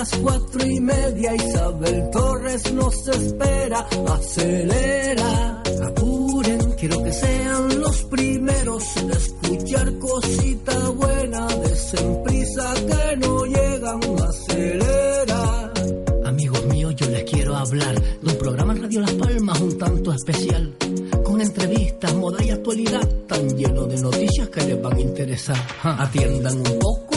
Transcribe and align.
Las 0.00 0.16
cuatro 0.16 0.66
y 0.66 0.80
media. 0.80 1.34
Isabel 1.34 2.08
Torres 2.10 2.72
nos 2.72 3.08
espera, 3.08 3.86
acelera, 4.08 5.62
apuren, 5.88 6.72
quiero 6.78 7.02
que 7.04 7.12
sean 7.12 7.80
los 7.80 8.02
primeros 8.04 8.96
en 8.96 9.10
escuchar 9.10 9.98
cosita 9.98 10.88
buena. 10.88 11.46
Desen 11.48 12.22
prisa 12.24 12.74
que 12.88 13.16
no 13.18 13.44
llegan, 13.44 14.00
acelera. 14.26 15.72
Amigos 16.24 16.64
míos, 16.66 16.94
yo 16.96 17.06
les 17.10 17.24
quiero 17.24 17.54
hablar 17.56 18.00
de 18.00 18.32
un 18.32 18.38
programa 18.38 18.72
en 18.72 18.82
Radio 18.82 19.00
Las 19.02 19.12
Palmas 19.12 19.60
un 19.60 19.76
tanto 19.76 20.14
especial. 20.14 20.76
Con 21.22 21.42
entrevistas, 21.42 22.14
moda 22.14 22.42
y 22.42 22.48
actualidad, 22.48 23.06
tan 23.28 23.54
lleno 23.54 23.84
de 23.84 24.00
noticias 24.00 24.48
que 24.48 24.62
les 24.62 24.80
van 24.80 24.96
a 24.96 25.00
interesar. 25.00 25.58
Atiendan 25.82 26.56
un 26.56 26.78
poco 26.78 27.09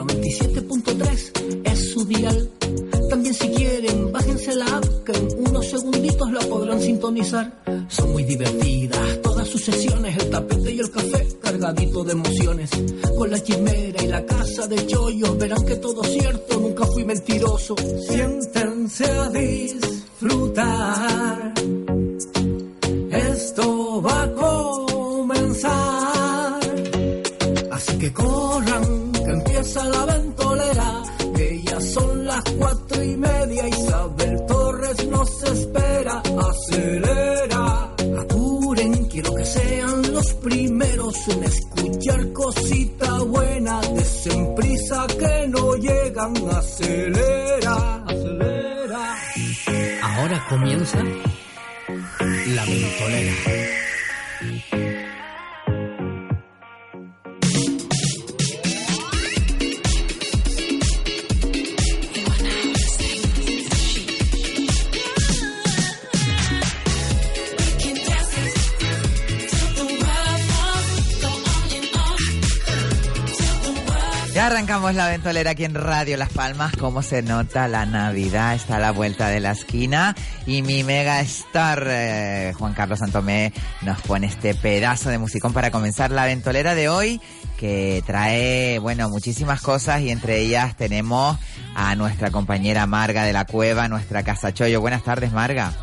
97.3 0.00 1.60
es 1.64 1.90
su 1.92 2.04
dial. 2.04 2.50
También 3.08 3.34
si 3.34 3.48
quieren, 3.48 4.12
bájense 4.12 4.54
la 4.54 4.66
app 4.66 4.84
que 5.04 5.12
en 5.12 5.48
unos 5.48 5.66
segunditos 5.66 6.32
la 6.32 6.40
podrán 6.40 6.80
sintonizar. 6.80 7.62
Son 7.88 8.12
muy 8.12 8.24
divertidas 8.24 9.20
todas 9.22 9.48
sus 9.48 9.62
sesiones, 9.64 10.16
el 10.16 10.30
tapete 10.30 10.72
y 10.72 10.80
el 10.80 10.90
café 10.90 11.26
cargadito 11.42 12.04
de 12.04 12.12
emociones. 12.12 12.70
Con 13.16 13.30
la 13.30 13.42
chimera 13.42 14.02
y 14.02 14.06
la 14.06 14.24
casa 14.24 14.66
de 14.66 14.86
chollos 14.86 15.36
verán 15.36 15.66
que 15.66 15.76
todo 15.76 16.02
cierto, 16.04 16.60
nunca 16.60 16.86
fui 16.86 17.04
mentiroso. 17.04 17.74
Siéntense 18.08 19.04
a 19.04 19.28
disfrutar. 19.30 20.60
Esto 23.10 24.02
va 24.02 24.22
a 24.22 24.32
comenzar. 24.32 25.80
Así 27.70 27.98
que 27.98 28.12
corran, 28.12 28.49
Acelera, 36.80 37.94
apuren, 38.20 39.04
quiero 39.04 39.34
que 39.34 39.44
sean 39.44 40.14
los 40.14 40.32
primeros 40.34 41.28
en 41.28 41.44
escuchar 41.44 42.32
cosita 42.32 43.18
buena. 43.18 43.80
Desen 43.82 44.54
prisa 44.54 45.06
que 45.18 45.48
no 45.48 45.74
llegan. 45.76 46.32
Acelera, 46.50 48.04
acelera. 48.06 49.16
Ahora 50.02 50.46
comienza 50.48 50.98
la 52.46 52.64
ventolera. 52.64 53.89
Arrancamos 74.40 74.94
la 74.94 75.06
ventolera 75.06 75.50
aquí 75.50 75.64
en 75.64 75.74
Radio 75.74 76.16
Las 76.16 76.30
Palmas. 76.30 76.72
Cómo 76.78 77.02
se 77.02 77.20
nota 77.20 77.68
la 77.68 77.84
Navidad. 77.84 78.54
Está 78.54 78.76
a 78.76 78.80
la 78.80 78.90
vuelta 78.90 79.28
de 79.28 79.38
la 79.38 79.50
esquina. 79.50 80.16
Y 80.46 80.62
mi 80.62 80.82
mega 80.82 81.20
star, 81.20 81.86
eh, 81.86 82.54
Juan 82.56 82.72
Carlos 82.72 83.00
Santomé, 83.00 83.52
nos 83.82 84.00
pone 84.00 84.26
este 84.26 84.54
pedazo 84.54 85.10
de 85.10 85.18
musicón 85.18 85.52
para 85.52 85.70
comenzar 85.70 86.10
la 86.10 86.24
ventolera 86.24 86.74
de 86.74 86.88
hoy. 86.88 87.20
Que 87.58 88.02
trae, 88.06 88.78
bueno, 88.78 89.10
muchísimas 89.10 89.60
cosas. 89.60 90.00
Y 90.00 90.10
entre 90.10 90.38
ellas 90.38 90.74
tenemos 90.74 91.38
a 91.74 91.94
nuestra 91.94 92.30
compañera 92.30 92.86
Marga 92.86 93.24
de 93.24 93.34
la 93.34 93.44
Cueva, 93.44 93.88
nuestra 93.88 94.22
Casa 94.22 94.54
Chollo. 94.54 94.80
Buenas 94.80 95.04
tardes, 95.04 95.32
Marga. 95.32 95.74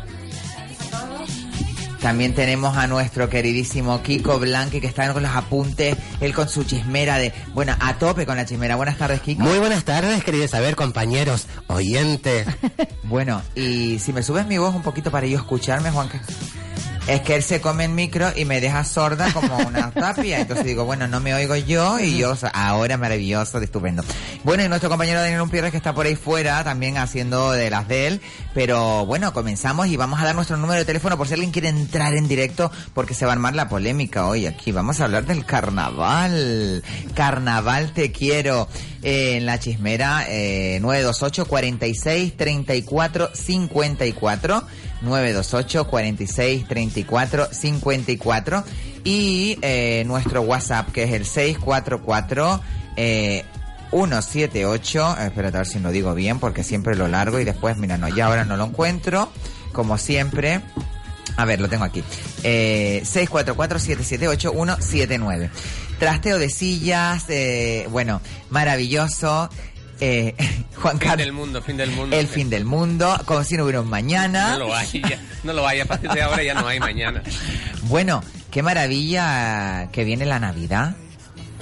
También 2.00 2.34
tenemos 2.34 2.76
a 2.76 2.86
nuestro 2.86 3.28
queridísimo 3.28 4.02
Kiko 4.02 4.38
Blanqui 4.38 4.80
que 4.80 4.86
está 4.86 5.12
con 5.12 5.22
los 5.22 5.34
apuntes, 5.34 5.96
él 6.20 6.32
con 6.32 6.48
su 6.48 6.64
chismera 6.64 7.18
de, 7.18 7.32
bueno, 7.54 7.74
a 7.80 7.94
tope 7.98 8.24
con 8.24 8.36
la 8.36 8.46
chismera. 8.46 8.76
Buenas 8.76 8.98
tardes, 8.98 9.20
Kiko. 9.20 9.42
Muy 9.42 9.58
buenas 9.58 9.84
tardes, 9.84 10.22
queridos 10.22 10.50
saber, 10.50 10.76
compañeros, 10.76 11.46
oyentes. 11.66 12.46
Bueno, 13.04 13.40
y 13.54 13.98
si 14.00 14.12
me 14.12 14.22
subes 14.22 14.46
mi 14.46 14.58
voz 14.58 14.74
un 14.74 14.82
poquito 14.82 15.10
para 15.10 15.26
yo 15.26 15.38
escucharme, 15.38 15.90
Juan, 15.90 16.10
es 17.08 17.22
que 17.22 17.34
él 17.34 17.42
se 17.42 17.60
come 17.62 17.86
el 17.86 17.90
micro 17.90 18.30
y 18.36 18.44
me 18.44 18.60
deja 18.60 18.84
sorda 18.84 19.32
como 19.32 19.56
una 19.56 19.90
tapia. 19.94 20.40
Entonces 20.40 20.66
digo, 20.66 20.84
bueno, 20.84 21.08
no 21.08 21.20
me 21.20 21.32
oigo 21.32 21.56
yo 21.56 21.98
y 21.98 22.18
yo 22.18 22.34
ahora 22.52 22.98
maravilloso, 22.98 23.58
estupendo. 23.58 24.04
Bueno, 24.44 24.62
y 24.62 24.68
nuestro 24.68 24.90
compañero 24.90 25.20
Daniel 25.20 25.40
Umpierres 25.40 25.70
que 25.70 25.78
está 25.78 25.94
por 25.94 26.04
ahí 26.04 26.16
fuera 26.16 26.62
también 26.64 26.98
haciendo 26.98 27.52
de 27.52 27.70
las 27.70 27.88
de 27.88 28.08
él. 28.08 28.20
Pero 28.52 29.06
bueno, 29.06 29.32
comenzamos 29.32 29.86
y 29.86 29.96
vamos 29.96 30.20
a 30.20 30.24
dar 30.24 30.34
nuestro 30.34 30.58
número 30.58 30.78
de 30.78 30.84
teléfono 30.84 31.16
por 31.16 31.26
si 31.26 31.34
alguien 31.34 31.50
quiere 31.50 31.68
entrar 31.68 32.14
en 32.14 32.28
directo 32.28 32.70
porque 32.92 33.14
se 33.14 33.24
va 33.24 33.32
a 33.32 33.34
armar 33.34 33.54
la 33.54 33.70
polémica 33.70 34.26
hoy 34.26 34.46
aquí. 34.46 34.70
Vamos 34.70 35.00
a 35.00 35.04
hablar 35.04 35.24
del 35.24 35.46
carnaval. 35.46 36.84
Carnaval 37.14 37.92
te 37.94 38.12
quiero. 38.12 38.68
Eh, 39.02 39.36
en 39.36 39.46
la 39.46 39.60
chismera 39.60 40.24
eh, 40.28 40.80
928 40.82 41.46
46 41.46 42.36
34 42.36 43.30
54 43.32 44.66
928 45.02 45.86
46 45.86 46.68
34 46.68 47.48
54 47.52 48.64
y 49.04 49.58
eh, 49.62 50.04
nuestro 50.06 50.42
WhatsApp 50.42 50.90
que 50.90 51.04
es 51.04 51.12
el 51.12 51.24
644 51.24 52.60
eh, 52.96 53.44
178 53.90 55.16
eh, 55.18 55.26
espérate 55.26 55.56
a 55.56 55.60
ver 55.60 55.66
si 55.66 55.78
lo 55.78 55.90
digo 55.90 56.14
bien 56.14 56.38
porque 56.38 56.64
siempre 56.64 56.96
lo 56.96 57.08
largo 57.08 57.40
y 57.40 57.44
después 57.44 57.76
mira 57.76 57.98
no 57.98 58.08
ya 58.08 58.26
ahora 58.26 58.44
no 58.44 58.56
lo 58.56 58.64
encuentro 58.64 59.30
como 59.72 59.98
siempre 59.98 60.62
a 61.38 61.44
ver, 61.44 61.60
lo 61.60 61.68
tengo 61.68 61.84
aquí. 61.84 62.02
Eh, 62.42 63.02
644-778-179. 63.04 65.50
Trasteo 66.00 66.36
de 66.36 66.50
sillas, 66.50 67.26
eh, 67.28 67.86
bueno, 67.90 68.20
maravilloso. 68.50 69.48
Eh, 70.00 70.34
Juan 70.76 70.98
Fin 70.98 71.08
Carlos. 71.08 71.26
del 71.26 71.32
mundo, 71.32 71.62
fin 71.62 71.76
del 71.76 71.90
mundo. 71.90 72.16
El 72.16 72.26
fin 72.28 72.50
del 72.50 72.64
mundo, 72.64 73.20
como 73.24 73.42
si 73.44 73.56
no 73.56 73.64
hubiera 73.64 73.80
un 73.80 73.88
mañana. 73.88 74.50
No 74.52 74.66
lo 74.66 74.74
hay, 74.74 75.02
ya, 75.02 75.20
no 75.44 75.52
lo 75.52 75.66
hay. 75.66 75.80
A 75.80 75.84
partir 75.86 76.10
de 76.10 76.22
ahora 76.22 76.42
ya 76.42 76.54
no 76.54 76.66
hay 76.66 76.78
mañana. 76.78 77.22
Bueno, 77.82 78.22
qué 78.50 78.62
maravilla 78.62 79.88
que 79.92 80.04
viene 80.04 80.24
la 80.26 80.38
Navidad. 80.38 80.94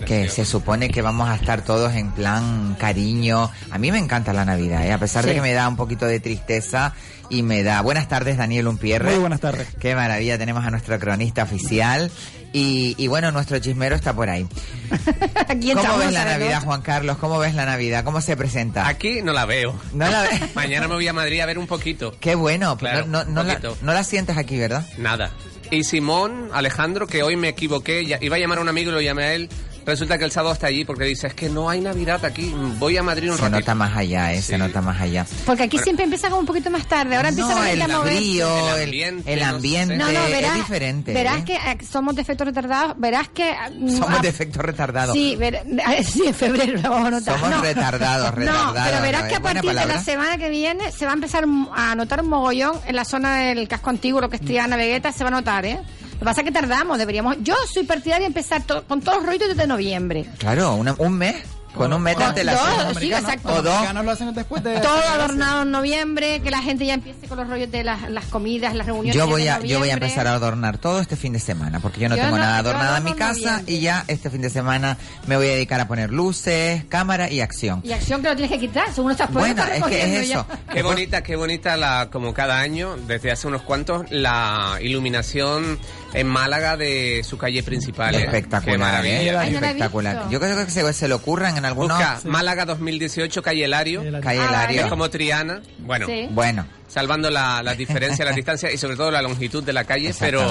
Que 0.05 0.29
se 0.29 0.45
supone 0.45 0.91
que 0.91 1.01
vamos 1.01 1.27
a 1.31 1.37
estar 1.37 1.63
todos 1.63 1.95
en 1.95 2.13
plan 2.13 2.77
cariño. 2.79 3.51
A 3.71 3.79
mí 3.79 3.91
me 3.91 3.99
encanta 3.99 4.35
la 4.35 4.45
Navidad, 4.45 4.87
¿eh? 4.87 4.93
a 4.93 4.99
pesar 4.99 5.25
de 5.25 5.33
que 5.33 5.41
me 5.41 5.55
da 5.55 5.67
un 5.67 5.77
poquito 5.77 6.05
de 6.05 6.21
tristeza 6.21 6.93
y 7.31 7.43
me 7.43 7.63
da... 7.63 7.81
Buenas 7.81 8.07
tardes, 8.07 8.37
Daniel 8.37 8.69
Umpierre. 8.69 9.13
Muy 9.13 9.21
buenas 9.21 9.41
tardes. 9.41 9.69
Qué 9.81 9.95
maravilla, 9.95 10.37
tenemos 10.37 10.67
a 10.67 10.71
nuestro 10.71 10.99
cronista 10.99 11.45
oficial. 11.45 12.11
Y, 12.53 12.95
y 12.97 13.07
bueno, 13.09 13.31
nuestro 13.33 13.59
chismero 13.59 13.97
está 13.97 14.15
por 14.15 14.31
ahí. 14.31 14.47
Aquí 15.49 15.73
¿Cómo 15.75 15.99
ves 15.99 16.13
la 16.13 16.25
Navidad, 16.25 16.61
¿no? 16.61 16.67
Juan 16.67 16.81
Carlos? 16.83 17.19
¿Cómo 17.19 17.39
ves 17.39 17.55
la 17.55 17.67
Navidad? 17.67 18.03
¿Cómo 18.05 18.21
se 18.21 18.37
presenta? 18.37 18.87
Aquí 18.89 19.21
no 19.23 19.33
la 19.33 19.45
veo. 19.45 19.79
No 19.93 20.09
la. 20.09 20.27
Mañana 20.55 20.89
me 20.89 20.95
voy 20.95 21.07
a 21.09 21.13
Madrid 21.13 21.41
a 21.41 21.47
ver 21.47 21.59
un 21.59 21.67
poquito. 21.67 22.15
Qué 22.19 22.35
bueno, 22.35 22.79
pero 22.79 23.05
Claro, 23.05 23.07
no, 23.09 23.25
no, 23.25 23.41
un 23.43 23.47
la, 23.49 23.55
poquito. 23.59 23.77
no 23.83 23.93
la 23.93 24.05
sientes 24.05 24.37
aquí, 24.39 24.57
¿verdad? 24.59 24.87
Nada. 24.97 25.33
Y 25.71 25.85
Simón, 25.85 26.49
Alejandro, 26.53 27.07
que 27.07 27.23
hoy 27.23 27.37
me 27.37 27.49
equivoqué, 27.49 28.07
ya- 28.07 28.19
iba 28.23 28.37
a 28.37 28.39
llamar 28.39 28.59
a 28.59 28.61
un 28.63 28.69
amigo 28.69 28.91
y 28.91 28.95
lo 28.95 29.01
llamé 29.01 29.25
a 29.25 29.35
él. 29.35 29.49
Resulta 29.87 30.19
que 30.19 30.25
el 30.25 30.33
sábado 30.33 30.53
está 30.53 30.67
allí 30.67 30.85
porque 30.85 31.05
dice, 31.05 31.29
es 31.29 31.35
que 31.35 31.49
no 31.49 31.71
hay 31.71 31.81
Navidad 31.81 32.25
aquí, 32.25 32.53
voy 32.79 32.97
a 32.97 33.05
Madrid 33.05 33.31
un 33.31 33.37
Se 33.37 33.43
ratito. 33.45 33.61
nota 33.61 33.75
más 33.77 33.97
allá, 33.97 34.33
¿eh? 34.33 34.43
Se 34.43 34.59
nota 34.59 34.83
más 34.83 35.01
allá. 35.01 35.25
Porque 35.47 35.63
aquí 35.63 35.79
siempre 35.79 36.05
empieza 36.05 36.29
como 36.29 36.41
un 36.41 36.47
poquito 36.47 36.71
más 36.71 36.87
tarde. 36.87 37.15
Ahora 37.15 37.29
empieza 37.29 37.51
no, 37.51 37.61
la 37.61 37.67
gente 37.67 37.85
el 37.85 37.91
a 37.93 37.97
moverse. 37.99 38.19
frío, 38.19 38.59
El 38.77 38.83
ambiente, 38.83 39.33
el 39.33 39.43
ambiente, 39.45 39.97
No, 39.97 40.07
no, 40.11 40.23
verás, 40.25 40.51
es 40.51 40.57
diferente. 40.57 41.15
verás 41.15 41.39
¿eh? 41.39 41.45
que 41.45 41.55
eh, 41.55 41.79
somos 41.89 42.17
de 42.17 42.23
efectos 42.23 42.49
retardados. 42.49 42.95
Verás 42.99 43.29
que. 43.29 43.55
mm, 43.79 43.91
Somos 43.91 44.11
ah, 44.19 44.23
de 44.23 44.29
efecto 44.29 44.61
retardado. 44.61 45.13
Sí, 45.13 45.37
ver- 45.37 45.63
sí, 46.05 46.23
en 46.27 46.35
febrero 46.35 46.81
lo 46.83 46.91
vamos 46.91 47.07
a 47.07 47.11
notar. 47.13 47.35
Somos 47.39 47.51
No. 47.57 47.63
retardados, 47.63 48.31
No, 48.31 48.37
retardados, 48.41 48.83
pero 48.91 49.03
verás 49.03 49.23
¿no? 49.23 49.29
que 49.29 49.35
a 49.35 49.37
¿Es 49.37 49.43
buena 49.43 49.63
partir 49.63 49.81
de 49.81 49.87
la 49.95 50.03
semana 50.03 50.37
que 50.39 50.49
viene 50.51 50.91
se 50.91 51.05
va 51.07 51.13
a 51.13 51.15
empezar 51.15 51.45
a 51.77 51.95
notar 51.95 52.23
un 52.23 52.29
mogollón 52.29 52.81
en 52.89 52.97
la 52.97 53.05
zona 53.05 53.37
del 53.37 53.69
casco 53.69 53.91
antiguo, 53.91 54.21
lo 54.21 54.29
que 54.29 54.37
es 54.37 54.43
Triana, 54.43 54.77
Vegueta, 54.77 55.13
se 55.13 55.23
va 55.23 55.29
a 55.29 55.33
notar, 55.33 55.65
¿eh? 55.65 55.79
Lo 56.17 56.21
que 56.21 56.25
pasa 56.25 56.41
es 56.41 56.45
que 56.47 56.53
tardamos, 56.53 56.99
deberíamos... 56.99 57.37
Yo 57.41 57.55
soy 57.73 57.85
partidaria 57.85 58.23
de 58.23 58.29
empezar 58.29 58.63
to- 58.65 58.85
con 58.85 59.01
todos 59.01 59.19
los 59.19 59.27
rollitos 59.27 59.49
desde 59.49 59.67
noviembre. 59.67 60.27
Claro, 60.39 60.75
una- 60.75 60.95
un 60.99 61.13
mes. 61.13 61.37
Con 61.75 61.93
un 61.93 62.01
mes 62.01 62.17
de 62.17 62.25
dos, 62.43 62.97
sí, 62.99 63.13
exacto. 63.13 63.53
O 63.53 63.61
dos. 63.61 63.93
lo 64.03 64.11
hacen 64.11 64.33
después 64.33 64.63
de... 64.65 64.81
Todo 64.81 64.97
adornado 64.97 65.61
en 65.61 65.71
noviembre, 65.71 66.41
que 66.41 66.51
la 66.51 66.63
gente 66.63 66.87
ya 66.87 66.95
empiece 66.95 67.29
con 67.29 67.37
los 67.37 67.47
rollos 67.51 67.71
de 67.71 67.85
las, 67.85 68.09
las 68.11 68.25
comidas, 68.25 68.75
las 68.75 68.87
reuniones. 68.87 69.15
Yo 69.15 69.27
voy, 69.27 69.47
a, 69.47 69.61
yo 69.61 69.79
voy 69.79 69.91
a 69.91 69.93
empezar 69.93 70.27
a 70.27 70.33
adornar 70.37 70.79
todo 70.79 71.01
este 71.01 71.17
fin 71.17 71.35
de 71.35 71.39
semana, 71.39 71.79
porque 71.81 72.01
yo 72.01 72.09
no 72.09 72.17
Yo 72.17 72.23
tengo 72.23 72.37
no- 72.39 72.43
nada 72.43 72.57
adornado 72.61 72.97
en 72.97 73.05
mi 73.05 73.13
casa 73.13 73.51
noviembre. 73.59 73.75
y 73.75 73.81
ya 73.81 74.05
este 74.09 74.31
fin 74.31 74.41
de 74.41 74.49
semana 74.49 74.97
me 75.27 75.37
voy 75.37 75.49
a 75.49 75.51
dedicar 75.51 75.79
a 75.83 75.87
poner 75.87 76.11
luces, 76.13 76.83
cámara 76.89 77.31
y 77.31 77.43
acción. 77.43 77.83
Y 77.85 77.93
acción 77.93 78.23
que 78.23 78.29
lo 78.31 78.37
tienes 78.37 78.53
que 78.53 78.59
quitar, 78.59 78.91
según 78.95 79.11
estás 79.13 79.31
Bueno, 79.31 79.63
es 79.65 79.85
que 79.85 80.03
es 80.21 80.31
eso. 80.31 80.47
Qué 80.73 80.83
bonita, 80.83 81.23
qué 81.23 81.37
bonita 81.37 81.77
la, 81.77 82.09
como 82.11 82.33
cada 82.33 82.59
año, 82.59 82.97
desde 83.07 83.31
hace 83.33 83.49
unos 83.49 83.61
cuantos, 83.61 84.07
la 84.11 84.79
iluminación 84.81 85.79
en 86.15 86.27
Málaga 86.27 86.77
de 86.77 87.23
su 87.25 87.37
calle 87.39 87.63
principal. 87.63 88.15
¿eh? 88.15 88.25
Espectacular, 88.25 88.79
maravilla. 88.79 89.21
¿eh? 89.23 89.33
La 89.33 89.47
espectacular. 89.47 90.15
visto. 90.17 90.31
Yo 90.31 90.41
creo 90.41 90.65
que 90.65 90.71
se, 90.71 90.93
se 90.93 91.09
le 91.09 91.15
ocurran 91.15 91.57
en 91.57 91.65
algunos 91.65 91.99
Busca 91.99 92.21
Málaga 92.25 92.65
2018, 92.65 93.43
calle 93.43 93.65
Elario. 93.65 94.03
calle 94.23 94.41
Ah, 94.41 94.47
Hilario. 94.49 94.83
Es 94.83 94.87
como 94.87 95.11
Triana. 95.11 95.61
Bueno, 95.79 96.07
Sí. 96.07 96.29
Bueno, 96.31 96.67
salvando 96.89 97.31
la, 97.31 97.63
las 97.63 97.77
diferencias, 97.77 98.27
las 98.27 98.37
distancias 98.37 98.73
y 98.73 98.79
sobre 98.79 98.97
todo 98.97 99.11
la 99.11 99.23
longitud 99.23 99.63
de 99.65 99.73
la 99.73 99.85
calle, 99.85 100.15
pero 100.19 100.43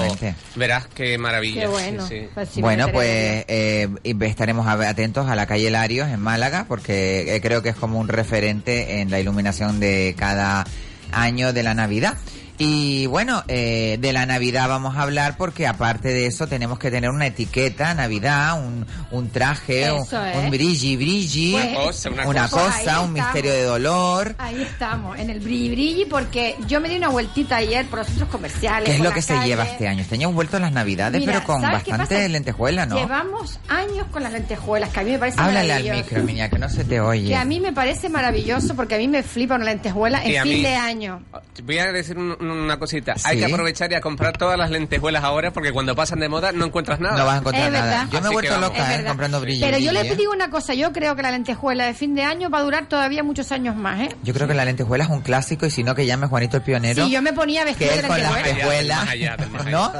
verás 0.54 0.86
qué 0.94 1.18
maravilla. 1.18 1.62
Qué 1.62 1.66
bueno. 1.68 2.06
sí. 2.06 2.28
Pues 2.34 2.56
bueno, 2.56 2.88
pues 2.92 3.44
eh, 3.48 3.88
estaremos 4.20 4.66
atentos 4.66 5.28
a 5.28 5.34
la 5.34 5.46
calle 5.46 5.70
Larios 5.70 6.08
en 6.08 6.20
Málaga, 6.20 6.66
porque 6.68 7.34
eh, 7.34 7.40
creo 7.40 7.62
que 7.62 7.70
es 7.70 7.76
como 7.76 7.98
un 7.98 8.08
referente 8.08 9.00
en 9.00 9.10
la 9.10 9.18
iluminación 9.20 9.80
de 9.80 10.14
cada 10.18 10.64
año 11.12 11.52
de 11.52 11.62
la 11.62 11.74
Navidad. 11.74 12.16
Y 12.58 13.06
bueno, 13.06 13.44
eh, 13.48 13.98
de 14.00 14.12
la 14.12 14.24
Navidad 14.26 14.68
vamos 14.68 14.96
a 14.96 15.02
hablar 15.02 15.36
porque 15.36 15.66
aparte 15.66 16.08
de 16.08 16.26
eso 16.26 16.46
tenemos 16.46 16.78
que 16.78 16.90
tener 16.90 17.10
una 17.10 17.26
etiqueta 17.26 17.92
Navidad, 17.94 18.58
un, 18.64 18.86
un 19.10 19.30
traje, 19.30 19.90
un, 19.92 20.02
es. 20.02 20.12
un 20.12 20.50
brilli 20.50 20.96
brilli, 20.96 21.52
Pues, 21.52 21.66
Una 21.66 21.74
cosa, 21.84 22.10
una 22.10 22.26
una 22.28 22.48
cosa. 22.48 22.56
Pues 22.64 22.64
cosa, 22.66 22.76
un 22.76 22.78
estamos. 22.88 23.10
misterio 23.12 23.52
de 23.52 23.62
dolor. 23.62 24.34
Ahí 24.38 24.62
estamos, 24.62 25.18
en 25.18 25.30
el 25.30 25.40
brilli 25.40 25.70
brilli, 25.70 26.04
porque 26.06 26.56
yo 26.66 26.80
me 26.80 26.88
di 26.88 26.96
una 26.96 27.08
vueltita 27.08 27.56
ayer 27.56 27.86
por 27.86 27.98
los 28.00 28.08
centros 28.08 28.28
comerciales. 28.30 28.88
¿Qué 28.88 28.94
es 28.96 29.00
lo 29.00 29.12
que 29.12 29.22
se 29.22 29.34
calle. 29.34 29.46
lleva 29.48 29.64
este 29.64 29.88
año? 29.88 30.00
Este 30.02 30.14
año 30.14 30.24
hemos 30.28 30.34
vuelto 30.36 30.56
a 30.56 30.60
las 30.60 30.72
Navidades, 30.72 31.20
Mira, 31.20 31.34
pero 31.34 31.44
con 31.46 31.60
¿sabes 31.60 31.82
qué 31.82 31.90
bastante 31.90 32.28
lentejuela, 32.28 32.86
¿no? 32.86 32.96
Llevamos 32.96 33.60
años 33.68 34.06
con 34.10 34.22
las 34.22 34.32
lentejuelas, 34.32 34.90
que 34.90 35.00
a 35.00 35.02
mí 35.04 35.10
me 35.12 35.18
parece 35.18 35.40
Háblale 35.40 35.72
al 35.72 35.96
micro, 35.96 36.22
niña, 36.22 36.48
que 36.48 36.58
no 36.58 36.68
se 36.70 36.84
te 36.84 37.00
oye. 37.00 37.28
Que 37.28 37.36
a 37.36 37.44
mí 37.44 37.60
me 37.60 37.72
parece 37.72 38.08
maravilloso 38.08 38.74
porque 38.74 38.94
a 38.94 38.98
mí 38.98 39.08
me 39.08 39.22
flipa 39.22 39.56
una 39.56 39.66
lentejuela 39.66 40.24
en 40.24 40.42
fin 40.42 40.52
mí- 40.54 40.62
de 40.62 40.74
año. 40.74 41.22
Voy 41.62 41.78
a 41.78 41.92
decir 41.92 42.16
un- 42.16 42.36
una 42.50 42.78
cosita. 42.78 43.14
Sí. 43.16 43.22
Hay 43.26 43.38
que 43.38 43.44
aprovechar 43.46 43.90
y 43.92 43.94
a 43.94 44.00
comprar 44.00 44.36
todas 44.36 44.58
las 44.58 44.70
lentejuelas 44.70 45.22
ahora 45.24 45.52
porque 45.52 45.72
cuando 45.72 45.94
pasan 45.94 46.20
de 46.20 46.28
moda 46.28 46.52
no 46.52 46.66
encuentras 46.66 47.00
nada. 47.00 47.16
No 47.18 47.24
vas 47.26 47.34
a 47.36 47.38
encontrar 47.38 47.66
Es 47.66 47.72
nada. 47.72 47.84
verdad. 47.84 48.04
Yo 48.12 48.12
me 48.12 48.16
he 48.18 48.26
Así 48.26 48.32
vuelto 48.34 48.60
loca 48.60 48.94
eh, 49.00 49.04
comprando 49.04 49.40
brilli 49.40 49.60
Pero 49.60 49.78
yo 49.78 49.92
les 49.92 50.04
¿eh? 50.04 50.16
digo 50.16 50.32
una 50.32 50.50
cosa, 50.50 50.74
yo 50.74 50.92
creo 50.92 51.16
que 51.16 51.22
la 51.22 51.30
lentejuela 51.30 51.84
de 51.86 51.94
fin 51.94 52.14
de 52.14 52.22
año 52.24 52.50
va 52.50 52.58
a 52.58 52.62
durar 52.62 52.86
todavía 52.88 53.22
muchos 53.22 53.52
años 53.52 53.76
más, 53.76 54.00
¿eh? 54.00 54.08
Yo 54.22 54.34
creo 54.34 54.46
que 54.48 54.54
la 54.54 54.64
lentejuela 54.64 55.04
es 55.04 55.10
un 55.10 55.20
clásico 55.20 55.66
y 55.66 55.70
si 55.70 55.82
no 55.84 55.94
que 55.94 56.06
llame 56.06 56.26
Juanito 56.26 56.56
el 56.58 56.62
Pionero. 56.62 57.04
Sí, 57.06 57.10
yo 57.12 57.22
me 57.22 57.32
ponía 57.32 57.64
vestido 57.64 57.90
de 57.94 58.02
con 58.02 58.16
lentejuela. 58.20 59.02
allá. 59.02 59.36
¿no? 59.70 59.92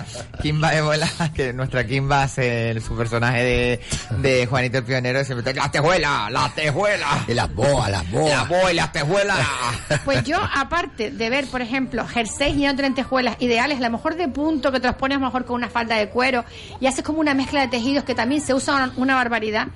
Kimba 0.42 0.74
Ebola, 0.74 1.08
que 1.34 1.52
nuestra 1.52 1.86
Kimba 1.86 2.22
hace 2.22 2.70
el- 2.70 2.82
su 2.82 2.96
personaje 2.96 3.42
de, 3.42 3.80
de 4.18 4.46
Juanito 4.46 4.78
el 4.78 4.84
Pionero, 4.84 5.24
siempre 5.24 5.50
está, 5.50 5.62
las 5.62 5.72
tejuelas, 5.72 6.30
las 6.30 6.54
tejuelas, 6.54 7.28
Y 7.28 7.34
las 7.34 7.52
boas, 7.54 7.90
las 7.90 8.10
boas. 8.10 8.30
las 8.32 8.48
boas 8.48 8.72
y 8.72 8.74
las 8.76 8.92
tejuelas. 8.92 9.38
Pues 10.04 10.24
yo, 10.24 10.38
aparte 10.54 11.10
de 11.10 11.30
ver, 11.30 11.46
por 11.46 11.60
ejemplo, 11.62 12.06
jerseys 12.36 12.56
llenos 12.56 12.76
de 12.76 12.82
lentejuelas 12.82 13.36
ideales, 13.40 13.78
a 13.78 13.82
lo 13.82 13.90
mejor 13.90 14.16
de 14.16 14.28
punto, 14.28 14.72
que 14.72 14.80
te 14.80 14.86
los 14.86 14.96
pones 14.96 15.16
a 15.16 15.20
lo 15.20 15.26
mejor 15.26 15.44
con 15.44 15.56
una 15.56 15.68
falda 15.68 15.96
de 15.96 16.08
cuero 16.08 16.44
y 16.80 16.86
haces 16.86 17.04
como 17.04 17.20
una 17.20 17.34
mezcla 17.34 17.60
de 17.60 17.68
tejidos 17.68 18.04
que 18.04 18.14
también 18.14 18.40
se 18.40 18.54
usa 18.54 18.92
una, 18.96 19.14
barbaridad. 19.16 19.68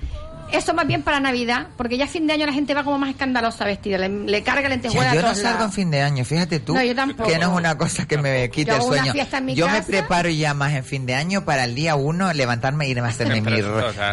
Eso 0.52 0.74
más 0.74 0.84
bien 0.84 1.02
para 1.02 1.20
Navidad, 1.20 1.68
porque 1.76 1.96
ya 1.96 2.06
a 2.06 2.08
fin 2.08 2.26
de 2.26 2.32
año 2.32 2.44
la 2.44 2.52
gente 2.52 2.74
va 2.74 2.82
como 2.82 2.98
más 2.98 3.10
escandalosa 3.10 3.64
vestida, 3.64 3.98
le, 3.98 4.08
le 4.08 4.42
carga 4.42 4.68
lentejuelas 4.68 5.14
Ya, 5.14 5.20
yo 5.20 5.26
a 5.26 5.30
no 5.30 5.36
salgo 5.36 5.64
en 5.64 5.72
fin 5.72 5.92
de 5.92 6.02
año, 6.02 6.24
fíjate 6.24 6.58
tú. 6.58 6.74
No, 6.74 6.82
yo 6.82 6.92
tampoco. 6.92 7.30
Que 7.30 7.38
no 7.38 7.52
es 7.52 7.56
una 7.56 7.78
cosa 7.78 8.08
que 8.08 8.18
me 8.18 8.50
quite 8.50 8.72
Yo 8.72 8.76
el 8.76 8.82
sueño. 8.82 9.12
en 9.14 9.48
yo 9.54 9.68
me 9.68 9.80
preparo 9.82 10.28
ya 10.28 10.52
más 10.52 10.72
en 10.74 10.82
fin 10.82 11.06
de 11.06 11.14
año 11.14 11.44
para 11.44 11.64
el 11.64 11.76
día 11.76 11.94
uno 11.94 12.32
levantarme 12.32 12.86
e 12.86 12.88
irme 12.88 13.06
a 13.06 13.10
hacerme 13.10 13.40
mi, 13.42 13.62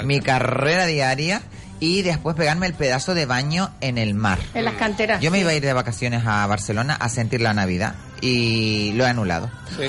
mi 0.03 0.21
carrera 0.21 0.85
diaria 0.85 1.41
y 1.79 2.03
después 2.03 2.35
pegarme 2.35 2.67
el 2.67 2.73
pedazo 2.73 3.15
de 3.15 3.25
baño 3.25 3.71
en 3.81 3.97
el 3.97 4.13
mar. 4.13 4.37
En 4.53 4.65
las 4.65 4.75
canteras. 4.75 5.19
Yo 5.21 5.31
me 5.31 5.39
iba 5.39 5.49
a 5.49 5.53
ir 5.55 5.63
de 5.63 5.73
vacaciones 5.73 6.23
a 6.27 6.45
Barcelona 6.45 6.93
a 6.93 7.09
sentir 7.09 7.41
la 7.41 7.55
Navidad 7.55 7.95
y 8.21 8.91
lo 8.93 9.05
he 9.05 9.09
anulado. 9.09 9.49
Sí. 9.75 9.83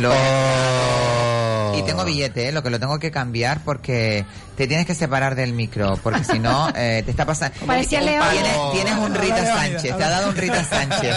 Lo 0.00 0.12
he- 0.12 0.16
Oh. 0.16 1.39
Y 1.78 1.82
tengo 1.82 2.04
billete, 2.04 2.48
¿eh? 2.48 2.52
lo 2.52 2.62
que 2.62 2.70
lo 2.70 2.78
tengo 2.78 2.98
que 2.98 3.10
cambiar 3.10 3.62
porque 3.64 4.24
te 4.56 4.66
tienes 4.66 4.86
que 4.86 4.94
separar 4.94 5.34
del 5.34 5.52
micro, 5.52 5.98
porque 6.02 6.24
si 6.24 6.38
no 6.38 6.68
eh, 6.76 7.02
te 7.04 7.10
está 7.10 7.24
pasando... 7.24 7.56
Parecía 7.66 8.00
León. 8.00 8.26
Tienes, 8.30 8.56
tienes 8.72 8.94
un 8.94 9.14
Rita 9.14 9.44
Sánchez, 9.44 9.96
te 9.96 10.04
ha 10.04 10.10
dado 10.10 10.28
un 10.30 10.36
Rita 10.36 10.64
Sánchez. 10.64 11.16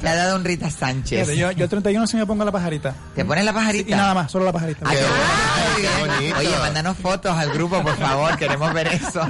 Te 0.00 0.08
ha 0.08 0.14
dado 0.14 0.36
un 0.36 0.44
Rita 0.44 0.70
Sánchez. 0.70 1.28
Yo, 1.36 1.50
yo 1.52 1.64
el 1.64 1.70
31 1.70 2.06
sí 2.06 2.16
me 2.16 2.26
pongo 2.26 2.44
la 2.44 2.52
pajarita. 2.52 2.94
¿Te 3.14 3.24
pones 3.24 3.44
la 3.44 3.52
pajarita? 3.52 3.90
Y 3.90 3.94
nada 3.94 4.14
más, 4.14 4.30
solo 4.30 4.44
la 4.44 4.52
pajarita. 4.52 4.80
Ah, 4.84 4.90
qué 4.92 4.98
Ay, 4.98 5.82
qué 5.82 6.06
bonito. 6.06 6.38
Oye, 6.38 6.58
mándanos 6.58 6.96
fotos 6.98 7.36
al 7.36 7.50
grupo, 7.50 7.82
por 7.82 7.96
favor, 7.96 8.36
queremos 8.36 8.72
ver 8.72 8.88
eso. 8.88 9.26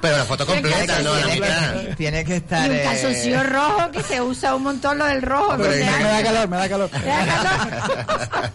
Pero 0.00 0.16
la 0.16 0.24
foto 0.24 0.46
completa, 0.46 1.00
no 1.00 1.14
la 1.14 1.26
tiene, 1.26 1.40
mitad. 1.40 1.72
que, 1.72 1.94
tiene 1.96 2.24
que 2.24 2.36
estar... 2.36 2.66
Y 2.66 2.70
un 2.70 2.76
eh, 2.76 2.82
calzoncillo 2.82 3.42
rojo 3.44 3.90
que 3.92 4.02
se 4.02 4.20
usa 4.20 4.54
un 4.54 4.64
montón 4.64 4.98
lo 4.98 5.06
del 5.06 5.22
rojo. 5.22 5.56
Me 5.58 5.78
da 5.78 6.22
calor, 6.22 6.48
me 6.48 6.56
da 6.56 6.68
calor. 6.68 6.88
¿Te 6.88 7.06
da 7.06 7.26
calor? 7.26 8.06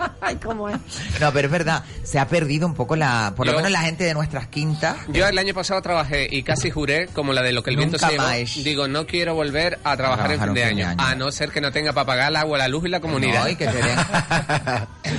Ay, 0.22 0.36
cómo 0.38 0.70
es. 0.70 0.77
No, 1.20 1.32
pero 1.34 1.48
es 1.48 1.52
verdad, 1.52 1.84
se 2.04 2.20
ha 2.20 2.28
perdido 2.28 2.68
un 2.68 2.74
poco 2.76 2.96
la... 2.96 3.34
Por 3.36 3.46
lo 3.46 3.52
Yo- 3.54 3.58
menos 3.58 3.72
la 3.72 3.82
gente 3.82 4.04
de 4.04 4.14
nuestras 4.14 4.48
quintas... 4.48 4.96
Yo 5.10 5.28
el 5.28 5.38
año 5.38 5.54
pasado 5.54 5.82
trabajé 5.82 6.28
y 6.30 6.44
casi 6.44 6.70
juré, 6.70 7.08
como 7.08 7.34
la 7.34 7.42
de 7.42 7.52
lo 7.54 7.64
que 7.64 7.70
el 7.72 7.78
viento 7.78 7.98
Nunca 7.98 8.08
se 8.08 8.14
llevó, 8.44 8.64
digo, 8.64 8.88
no 8.88 9.06
quiero 9.08 9.34
volver 9.36 9.80
a 9.84 9.98
trabajar, 9.98 10.32
en 10.32 10.42
fin 10.42 10.54
de, 10.54 10.64
año, 10.64 10.96
a 10.98 11.16
no 11.16 11.32
ser 11.32 11.50
que 11.52 11.62
no 11.62 11.72
tenga 11.72 11.94
para 11.94 12.06
pagar 12.06 12.30
el 12.30 12.36
agua, 12.36 12.58
la 12.58 12.68
luz 12.68 12.86
y 12.86 12.90
la 12.90 13.00
comunidad. 13.00 13.44
No, 13.44 13.50
y 13.50 13.56
que 13.56 13.66
te 13.68 13.78
den- 13.78 13.98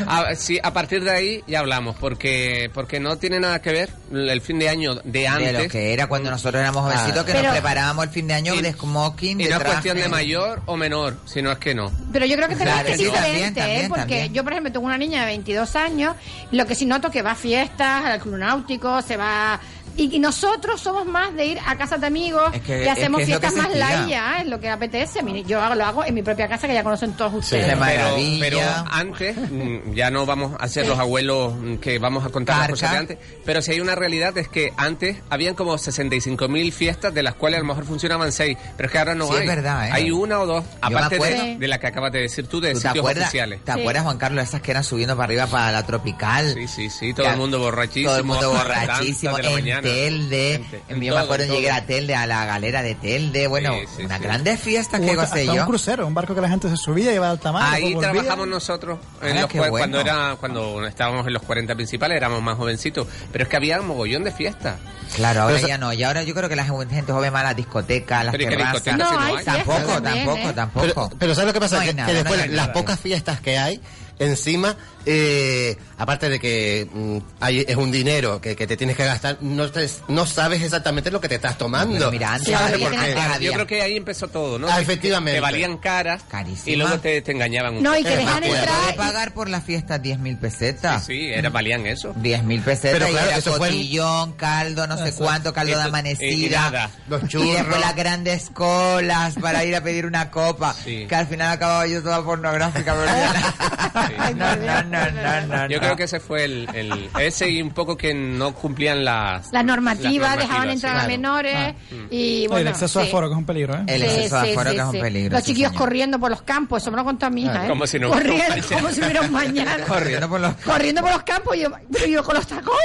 a, 0.06 0.34
sí, 0.36 0.58
a 0.62 0.72
partir 0.72 1.02
de 1.04 1.10
ahí 1.10 1.44
ya 1.46 1.60
hablamos, 1.60 1.96
porque 1.96 2.70
porque 2.72 3.00
no 3.00 3.16
tiene 3.18 3.40
nada 3.40 3.60
que 3.60 3.72
ver 3.72 3.90
el 4.12 4.40
fin 4.40 4.58
de 4.58 4.68
año 4.68 4.94
de 5.04 5.26
antes. 5.28 5.52
De 5.52 5.62
lo 5.64 5.68
que 5.68 5.92
era 5.92 6.06
cuando 6.06 6.30
nosotros 6.30 6.60
éramos 6.60 6.82
jovencitos, 6.82 7.24
que 7.24 7.32
Pero- 7.32 7.44
nos 7.44 7.52
preparábamos 7.52 8.04
el 8.04 8.10
fin 8.10 8.26
de 8.28 8.34
año 8.34 8.54
Y- 8.54 8.62
de 8.62 8.72
smoking, 8.72 9.40
y 9.40 9.44
de 9.44 9.50
no 9.50 9.56
es 9.56 9.64
cuestión 9.64 9.96
de 9.98 10.08
mayor 10.08 10.62
o 10.66 10.76
menor, 10.76 11.16
sino 11.26 11.50
es 11.52 11.58
que 11.58 11.74
no. 11.74 11.90
Pero 12.12 12.26
yo 12.26 12.36
creo 12.36 12.48
que 12.48 12.56
también 12.56 12.74
Claro, 12.76 12.88
es 12.90 12.96
sí, 12.98 13.04
diferente, 13.04 13.30
también, 13.32 13.54
también, 13.54 13.80
¿eh? 13.80 13.88
Porque 13.88 14.00
también. 14.02 14.34
yo, 14.34 14.44
por 14.44 14.52
ejemplo, 14.52 14.72
tengo 14.72 14.86
una 14.86 14.98
niña 14.98 15.20
de 15.26 15.26
22 15.48 15.76
años, 15.76 16.16
lo 16.50 16.66
que 16.66 16.74
sí 16.74 16.84
noto 16.84 17.10
que 17.10 17.22
va 17.22 17.32
a 17.32 17.34
fiestas, 17.34 18.04
al 18.04 18.20
club 18.20 18.36
náutico, 18.36 19.00
se 19.02 19.16
va... 19.16 19.58
Y, 19.98 20.14
y 20.14 20.18
nosotros 20.20 20.80
somos 20.80 21.06
más 21.06 21.34
de 21.34 21.44
ir 21.44 21.58
a 21.66 21.76
casas 21.76 22.00
de 22.00 22.06
amigos, 22.06 22.50
Es 22.54 22.62
que- 22.62 22.82
que, 22.82 22.88
hacemos 22.90 23.20
es 23.20 23.26
que 23.26 23.32
fiestas 23.32 23.54
más 23.54 23.74
light 23.74 24.08
ya, 24.08 24.40
es 24.40 24.46
lo 24.46 24.60
que 24.60 24.68
apetece. 24.70 25.22
Mire, 25.24 25.42
yo 25.42 25.58
lo 25.74 25.84
hago 25.84 26.04
en 26.04 26.14
mi 26.14 26.22
propia 26.22 26.46
casa, 26.48 26.68
que 26.68 26.74
ya 26.74 26.84
conocen 26.84 27.14
todos 27.14 27.34
ustedes. 27.34 27.66
Qué 27.66 27.76
Pero, 27.76 28.16
pero 28.38 28.60
antes, 28.92 29.36
mm, 29.36 29.92
ya 29.94 30.10
no 30.10 30.24
vamos 30.24 30.52
a 30.60 30.68
ser 30.68 30.86
los 30.86 30.98
abuelos 31.00 31.52
mm, 31.54 31.74
que 31.78 31.98
vamos 31.98 32.24
a 32.24 32.28
contar 32.28 32.56
las 32.58 32.66
Carca. 32.68 32.72
cosas 32.74 32.90
de 32.92 32.96
antes, 32.98 33.18
pero 33.44 33.60
si 33.60 33.72
hay 33.72 33.80
una 33.80 33.96
realidad 33.96 34.38
es 34.38 34.48
que 34.48 34.72
antes 34.76 35.16
habían 35.30 35.54
como 35.56 35.76
65.000 35.76 36.70
fiestas, 36.72 37.12
de 37.12 37.22
las 37.24 37.34
cuales 37.34 37.58
a 37.58 37.62
lo 37.62 37.66
mejor 37.66 37.84
funcionaban 37.84 38.30
6, 38.30 38.56
pero 38.76 38.86
es 38.86 38.92
que 38.92 38.98
ahora 38.98 39.14
no 39.16 39.26
Sí, 39.26 39.32
hay. 39.34 39.40
es 39.40 39.46
verdad, 39.48 39.88
¿eh? 39.88 39.90
Hay 39.92 40.10
una 40.12 40.38
o 40.38 40.46
dos, 40.46 40.64
aparte 40.80 41.18
de, 41.18 41.56
de 41.58 41.68
la 41.68 41.80
que 41.80 41.88
acabas 41.88 42.12
de 42.12 42.20
decir 42.20 42.46
tú, 42.46 42.60
de 42.60 42.68
¿Tú 42.74 42.80
te 42.80 42.86
sitios 42.88 42.98
acuerdas, 43.02 43.24
oficiales. 43.24 43.64
¿Te 43.64 43.72
Sí. 43.72 43.80
acuerdas, 43.80 44.04
Juan 44.04 44.18
Carlos, 44.18 44.44
esas 44.44 44.60
que 44.62 44.70
eran 44.70 44.84
subiendo 44.84 45.16
para 45.16 45.24
arriba 45.24 45.46
para 45.48 45.72
la 45.72 45.84
tropical? 45.84 46.54
Sí, 46.54 46.68
sí, 46.68 46.88
sí, 46.88 47.12
todo 47.12 47.26
Que- 47.26 47.32
el 47.32 47.38
mundo 47.38 47.58
borrachísimo. 47.58 48.10
Todo 48.10 48.18
el 48.18 48.24
mundo 48.24 48.52
las 48.54 48.62
borrachísimo. 48.62 49.32
tantas 49.32 49.36
de 49.36 49.42
la 49.42 49.48
En 49.48 49.54
mañana. 49.64 49.87
Telde. 49.92 50.52
Gente, 50.70 50.82
en 50.88 51.00
yo 51.00 51.14
me 51.14 51.20
acuerdo 51.20 51.46
todo. 51.46 51.56
llegué 51.56 51.70
a 51.70 51.84
Telde, 51.86 52.14
a 52.14 52.26
la 52.26 52.44
galera 52.44 52.82
de 52.82 52.94
Telde. 52.94 53.46
Bueno, 53.46 53.72
Sí, 53.80 53.86
sí, 53.98 54.02
unas 54.04 54.18
sí. 54.18 54.24
grandes 54.24 54.60
fiestas 54.60 55.00
que 55.00 55.14
gocé 55.14 55.40
hasta 55.40 55.42
yo. 55.42 55.52
un 55.54 55.66
crucero, 55.66 56.06
un 56.06 56.14
barco 56.14 56.34
que 56.34 56.40
la 56.40 56.48
gente 56.48 56.68
se 56.68 56.76
subía 56.76 57.12
y 57.12 57.16
iba 57.16 57.30
al 57.30 57.38
tamaño. 57.40 57.66
Ahí 57.74 57.94
trabajamos 57.96 58.46
nosotros 58.48 58.98
en 59.22 59.36
Ah, 59.38 59.40
los 59.42 59.52
bueno. 59.52 59.70
cuando 59.70 60.00
era 60.00 60.36
cuando 60.38 60.86
estábamos 60.86 61.26
en 61.26 61.32
los 61.32 61.42
40 61.42 61.74
principales 61.74 62.16
éramos 62.16 62.42
más 62.42 62.56
jovencitos, 62.56 63.06
pero 63.32 63.44
es 63.44 63.48
que 63.50 63.56
había 63.56 63.80
un 63.80 63.86
mogollón 63.88 64.24
de 64.24 64.32
fiestas. 64.32 64.76
Claro, 65.16 65.42
ahora 65.42 65.56
Pero 65.56 65.68
ya 65.68 65.78
no. 65.78 65.92
Y 65.92 66.02
ahora 66.02 66.22
yo 66.22 66.34
creo 66.34 66.48
que 66.50 66.56
la 66.56 66.64
gente 66.64 67.12
joven 67.12 67.32
va 67.34 67.40
a 67.40 67.44
las 67.44 67.56
discotecas, 67.56 68.24
las 68.26 68.32
Pero 68.32 68.44
¿y 68.44 68.46
qué 68.48 68.56
terrazas. 68.56 68.84
discotecas 68.84 68.98
No, 68.98 69.08
si 69.08 69.14
no 69.14 69.20
hay 69.22 69.26
hay? 69.28 69.34
fiestas 69.44 69.54
Tampoco, 69.64 70.02
también, 70.02 70.26
tampoco, 70.26 70.48
¿eh? 70.48 70.52
tampoco. 70.52 70.86
Pero, 70.86 71.10
pero 71.18 71.34
¿sabes 71.34 71.46
lo 71.46 71.52
que 71.54 71.60
pasa? 71.60 71.76
No 71.78 71.82
que, 71.84 71.94
nada, 71.94 72.06
que 72.08 72.12
no 72.12 72.18
después 72.18 72.40
las 72.40 72.50
nada. 72.50 72.72
pocas 72.74 73.00
fiestas 73.00 73.40
que 73.40 73.58
hay, 73.58 73.80
encima, 74.18 74.76
eh, 75.10 75.76
aparte 75.96 76.28
de 76.28 76.38
que 76.38 76.86
mm, 76.92 77.18
hay, 77.40 77.64
es 77.66 77.76
un 77.76 77.90
dinero 77.90 78.40
que, 78.42 78.54
que 78.54 78.66
te 78.66 78.76
tienes 78.76 78.94
que 78.94 79.04
gastar, 79.06 79.38
no, 79.40 79.70
te- 79.70 79.88
no 80.08 80.26
sabes 80.26 80.62
exactamente 80.62 81.10
lo 81.10 81.18
que 81.20 81.28
te 81.28 81.36
estás 81.36 81.56
tomando. 81.56 81.94
Pero 81.96 82.10
mira, 82.10 82.34
antes 82.34 82.52
¿Sabes 82.52 82.74
había- 82.74 82.88
por 82.90 82.90
qué? 82.98 82.98
antes 83.10 83.24
había- 83.24 83.48
Yo 83.48 83.52
creo 83.54 83.66
que 83.66 83.80
ahí 83.82 83.96
empezó 83.96 84.28
todo, 84.28 84.58
¿no? 84.58 84.68
Ah, 84.68 84.76
Que- 84.76 84.82
efectivamente. 84.82 85.36
Que 85.38 85.40
valían 85.40 85.78
caras 85.78 86.22
Carísimas. 86.28 86.66
y 86.68 86.76
luego 86.76 86.98
te, 87.00 87.22
te 87.22 87.32
engañaban 87.32 87.76
un 87.76 87.82
No, 87.82 87.94
y 87.96 88.02
poco. 88.02 88.08
que 88.08 88.14
Eh, 88.14 88.18
dejan 88.18 88.40
me 88.40 88.46
acuerdo. 88.48 88.64
entrar... 88.74 88.96
pagar 88.96 89.32
por 89.34 89.48
la 89.48 89.60
fiesta 89.62 89.98
10 89.98 90.18
mil 90.18 90.36
pesetas. 90.36 91.06
Sí, 91.06 91.12
sí, 91.14 91.28
era, 91.32 91.48
valían 91.48 91.86
eso. 91.86 92.12
10 92.16 92.42
mil 92.44 92.60
pesetas 92.60 92.92
Pero 92.98 93.08
y 93.08 93.12
claro, 93.12 93.28
era 93.28 93.38
eso 93.38 93.54
fue- 93.54 93.68
cotillón, 93.70 94.32
caldo, 94.32 94.86
no 94.86 94.96
sé 94.98 95.12
cuánto, 95.14 95.52
caldo 95.54 95.76
de 95.78 95.82
amanecida. 95.84 96.28
y- 96.28 97.08
y. 97.08 97.10
Los 97.10 97.24
Y 97.24 97.28
churros. 97.28 97.52
después 97.54 97.80
las 97.80 97.96
grandes 97.96 98.50
colas 98.50 99.34
para 99.40 99.64
ir 99.64 99.74
a 99.74 99.80
pedir 99.82 100.04
una 100.04 100.30
copa. 100.30 100.74
Sí. 100.74 101.06
Que 101.08 101.14
al 101.14 101.26
final 101.26 101.50
acababa 101.52 101.86
yo 101.86 102.02
toda 102.02 102.22
pornográfica. 102.22 102.94
pero 102.94 103.06
ya- 103.06 103.54
Sí. 104.08 104.34
no, 104.34 104.56
no, 104.56 104.82
no, 104.84 104.97
no, 105.10 105.46
no. 105.46 105.68
Yo 105.68 105.78
creo 105.80 105.96
que 105.96 106.04
ese 106.04 106.20
fue 106.20 106.44
el, 106.44 106.68
el- 106.74 107.10
ese 107.20 107.48
y 107.50 107.60
un 107.62 107.70
poco 107.70 107.96
que 107.96 108.14
no 108.14 108.54
cumplían 108.54 109.04
las 109.04 109.52
Las 109.52 109.64
normativas, 109.64 110.36
las 110.36 110.38
dejaban 110.48 110.70
entrar 110.70 110.98
sí. 110.98 111.04
a 111.04 111.08
menores 111.08 111.74
y 111.90 111.94
No, 111.94 112.06
y 112.10 112.46
bueno. 112.48 112.60
el 112.62 112.68
exceso 112.68 113.00
de 113.00 113.06
aforo, 113.08 113.28
que 113.28 113.32
es 113.34 113.38
un 113.38 113.46
peligro, 113.46 113.74
¿eh? 113.74 113.82
El 113.86 114.00
Sí, 114.02 114.06
exceso 114.06 114.40
de 114.42 114.50
aforo 114.52 114.70
sí, 114.70 114.76
que 114.76 114.82
es 114.82 114.88
un 114.88 115.00
peligro. 115.00 115.32
Los 115.32 115.40
sí, 115.44 115.46
chiquillos 115.50 115.70
señor. 115.70 115.84
corriendo 115.84 116.18
por 116.20 116.30
los 116.30 116.42
campos, 116.42 116.82
eso 116.82 116.90
me 116.90 116.96
lo 116.96 117.04
contó 117.04 117.26
a 117.26 117.30
mi 117.30 117.42
hija, 117.44 117.64
¿eh? 117.64 117.68
Como 117.68 117.86
si 117.86 117.98
no 117.98 118.10
hubiera 118.10 118.22
un 118.32 118.38
corriendo, 118.38 118.54
mañana. 118.68 118.80
como 118.82 118.92
si 118.94 119.00
hubiera 119.00 119.20
un 119.22 119.32
mañana. 119.32 119.84
Corriendo 119.88 120.28
por 120.28 120.40
los... 120.40 120.54
corriendo 120.56 121.00
por 121.02 121.10
los 121.12 121.22
campos 121.22 121.56
y 121.56 121.60
yo, 121.60 121.68
pero 121.92 122.06
yo 122.06 122.24
con 122.24 122.34
los 122.36 122.46
tacones. 122.46 122.78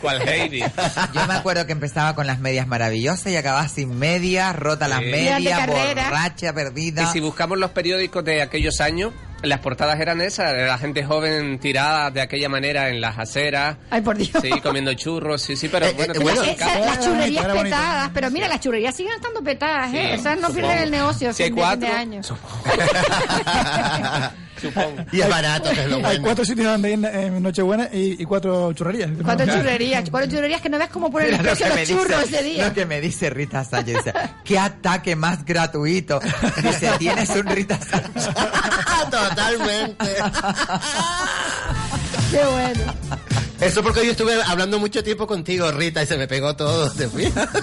¿Cuál 0.00 0.28
Heidi? 0.28 0.60
Yo 1.14 1.26
me 1.26 1.34
acuerdo 1.34 1.66
que 1.66 1.72
empezaba 1.72 2.14
con 2.14 2.26
las 2.26 2.38
medias 2.38 2.66
maravillosas 2.66 3.32
y 3.32 3.36
acababa 3.36 3.66
sin 3.68 3.98
medias, 3.98 4.54
rota 4.56 4.88
las 4.88 5.00
medias, 5.00 5.66
borracha, 5.66 6.52
perdida. 6.52 7.02
Y 7.04 7.06
si 7.06 7.20
buscamos 7.20 7.58
los 7.58 7.70
periódicos 7.70 8.24
de 8.24 8.42
aquellos 8.42 8.80
años, 8.80 9.12
las 9.42 9.60
portadas 9.60 10.00
eran 10.00 10.20
esas, 10.20 10.52
de 10.52 10.66
la 10.66 10.78
gente 10.78 11.04
joven 11.04 11.58
tirada 11.60 12.10
de 12.10 12.20
aquella 12.20 12.48
manera 12.48 12.88
en 12.88 13.00
las 13.00 13.18
aceras, 13.18 13.76
Ay, 13.90 14.00
por 14.00 14.16
Dios. 14.16 14.30
sí, 14.42 14.50
comiendo 14.60 14.92
churros, 14.94 15.40
sí, 15.42 15.54
sí, 15.56 15.68
pero 15.68 15.86
Eh, 15.86 15.92
bueno, 15.96 16.14
eh, 16.14 16.18
bueno, 16.18 16.42
casa. 16.58 16.78
las 16.80 17.04
churrerías 17.04 17.46
petadas, 17.46 18.10
pero 18.12 18.30
mira, 18.30 18.48
las 18.48 18.60
churrerías 18.60 18.94
siguen 18.96 19.14
estando 19.14 19.42
petadas, 19.42 19.94
¿eh? 19.94 20.08
Sí, 20.14 20.20
Esas 20.20 20.36
no 20.40 20.48
supongo. 20.48 20.66
pierden 20.68 20.78
el 20.84 20.90
negocio 20.90 21.32
Si 21.32 21.42
hay 21.44 21.50
cuatro, 21.50 21.88
año. 21.88 22.20
Supongo. 24.60 25.04
Y 25.12 25.20
es 25.20 25.28
barato, 25.28 25.70
que 25.70 25.80
es 25.82 25.88
lo 25.90 25.96
Hay 25.96 26.02
bueno. 26.02 26.22
cuatro 26.24 26.44
sitios 26.44 26.66
donde 26.66 26.92
ir 26.92 27.04
en 27.04 27.42
Nochebuena 27.42 27.88
y, 27.92 28.20
y 28.22 28.24
cuatro 28.24 28.72
churrerías. 28.72 29.10
Cuatro 29.22 29.46
churrerías, 29.46 30.10
cuatro 30.10 30.30
churrerías 30.30 30.60
que 30.60 30.68
no 30.68 30.78
ves 30.78 30.88
cómo 30.88 31.10
ponen 31.10 31.34
el 31.34 31.40
precio 31.40 31.66
que, 31.66 31.70
de 31.70 31.74
me 31.76 31.80
los 31.86 31.88
churros 32.04 32.22
dice, 32.24 32.36
ese 32.36 32.44
día. 32.44 32.68
lo 32.68 32.74
que 32.74 32.86
me 32.86 33.00
dice 33.00 33.30
Rita 33.30 33.64
Sánchez. 33.64 33.96
Dice, 34.04 34.12
¿qué 34.44 34.58
ataque 34.58 35.16
más 35.16 35.44
gratuito? 35.44 36.20
Dice, 36.62 36.90
tienes 36.98 37.28
un 37.30 37.46
Rita 37.46 37.78
Sánchez. 37.78 38.28
Totalmente. 39.10 40.06
Qué 42.30 42.44
bueno. 42.44 42.94
Eso 43.60 43.82
porque 43.82 44.04
yo 44.04 44.12
estuve 44.12 44.40
hablando 44.42 44.78
mucho 44.78 45.02
tiempo 45.02 45.26
contigo, 45.26 45.70
Rita, 45.72 46.02
y 46.02 46.06
se 46.06 46.16
me 46.16 46.28
pegó 46.28 46.54
todo. 46.54 46.90
¿Te 46.90 47.08
fijas? 47.08 47.48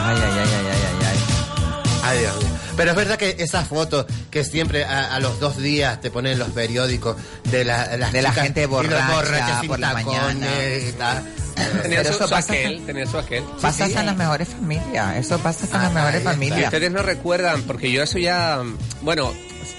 Ay, 0.00 0.16
ay, 0.16 0.32
ay, 0.38 0.48
ay, 0.54 0.66
ay, 1.02 2.18
ay, 2.18 2.24
ay. 2.24 2.57
Pero 2.78 2.90
es 2.92 2.96
verdad 2.96 3.18
que 3.18 3.36
esas 3.40 3.68
fotos 3.68 4.06
que 4.30 4.42
siempre 4.44 4.84
a, 4.84 5.14
a 5.14 5.20
los 5.20 5.38
dos 5.40 5.58
días 5.58 6.00
te 6.00 6.10
ponen 6.10 6.32
en 6.32 6.38
los 6.38 6.48
periódicos 6.50 7.16
de 7.50 7.64
la, 7.66 7.96
las 7.98 8.12
De 8.12 8.22
la 8.22 8.32
gente 8.32 8.64
borracha 8.66 9.14
borrachas 9.14 9.60
sin 9.60 9.68
por 9.68 9.78
la 9.80 9.92
tacones 9.92 10.14
mañana. 10.36 10.46
y 10.88 10.92
tal. 10.92 11.24
Tenía 11.82 12.04
su, 12.04 12.10
eso 12.10 12.24
su 12.24 12.30
pasa- 12.30 12.52
aquel, 12.52 12.86
tenía 12.86 13.04
su 13.06 13.18
aquel. 13.18 13.42
Pasa 13.60 13.86
sí. 13.86 13.92
en 13.94 14.06
las 14.06 14.16
mejores 14.16 14.48
familias. 14.48 15.16
Eso 15.16 15.38
pasa 15.40 15.66
en 15.66 15.72
las 15.72 15.90
Ah, 15.90 15.94
mejores. 15.94 16.20
Y 16.22 16.24
familias. 16.24 16.64
ustedes 16.64 16.90
no 16.92 17.02
recuerdan, 17.02 17.62
porque 17.64 17.90
yo 17.90 18.02
eso 18.04 18.16
ya, 18.18 18.62
bueno, 19.02 19.32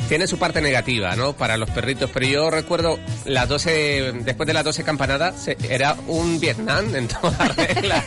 tiene 0.07 0.25
su 0.27 0.37
parte 0.39 0.61
negativa, 0.61 1.15
¿no? 1.15 1.33
Para 1.33 1.57
los 1.57 1.69
perritos, 1.69 2.09
pero 2.13 2.25
yo 2.25 2.49
recuerdo 2.49 2.99
las 3.25 3.47
12, 3.47 4.13
después 4.23 4.47
de 4.47 4.53
las 4.53 4.63
12 4.63 4.83
campanadas, 4.83 5.35
se- 5.43 5.57
era 5.69 5.95
un 6.07 6.39
Vietnam 6.39 6.95
en 6.95 7.07
toda 7.07 7.37
regla. 7.57 8.03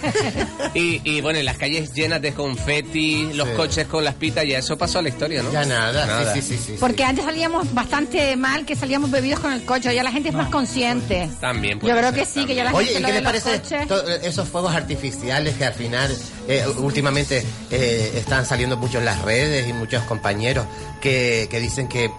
y, 0.75 1.01
y 1.05 1.21
bueno, 1.21 1.39
y 1.39 1.43
las 1.43 1.57
calles 1.59 1.93
llenas 1.95 2.21
de 2.23 2.33
confeti, 2.33 3.33
los 3.35 3.49
Sí. 3.49 3.55
coches 3.57 3.87
con 3.87 4.05
las 4.05 4.15
pitas, 4.15 4.47
ya 4.47 4.59
eso 4.59 4.77
pasó 4.79 4.99
a 4.99 5.03
la 5.03 5.09
historia, 5.11 5.43
¿no? 5.43 5.53
Ya 5.53 5.65
nada, 5.65 6.07
Nada. 6.07 6.33
sí, 6.35 6.41
sí, 6.43 6.57
sí. 6.57 6.63
sí, 6.73 6.77
Porque 6.81 7.05
antes 7.05 7.25
salíamos 7.25 7.73
bastante 7.75 8.35
mal, 8.37 8.65
que 8.65 8.75
salíamos 8.77 9.11
bebidos 9.11 9.41
con 9.41 9.53
el 9.53 9.65
coche. 9.65 9.95
Ya 9.95 10.03
la 10.03 10.11
gente 10.13 10.31
es 10.31 10.35
más 10.35 10.49
consciente. 10.49 11.29
También 11.41 11.79
puede 11.79 11.93
Yo 11.93 11.99
creo 11.99 12.11
ser, 12.11 12.21
que 12.21 12.27
sí, 12.27 12.47
que 12.47 12.55
ya 12.55 12.65
la 12.65 12.73
Oye, 12.73 12.87
gente 12.89 13.01
¿y 13.01 13.03
lo 13.03 13.09
qué 13.09 13.15
les 13.15 13.23
parece 13.23 13.87
to- 13.87 14.09
esos 14.09 14.49
fuegos 14.49 14.75
artificiales 14.75 15.55
que 15.57 15.65
al 15.67 15.75
final 15.75 16.17
eh, 16.49 16.65
últimamente 16.79 17.45
eh, 17.71 18.13
están 18.17 18.47
saliendo 18.47 18.77
mucho 18.77 18.99
en 18.99 19.05
las 19.05 19.23
redes 19.23 19.69
y 19.69 19.73
muchos 19.73 20.03
compañeros 20.05 20.67
que, 21.01 21.49
que 21.51 21.61
dicen 21.61 21.89
que 21.89 22.11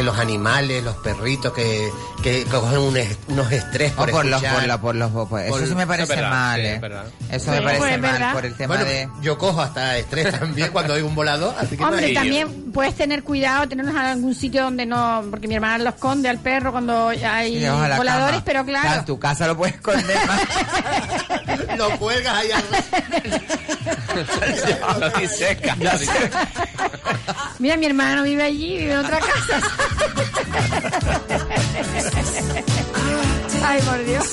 que 0.00 0.06
los 0.06 0.18
animales, 0.18 0.82
los 0.82 0.96
perritos 0.96 1.52
que, 1.52 1.90
que 2.22 2.44
cogen 2.46 2.78
un 2.78 2.96
es- 2.96 3.18
unos 3.28 3.52
estrés 3.52 3.92
O 3.92 3.96
por, 3.96 4.10
por 4.10 4.24
los, 4.24 4.42
escuchar. 4.42 4.80
por 4.80 4.94
los, 4.94 5.10
por 5.10 5.14
los, 5.18 5.28
por- 5.28 5.40
eso 5.42 5.50
Por- 5.58 5.66
sí 5.68 5.74
me 5.74 5.86
parece 5.86 6.04
Eso 6.04 6.12
es 6.14 6.18
verdad, 6.20 6.30
mal, 6.30 6.60
sí, 6.60 6.66
eh. 6.66 6.80
es. 7.28 7.42
Eso 7.42 7.44
Sí, 7.44 7.50
me 7.50 7.62
parece 7.62 7.98
mal 7.98 8.00
verdad. 8.00 8.32
por 8.32 8.46
el 8.46 8.54
tema 8.54 8.74
Bueno, 8.76 8.90
de... 8.90 9.08
yo 9.20 9.36
cojo 9.38 9.60
hasta 9.60 9.98
estrés 9.98 10.38
también 10.40 10.70
cuando 10.72 10.94
oigo 10.94 11.06
un 11.06 11.14
volador, 11.14 11.54
así 11.58 11.76
que 11.76 11.84
Hombre, 11.84 12.14
también 12.14 12.72
puedes 12.72 12.94
tener 12.94 13.22
cuidado, 13.22 13.68
tenerlos 13.68 13.94
en 13.94 14.00
algún 14.00 14.34
sitio 14.34 14.62
donde 14.62 14.86
no, 14.86 15.22
porque 15.30 15.46
mi 15.48 15.54
hermana 15.56 15.78
los 15.84 15.94
esconde 15.94 16.28
al 16.30 16.38
perro 16.38 16.72
cuando 16.72 17.08
hay 17.08 17.62
voladores, 17.68 18.40
cama. 18.40 18.42
pero 18.44 18.62
O 18.62 18.64
sea, 18.64 18.80
claro. 18.80 18.98
en 19.00 19.04
tu 19.04 19.18
casa 19.18 19.46
lo 19.46 19.56
puedes 19.56 19.74
esconder 19.74 20.16
más. 20.26 20.40
lo 21.78 21.90
cuelgas 21.98 22.36
diseca. 25.20 25.76
Mira, 27.58 27.76
mi 27.76 27.86
hermano 27.86 28.22
vive 28.22 28.42
allí, 28.42 28.78
vive 28.78 28.92
en 28.92 28.98
otra 28.98 29.18
casa. 29.18 29.60
Ay, 33.62 33.80
por 33.82 34.04
Dios. 34.04 34.24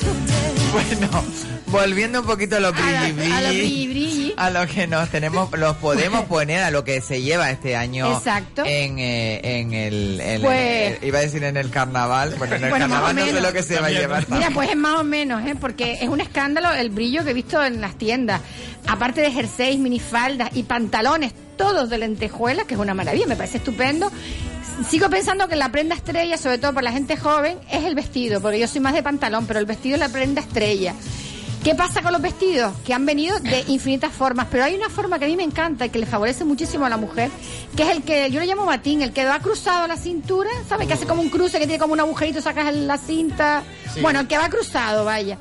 bueno, 0.72 1.24
volviendo 1.68 2.22
un 2.22 2.26
poquito 2.26 2.56
a 2.56 2.60
la- 2.60 2.72
brilli 2.72 2.96
a 2.96 3.02
los 3.42 3.52
brilli, 3.52 3.88
brilli 3.88 3.88
brilli. 3.88 4.34
a 4.38 4.50
lo 4.50 4.66
que 4.68 4.88
nos 4.88 5.10
tenemos, 5.10 5.52
los 5.58 5.76
podemos 5.78 6.26
poner 6.26 6.64
a 6.64 6.72
lo 6.72 6.84
que 6.84 7.02
se 7.02 7.22
lleva 7.22 7.52
este 7.52 7.76
año 7.76 8.18
Exacto. 8.18 8.64
en, 8.66 8.98
eh, 9.00 9.40
en 9.60 9.74
el, 9.74 10.20
en 10.22 10.42
Pues- 10.42 10.98
el- 11.02 11.08
iba 11.08 11.20
a 11.20 11.22
decir 11.22 11.44
en 11.44 11.58
el 11.58 11.70
carnaval, 11.70 12.36
bueno, 12.38 12.56
en 12.56 12.64
el 12.64 12.70
Bueno, 12.70 12.86
carnaval 12.88 13.16
no 13.16 13.26
sé 13.26 13.42
lo 13.42 13.54
que 13.54 13.64
se 13.64 13.80
va 13.80 13.88
a 13.88 13.92
llevar. 13.92 14.26
Mira, 14.30 14.50
pues 14.54 14.70
es 14.70 14.76
más 14.78 15.00
o 15.00 15.04
menos, 15.04 15.46
¿eh? 15.46 15.56
porque 15.60 16.00
es 16.02 16.10
un 16.10 16.22
escándalo 16.22 16.72
el 16.74 16.90
brillo 16.90 17.24
que 17.24 17.32
he 17.32 17.34
visto 17.34 17.64
en 17.64 17.82
las 17.82 17.96
tiendas. 17.98 18.42
Aparte 18.88 19.22
de 19.22 19.32
jerseys, 19.32 19.78
minifaldas 19.80 20.50
y 20.54 20.64
pantalones, 20.64 21.34
todos 21.58 21.90
de 21.90 21.98
lentejuelas, 21.98 22.66
que 22.66 22.76
es 22.76 22.80
una 22.80 22.94
maravilla, 22.94 23.28
me 23.28 23.36
parece 23.36 23.58
estupendo. 23.58 24.12
Sigo 24.86 25.10
pensando 25.10 25.48
que 25.48 25.56
la 25.56 25.70
prenda 25.70 25.96
estrella, 25.96 26.38
sobre 26.38 26.60
todo 26.60 26.74
para 26.74 26.86
la 26.86 26.92
gente 26.92 27.18
joven, 27.18 27.58
es 27.72 27.84
el 27.84 27.96
vestido, 27.96 28.42
porque 28.42 28.60
yo 28.60 28.68
soy 28.68 28.80
más 28.80 28.94
de 28.94 29.04
pantalón, 29.04 29.46
pero 29.46 29.60
el 29.60 29.66
vestido 29.66 29.96
es 29.96 30.00
la 30.00 30.10
prenda 30.10 30.42
estrella. 30.42 30.94
¿Qué 31.64 31.76
pasa 31.76 32.02
con 32.02 32.14
los 32.14 32.22
vestidos? 32.22 32.74
Que 32.86 32.94
han 32.94 33.06
venido 33.06 33.40
de 33.40 33.66
infinitas 33.68 34.14
formas, 34.14 34.48
pero 34.50 34.64
hay 34.64 34.76
una 34.76 34.90
forma 34.90 35.20
que 35.20 35.26
a 35.26 35.28
mí 35.28 35.36
me 35.36 35.44
encanta 35.44 35.86
y 35.86 35.90
que 35.90 36.00
le 36.00 36.06
favorece 36.06 36.46
muchísimo 36.46 36.86
a 36.86 36.90
la 36.90 36.96
mujer, 36.96 37.30
que 37.76 37.84
es 37.84 37.90
el 37.90 38.04
que 38.04 38.30
yo 38.32 38.40
le 38.40 38.46
llamo 38.46 38.66
batín, 38.66 39.02
el 39.02 39.12
que 39.12 39.26
va 39.26 39.40
cruzado 39.40 39.84
a 39.84 39.88
la 39.88 39.98
cintura, 39.98 40.50
¿sabes? 40.70 40.88
Que 40.88 40.94
hace 40.94 41.06
como 41.06 41.22
un 41.22 41.30
cruce, 41.30 41.60
que 41.60 41.66
tiene 41.66 41.80
como 41.80 41.94
un 41.94 42.00
agujerito, 42.00 42.40
sacas 42.40 42.74
la 42.74 42.98
cinta. 42.98 43.64
Bueno, 44.02 44.22
el 44.22 44.28
que 44.28 44.38
va 44.38 44.48
cruzado, 44.48 45.04
vaya. 45.04 45.38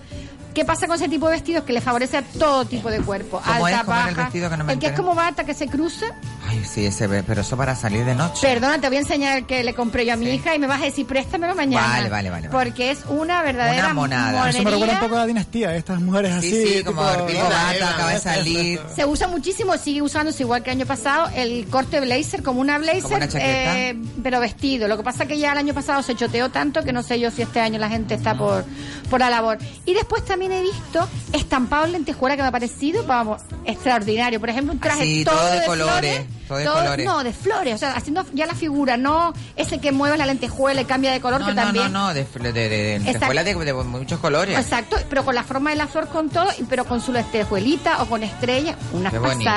¿Qué 0.57 0.64
pasa 0.64 0.87
con 0.87 0.97
ese 0.97 1.09
tipo 1.09 1.26
de 1.26 1.33
vestidos? 1.33 1.64
Que 1.64 1.75
le 1.75 1.83
favorece 1.83 2.16
a 2.16 2.23
todo 2.23 2.64
tipo 2.64 2.90
de 2.90 3.02
cuerpo. 3.02 3.43
¿Cómo 3.45 3.66
Alta, 3.66 3.81
es? 3.81 3.85
¿Cómo 3.85 3.97
era 3.97 4.09
el 4.09 4.14
baja. 4.14 4.23
vestido 4.25 4.50
que 4.50 4.57
no 4.57 4.71
el 4.71 4.78
que 4.78 4.87
es 4.87 4.93
como 4.95 5.14
bata, 5.14 5.45
que 5.45 5.52
se 5.52 5.69
cruza. 5.69 6.07
Ay, 6.49 6.65
sí, 6.65 6.87
ese 6.87 7.07
ve, 7.07 7.23
pero 7.23 7.41
eso 7.41 7.57
para 7.57 7.75
salir 7.75 8.05
de 8.05 8.15
noche. 8.15 8.47
Perdona, 8.47 8.81
te 8.81 8.88
voy 8.88 8.97
a 8.99 9.00
enseñar 9.00 9.38
el 9.38 9.47
que 9.47 9.65
le 9.65 9.75
compré 9.75 10.07
yo 10.07 10.12
a 10.12 10.17
mi 10.17 10.31
hija 10.31 10.55
y 10.55 10.59
me 10.59 10.67
vas 10.67 10.81
a 10.81 10.85
decir, 10.85 11.07
préstamelo 11.07 11.55
mañana. 11.55 11.87
Vale, 11.88 12.09
vale, 12.09 12.31
vale, 12.31 12.49
vale. 12.49 12.65
Porque 12.65 12.91
es 12.91 13.00
una 13.09 13.43
verdadera 13.43 13.85
Una 13.87 13.95
monada. 13.95 14.50
Eso 14.50 14.59
me 14.59 14.65
recuerda 14.71 14.75
un 14.76 14.81
monería. 14.81 15.00
poco 15.00 15.17
a 15.17 15.19
la 15.21 15.26
dinastía, 15.26 15.75
estas 15.76 16.00
mujeres 16.00 16.33
Sí, 16.41 16.49
así. 16.49 16.76
sí, 16.79 16.85
como 16.85 17.03
Eva, 17.03 17.71
acaba 17.71 18.12
de 18.12 18.21
salir. 18.21 18.81
Se 18.95 19.05
usa 19.05 19.29
muchísimo, 19.29 19.76
sigue 19.76 20.03
usándose 20.03 20.43
igual 20.43 20.62
que 20.62 20.71
el 20.71 20.76
año 20.79 20.87
pasado, 20.87 21.29
el 21.35 21.67
corte 21.69 22.00
blazer 22.00 22.43
como 22.43 22.61
una 22.61 22.79
blazer, 22.79 23.03
Como 23.03 23.17
una 23.17 23.29
eh, 23.35 23.97
pero 24.23 24.41
vestido. 24.41 24.88
Lo 24.88 24.97
que 24.97 25.03
pasa 25.03 25.26
que 25.26 25.38
ya 25.38 25.53
el 25.53 25.59
año 25.59 25.75
pasado 25.75 26.03
se 26.03 26.15
choteó 26.15 26.50
tanto 26.50 26.83
que 26.83 26.93
no 26.93 27.03
sé 27.03 27.19
yo 27.19 27.31
si 27.31 27.43
este 27.43 27.61
año 27.61 27.79
la 27.79 27.88
gente 27.88 28.15
está 28.15 28.37
por, 28.37 28.65
por 29.11 29.21
la 29.21 29.31
labor. 29.31 29.59
Y 29.85 29.95
después 29.95 30.25
también 30.25 30.53
he 30.53 30.62
visto 30.62 31.09
estampado 31.33 31.87
en 31.87 31.93
lentejuela 31.93 32.37
que 32.37 32.43
me 32.43 32.49
ha 32.49 32.53
parecido, 32.53 33.05
vamos, 33.05 33.43
extraordinario. 33.65 34.41
Por 34.41 34.50
ejemplo, 34.50 34.73
un 34.73 34.81
traje 34.81 35.03
Así, 35.03 35.25
todo, 35.25 35.35
todo 35.37 35.50
de 35.53 35.61
de 35.61 35.67
colores, 35.67 36.15
flores, 36.17 36.26
todo 36.47 36.59
de 36.59 36.65
colores. 36.67 37.07
No, 37.07 37.25
de 37.25 37.33
flores, 37.33 37.75
o 37.75 37.79
sea, 37.79 37.93
haciendo 37.93 38.25
ya 38.33 38.47
la 38.47 38.55
figura, 38.55 38.97
no 38.97 39.33
ese 39.57 39.79
que 39.79 39.93
mueve 39.93 40.17
la 40.17 40.26
lentejuela 40.26 40.81
y 40.81 40.85
cambia 40.85 41.12
de 41.12 41.21
color, 41.21 41.41
No, 41.41 41.47
que 41.47 41.55
no, 41.55 41.62
también... 41.62 41.93
no, 41.93 42.09
no, 42.09 42.15
de, 42.15 42.25
de, 42.25 42.99
lentejuela 43.03 43.45
de, 43.45 43.55
de 43.55 43.73
muchos 43.73 44.21
colores. 44.21 44.59
Exacto, 44.59 44.97
pero 45.09 45.25
con 45.25 45.35
la 45.35 45.45
forma 45.45 45.71
de 45.71 45.76
la 45.76 45.87
flor 45.87 46.09
con 46.09 46.29
todo, 46.31 46.49
y- 46.59 46.65
pero 46.65 46.85
con 46.85 47.00
su 47.00 47.12
lentejuelita 47.12 48.03
o 48.03 48.07
con 48.07 48.23
estrella, 48.23 48.76
unas 48.93 49.12
Qué 49.12 49.19
bonito. 49.19 49.50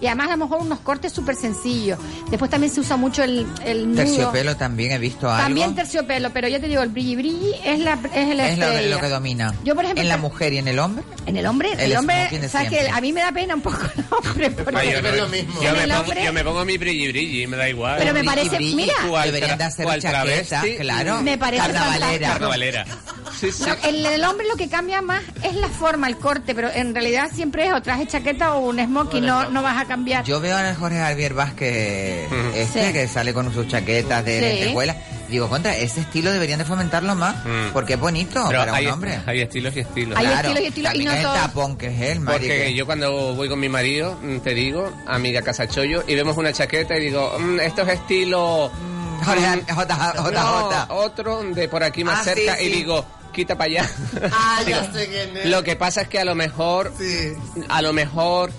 Y 0.00 0.06
además 0.06 0.28
a 0.28 0.30
lo 0.36 0.44
mejor 0.46 0.60
unos 0.62 0.80
cortes 0.80 1.12
súper 1.12 1.36
sencillos. 1.36 1.98
Después 2.30 2.50
también 2.50 2.72
se 2.72 2.80
usa 2.80 2.96
mucho 2.96 3.22
el, 3.22 3.46
el 3.64 3.88
nudo. 3.88 3.96
Terciopelo 4.04 4.56
también 4.56 4.92
he 4.92 4.98
visto 4.98 5.28
algo. 5.30 5.42
También 5.44 5.74
terciopelo, 5.74 6.30
pero 6.30 6.48
ya 6.48 6.58
te 6.58 6.68
digo, 6.68 6.82
el 6.82 6.88
brilli 6.88 7.16
brilli 7.16 7.54
es 7.64 7.80
la 7.80 7.98
es 8.14 8.30
es 8.38 8.88
lo, 8.90 8.98
que 9.00 9.08
domina. 9.08 9.54
Yo, 9.64 9.74
por 9.74 9.84
ejemplo, 9.84 10.02
en 10.02 10.08
la 10.08 10.16
mujer 10.16 10.52
y 10.54 10.58
en 10.58 10.68
el 10.68 10.78
hombre. 10.78 11.04
En 11.26 11.36
el 11.36 11.44
hombre, 11.46 11.72
el, 11.74 11.80
El 11.92 11.96
hombre, 11.98 12.48
sabes 12.48 12.70
que 12.70 12.88
a 12.88 13.00
mí 13.00 13.12
me 13.12 13.20
da 13.20 13.30
pena 13.32 13.54
un 13.54 13.60
poco 13.60 13.78
el 13.96 14.04
hombre, 14.10 14.50
porque 14.50 14.92
yo, 14.92 15.28
mismo. 15.28 15.62
yo 15.62 15.72
me 15.72 15.84
el 15.84 15.90
pongo, 15.90 16.00
hombre- 16.02 16.24
yo 16.24 16.32
me 16.32 16.44
pongo 16.44 16.64
mi 16.64 16.78
brilli 16.78 17.08
brilli, 17.08 17.46
me 17.46 17.56
da 17.56 17.68
igual. 17.68 17.96
Pero 17.98 18.12
me 18.14 18.20
Brilli, 18.20 18.26
parece- 18.34 18.56
brilli. 18.56 18.74
mira. 18.74 18.94
Deberían 19.24 19.58
de 19.58 19.64
hacer 19.64 19.86
chaqueta, 20.00 20.62
claro. 20.78 21.20
Me 21.22 21.36
parece 21.38 21.62
Carnavalera. 21.62 22.28
Carnavalera. 22.28 22.86
Sí, 23.38 23.52
sí. 23.52 23.64
No, 23.66 23.74
el, 23.88 24.04
el 24.06 24.24
hombre 24.24 24.46
lo 24.48 24.56
que 24.56 24.68
cambia 24.68 25.00
más 25.02 25.22
es 25.42 25.54
la 25.56 25.68
forma, 25.68 26.08
el 26.08 26.16
corte, 26.16 26.54
pero 26.54 26.68
en 26.72 26.94
realidad 26.94 27.30
siempre 27.34 27.66
es 27.66 27.72
o 27.72 27.80
traje 27.82 28.06
chaqueta 28.06 28.54
o 28.54 28.68
un 28.68 28.78
smoking, 28.78 29.24
no, 29.24 29.48
no 29.50 29.62
vas 29.62 29.80
a 29.80 29.86
cambiar. 29.86 30.24
Yo 30.24 30.40
veo 30.40 30.56
a 30.56 30.74
Jorge 30.74 30.98
Javier 30.98 31.34
Vázquez, 31.34 32.28
este, 32.54 32.86
Sí. 32.86 32.92
que 32.92 33.08
sale 33.08 33.32
con 33.32 33.52
sus 33.52 33.66
chaquetas 33.68 34.24
de 34.24 34.38
Sí. 34.38 34.44
lentejuela. 34.60 34.96
Digo, 35.28 35.48
contra, 35.48 35.76
ese 35.76 36.00
estilo 36.00 36.32
deberían 36.32 36.58
de 36.58 36.64
fomentarlo 36.64 37.14
más, 37.14 37.36
Mm. 37.44 37.72
porque 37.72 37.94
es 37.94 38.00
bonito 38.00 38.44
Pero 38.48 38.60
para 38.60 38.74
hay, 38.74 38.86
un 38.86 38.92
hombre. 38.94 39.20
hay 39.26 39.40
estilos 39.42 39.76
y 39.76 39.80
estilos. 39.80 40.18
Hay 40.18 40.26
Claro, 40.26 40.48
estilos 40.48 40.62
y 40.62 40.66
estilos, 40.66 40.94
y 40.96 41.04
no 41.04 41.12
es 41.12 41.18
el 41.18 41.24
tapón 41.24 41.76
que 41.76 41.86
es 41.86 42.00
él, 42.00 42.24
Porque 42.24 42.48
marica. 42.48 42.70
yo 42.70 42.84
cuando 42.86 43.34
voy 43.36 43.48
con 43.48 43.60
mi 43.60 43.68
marido, 43.68 44.18
mm, 44.20 44.38
te 44.40 44.54
digo, 44.54 44.92
amiga 45.06 45.42
Casachollo, 45.42 46.02
y 46.08 46.14
vemos 46.16 46.36
una 46.36 46.52
chaqueta 46.52 46.96
y 46.96 47.00
digo, 47.04 47.36
mm, 47.38 47.60
esto 47.60 47.82
es 47.82 47.88
estilo 47.90 48.72
Jorge, 49.24 49.64
J, 49.72 50.12
No, 50.32 50.40
J, 50.68 50.86
otro 50.90 51.42
de 51.42 51.68
por 51.68 51.82
aquí 51.82 52.04
más 52.04 52.20
Ah, 52.20 52.24
cerca 52.24 52.56
sí, 52.56 52.64
y 52.64 52.68
digo, 52.72 53.04
quita 53.32 53.56
para 53.56 53.70
allá. 53.70 53.90
Ah, 54.32 54.62
Digo, 54.64 54.78
ya 54.80 54.92
sé 54.92 55.08
quién 55.08 55.36
es. 55.36 55.46
Lo 55.46 55.62
que 55.62 55.76
pasa 55.76 56.02
es 56.02 56.08
que 56.08 56.18
a 56.20 56.24
lo 56.24 56.34
mejor, 56.34 56.92
Sí. 56.98 57.32
a 57.68 57.82
lo 57.82 57.92
mejor, 57.92 58.50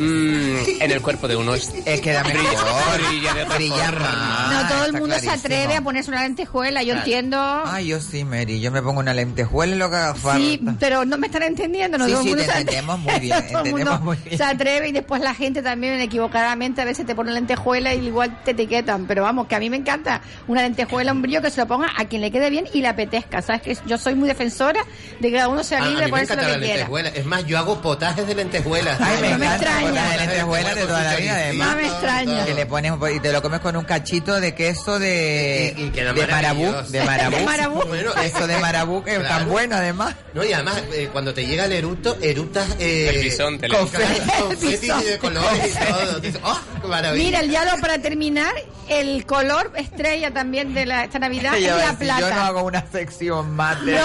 mm, 0.00 0.82
en 0.82 0.90
el 0.90 1.00
cuerpo 1.02 1.28
de 1.28 1.36
uno 1.36 1.54
es, 1.54 1.72
Es 1.84 2.00
que 2.00 2.12
da 2.12 2.22
mejor. 2.24 3.00
brilla 3.08 3.34
de 3.34 3.44
Brilla 3.44 3.92
más. 3.92 4.52
no 4.62 4.68
todo 4.68 4.84
el 4.86 4.92
mundo 4.94 5.18
se 5.18 5.30
atreve 5.30 5.76
a 5.76 5.82
ponerse 5.82 6.10
una 6.10 6.22
lentejuela. 6.22 6.82
Yo 6.82 6.94
entiendo. 6.94 7.38
Ay, 7.66 7.88
yo 7.88 8.00
sí, 8.00 8.24
Mary. 8.24 8.60
Yo 8.60 8.70
me 8.70 8.82
pongo 8.82 9.00
una 9.00 9.14
lentejuela 9.14 9.74
y 9.74 9.78
lo 9.78 9.90
que 9.90 9.96
haga 9.96 10.14
falta. 10.14 10.38
Sí, 10.38 10.60
pero 10.78 11.04
no 11.04 11.18
me 11.18 11.26
están 11.26 11.42
entendiendo. 11.42 11.98
No 11.98 12.06
Sí, 12.06 12.12
todo 12.12 12.20
el 12.20 12.24
sí, 12.26 12.30
mundo 12.30 12.44
te 12.44 12.52
se 12.52 12.58
entendemos 12.60 12.98
muy 12.98 13.20
bien, 13.20 13.30
Todo 13.52 13.60
el 13.62 13.66
entendemos 13.68 14.00
mundo 14.00 14.04
muy 14.04 14.16
bien. 14.24 14.38
se 14.38 14.44
atreve 14.44 14.88
y 14.88 14.92
después 14.92 15.22
la 15.22 15.34
gente 15.34 15.62
también 15.62 16.00
equivocadamente 16.00 16.80
a 16.80 16.84
veces 16.84 17.06
te 17.06 17.14
pone 17.14 17.32
lentejuela 17.32 17.94
y 17.94 18.06
igual 18.06 18.42
te 18.44 18.52
etiquetan. 18.52 19.06
Pero 19.06 19.22
vamos, 19.22 19.46
que 19.46 19.54
a 19.54 19.58
mí 19.60 19.68
me 19.70 19.76
encanta 19.76 20.20
una 20.48 20.62
lentejuela, 20.62 21.12
un 21.12 21.22
brillo 21.22 21.42
que 21.42 21.50
se 21.50 21.60
lo 21.60 21.66
ponga 21.66 21.88
a 21.96 22.04
quien 22.06 22.20
le 22.22 22.30
quede 22.30 22.50
bien 22.50 22.66
y 22.72 22.80
le 22.80 22.88
apetezca. 22.88 23.42
¿Sabes? 23.42 23.62
que 23.62 23.76
Yo 23.86 23.98
soy 23.98 24.14
muy 24.14 24.28
defensora 24.28 24.80
de 25.20 25.30
que 25.30 25.34
cada 25.36 25.48
uno 25.48 25.62
sea 25.62 25.80
A, 25.80 25.84
a 25.84 25.88
libre 25.88 26.04
de 26.04 26.10
ponerse 26.10 26.36
lo 26.36 26.42
que 26.42 26.48
la 26.48 26.58
quiera. 26.58 26.74
lentejuela. 26.76 27.08
Es 27.10 27.26
más, 27.26 27.44
yo 27.46 27.58
hago 27.58 27.80
potajes 27.82 28.26
de 28.26 28.34
lentejuelas. 28.34 29.00
Ay, 29.00 29.20
me 29.22 29.38
me 29.38 29.46
extraña. 29.46 29.89
De 29.94 30.16
lentejuela 30.18 30.74
de 30.74 30.82
toda 30.86 31.02
la 31.02 31.16
vida, 31.16 31.34
además. 31.34 31.68
No 31.68 31.76
me 31.76 31.86
extraña. 31.86 32.44
Que 32.44 32.54
le 32.54 32.66
pones 32.66 32.92
un 32.92 33.10
y 33.10 33.20
te 33.20 33.32
lo 33.32 33.42
comes 33.42 33.60
con 33.60 33.76
un 33.76 33.84
cachito 33.84 34.40
de 34.40 34.54
queso 34.54 34.98
de, 34.98 35.74
Y- 35.76 35.82
y 35.84 35.90
queda 35.90 36.12
de 36.12 36.26
marabú, 36.26 36.72
de 36.88 37.04
marabú. 37.04 37.36
De 37.36 37.44
marabú. 37.44 37.82
Bueno, 37.86 38.12
Eso 38.22 38.46
de 38.46 38.58
marabú 38.58 39.02
que 39.04 39.16
es 39.16 39.28
tan 39.28 39.48
bueno 39.48 39.76
además. 39.76 40.14
No, 40.34 40.44
y 40.44 40.52
además, 40.52 40.82
eh, 40.92 41.08
cuando 41.12 41.34
te 41.34 41.44
llega 41.46 41.64
el 41.64 41.72
eructo, 41.72 42.16
eructas... 42.20 42.68
Eh, 42.78 43.10
El 43.14 43.22
bisonte, 43.22 43.68
confeti, 43.68 44.88
de 45.04 45.18
colores 45.18 45.76
y 46.22 46.32
todo. 46.32 46.40
¡Oh, 46.82 46.88
maravilla! 46.88 47.24
Mira, 47.24 47.42
ya 47.44 47.64
lo 47.64 47.80
para 47.80 47.98
terminar, 47.98 48.52
el 48.88 49.24
color 49.26 49.72
estrella 49.76 50.30
también 50.32 50.74
de 50.74 50.86
la, 50.86 51.04
esta 51.04 51.18
Navidad 51.18 51.54
es 51.58 51.64
la 51.66 51.96
plata. 51.98 52.20
yo 52.20 52.30
no 52.34 52.40
hago 52.42 52.62
una 52.64 52.84
sección 52.90 53.54
más 53.56 53.84
de... 53.84 53.92
No. 53.92 54.00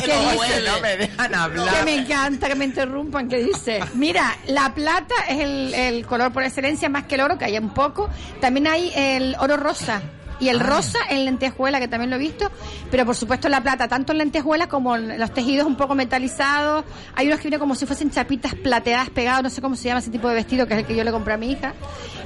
¿Qué 0.00 0.04
¿Qué 0.06 0.12
dice? 0.12 0.34
Bueno, 0.36 0.72
no 0.72 0.80
me 0.80 0.96
dejan 0.96 1.34
hablar. 1.34 1.74
Que 1.74 1.82
me 1.84 1.94
encanta 1.96 2.48
que 2.48 2.54
me 2.54 2.64
interrumpan, 2.66 3.28
que 3.28 3.36
dice, 3.38 3.80
mira, 3.94 4.36
la 4.46 4.63
plata 4.72 5.14
es 5.28 5.40
el, 5.40 5.74
el 5.74 6.06
color 6.06 6.32
por 6.32 6.44
excelencia 6.44 6.88
más 6.88 7.04
que 7.04 7.16
el 7.16 7.20
oro, 7.20 7.36
que 7.36 7.44
hay 7.44 7.58
un 7.58 7.74
poco. 7.74 8.08
También 8.40 8.68
hay 8.68 8.92
el 8.94 9.36
oro 9.40 9.56
rosa. 9.56 10.00
Y 10.44 10.48
el 10.50 10.60
Ah. 10.60 10.64
rosa 10.64 10.98
en 11.08 11.24
lentejuela, 11.24 11.80
que 11.80 11.88
también 11.88 12.10
lo 12.10 12.16
he 12.16 12.18
visto, 12.18 12.50
pero 12.90 13.06
por 13.06 13.16
supuesto 13.16 13.48
la 13.48 13.62
plata, 13.62 13.88
tanto 13.88 14.12
en 14.12 14.18
lentejuela 14.18 14.68
como 14.68 14.94
en 14.96 15.18
los 15.18 15.32
tejidos 15.32 15.66
un 15.66 15.76
poco 15.76 15.94
metalizados. 15.94 16.84
Hay 17.14 17.26
unos 17.28 17.38
que 17.38 17.44
vienen 17.44 17.60
como 17.60 17.74
si 17.74 17.86
fuesen 17.86 18.10
chapitas 18.10 18.54
plateadas 18.54 19.10
pegadas, 19.10 19.42
no 19.42 19.50
sé 19.50 19.62
cómo 19.62 19.74
se 19.76 19.84
llama 19.88 20.00
ese 20.00 20.10
tipo 20.10 20.28
de 20.28 20.34
vestido, 20.34 20.66
que 20.66 20.74
es 20.74 20.80
el 20.80 20.86
que 20.86 20.94
yo 20.96 21.04
le 21.04 21.12
compré 21.12 21.34
a 21.34 21.36
mi 21.36 21.50
hija. 21.52 21.72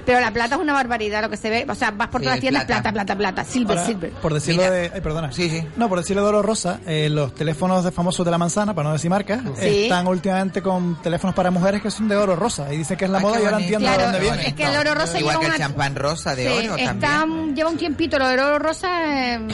Pero 0.05 0.21
la 0.21 0.33
plata 0.33 0.55
es 0.57 0.61
una 0.61 0.73
barbaridad 0.73 1.21
lo 1.23 1.29
que 1.31 1.37
se 1.37 1.51
ve. 1.51 1.67
O 1.69 1.75
sea, 1.75 1.91
vas 1.91 2.09
por 2.09 2.21
Sí, 2.21 2.25
todas 2.25 2.37
las 2.37 2.41
tiendas, 2.41 2.65
plata. 2.65 2.83
plata, 2.83 2.93
plata, 2.95 3.17
plata, 3.17 3.45
silver, 3.45 3.79
Ahora, 3.79 3.87
silver. 3.91 4.11
por 4.13 4.33
decirlo 4.35 4.63
Mira. 4.63 4.73
de... 4.75 4.91
Ay, 4.95 5.01
perdona. 5.03 5.31
Sí, 5.33 5.51
sí. 5.51 5.63
No, 5.77 5.89
por 5.89 5.99
decirlo 5.99 6.23
de 6.23 6.29
oro 6.29 6.43
rosa, 6.43 6.81
eh, 6.87 7.09
los 7.11 7.35
teléfonos 7.35 7.85
de 7.85 7.93
famosos 7.93 8.25
de 8.25 8.31
la 8.31 8.39
manzana, 8.39 8.75
para 8.75 8.89
no 8.89 8.95
decir 8.95 9.11
marcas, 9.11 9.41
Sí. 9.61 9.83
están 9.85 10.07
últimamente 10.07 10.63
con 10.63 11.01
teléfonos 11.03 11.35
para 11.37 11.51
mujeres 11.51 11.83
que 11.83 11.91
son 11.91 12.09
de 12.09 12.17
oro 12.17 12.35
rosa. 12.37 12.73
Y 12.73 12.79
dicen 12.79 12.97
que 12.97 13.05
es 13.05 13.11
la 13.11 13.19
Ay, 13.19 13.25
moda 13.25 13.41
y 13.41 13.45
ahora 13.45 13.61
entiendo 13.61 13.91
de 13.91 13.99
dónde 14.03 14.19
viene. 14.21 14.47
es 14.49 14.55
que 14.55 14.65
el 14.65 14.77
oro 14.77 14.95
rosa 14.95 15.19
Igual 15.21 15.37
lleva 15.37 15.47
que 15.51 15.57
el 15.57 15.63
champán 15.63 15.95
rosa 15.95 16.35
de 16.35 16.43
Sí, 16.49 16.67
oro 16.69 16.77
está- 16.77 16.95
también. 17.11 17.55
lleva 17.55 17.69
un 17.71 17.77
tiempito 17.77 18.08
del 18.17 18.41
oro 18.41 18.59
rosa 18.59 19.35
en, 19.35 19.49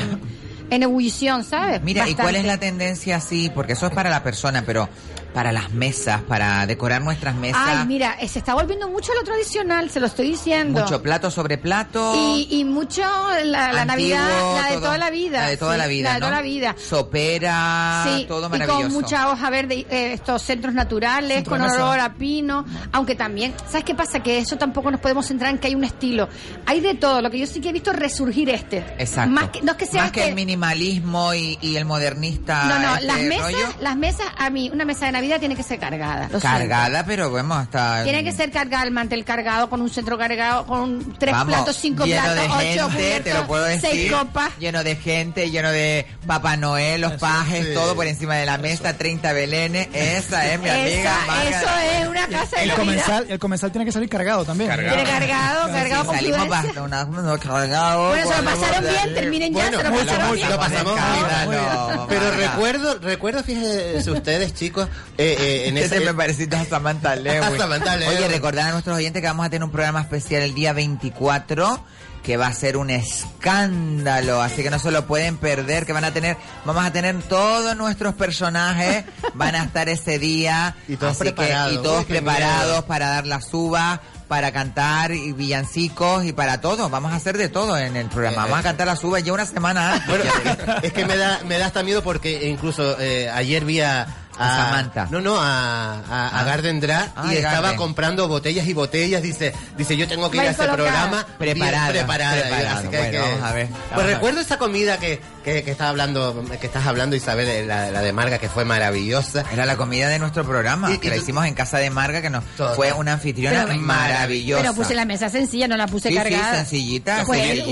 en 0.71 0.83
ebullición, 0.83 1.45
¿sabes? 1.45 1.83
Mira, 1.83 2.09
¿y 2.09 2.15
cuál 2.15 2.37
es 2.37 2.45
la 2.45 2.59
tendencia 2.59 3.17
así? 3.17 3.51
Porque 3.55 3.73
eso 3.75 3.87
es 3.87 3.93
para 3.93 4.11
la 4.11 4.23
persona, 4.23 4.63
pero 4.65 4.89
para 5.35 5.53
las 5.53 5.73
mesas, 5.73 6.23
para 6.23 6.65
decorar 6.67 7.03
nuestras 7.03 7.35
mesas. 7.35 7.61
Ay, 7.65 7.87
mira, 7.87 8.17
eh, 8.21 8.29
se 8.29 8.39
está 8.39 8.55
volviendo 8.55 8.89
mucho 8.89 9.13
lo 9.15 9.25
tradicional, 9.25 9.91
se 9.91 9.99
lo 10.01 10.07
estoy 10.07 10.31
diciendo. 10.31 10.81
Mucho 10.81 11.03
plato 11.03 11.31
sobre 11.31 11.59
plato. 11.59 12.15
y, 12.17 12.47
y 12.51 12.65
mucho 12.65 13.03
la, 13.03 13.73
la 13.73 13.83
antiguo, 13.83 14.17
Navidad, 14.17 14.55
la 14.55 14.63
de 14.69 14.73
todo. 14.75 14.81
toda 14.83 14.99
la 14.99 15.11
vida. 15.11 15.41
La 15.41 15.49
de 15.49 15.57
toda 15.57 15.73
sí, 15.75 15.79
la 15.79 15.87
vida. 15.89 16.09
La 16.09 16.15
de 16.15 16.21
¿no? 16.21 16.27
toda 16.27 16.37
la 16.39 16.43
vida. 16.43 16.77
Sopera, 16.79 18.05
Sí, 18.07 18.25
todo 18.29 18.47
y 18.47 18.51
maravilloso. 18.51 18.83
con 18.83 18.93
mucha 18.93 19.31
hoja 19.31 19.51
verde, 19.51 19.87
eh, 19.91 20.13
estos 20.15 20.43
centros 20.43 20.75
naturales, 20.75 21.35
Centro 21.39 21.51
con 21.59 21.63
olor 21.63 21.99
a 22.01 22.15
pino, 22.15 22.65
aunque 22.93 23.15
también, 23.15 23.55
¿sabes 23.69 23.85
qué 23.85 23.95
pasa? 23.95 24.21
Que 24.23 24.39
eso 24.39 24.57
tampoco 24.57 24.91
nos 24.91 25.01
podemos 25.01 25.27
centrar 25.27 25.51
en 25.51 25.59
que 25.59 25.67
hay 25.69 25.75
un 25.75 25.85
estilo. 25.85 26.29
Hay 26.67 26.81
de 26.81 26.95
todo, 26.95 27.21
lo 27.21 27.31
que 27.31 27.39
yo 27.39 27.47
sí 27.47 27.61
que 27.61 27.71
he 27.71 27.73
visto 27.73 27.91
es 27.91 27.97
resurgir 27.99 28.51
este. 28.51 28.79
Exacto. 28.99 29.31
Más 29.31 29.49
que, 29.51 29.63
no 29.63 29.73
es 29.73 29.79
que 29.79 29.87
sea 29.87 30.03
Más 30.03 30.13
que 30.13 30.21
este- 30.21 30.31
el 30.31 30.35
minimalismo 30.37 31.35
y, 31.35 31.59
y 31.61 31.77
el 31.77 31.85
modernista. 31.85 32.65
No, 32.65 32.79
no, 32.79 32.95
este 32.95 33.07
las 33.07 33.19
mesas, 33.23 33.53
rollo, 33.53 33.67
las 33.81 33.97
mesas, 33.97 34.27
a 34.37 34.51
mí, 34.51 34.71
una 34.73 34.85
mesa 34.85 35.07
de 35.07 35.13
Navidad 35.13 35.24
tiene 35.41 35.57
que 35.57 35.63
ser 35.63 35.79
cargada. 35.79 36.29
lo 36.31 36.41
siento. 36.41 36.41
cargada, 36.41 37.05
pero 37.05 37.31
vamos, 37.31 37.59
hasta. 37.59 38.05
Tiene 38.05 38.23
que 38.25 38.33
ser 38.33 38.51
cargada, 38.51 38.85
el 38.85 38.91
mantel 38.91 39.25
cargado, 39.25 39.69
con 39.71 39.81
un 39.81 39.91
centro 39.91 40.17
cargado, 40.19 40.67
con 40.67 41.15
tres 41.19 41.33
Vamos, 41.33 41.55
platos, 41.55 41.77
cinco 41.77 42.05
lleno 42.05 42.23
platos, 42.23 42.37
de 42.37 42.47
ocho 42.75 42.89
gente, 42.91 42.95
cubiertos, 42.97 43.25
te 43.25 43.35
lo 43.35 43.47
puedo 43.47 43.65
decir. 43.65 43.91
seis 43.91 44.13
copas. 44.13 44.51
Lleno 44.59 44.85
de 44.85 44.97
gente, 44.97 45.51
lleno 45.51 45.71
de 45.71 46.07
Papá 46.27 46.57
Noel, 46.57 47.01
los 47.01 47.13
pajes, 47.15 47.67
sí. 47.67 47.75
todo 47.75 47.95
por 47.95 48.07
encima 48.07 48.37
de 48.37 48.47
la 48.47 48.59
mesa, 48.59 48.97
30 48.97 49.33
belenes. 49.33 49.89
Esa 49.93 50.47
es 50.53 50.61
mi 50.61 50.69
amiga. 50.69 51.17
Esa, 51.49 51.59
eso 51.61 51.69
es 52.03 52.09
una 52.09 52.27
casa 52.29 52.57
de 52.57 52.63
El 52.63 52.69
Navidad. 52.69 52.77
comensal, 52.77 53.27
el 53.29 53.39
comensal 53.39 53.73
tiene 53.73 53.85
que 53.85 53.93
salir 53.93 54.09
cargado 54.09 54.45
también. 54.45 54.71
Cargado. 54.71 54.95
Tiene 54.97 55.11
cargado, 55.11 55.73
cargado 55.73 56.03
Sí, 56.03 56.07
con 56.09 56.17
salimos 56.17 56.77
una- 56.85 57.05
unos 57.05 57.39
cargados. 57.39 58.09
Bueno, 58.11 58.31
se 58.31 58.43
lo 58.43 58.45
pasaron 58.51 58.85
bien, 58.91 59.15
terminen 59.15 59.55
ya, 59.55 59.63
Bueno, 59.63 59.79
se 59.79 59.85
lo 59.85 59.91
mucho, 59.91 60.05
pasaron 60.07 60.27
mucho, 60.29 60.37
bien. 60.37 60.51
lo 60.51 60.59
pasamos 60.59 60.93
muy 60.93 61.03
bien. 61.03 61.25
Escándalo, 61.31 62.07
Pero 62.09 62.31
recuerdo, 62.33 62.99
recuerdo, 63.01 63.43
fíjense 63.43 64.11
ustedes, 64.11 64.55
chicos, 64.55 64.89
eh, 65.19 65.37
eh, 65.39 65.69
en 65.69 65.79
ese... 65.79 66.01
me 66.01 66.15
pareciste 66.15 66.57
a 66.57 66.65
Samantha 66.65 67.17
Lewis. 67.17 67.41
A 67.43 67.57
Samantha 67.57 67.97
Lewis. 67.97 68.17
Oye, 68.19 68.29
recordar 68.29 68.69
a 68.69 68.73
nuestros 68.73 68.97
oyentes 68.97 69.21
que 69.23 69.29
vamos 69.29 69.47
a 69.47 69.51
tener 69.51 69.65
un 69.65 69.71
programa 69.71 70.01
especial 70.01 70.43
el 70.43 70.55
día 70.55 70.73
24 70.73 71.85
que 72.23 72.39
va 72.39 72.47
a 72.47 72.53
ser 72.55 72.79
un 72.79 72.89
escándalo, 72.89 74.41
así 74.41 74.63
que 74.63 74.71
no 74.71 74.79
se 74.79 74.91
lo 74.91 75.07
pueden 75.07 75.37
perder, 75.37 75.85
que 75.85 75.93
van 75.93 76.05
a 76.05 76.13
tener, 76.13 76.39
vamos 76.65 76.83
a 76.83 76.91
tener 76.91 77.21
todos 77.25 77.77
nuestros 77.77 78.15
personajes, 78.15 79.05
van 79.35 79.55
a 79.55 79.65
estar 79.65 79.91
ese 79.91 80.19
día, 80.19 80.75
Y 80.89 80.97
todos 80.97 81.13
así 81.13 81.25
que- 81.25 81.33
preparados. 81.33 81.73
y 81.75 81.77
todos 81.83 81.99
Uy, 82.01 82.05
preparados 82.07 82.65
miedo. 82.71 82.87
para 82.87 83.09
dar 83.11 83.27
las 83.27 83.53
uvas, 83.53 84.01
para 84.27 84.53
cantar 84.53 85.13
y 85.13 85.33
villancicos 85.33 86.25
y 86.25 86.33
para 86.33 86.63
todo, 86.63 86.89
vamos 86.89 87.13
a 87.13 87.17
hacer 87.17 87.37
de 87.37 87.51
todo 87.51 87.77
en 87.77 87.95
el 87.95 88.07
programa, 88.07 88.37
Eh, 88.37 88.41
vamos 88.45 88.59
a 88.59 88.63
cantar 88.63 88.87
las 88.87 89.05
uvas 89.05 89.23
ya 89.23 89.35
una 89.35 89.45
semana 89.45 89.93
antes. 89.93 90.09
Bueno, 90.09 90.25
es 90.83 90.93
que 90.95 91.05
me 91.05 91.19
da, 91.19 91.41
me 91.47 91.59
da 91.59 91.67
hasta 91.67 91.83
miedo 91.83 92.03
porque 92.03 92.49
incluso 92.49 92.99
eh, 93.01 93.29
ayer 93.29 93.67
vi 93.67 93.83
a, 93.83 94.07
A 94.39 94.57
Samantha. 94.57 95.07
No, 95.11 95.21
no, 95.21 95.37
a, 95.41 95.95
a, 96.01 96.29
a 96.29 96.41
Ah. 96.41 96.45
Garden 96.45 96.81
Dra 96.81 97.13
Ah, 97.17 97.27
y 97.33 97.37
estaba 97.37 97.61
Garden. 97.61 97.77
comprando 97.77 98.27
botellas 98.29 98.67
y 98.67 98.73
botellas. 98.73 99.23
Dice, 99.23 99.55
dice 99.77 99.97
yo 99.97 100.09
tengo 100.09 100.31
que 100.31 100.39
ir 100.39 100.43
a 100.45 100.51
ese 100.51 100.65
programa 100.65 101.25
bien 101.39 101.55
Preparada, 101.55 101.89
preparada. 101.91 102.41
preparado. 102.41 102.79
Así 102.79 102.89
que 102.89 102.97
hay 102.97 103.03
Bueno, 103.11 103.25
que- 103.25 103.31
vamos 103.31 103.43
a 103.51 103.53
ver, 103.55 103.67
vamos 103.69 103.81
Pues 103.89 103.93
a 103.93 104.07
ver. 104.07 104.15
recuerdo 104.17 104.41
esa 104.41 104.59
comida 104.59 104.99
que, 104.99 105.21
que, 105.45 105.63
que 105.63 105.71
estás 105.71 105.89
hablando, 105.89 106.45
que 106.61 106.67
estás 106.67 106.87
hablando 106.87 107.15
Isabel, 107.17 107.69
la, 107.69 107.91
la 107.91 108.01
de 108.03 108.13
Marga, 108.13 108.39
que 108.39 108.49
fue 108.49 108.65
maravillosa. 108.65 109.45
Era 109.53 109.67
la 109.67 109.77
comida 109.77 110.09
de 110.09 110.19
nuestro 110.19 110.45
programa, 110.45 110.91
Y- 110.91 110.95
y 110.95 110.99
que 110.99 111.09
la 111.11 111.17
tú- 111.17 111.23
hicimos 111.23 111.47
en 111.47 111.55
casa 111.55 111.79
de 111.79 111.91
Marga, 111.91 112.21
que 112.23 112.31
nos 112.31 112.45
fue 112.75 112.93
una 112.93 113.13
anfitriona 113.15 113.65
Pero- 113.67 113.79
maravillosa. 113.81 114.63
Pero 114.63 114.75
puse 114.75 114.95
la 114.95 115.05
mesa 115.05 115.29
sencilla, 115.29 115.69
no 115.69 115.77
la 115.77 115.87
puse 115.87 116.09
Sí, 116.09 116.15
sí, 116.17 116.21
cargada. 116.23 116.57
sencillita, 116.57 117.23
Pues, 117.27 117.41
ustedes 117.41 117.61
han 117.61 117.67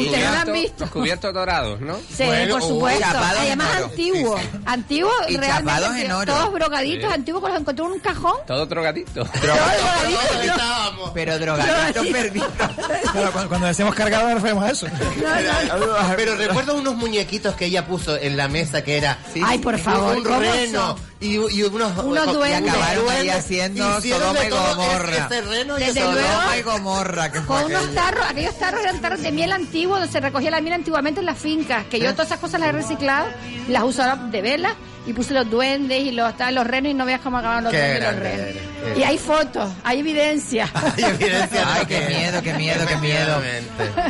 Cubiertos- 0.46 0.52
visto. 0.52 0.80
Los 0.84 0.90
cubiertos 0.90 1.34
dorados, 1.34 1.80
¿no? 1.80 1.96
Sí, 2.16 2.24
Bueno, 2.24 2.54
por 2.54 2.62
supuesto. 2.62 3.04
Además 3.40 3.68
antiguo. 3.84 4.36
Antiguo, 4.66 5.10
Y 5.28 5.36
realmente. 5.36 5.48
chapados 5.80 5.96
en 5.96 6.12
oro. 6.12 6.51
Sí. 6.52 7.04
antiguos, 7.12 7.42
que 7.42 7.48
los 7.50 7.60
encontré 7.60 7.84
en 7.84 7.92
un 7.92 7.98
cajón. 8.00 8.36
Todo 8.46 8.66
drogadito. 8.66 9.24
Drogaditos. 9.24 10.30
¿Dónde 10.32 10.46
estábamos? 10.46 11.10
Pero 11.14 11.38
drogadito 11.38 11.72
Drogadito. 12.02 12.12
perdido. 12.12 12.46
Claro, 13.12 13.32
cuando, 13.32 13.48
cuando 13.48 13.66
decimos 13.66 13.94
cargado 13.94 14.24
nos 14.28 14.34
referimos 14.34 14.64
a 14.64 14.70
eso. 14.70 14.86
Pero 16.16 16.36
recuerdo 16.36 16.74
unos 16.76 16.94
muñequitos 16.96 17.54
que 17.54 17.66
ella 17.66 17.86
puso 17.86 18.16
en 18.16 18.36
la 18.36 18.48
mesa 18.48 18.82
que 18.82 18.96
era 18.96 19.18
Sí, 19.32 19.40
Ay, 19.44 19.58
por 19.58 19.78
favor, 19.78 20.16
un 20.16 20.24
¿cómo 20.24 20.38
reno 20.40 20.96
y, 21.20 21.34
y 21.36 21.62
unos, 21.62 21.96
Unos 22.04 22.32
duendes. 22.32 22.74
Y 22.74 22.76
acabaron 22.76 23.08
ahí 23.10 23.28
haciendo 23.28 24.00
Sodoma 24.00 24.44
y 24.44 24.50
Gomorra. 24.50 25.10
ese- 25.12 25.38
ese 25.38 25.40
reno 25.42 25.76
y 25.78 25.80
Desde 25.84 26.00
ese- 26.00 26.12
luego. 26.12 26.28
Sodoma 26.28 26.56
y 26.56 26.62
Gomorra, 26.62 27.32
que 27.32 27.40
fue 27.42 27.56
Con 27.56 27.64
unos 27.66 27.82
aquello. 27.82 27.94
tarros, 27.94 28.26
aquellos 28.28 28.58
tarros 28.58 28.80
eran 28.82 29.00
tarros 29.00 29.20
de 29.22 29.32
miel 29.32 29.52
antiguo, 29.52 29.96
donde 29.98 30.10
se 30.12 30.20
recogía 30.20 30.50
la 30.50 30.60
miel 30.60 30.74
antiguamente 30.74 31.20
en 31.20 31.26
las 31.26 31.38
fincas, 31.38 31.84
que 31.86 31.98
¿Eh? 31.98 32.00
yo 32.00 32.12
todas 32.12 32.26
esas 32.26 32.40
cosas 32.40 32.60
las 32.60 32.70
he 32.70 32.72
reciclado, 32.72 33.26
las 33.68 33.82
uso 33.84 34.02
de 34.30 34.42
vela, 34.42 34.74
y 35.06 35.12
puse 35.12 35.34
los 35.34 35.50
duendes 35.50 36.00
y 36.00 36.12
los, 36.12 36.36
tal, 36.36 36.54
los 36.54 36.66
renos, 36.66 36.90
y 36.92 36.94
no 36.94 37.04
veas 37.04 37.20
cómo 37.20 37.38
acababan 37.38 37.64
los 37.64 37.72
Qué 37.72 37.78
duendes 37.78 37.98
y 38.00 38.04
los 38.04 38.14
grande 38.20 38.36
renos. 38.54 38.62
eres, 38.86 38.98
Y 38.98 39.02
hay 39.02 39.18
fotos, 39.18 39.70
hay 39.84 39.98
evidencia. 40.00 40.70
Hay 40.96 41.02
evidencia 41.04 41.60
de 41.60 41.64
Ay, 41.66 41.86
qué 41.86 41.98
que- 42.00 42.06
miedo, 42.08 42.42
qué 42.42 42.54
miedo, 42.54 42.86
qué 42.86 42.96
miedo. 42.96 43.42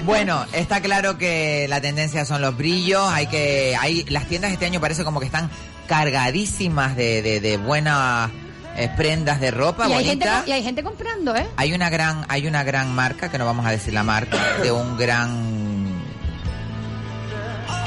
Bueno, 0.04 0.44
está 0.52 0.80
claro 0.80 1.16
que 1.18 1.66
la 1.68 1.80
tendencia 1.80 2.24
son 2.24 2.40
los 2.42 2.56
brillos, 2.56 3.02
hay 3.10 3.26
que, 3.26 3.76
hay, 3.80 4.04
las 4.08 4.26
tiendas 4.26 4.52
este 4.52 4.66
año 4.66 4.80
parece 4.80 5.04
como 5.04 5.20
que 5.20 5.26
están 5.26 5.50
cargadísimas 5.88 6.96
de, 6.96 7.22
de, 7.22 7.40
de 7.40 7.56
buenas 7.56 8.30
eh, 8.76 8.88
prendas 8.96 9.40
de 9.40 9.50
ropa 9.50 9.88
y, 9.88 9.92
hay 9.92 10.04
gente, 10.04 10.28
y 10.46 10.52
hay 10.52 10.62
gente 10.62 10.82
comprando, 10.82 11.36
¿eh? 11.36 11.46
Hay 11.56 11.72
una 11.74 11.90
gran, 11.90 12.24
hay 12.28 12.46
una 12.46 12.64
gran 12.64 12.94
marca, 12.94 13.30
que 13.30 13.38
no 13.38 13.44
vamos 13.46 13.64
a 13.66 13.70
decir 13.70 13.92
la 13.94 14.02
marca, 14.02 14.38
de 14.62 14.72
un 14.72 14.96
gran 14.98 15.71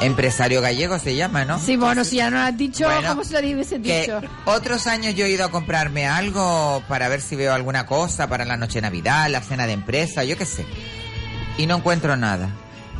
empresario 0.02 0.62
gallego 0.62 1.00
se 1.00 1.16
llama, 1.16 1.46
¿no? 1.46 1.60
Sí, 1.60 1.76
bueno, 1.78 2.04
si 2.04 2.18
ya 2.18 2.30
no 2.30 2.38
lo 2.38 2.44
has 2.44 2.58
dicho, 2.58 2.86
Bueno, 2.86 3.10
¿cómo 3.10 3.24
se 3.24 3.34
lo 3.42 3.48
hubiese 3.54 3.82
que 3.82 4.02
dicho? 4.02 4.22
otros 4.46 4.88
años 4.88 5.16
yo 5.16 5.26
he 5.26 5.30
ido 5.32 5.46
a 5.46 5.52
comprarme 5.52 6.06
algo 6.08 6.84
para 6.88 7.08
ver 7.08 7.22
si 7.22 7.36
veo 7.36 7.54
alguna 7.54 7.86
cosa 7.86 8.28
para 8.28 8.46
la 8.46 8.58
noche 8.58 8.76
de 8.76 8.82
Navidad, 8.84 9.30
la 9.30 9.42
cena 9.42 9.66
de 9.68 9.74
empresa, 9.74 10.24
yo 10.24 10.38
qué 10.38 10.46
sé. 10.46 10.66
Y 11.58 11.68
no 11.68 11.78
encuentro 11.78 12.16
nada. 12.18 12.50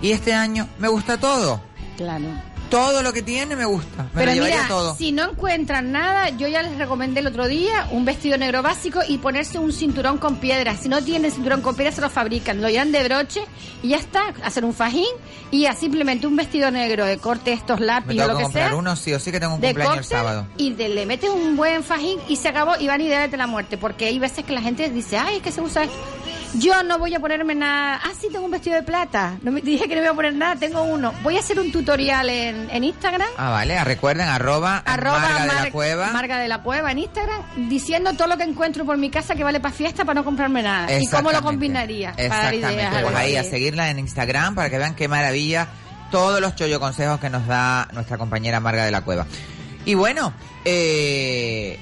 Y 0.02 0.12
este 0.12 0.34
año 0.34 0.68
me 0.80 0.88
gusta 0.88 1.18
todo. 1.18 1.62
Claro. 1.98 2.26
Todo 2.70 3.04
lo 3.04 3.14
que 3.14 3.22
tiene 3.22 3.56
me 3.56 3.66
gusta. 3.66 4.04
Me 4.04 4.10
Pero 4.14 4.26
lo 4.28 4.34
llevaría 4.34 4.56
mira, 4.58 4.68
todo. 4.68 4.96
si 4.96 5.12
no 5.12 5.30
encuentran 5.32 5.92
nada, 5.92 6.30
yo 6.30 6.48
ya 6.48 6.64
les 6.64 6.78
recomendé 6.78 7.20
el 7.20 7.28
otro 7.28 7.48
día 7.48 7.88
un 7.92 8.06
vestido 8.06 8.38
negro 8.38 8.64
básico 8.64 9.02
y 9.08 9.20
ponerse 9.20 9.60
un 9.60 9.72
cinturón 9.72 10.18
con 10.18 10.38
piedras. 10.38 10.80
Si 10.82 10.90
no 10.90 11.02
tienen 11.04 11.32
cinturón 11.32 11.62
con 11.62 11.76
piedras, 11.76 11.96
se 11.96 12.02
lo 12.02 12.10
fabrican. 12.10 12.62
Lo 12.62 12.70
llevan 12.70 12.92
de 12.92 13.04
broche 13.04 13.42
y 13.84 13.90
ya 13.90 13.98
está. 13.98 14.34
Hacer 14.44 14.66
un 14.66 14.74
fajín 14.74 15.06
y 15.52 15.62
ya 15.62 15.74
simplemente 15.74 16.26
un 16.28 16.36
vestido 16.36 16.72
negro 16.72 17.06
de 17.06 17.18
corte 17.20 17.54
estos 17.54 17.80
lápiz 17.80 18.20
o 18.20 18.28
lo 18.28 18.38
que 18.38 18.46
sea. 18.52 18.76
uno, 18.76 18.96
sí 18.96 19.14
o 19.14 19.20
sí 19.20 19.32
que 19.32 19.40
tengo 19.40 19.56
un 19.56 19.62
de 19.62 19.68
cumpleaños 19.68 19.98
el 20.00 20.04
sábado. 20.06 20.48
y 20.58 20.74
de- 20.74 20.90
le 20.90 21.06
metes 21.06 21.30
un 21.30 21.56
buen 21.56 21.84
fajín 21.84 22.20
y 22.28 22.36
se 22.38 22.50
acabó 22.50 22.74
y 22.80 22.88
van 22.88 23.00
y 23.02 23.08
de 23.08 23.38
la 23.38 23.48
muerte. 23.48 23.78
Porque 23.78 24.06
hay 24.08 24.18
veces 24.20 24.44
que 24.44 24.54
la 24.54 24.62
gente 24.62 24.90
dice, 24.90 25.18
ay, 25.18 25.38
es 25.38 25.42
que 25.44 25.52
se 25.52 25.62
usa 25.62 25.84
esto. 25.84 25.96
Yo 26.60 26.84
no 26.84 26.98
voy 26.98 27.14
a 27.14 27.20
ponerme 27.20 27.54
nada. 27.56 28.00
Ah, 28.04 28.12
sí, 28.20 28.28
tengo 28.32 28.46
un 28.46 28.52
vestido 28.52 28.76
de 28.76 28.84
plata. 28.84 29.38
No 29.42 29.52
me 29.52 29.62
dije 29.62 29.88
que 29.88 29.96
no 29.96 30.02
iba 30.02 30.12
a 30.12 30.16
poner 30.16 30.34
nada, 30.34 30.56
tengo 30.56 30.84
uno. 30.84 31.14
Voy 31.24 31.36
a 31.38 31.40
hacer 31.40 31.60
un 31.60 31.72
tutorial 31.72 32.30
en, 32.30 32.70
en 32.72 32.84
Instagram 32.84 33.28
Ah, 33.38 33.50
vale, 33.50 33.84
recuerden, 33.84 34.28
arroba, 34.28 34.78
arroba 34.86 35.20
Marga 35.20 35.42
de 35.56 35.64
la 35.64 35.72
Cueva. 35.72 36.12
Marga 36.12 36.38
de 36.40 36.48
la 36.48 36.62
Cueva 36.64 36.92
en 36.92 37.00
Instagram 37.00 37.42
diciendo 37.70 38.14
todo 38.14 38.28
lo 38.28 38.38
que 38.38 38.44
encuentro 38.44 38.86
por 38.86 38.98
mi 38.98 39.10
casa 39.10 39.36
que 39.36 39.44
vale 39.44 39.60
para 39.60 39.74
fiesta 39.74 40.06
para 40.06 40.16
no 40.16 40.24
comprarme 40.24 40.64
nada 40.64 40.86
y 40.86 41.06
cómo 41.08 41.24
lo 41.24 41.30
Exactamente. 41.30 41.42
combinaría 41.44 42.12
para 42.14 42.28
dar 42.28 42.54
Exactamente, 42.54 42.74
ideas, 42.92 43.04
pues 43.04 43.16
ahí 43.16 43.36
a 43.36 43.44
seguirla 43.44 43.90
en 43.90 44.00
Instagram 44.00 44.56
para 44.56 44.70
que 44.70 44.78
vean 44.78 44.96
qué 44.96 45.08
maravilla 45.08 45.68
todos 46.12 46.40
los 46.40 46.56
chollo 46.56 46.80
consejos 46.80 47.20
que 47.20 47.30
nos 47.30 47.46
da 47.48 47.88
nuestra 47.94 48.18
compañera 48.18 48.60
Marga 48.60 48.86
de 48.86 48.92
la 48.92 49.02
Cueva. 49.02 49.26
Y 49.86 49.94
bueno, 49.96 50.34
eh, 50.64 51.80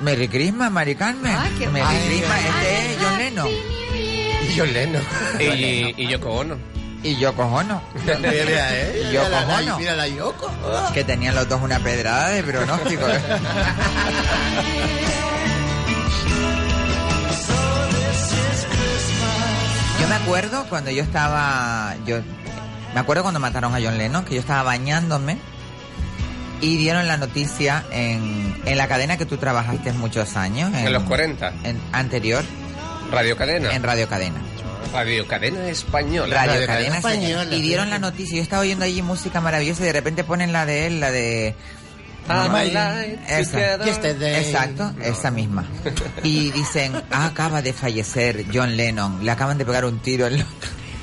Merry 0.00 0.28
Christmas, 0.28 0.70
Mari 0.70 0.94
Carmen. 0.94 1.36
Qué 1.58 1.68
Merry. 1.68 2.08
Christmas, 2.08 2.40
este 2.40 2.92
es 2.92 2.98
John 3.02 3.18
Lennon. 3.18 3.48
Y 3.48 4.58
John 4.58 4.72
Lennon. 4.72 5.02
Y, 5.38 5.94
y 6.02 6.06
Yoko 6.08 6.30
Ono. 6.30 6.56
Y 7.02 7.16
Yoko 7.16 7.42
Ono. 7.42 7.82
Mira, 8.04 8.78
eh. 8.78 9.06
Y 9.10 9.14
Yoko 9.14 9.28
Mira 9.28 9.46
la- 9.46 9.58
Ono. 9.58 9.78
Mira 9.78 9.96
la 9.96 10.08
Yoko. 10.08 10.50
Que 10.94 11.04
tenían 11.04 11.34
los 11.34 11.48
dos 11.48 11.60
una 11.62 11.78
pedrada 11.80 12.28
de 12.30 12.42
pronóstico. 12.42 13.06
¿eh? 13.08 13.20
Yo 20.00 20.08
me 20.08 20.14
acuerdo 20.14 20.64
cuando 20.68 20.90
yo 20.90 21.02
estaba, 21.02 21.94
yo 22.06 22.20
me 22.94 23.00
acuerdo 23.00 23.22
cuando 23.22 23.40
mataron 23.40 23.74
a 23.74 23.78
John 23.82 23.98
Lennon, 23.98 24.24
que 24.24 24.34
yo 24.34 24.40
estaba 24.40 24.62
bañándome 24.62 25.38
y 26.60 26.76
dieron 26.76 27.06
la 27.08 27.16
noticia 27.16 27.84
en, 27.90 28.54
en 28.64 28.76
la 28.78 28.86
cadena 28.88 29.16
que 29.16 29.26
tú 29.26 29.36
trabajaste 29.36 29.92
muchos 29.92 30.36
años. 30.36 30.72
En 30.74 30.92
los 30.92 31.02
40. 31.04 31.52
en- 31.64 31.80
anterior, 31.92 32.44
Radio 33.10 33.36
Cadena. 33.36 33.74
en 33.74 33.82
Radio 33.82 34.08
Cadena. 34.08 34.40
Radio 34.92 35.26
Cadena 35.26 35.68
Española. 35.68 36.34
Radio, 36.34 36.52
Radio 36.52 36.66
Cadena, 36.66 37.00
Cadena. 37.00 37.18
Española, 37.20 37.54
y 37.56 37.62
dieron 37.62 37.90
la 37.90 37.98
noticia. 37.98 38.36
Yo 38.36 38.42
estaba 38.42 38.62
oyendo 38.62 38.84
allí 38.84 39.02
música 39.02 39.40
maravillosa 39.40 39.82
y 39.82 39.86
de 39.86 39.92
repente 39.92 40.24
ponen 40.24 40.52
la 40.52 40.66
de 40.66 40.86
él, 40.86 41.00
la 41.00 41.10
de 41.12 41.54
alive 42.28 43.18
Esa. 43.28 43.84
Yesterday. 43.84 44.44
Exacto, 44.44 44.92
esa 45.02 45.30
misma. 45.30 45.64
Y 46.22 46.50
dicen, 46.50 46.92
ah, 47.10 47.26
acaba 47.26 47.62
de 47.62 47.72
fallecer 47.72 48.46
John 48.52 48.76
Lennon, 48.76 49.24
le 49.24 49.30
acaban 49.30 49.58
de 49.58 49.64
pegar 49.64 49.84
un 49.84 49.98
tiro 50.00 50.26
en 50.26 50.38
lo... 50.40 50.44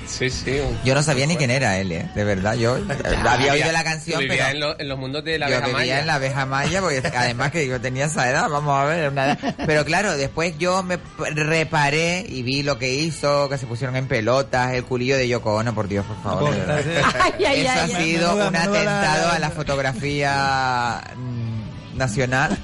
Sí, 0.07 0.29
sí. 0.29 0.59
un- 0.59 0.79
Yo 0.83 0.95
no 0.95 1.03
sabía 1.03 1.25
ni 1.27 1.35
quién 1.35 1.51
era 1.51 1.77
él, 1.77 1.91
¿eh? 1.91 2.09
de 2.15 2.23
verdad. 2.23 2.53
Yo 2.55 2.77
había 3.29 3.53
oído 3.53 3.71
la 3.71 3.83
canción, 3.83 4.19
Vivía 4.21 4.37
pero 4.47 4.49
en, 4.51 4.59
lo- 4.59 4.79
en 4.79 4.87
los 4.89 4.97
mundos 4.97 5.23
de 5.23 5.37
la 5.37 5.49
yo 5.49 5.55
abeja 5.57 5.67
vivía 5.67 5.79
maya. 5.79 5.99
en 5.99 6.07
la 6.07 6.15
abeja 6.15 6.45
maya, 6.45 6.81
porque 6.81 7.03
además 7.15 7.51
que 7.51 7.67
yo 7.67 7.79
tenía 7.81 8.05
esa 8.05 8.29
edad, 8.29 8.49
vamos 8.49 8.79
a 8.79 8.85
ver, 8.85 9.09
una 9.11 9.25
edad. 9.33 9.55
Pero 9.65 9.83
claro, 9.85 10.15
después 10.15 10.57
yo 10.57 10.81
me 10.83 10.97
reparé 11.17 12.25
y 12.27 12.41
vi 12.43 12.63
lo 12.63 12.77
que 12.79 12.93
hizo, 12.93 13.49
que 13.49 13.57
se 13.57 13.65
pusieron 13.67 13.95
en 13.95 14.07
pelotas, 14.07 14.73
el 14.73 14.83
culillo 14.85 15.17
de 15.17 15.27
Yoko 15.27 15.55
Ono, 15.55 15.75
por 15.75 15.87
Dios, 15.87 16.05
por 16.05 16.21
favor. 16.23 16.53
Ay, 17.21 17.45
ay, 17.45 17.61
Eso 17.61 17.69
ay, 17.71 17.77
ha 17.77 17.83
ay. 17.83 18.03
sido 18.05 18.35
un 18.35 18.55
atentado 18.55 19.31
a 19.31 19.39
la 19.39 19.49
fotografía 19.51 21.01
mm, 21.15 21.97
nacional 21.97 22.57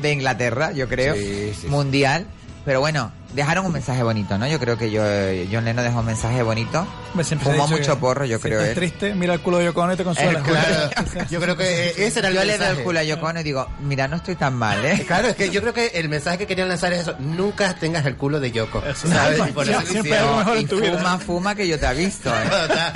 de 0.00 0.12
Inglaterra, 0.12 0.72
yo 0.72 0.88
creo, 0.88 1.14
Sí, 1.14 1.52
sí, 1.54 1.58
sí. 1.62 1.66
mundial. 1.68 2.26
Pero 2.64 2.78
bueno, 2.80 3.12
dejaron 3.32 3.66
un 3.66 3.72
mensaje 3.72 4.02
bonito, 4.02 4.38
¿no? 4.38 4.46
Yo 4.46 4.58
creo 4.58 4.76
que 4.76 4.90
yo, 4.90 5.02
eh, 5.04 5.48
John 5.50 5.64
Lennon 5.64 5.84
dejó 5.84 6.00
un 6.00 6.06
mensaje 6.06 6.42
bonito. 6.42 6.86
Ha 7.18 7.24
Fumó 7.24 7.68
mucho 7.68 7.98
porro, 7.98 8.24
yo 8.24 8.38
si 8.38 8.42
creo. 8.42 8.60
estás 8.60 8.68
él. 8.70 8.74
triste, 8.74 9.14
mira 9.14 9.34
el 9.34 9.40
culo 9.40 9.58
de 9.58 9.66
Yoko 9.66 9.82
Ono 9.82 9.92
y 9.92 9.96
te 9.96 10.04
consuela. 10.04 10.40
Claro, 10.40 10.90
yo 11.30 11.40
creo 11.40 11.56
que 11.56 11.88
eh, 11.88 11.94
ese 12.06 12.20
era 12.20 12.28
el 12.28 12.34
Yo 12.34 12.44
le 12.44 12.56
doy 12.58 12.68
el 12.68 12.82
culo 12.82 13.00
a 13.00 13.02
Yoko 13.02 13.26
Ono 13.26 13.40
y 13.40 13.42
digo, 13.42 13.68
mira, 13.80 14.08
no 14.08 14.16
estoy 14.16 14.36
tan 14.36 14.54
mal, 14.54 14.84
¿eh? 14.84 15.04
Claro, 15.06 15.28
es 15.28 15.36
que 15.36 15.50
yo 15.50 15.60
creo 15.60 15.74
que 15.74 15.88
el 15.88 16.08
mensaje 16.08 16.38
que 16.38 16.46
querían 16.46 16.68
lanzar 16.68 16.92
es 16.92 17.00
eso. 17.00 17.14
Nunca 17.18 17.74
tengas 17.74 18.06
el 18.06 18.16
culo 18.16 18.40
de 18.40 18.50
Yoko. 18.50 18.82
Eso. 18.84 19.08
¿sabes? 19.08 19.40
Y 19.48 19.52
por 19.52 19.68
eso 19.68 19.80
siempre 19.82 20.18
mejor 20.20 20.66
fuma, 20.68 21.18
fuma 21.18 21.54
que 21.54 21.68
yo 21.68 21.78
te 21.78 21.86
he 21.86 21.94
visto, 21.94 22.30
¿eh? 22.30 22.48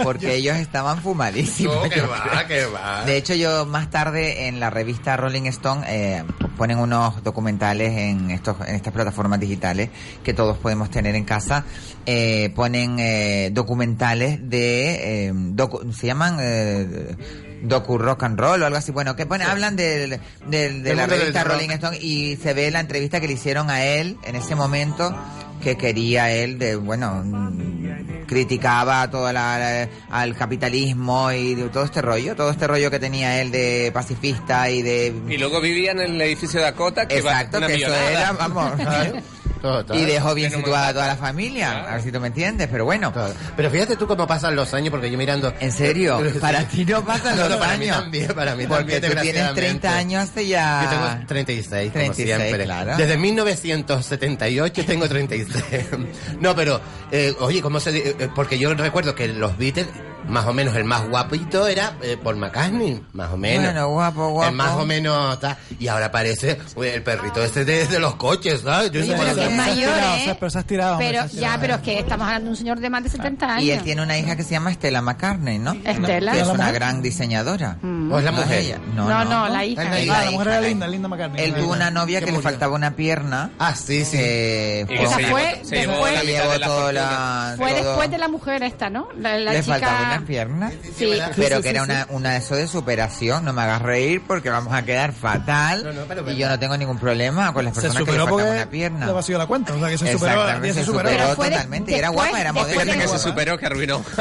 Porque 0.03 0.35
ellos 0.35 0.57
estaban 0.57 1.03
fumadísimos. 1.03 1.77
No, 1.77 1.91
que 1.91 2.01
va, 2.01 2.47
que 2.47 2.65
va. 2.67 3.05
De 3.05 3.17
hecho, 3.17 3.35
yo 3.35 3.67
más 3.67 3.91
tarde 3.91 4.49
en 4.49 4.61
la 4.61 4.71
revista 4.71 5.17
Rolling 5.17 5.47
Stone 5.47 5.85
eh, 5.89 6.25
ponen 6.57 6.79
unos 6.79 7.23
documentales 7.23 7.97
en 7.97 8.31
estos 8.31 8.57
en 8.67 8.75
estas 8.75 8.93
plataformas 8.93 9.41
digitales 9.41 9.91
que 10.27 10.35
todos 10.35 10.59
podemos 10.59 10.91
tener 10.91 11.15
en 11.15 11.25
casa. 11.25 11.65
Eh, 12.05 12.51
ponen 12.57 12.99
eh, 12.99 13.51
documentales 13.53 14.51
de 14.51 15.29
eh, 15.29 15.33
docu- 15.33 15.93
se 15.93 16.07
llaman 16.09 16.37
eh, 16.41 17.15
docu 17.63 17.97
rock 17.97 18.25
and 18.25 18.39
roll 18.39 18.61
o 18.63 18.67
algo 18.67 18.77
así. 18.77 18.91
Bueno, 18.91 19.15
que 19.15 19.25
ponen 19.25 19.47
hablan 19.47 19.77
del, 19.77 20.19
del- 20.49 20.83
de 20.83 20.89
Del 20.91 20.97
la 20.97 21.07
revista 21.07 21.45
rock. 21.45 21.53
Rolling 21.55 21.71
Stone 21.71 21.99
y 22.01 22.37
se 22.37 22.55
ve 22.55 22.71
la 22.73 22.81
entrevista 22.81 23.21
que 23.21 23.29
le 23.29 23.35
hicieron 23.35 23.71
a 23.71 23.85
él 23.85 24.17
en 24.25 24.35
ese 24.35 24.57
momento 24.57 25.15
que 25.63 25.77
quería 25.77 26.31
él 26.31 26.59
de 26.59 26.77
bueno 26.77 27.23
mm, 27.25 28.27
criticaba 28.27 29.09
toda 29.11 29.33
la, 29.33 29.59
la- 29.59 29.89
al 30.11 30.35
capitalismo 30.37 31.33
y 31.33 31.55
de 31.55 31.69
todo 31.71 31.85
este 31.85 32.03
rollo 32.03 32.37
todo 32.37 32.51
este 32.51 32.67
rollo 32.67 32.91
que 32.91 32.99
tenía 32.99 33.41
él 33.41 33.51
de 33.51 33.91
pacifista 33.95 34.69
y 34.71 34.83
de 34.83 35.15
Y 35.29 35.39
luego 35.39 35.61
vivía 35.63 35.93
en 35.93 36.01
el 36.01 36.21
edificio 36.21 36.61
de 36.61 36.67
Dakota, 36.67 37.09
que 37.09 37.19
exacto 37.19 37.53
va 37.59 37.59
una 37.59 37.67
que 37.69 37.75
eso 37.83 37.95
era 37.95 38.33
vamos 38.33 38.73
Total. 39.73 39.97
y 39.99 40.05
dejó 40.05 40.35
bien 40.35 40.53
no 40.53 40.59
situada 40.59 40.89
a 40.89 40.93
toda 40.93 41.07
la 41.09 41.17
familia 41.17 41.71
Claro. 41.73 41.89
a 41.89 41.93
ver 41.95 42.03
si 42.03 42.13
tú 42.13 42.21
me 42.21 42.29
entiendes 42.29 42.69
pero 42.71 42.85
bueno 42.85 43.13
Total. 43.13 43.35
Pero 43.57 43.71
fíjate 43.71 43.97
tú 43.97 44.07
cómo 44.07 44.27
pasan 44.27 44.55
los 44.57 44.73
años, 44.75 44.91
porque 44.91 45.11
yo 45.11 45.19
mirando... 45.19 45.53
en 45.61 45.73
serio 45.73 46.21
para 46.41 46.65
ti 46.69 46.85
no 46.85 47.05
pasan 47.05 47.37
No, 47.37 47.43
los 47.43 47.51
no, 47.53 47.59
para 47.59 47.77
mí 47.77 47.85
años 47.87 47.97
también, 48.03 48.27
para 48.35 48.55
mí 48.55 48.67
porque 48.67 49.01
también, 49.01 49.15
tú 49.17 49.21
tienes 49.23 49.55
30 49.55 49.55
desgraciadamente. 49.55 49.89
años 49.89 50.23
hace 50.25 50.47
ya 50.47 50.83
Yo 50.85 50.91
tengo 50.91 51.27
36, 51.29 51.93
como 51.93 52.05
36, 52.05 52.39
siempre. 52.39 52.65
claro. 52.65 52.97
Desde 52.97 53.17
1978 53.17 54.85
tengo 54.87 55.09
36. 55.09 55.85
no, 56.41 56.55
pero, 56.55 56.81
eh, 57.11 57.35
oye, 57.41 57.61
¿cómo 57.63 57.81
se 57.81 57.93
di- 57.93 58.01
eh, 58.05 58.29
Porque 58.35 58.59
yo 58.59 58.73
recuerdo 58.75 59.15
que 59.15 59.29
los 59.29 59.57
Beatles, 59.59 59.87
más 60.29 60.47
o 60.47 60.53
menos 60.53 60.75
el 60.77 60.85
más 60.85 61.09
guapito 61.09 61.67
era 61.67 61.95
eh, 62.03 62.17
Paul 62.23 62.37
McCartney, 62.37 63.03
más 63.13 63.31
o 63.33 63.37
menos. 63.37 63.65
Bueno, 63.65 63.89
guapo, 63.91 64.29
guapo. 64.31 64.51
El 64.51 64.57
más 64.57 64.73
o 64.73 64.87
menos, 64.87 65.39
ta, 65.41 65.57
y 65.79 65.89
ahora 65.89 66.07
aparece 66.07 66.59
uy, 66.75 66.89
el 66.89 67.03
perrito 67.03 67.43
ese 67.43 67.65
de, 67.65 67.87
de 67.87 67.99
los 67.99 68.17
coches, 68.17 68.63
¿sabes? 68.63 68.91
Yo 68.93 69.01
Oye, 69.03 69.11
no 69.13 69.17
sé 69.19 69.23
pero 69.25 69.35
que 69.37 69.45
es. 69.47 69.53
mayor, 69.57 69.95
tirado, 69.95 70.15
¿eh? 70.17 70.21
o 70.21 70.25
sea, 70.25 70.39
pero 70.39 70.65
tirado, 70.65 70.99
Pero, 70.99 71.19
se 71.21 71.25
has 71.27 71.33
ya, 71.33 71.39
tirado. 71.41 71.61
pero 71.61 71.75
es 71.77 71.81
que 71.83 71.99
estamos 71.99 72.27
hablando 72.27 72.45
de 72.47 72.51
un 72.51 72.57
señor 72.57 72.81
de 72.81 72.91
más 72.91 73.03
de 73.03 73.09
70 73.11 73.47
años. 73.55 73.63
y 73.65 73.71
él 73.71 73.83
tiene 73.83 74.03
una 74.03 74.19
hija 74.19 74.37
que 74.37 74.43
se 74.43 74.51
llama 74.51 74.71
Estela 74.71 75.03
McCartney 75.03 75.59
¿no? 75.59 75.73
Estela. 75.85 76.33
que 76.33 76.41
es 76.41 76.47
¿La 76.47 76.53
una 76.53 76.73
gran 76.73 77.03
diseñadora 77.03 77.79
¿O 78.11 78.19
es 78.19 78.25
la 78.25 78.33
mujer? 78.33 78.81
No, 78.95 79.25
no, 79.25 79.49
la 79.49 79.65
hija. 79.65 79.85
La 79.85 80.01
hija. 80.01 80.25
La 80.25 80.31
mujer 80.31 80.49
era 80.49 80.61
linda, 80.61 80.87
linda 80.89 81.09
McCartney. 81.09 81.45
Él 81.45 81.55
tuvo 81.55 81.73
una 81.73 81.91
novia 81.91 82.21
que 82.21 82.33
le 82.33 82.41
faltaba 82.41 82.75
una 82.75 82.97
pierna. 82.97 83.51
Ah, 83.59 83.75
sí, 83.75 84.05
sí. 84.05 84.17
Y 84.17 84.85
fue- 84.87 84.97
llevó, 84.97 85.39
se 85.63 85.77
llevó 85.77 85.93
después- 86.07 86.61
la 86.61 86.67
la 86.67 86.93
la- 86.93 87.55
Fue 87.57 87.73
después 87.75 88.11
de 88.11 88.19
la 88.19 88.29
mujer 88.29 88.63
esta, 88.63 88.91
¿no? 88.91 89.09
La, 89.19 89.61
chica... 89.63 90.16
una 90.19 90.27
pierna. 90.27 90.71
Sí. 90.97 91.11
Pero 91.37 91.57
sí, 91.57 91.63
que 91.63 91.69
sí, 91.69 91.69
era 91.69 91.85
sí. 91.85 91.91
una, 91.91 92.07
una 92.11 92.37
eso 92.37 92.55
de 92.57 92.67
superación. 92.67 93.45
No 93.45 93.53
me 93.53 93.63
hagas 93.63 93.83
reír 93.83 94.23
porque 94.27 94.51
vamos 94.51 94.73
a 94.75 94.83
quedar 94.83 95.13
fatal. 95.13 95.85
No, 95.85 95.93
no, 95.93 96.03
pero 96.07 96.31
y 96.31 96.37
yo 96.37 96.49
no 96.49 96.59
tengo 96.59 96.77
ningún 96.77 96.99
problema 96.99 97.53
con 97.53 97.65
las 97.65 97.75
personas 97.75 98.03
que 98.05 98.13
le 98.13 98.25
porque 98.27 98.49
una 98.49 98.71
pierna. 98.71 99.07
le 99.07 99.13
vació 99.13 99.39
la 99.39 99.47
cuenta. 99.47 99.75
O 99.75 99.79
sea, 99.79 99.89
que 99.89 99.99
se 99.99 100.13
superó. 100.13 100.63
Se 100.63 100.75
se 100.75 100.85
superó. 100.85 101.11
de- 101.11 101.35
totalmente. 101.37 101.93
y 101.93 101.95
era 101.95 102.09
guapa, 102.09 102.41
era 102.41 102.53
después 102.53 102.75
modelo. 102.75 102.81
Fíjate 102.93 102.99
que 103.03 103.09
se 103.09 103.19
superó, 103.19 103.59
que 103.59 103.67
arruinó. 103.67 104.05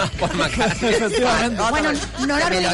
Bueno, 1.70 1.92
no 2.20 2.38
lo 2.38 2.46
arruinó. 2.46 2.72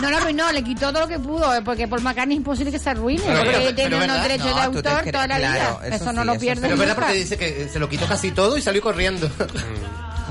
No 0.00 0.10
lo 0.10 0.16
arruinó, 0.16 0.52
le 0.52 0.62
quitó 0.62 0.90
todo 0.92 1.00
lo 1.00 1.08
que 1.08 1.18
pudo, 1.18 1.54
eh, 1.54 1.62
porque 1.62 1.88
por 1.88 2.00
McCartney 2.00 2.36
es 2.36 2.38
imposible 2.38 2.70
que 2.72 2.78
se 2.78 2.90
arruine. 2.90 3.22
Porque 3.22 3.72
tiene 3.74 4.04
unos 4.04 4.22
derechos 4.22 4.54
de 4.54 4.62
autor 4.62 5.04
toda 5.10 5.26
la 5.28 5.38
vida. 5.38 5.78
eso 5.90 6.12
no 6.12 6.24
lo 6.24 6.38
pierde 6.38 6.62
Pero 6.62 6.74
es 6.74 6.80
verdad 6.80 6.94
porque 6.94 7.12
dice 7.14 7.36
que 7.36 7.68
se 7.68 7.78
lo 7.78 7.88
quitó 7.88 8.06
casi 8.06 8.30
todo 8.30 8.56
y 8.56 8.62
salió 8.62 8.80
corriendo. 8.82 9.30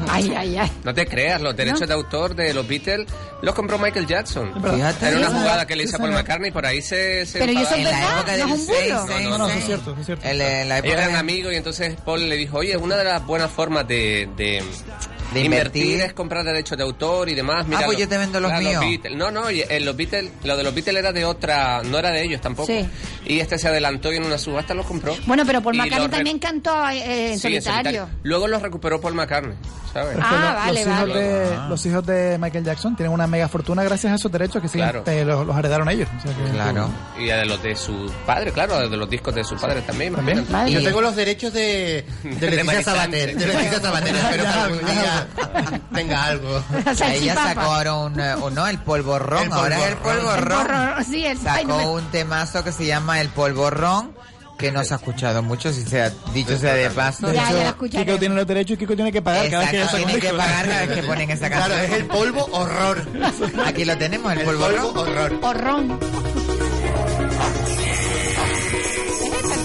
Ay, 0.10 0.34
ay, 0.36 0.58
ay. 0.58 0.72
No 0.84 0.94
te 0.94 1.06
creas, 1.06 1.42
los 1.42 1.56
derechos 1.56 1.82
¿No? 1.82 1.88
de 1.88 1.94
autor 1.94 2.36
de 2.36 2.54
los 2.54 2.68
Beatles 2.68 3.08
los 3.42 3.54
compró 3.56 3.78
Michael 3.78 4.08
Jackson. 4.08 4.54
Fíjate. 4.54 5.08
Era 5.08 5.18
una 5.18 5.28
jugada 5.30 5.66
que 5.68 5.76
le 5.76 5.84
hizo 5.84 5.96
a 5.98 6.00
Paul. 6.00 6.12
McCartney 6.12 6.50
y 6.50 6.52
por 6.52 6.66
ahí 6.66 6.82
se, 6.82 7.26
se 7.26 7.40
Pero 7.40 7.52
¿y 7.52 7.58
eso 7.58 7.76
enfadaron. 7.76 7.80
En 7.80 7.84
la 7.84 7.92
verdad? 8.00 8.18
época 8.18 8.32
¿No 8.32 8.38
del 8.38 8.40
es 8.42 8.46
un 8.46 8.66
burro? 8.68 9.08
6, 9.08 9.28
No, 9.30 9.38
no, 9.38 9.48
eso 9.50 9.58
es 9.60 9.66
cierto, 9.66 9.96
es 10.00 10.06
cierto. 10.06 10.28
En 10.28 10.38
la, 10.38 10.46
Ellos 10.62 10.78
época 10.86 10.94
eran 10.94 11.12
de- 11.14 11.18
amigos 11.20 11.54
y 11.54 11.56
entonces 11.58 11.96
Paul 12.06 12.30
le 12.30 12.36
dijo, 12.38 12.58
oye, 12.58 12.78
una 12.78 12.96
de 12.96 13.04
las 13.04 13.26
buenas 13.26 13.52
formas 13.52 13.88
de, 13.88 14.30
de, 14.38 14.64
De 15.34 15.42
invertir. 15.42 15.84
invertir. 15.84 16.06
es 16.08 16.14
comprar 16.14 16.44
derechos 16.46 16.78
de 16.78 16.84
autor 16.84 17.30
y 17.30 17.36
demás. 17.36 17.66
Mira, 17.66 17.80
Ah, 17.80 17.84
pues 17.86 17.98
los- 17.98 18.02
yo 18.06 18.10
te 18.10 18.18
vendo 18.18 18.40
los 18.40 18.52
claro, 18.52 18.66
míos. 18.66 18.82
Beatles. 18.82 19.18
No, 19.18 19.32
no, 19.32 19.50
y, 19.52 19.62
eh, 19.62 19.80
los 19.80 19.96
Beatles, 19.96 20.32
lo 20.44 20.56
de 20.58 20.64
los 20.64 20.74
Beatles 20.74 20.98
era 20.98 21.12
de 21.12 21.26
otra, 21.26 21.82
no 21.84 21.98
era 21.98 22.10
de 22.12 22.24
ellos 22.24 22.42
tampoco. 22.42 22.68
Sí. 22.68 22.88
Y 23.26 23.40
este 23.40 23.58
se 23.58 23.68
adelantó 23.68 24.12
y 24.12 24.18
en 24.18 24.24
una 24.26 24.38
subasta 24.38 24.74
los 24.74 24.86
compró. 24.86 25.16
Bueno, 25.26 25.44
pero 25.46 25.62
Paul 25.62 25.76
McCartney 25.78 26.08
los 26.08 26.12
también 26.12 26.40
cantó 26.40 26.90
eh, 26.90 27.32
en 27.34 27.40
Sí, 27.40 27.56
en 27.56 27.62
solitario. 27.62 28.10
Luego 28.24 28.48
los 28.48 28.62
recuperó 28.62 29.00
Paul 29.02 29.14
McCartney. 29.16 29.56
Ah, 29.96 30.04
los, 30.06 30.18
vale, 30.18 30.74
los 30.74 30.88
hijos 30.88 31.00
vale. 31.02 31.14
de, 31.24 31.56
Ah. 31.56 31.68
los 31.70 31.86
hijos 31.86 32.06
de 32.08 32.38
Michael 32.40 32.64
Jackson 32.66 32.96
tienen 32.96 33.14
una 33.14 33.28
mega 33.28 33.48
fortuna 33.48 33.84
gracias 33.84 34.12
a 34.12 34.16
esos 34.16 34.32
derechos 34.32 34.60
que 34.60 34.68
siguen, 34.68 34.90
Claro. 34.90 35.04
eh, 35.06 35.24
los, 35.24 35.46
los 35.46 35.56
heredaron 35.56 35.88
ellos. 35.88 36.10
O 36.18 36.20
sea 36.20 36.36
que- 36.36 36.52
Claro. 36.52 36.90
Y 37.20 37.26
de 37.26 37.46
los 37.46 37.62
de 37.62 37.76
su 37.76 38.12
padre, 38.26 38.52
claro, 38.52 38.90
de 38.90 38.98
los 38.98 39.08
discos 39.08 39.36
de 39.36 39.44
su 39.44 39.56
padre 39.56 39.82
también. 39.84 40.16
También. 40.16 40.48
Madre 40.50 40.72
Yo 40.72 40.84
tengo 40.84 41.00
los 41.00 41.16
derechos 41.16 41.54
de, 41.54 42.04
de 42.24 42.36
De 42.40 42.52
Leticia. 42.56 42.82
Sabater. 42.84 43.38
De 43.38 43.46
Leticia 43.54 43.80
Sabater. 43.82 44.16
Espero 44.16 44.44
que 44.44 44.50
algún 44.50 44.80
día 44.80 45.23
tenga 45.94 46.24
algo. 46.26 46.64
La 47.00 47.14
Ella 47.14 47.36
sacó 47.36 47.62
ahora 47.62 47.94
un, 47.96 48.20
un- 48.20 48.54
no, 48.54 48.68
el 48.68 48.80
polvorrón, 48.80 49.44
El 49.44 49.52
ahora 49.54 49.80
es 49.80 49.88
el 49.92 49.98
polvorrón. 49.98 50.68
polvorrón. 50.68 51.06
Sí, 51.06 51.26
el 51.26 51.38
ay, 51.48 51.66
no 51.66 51.78
Sacó 51.78 51.94
me- 51.96 52.02
un 52.02 52.12
temazo 52.12 52.64
que 52.64 52.72
se 52.72 52.86
llama 52.86 53.22
El 53.22 53.30
polvorrón, 53.30 54.14
que 54.58 54.72
no 54.72 54.84
se 54.86 54.94
ha 54.94 54.98
escuchado 54.98 55.42
mucho, 55.44 55.74
si 55.74 55.84
sea 55.84 56.12
dicho 56.34 56.58
sea 56.58 56.74
de 56.76 56.90
paso. 56.90 57.28
De 57.28 57.34
Ya, 57.36 57.50
hecho, 57.70 57.86
ya. 57.88 58.06
Kiko 58.06 58.18
tiene 58.20 58.36
los 58.36 58.48
derechos 58.48 58.76
y 58.76 58.78
Kiko 58.78 58.96
tiene 58.96 59.12
que 59.12 59.22
pagar 59.22 59.50
cada 59.50 59.62
vez 59.64 59.72
que 59.72 59.78
Exacto, 59.78 59.98
tienen 59.98 60.20
que 60.20 60.30
pagar 60.34 60.66
cada 60.68 60.86
vez 60.86 60.96
que 60.96 61.04
ponen 61.04 61.30
esa 61.32 61.48
Claro, 61.50 61.74
canción. 61.76 61.92
es 61.94 62.00
el 62.00 62.06
polvo 62.08 62.46
horror. 62.52 63.06
Aquí 63.66 63.86
lo 63.86 63.98
tenemos, 63.98 64.32
el, 64.34 64.40
El 64.40 64.46
polvorrón. 64.46 64.94
polvo 64.94 65.02
horror. 65.02 65.40
Horrón. 65.42 66.00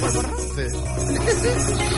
Muy 0.00 0.10
fuerte. 0.10 1.97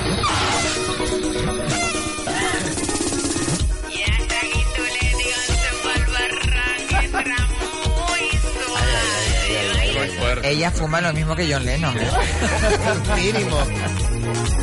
Ella 10.42 10.70
fuma 10.70 11.00
lo 11.00 11.12
mismo 11.12 11.36
que 11.36 11.52
John 11.52 11.64
Lennon. 11.66 11.94
Mínimo. 13.16 13.56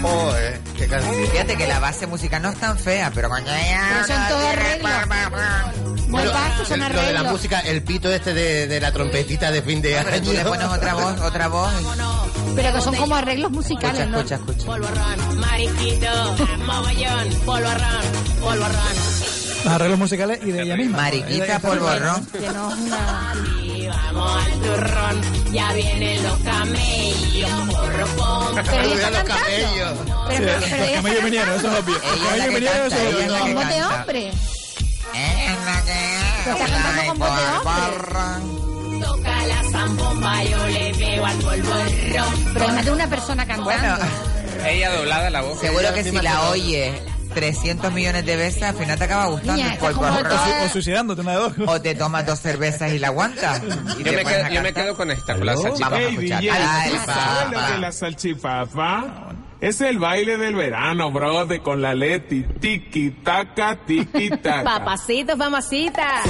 Joder, 0.01 0.59
qué 0.77 0.87
canción. 0.87 1.27
Fíjate 1.31 1.55
que 1.57 1.67
la 1.67 1.79
base 1.79 2.07
musical 2.07 2.41
no 2.41 2.49
es 2.49 2.59
tan 2.59 2.77
fea, 2.77 3.11
pero 3.13 3.29
cuando 3.29 3.51
ella... 3.53 3.87
Pero 4.05 4.07
son 4.07 4.27
todo 4.29 4.47
arreglos. 4.47 4.91
Muy 6.07 6.23
Lo- 6.23 6.31
vastos, 6.33 6.67
son 6.69 6.79
lo 6.79 7.01
de 7.01 7.13
la 7.13 7.23
música, 7.23 7.59
el 7.59 7.83
pito 7.83 8.09
este 8.11 8.33
de, 8.33 8.67
de 8.67 8.79
la 8.79 8.91
trompetita 8.93 9.51
de 9.51 9.61
fin 9.61 9.81
de 9.81 9.99
Pero 10.05 10.21
tú 10.21 10.31
le 10.31 10.39
año. 10.39 10.49
pones 10.49 10.65
otra 10.67 10.93
voz, 10.93 11.19
otra 11.21 11.47
voz. 11.49 11.71
Pero 12.55 12.73
que 12.73 12.81
son 12.81 12.95
como 12.95 13.15
arreglos 13.15 13.51
Escucha, 13.51 13.73
musicales, 13.75 14.07
¿no? 14.09 14.17
escucha, 14.19 14.35
escucha. 14.35 14.65
Polvorrón, 14.65 15.39
mariquito, 15.39 16.07
mogollón, 16.65 17.29
polvorrón, 17.45 18.01
polvorrón. 18.39 18.95
Los 19.65 19.73
arreglos 19.73 19.99
musicales 19.99 20.39
y 20.43 20.51
de 20.51 20.61
ella 20.61 20.77
misma. 20.77 20.97
Mariquita, 20.97 21.59
polvorrón. 21.59 22.25
Que 22.27 22.49
no 22.49 22.69
es 22.71 22.77
una... 22.77 23.33
Vamos 24.17 24.45
al 24.45 24.51
turrón, 24.61 25.21
ya 25.53 25.73
vienen 25.73 26.23
los 26.23 26.39
camellos, 26.39 27.49
porro, 27.71 28.05
pom. 28.17 28.55
Pero 28.69 28.83
los 28.89 28.99
cantando. 28.99 29.33
cabellos. 29.33 29.93
Pero, 30.27 30.59
Sí, 30.61 30.65
pero 30.69 30.79
los 30.85 30.91
camellos 30.91 31.23
vinieron, 31.23 31.59
eso 31.59 31.71
es 31.71 31.79
obvio. 31.83 31.93
Los 31.95 32.19
camellos 32.19 32.53
vinieron, 32.53 32.87
eso 32.87 32.95
es 32.97 33.15
obvio. 33.15 33.39
con 33.39 33.53
voz 33.55 33.67
de 33.69 33.83
hombre. 33.85 34.31
Ella 35.13 35.53
es 35.53 35.65
la 35.65 35.81
que 35.85 36.17
Pero 36.43 36.57
está 36.57 36.67
cantando 36.73 37.07
con 37.07 37.19
voz 37.19 37.29
de 37.37 37.45
hombre. 37.57 39.05
Toca 39.05 39.45
la 39.45 39.63
zambomba, 39.71 40.43
yo 40.43 40.67
le 40.67 40.91
veo 40.93 41.25
al 41.25 41.37
polvorrón. 41.37 42.53
Pero 42.53 42.83
de 42.83 42.91
una 42.91 43.07
persona 43.07 43.45
cantando. 43.45 43.63
Bueno, 43.63 43.97
Ella 44.65 44.91
doblada 44.97 45.29
la 45.29 45.41
voz. 45.41 45.59
seguro 45.59 45.93
que 45.93 46.03
si 46.03 46.11
la 46.11 46.49
oyes 46.49 46.99
300 47.37 47.93
millones 47.93 48.25
de 48.25 48.35
veces, 48.35 48.63
al 48.63 48.73
final 48.75 48.97
te 48.97 49.03
acaba 49.03 49.27
gustando 49.27 49.53
Niña, 49.53 49.73
el 49.73 49.79
polvorrón. 49.79 50.23
toda- 50.23 50.63
O 50.65 50.69
suicidándote, 50.69 51.21
una 51.21 51.31
de 51.33 51.37
dos. 51.37 51.53
O 51.67 51.79
te 51.79 51.93
tomas 51.93 52.25
dos 52.25 52.39
cervezas 52.39 52.91
y 52.93 52.97
la 52.99 53.07
aguantas. 53.07 53.61
Y 53.99 54.03
Yo 54.03 54.11
me, 54.13 54.25
quedo, 54.25 54.45
a 54.45 54.49
yo 54.49 54.61
me 54.61 54.73
cantar. 54.73 54.73
quedo 54.73 54.95
con 54.97 55.11
esta, 55.11 55.35
con 55.35 55.45
la 55.45 55.55
salchipapa. 55.55 55.97
Hey, 55.99 56.07
escuchar. 56.15 56.41
DJ, 56.41 56.51
Ay, 56.51 56.91
¿sabes 57.05 57.51
lo 57.71 57.77
la 57.77 57.91
salchipapa? 57.91 59.05
Es 59.61 59.81
el 59.81 59.99
baile 59.99 60.37
del 60.37 60.55
verano, 60.55 61.11
bro, 61.11 61.45
de 61.45 61.61
con 61.61 61.81
la 61.81 61.93
Leti. 61.93 62.43
Tiki, 62.59 63.11
taca, 63.23 63.77
tiki, 63.85 64.29
taca. 64.43 64.63
Papacitos, 64.63 65.37
mamacitas. 65.37 66.23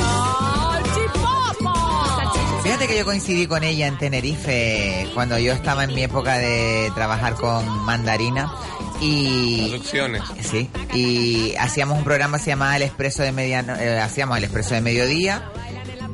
Fíjate 2.63 2.87
que 2.87 2.97
yo 2.97 3.05
coincidí 3.05 3.47
con 3.47 3.63
ella 3.63 3.87
en 3.87 3.97
Tenerife 3.97 5.07
cuando 5.13 5.37
yo 5.39 5.53
estaba 5.53 5.85
en 5.85 5.93
mi 5.95 6.03
época 6.03 6.37
de 6.37 6.91
trabajar 6.95 7.35
con 7.35 7.65
mandarina 7.85 8.51
y 9.01 9.67
Producciones. 9.69 10.23
sí 10.41 10.69
y 10.93 11.55
hacíamos 11.55 11.97
un 11.97 12.03
programa 12.03 12.37
que 12.37 12.45
se 12.45 12.49
llamaba 12.51 12.75
El 12.75 12.83
Expreso 12.83 13.23
de 13.23 13.31
Mediano, 13.31 13.75
eh, 13.75 13.99
hacíamos 13.99 14.37
El 14.37 14.45
Expreso 14.45 14.73
de 14.75 14.81
Mediodía. 14.81 15.49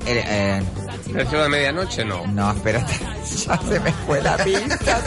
El, 0.05 0.17
eh, 0.17 0.63
¿Precio 1.13 1.43
de 1.43 1.49
medianoche? 1.49 2.03
No. 2.03 2.25
no, 2.27 2.51
espérate, 2.51 2.91
ya 3.47 3.57
se 3.57 3.79
me 3.79 3.91
fue 3.91 4.21
la 4.21 4.35
pista. 4.37 5.01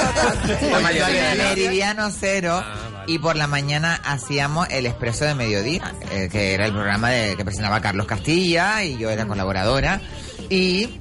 La 0.70 0.80
mayoría. 0.80 1.34
Meridiano 1.36 2.10
cero. 2.10 2.62
Ah, 2.64 2.88
vale. 2.92 3.12
Y 3.12 3.18
por 3.18 3.36
la 3.36 3.46
mañana 3.46 4.00
hacíamos 4.04 4.68
el 4.70 4.86
expreso 4.86 5.24
de 5.24 5.34
mediodía, 5.34 5.92
eh, 6.10 6.28
que 6.30 6.54
era 6.54 6.66
el 6.66 6.72
programa 6.72 7.10
de, 7.10 7.36
que 7.36 7.44
presentaba 7.44 7.80
Carlos 7.80 8.06
Castilla 8.06 8.82
y 8.84 8.96
yo 8.96 9.10
era 9.10 9.26
colaboradora. 9.26 10.00
Y 10.48 11.00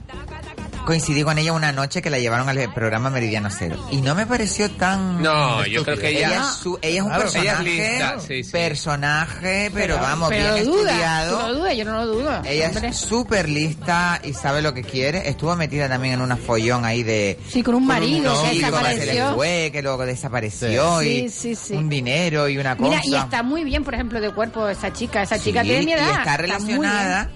coincidí 0.86 1.24
con 1.24 1.38
ella 1.38 1.52
una 1.54 1.72
noche 1.72 2.02
que 2.02 2.10
la 2.10 2.20
llevaron 2.20 2.48
al 2.50 2.74
programa 2.74 3.10
Meridiano 3.10 3.50
Cero. 3.52 3.78
Y 3.92 4.02
no 4.02 4.16
me 4.16 4.26
pareció 4.26 4.70
tan... 4.72 5.22
No, 5.22 5.66
yo 5.66 5.84
creo 5.84 5.98
que 5.98 6.10
Ella, 6.10 6.28
ella... 6.30 6.42
es 6.50 6.56
su- 6.58 6.80
ella 6.82 6.98
es 6.98 7.02
un 7.04 7.10
Claro, 7.10 7.24
ella 7.24 7.40
es 7.40 7.44
personaje, 7.58 7.90
lista, 7.90 8.20
sí, 8.20 8.44
sí. 8.44 8.52
personaje, 8.52 9.72
pero, 9.74 9.98
vamos, 9.98 10.30
pero 10.30 10.54
bien 10.54 10.66
duda, 10.66 10.92
estudiado. 10.92 11.38
tú 11.40 11.48
lo 11.48 11.54
dudas, 11.56 11.76
yo 11.78 11.86
no 11.86 11.94
lo 11.94 12.08
dudo. 12.08 12.42
Ella 12.46 12.68
hombre. 12.70 12.88
es 12.90 12.98
súper 12.98 13.50
lista 13.50 14.22
y 14.24 14.34
sabe 14.34 14.62
lo 14.62 14.74
que 14.74 14.84
quiere. 14.84 15.28
Estuvo 15.30 15.56
metida 15.56 15.90
también 15.90 16.16
en 16.16 16.22
una 16.22 16.38
follón 16.38 16.86
ahí 16.86 17.04
de... 17.04 17.40
Sí, 17.50 17.64
con 17.64 17.76
un 17.76 17.86
marido 17.88 18.32
que 18.44 18.52
chico 18.52 18.72
que 18.72 18.78
se 18.78 18.84
le 18.84 18.96
desapareció. 18.96 19.36
fue, 19.36 19.70
que 19.74 19.82
luego 19.82 20.06
desapareció 20.06 21.00
Sí. 21.02 21.08
y 21.10 21.30
Sí, 21.30 21.30
sí, 21.30 21.56
sí. 21.56 21.74
un 21.74 21.90
dinero 21.90 22.48
y 22.48 22.58
una 22.58 22.76
cosa. 22.78 22.90
Mira, 22.90 23.02
y 23.04 23.16
está 23.16 23.42
muy 23.44 23.64
bien, 23.64 23.84
por 23.84 23.94
ejemplo, 23.94 24.22
de 24.22 24.32
cuerpo 24.34 24.68
esa 24.70 24.94
chica. 24.94 25.24
Esa 25.24 25.40
chica 25.40 25.62
Sí, 25.62 25.68
tiene 25.70 25.86
mi 25.86 25.94
edad. 25.94 26.08
Y 26.08 26.18
está 26.20 26.38
relacionada 26.38 27.30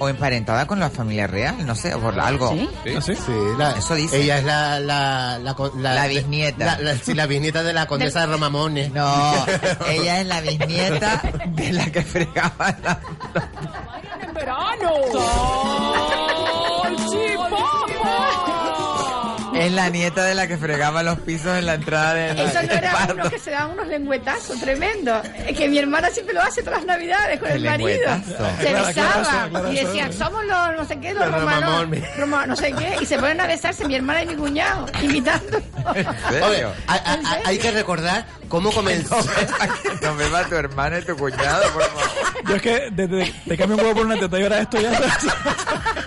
o 0.00 0.08
emparentada 0.08 0.66
con 0.66 0.80
la 0.80 0.90
familia 0.90 1.28
real, 1.28 1.64
no 1.64 1.76
sé, 1.76 1.94
o 1.94 2.00
por 2.00 2.18
algo. 2.18 2.52
bien. 2.52 2.68
¿Sí? 2.84 3.00
¿Sí? 3.00 3.12
¿Ah, 3.16 3.22
sí? 3.26 3.32
La- 3.58 3.70
Eso 3.72 3.94
dice. 3.94 4.20
Ella 4.22 4.38
es 4.38 4.44
la, 4.44 4.80
la, 4.80 5.38
la, 5.38 6.06
bisnieta. 6.08 6.64
La, 6.64 6.78
la- 6.78 6.96
sí, 6.96 7.14
la 7.14 7.26
bisnieta 7.26 7.62
de 7.62 7.72
la 7.72 7.86
condesa 7.86 8.20
de 8.20 8.26
Romamones. 8.26 8.90
No, 8.92 9.34
ella 9.88 10.20
es 10.22 10.26
la 10.26 10.40
bisnieta 10.40 11.22
de 11.48 11.72
la 11.72 11.86
que 11.92 12.02
fregaba 12.02 12.74
la... 12.82 13.00
Es 19.60 19.72
la 19.72 19.88
nieta 19.90 20.24
de 20.24 20.34
la 20.34 20.46
que 20.46 20.56
fregaba 20.58 21.02
los 21.02 21.18
pisos 21.20 21.56
en 21.58 21.66
la 21.66 21.74
entrada 21.74 22.14
de 22.14 22.34
la 22.34 22.42
Eso 22.44 22.62
no 22.62 22.72
era 22.72 22.92
parto. 22.92 23.14
uno 23.14 23.30
que 23.30 23.38
se 23.38 23.50
daban 23.50 23.70
unos 23.72 23.86
lengüetazos 23.88 24.60
tremendos. 24.60 25.26
Es 25.46 25.56
que 25.56 25.68
mi 25.68 25.78
hermana 25.78 26.08
siempre 26.10 26.34
lo 26.34 26.42
hace 26.42 26.62
todas 26.62 26.80
las 26.80 26.86
navidades 26.86 27.38
con 27.40 27.50
el, 27.50 27.56
El 27.66 27.70
marido. 27.70 28.10
Se 28.60 28.92
Claro, 28.92 28.92
claro, 29.52 29.72
y 29.72 29.76
decían, 29.76 30.12
somos 30.12 30.44
los 30.44 30.76
no 30.76 30.84
sé 30.86 30.98
qué, 31.00 31.14
los 31.14 31.30
romanos. 31.30 31.86
Roma- 32.18 32.46
no 32.46 32.56
sé 32.56 32.72
qué, 32.72 32.96
y 33.00 33.06
se 33.06 33.18
ponen 33.18 33.40
a 33.40 33.46
besarse 33.46 33.86
mi 33.86 33.94
hermana 33.96 34.22
y 34.22 34.26
mi 34.26 34.34
cuñado, 34.36 34.86
hay- 36.86 37.06
hay 37.44 37.58
que 37.58 37.70
recordar 37.70 38.26
cómo 38.48 38.70
comenzó. 38.72 39.16
No 40.02 40.14
me 40.14 40.28
va 40.28 40.44
tu 40.44 40.54
hermana 40.54 40.98
y 40.98 41.02
tu 41.02 41.14
cuñado, 41.16 41.62
por 41.72 41.82
favor. 41.82 42.08
Yo 42.48 42.56
es 42.56 42.62
que 42.62 42.88
desde 42.90 43.32
te 43.46 43.56
cambio 43.56 43.76
un 43.76 43.82
huevo 43.82 43.94
por 43.96 44.06
una 44.06 44.16
teta 44.18 44.38
y 44.38 44.42
ahora 44.42 44.60
esto 44.60 44.80
ya. 44.80 44.90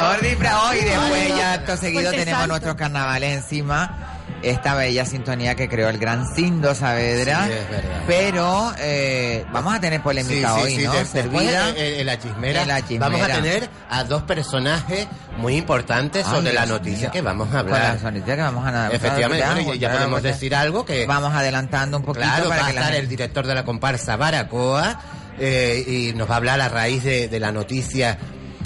Mejor 0.00 0.20
disfraz 0.22 0.54
hoy, 0.70 0.78
después 0.80 1.28
ya 1.28 1.52
acto 1.54 1.76
seguido 1.76 2.02
Fuerte 2.02 2.18
tenemos 2.20 2.38
salto. 2.40 2.52
nuestros 2.52 2.74
carnavales 2.76 3.36
encima. 3.36 4.14
Esta 4.40 4.74
bella 4.76 5.04
sintonía 5.04 5.56
que 5.56 5.68
creó 5.68 5.88
el 5.88 5.98
gran 5.98 6.24
Cindo 6.32 6.72
Saavedra. 6.72 7.46
Sí, 7.46 7.52
es 7.52 7.70
verdad. 7.70 8.02
Pero 8.06 8.72
eh, 8.78 9.44
vamos 9.52 9.74
a 9.74 9.80
tener 9.80 10.00
polémica 10.00 10.54
hoy, 10.54 10.76
¿no? 10.76 10.92
después 10.92 11.08
Servida. 11.24 11.70
en 11.76 12.06
la 12.06 12.18
chismera, 12.20 12.62
En 12.62 12.68
la 12.68 12.80
chismera. 12.82 13.08
vamos 13.08 13.22
a 13.22 13.26
tener 13.34 13.68
a 13.90 14.04
dos 14.04 14.22
personajes 14.22 15.08
muy 15.38 15.56
importantes 15.56 16.24
Ay, 16.24 16.34
sobre 16.36 16.52
la 16.52 16.66
noticia 16.66 17.00
mío. 17.08 17.10
que 17.10 17.20
vamos 17.22 17.48
a 17.48 17.50
Con 17.50 17.58
hablar. 17.72 17.94
las 17.94 18.02
noticias 18.04 18.36
que 18.36 18.42
vamos 18.42 18.64
a 18.64 18.68
hablar. 18.68 18.94
Efectivamente, 18.94 19.44
bueno, 19.44 19.74
ya, 19.74 19.88
ya 19.88 19.92
podemos 19.92 20.22
decir 20.22 20.54
algo 20.54 20.84
que 20.84 21.04
Vamos 21.06 21.34
adelantando 21.34 21.96
un 21.96 22.04
poquito 22.04 22.24
claro, 22.24 22.48
para 22.48 22.60
va 22.62 22.66
a 22.66 22.70
que 22.70 22.74
la 22.74 22.80
estar 22.82 22.94
el 22.94 23.08
director 23.08 23.44
de 23.44 23.54
la 23.56 23.64
comparsa 23.64 24.16
Baracoa 24.16 25.00
eh, 25.40 25.82
y 25.84 26.12
nos 26.16 26.30
va 26.30 26.34
a 26.34 26.36
hablar 26.36 26.60
a 26.60 26.68
raíz 26.68 27.02
de, 27.02 27.26
de 27.26 27.40
la 27.40 27.50
noticia 27.50 28.16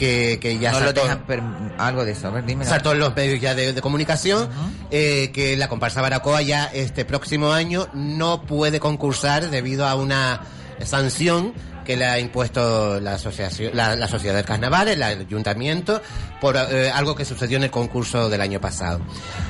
que, 0.03 0.38
que 0.41 0.59
ya 0.59 0.73
no 0.73 0.81
lo 0.81 0.85
saltó, 0.87 1.03
dejan 1.03 1.27
per- 1.27 1.43
algo 1.79 2.05
de 2.05 2.11
eso, 2.12 2.27
a 2.29 2.31
ver, 2.31 2.45
dime. 2.45 2.65
saltó 2.65 2.91
en 2.93 2.99
los 2.99 3.15
medios 3.15 3.41
ya 3.41 3.55
de, 3.55 3.73
de 3.73 3.81
comunicación 3.81 4.49
eh, 4.91 5.31
que 5.33 5.57
la 5.57 5.69
comparsa 5.69 6.03
Baracoa 6.03 6.43
ya 6.43 6.65
este 6.67 7.05
próximo 7.05 7.53
año 7.53 7.88
no 7.95 8.43
puede 8.43 8.81
concursar 8.81 9.49
debido 9.51 9.87
a 9.87 9.95
una 9.95 10.41
sanción 10.85 11.53
que 11.85 11.97
le 11.97 12.05
ha 12.07 12.19
impuesto 12.19 13.01
la 13.01 13.15
asociación, 13.15 13.73
la, 13.75 13.97
la 13.97 14.07
sociedad 14.09 14.35
del 14.37 14.45
carnaval, 14.45 14.88
el 14.88 15.03
ayuntamiento, 15.03 16.01
por 16.41 16.57
eh, 16.57 16.91
algo 16.93 17.15
que 17.15 17.25
sucedió 17.25 17.57
en 17.57 17.65
el 17.65 17.71
concurso 17.71 18.29
del 18.29 18.41
año 18.41 18.61
pasado. 18.61 19.01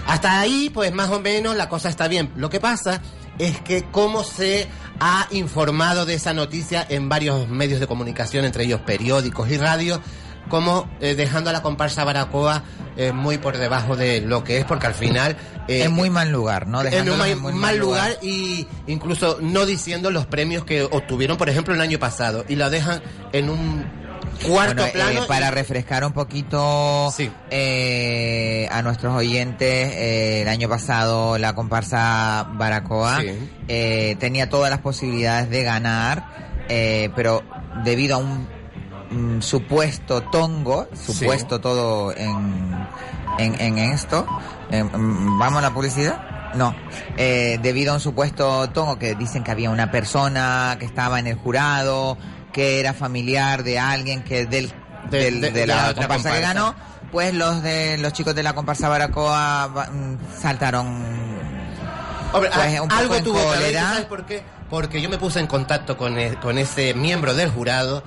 Hasta 0.07 0.41
ahí, 0.41 0.71
pues 0.73 0.93
más 0.93 1.11
o 1.11 1.21
menos 1.21 1.57
la 1.57 1.69
cosa 1.69 1.89
está 1.91 2.09
bien. 2.09 2.31
Lo 2.37 2.49
que 2.49 2.59
pasa 2.59 3.03
es 3.39 3.61
que 3.61 3.85
cómo 3.91 4.25
se 4.25 4.67
ha 5.01 5.27
informado 5.31 6.07
de 6.07 6.15
esa 6.15 6.33
noticia 6.33 6.87
en 6.89 7.09
varios 7.11 7.49
medios 7.49 7.81
de 7.81 7.87
comunicación, 7.87 8.45
entre 8.47 8.65
ellos 8.65 8.81
periódicos 8.81 9.51
y 9.51 9.59
radios, 9.59 10.01
como 10.53 10.87
eh, 11.01 11.15
dejando 11.15 11.49
a 11.49 11.53
la 11.55 11.63
comparsa 11.63 12.05
Baracoa 12.05 12.63
eh, 12.97 13.11
muy 13.13 13.39
por 13.39 13.57
debajo 13.57 13.97
de 13.97 14.21
lo 14.21 14.45
que 14.45 14.59
es, 14.59 14.65
porque 14.67 14.87
al 14.87 14.93
final... 14.95 15.35
eh, 15.67 15.85
En 15.85 15.93
muy 15.93 16.11
mal 16.11 16.31
lugar, 16.31 16.67
¿no? 16.67 16.85
en 16.85 17.09
un 17.09 17.21
en 17.23 17.39
muy 17.41 17.55
mal 17.55 17.79
lugar 17.79 18.19
y 18.21 18.67
incluso 18.87 19.39
no 19.41 19.65
diciendo 19.65 20.11
los 20.11 20.27
premios 20.27 20.65
que 20.67 20.83
obtuvieron, 20.83 21.39
por 21.39 21.49
ejemplo, 21.49 21.73
el 21.75 21.81
año 21.81 21.99
pasado, 21.99 22.45
y 22.49 22.57
la 22.57 22.69
dejan 22.69 23.01
en 23.33 23.49
un 23.49 23.85
cuarto 24.47 24.75
Bueno, 24.83 24.85
eh, 24.85 24.91
plano. 24.93 25.27
para 25.27 25.49
y- 25.49 25.51
refrescar 25.53 26.05
un 26.05 26.13
poquito 26.13 27.11
eh, 27.51 28.69
a 28.71 28.83
nuestros 28.83 29.15
oyentes, 29.17 29.93
eh, 29.95 30.43
el 30.43 30.49
año 30.49 30.69
pasado 30.69 31.39
la 31.39 31.55
comparsa 31.55 32.47
Baracoa 32.55 33.21
Sí. 33.21 33.29
eh, 33.69 34.17
tenía 34.21 34.51
todas 34.51 34.71
las 34.71 34.81
posibilidades 34.81 35.49
de 35.49 35.63
ganar, 35.63 36.27
eh, 36.69 37.09
pero 37.17 37.43
debido 37.85 38.17
a 38.17 38.19
un 38.19 38.47
mm, 39.13 39.41
supuesto 39.41 40.23
tongo, 40.23 40.89
supuesto 40.95 41.61
todo 41.61 42.13
en, 42.17 42.87
en, 43.39 43.61
en 43.61 43.79
esto, 43.79 44.27
en- 44.71 44.87
mm, 44.87 45.39
¿vamos 45.39 45.59
a 45.59 45.63
la 45.63 45.75
publicidad? 45.75 46.51
No, 46.55 46.75
eh, 47.17 47.59
debido 47.63 47.93
a 47.93 47.95
un 47.95 48.01
supuesto 48.01 48.69
tongo 48.71 48.99
que 48.99 49.15
dicen 49.15 49.43
que 49.45 49.51
había 49.51 49.71
una 49.71 49.91
persona 49.91 50.77
que 50.79 50.85
estaba 50.85 51.19
en 51.19 51.27
el 51.27 51.37
jurado, 51.37 52.19
que 52.53 52.79
era 52.81 52.93
familiar 52.93 53.63
de 53.63 53.79
alguien 53.79 54.23
que 54.23 54.45
del, 54.47 54.71
De- 55.11 55.19
del- 55.19 55.41
de- 55.41 55.51
de, 55.51 55.61
de 55.61 55.67
la, 55.67 55.95
comparsa 55.95 56.31
que 56.33 56.41
ganó, 56.41 56.75
pues 57.11 57.33
los 57.35 57.63
de 57.63 57.97
los 57.99 58.13
chicos 58.13 58.35
de 58.35 58.43
la 58.43 58.55
comparsa 58.55 58.89
Baracoa 58.91 59.69
mm, 59.91 60.41
saltaron 60.41 60.87
Hombre, 62.35 62.51
pues, 62.55 62.79
a- 62.79 62.83
un 62.83 62.89
poco 62.89 63.01
algo 63.01 63.15
en 63.17 63.25
tuvo 63.25 63.39
que. 63.53 63.73
¿sabes 63.75 64.05
por 64.07 64.25
qué? 64.27 64.43
Porque 64.71 65.01
yo 65.03 65.09
me 65.11 65.19
puse 65.19 65.39
en 65.41 65.47
contacto 65.47 65.97
con, 65.99 66.19
e- 66.19 66.37
con 66.41 66.57
ese 66.59 66.95
miembro 66.95 67.35
del 67.35 67.51
jurado 67.51 68.03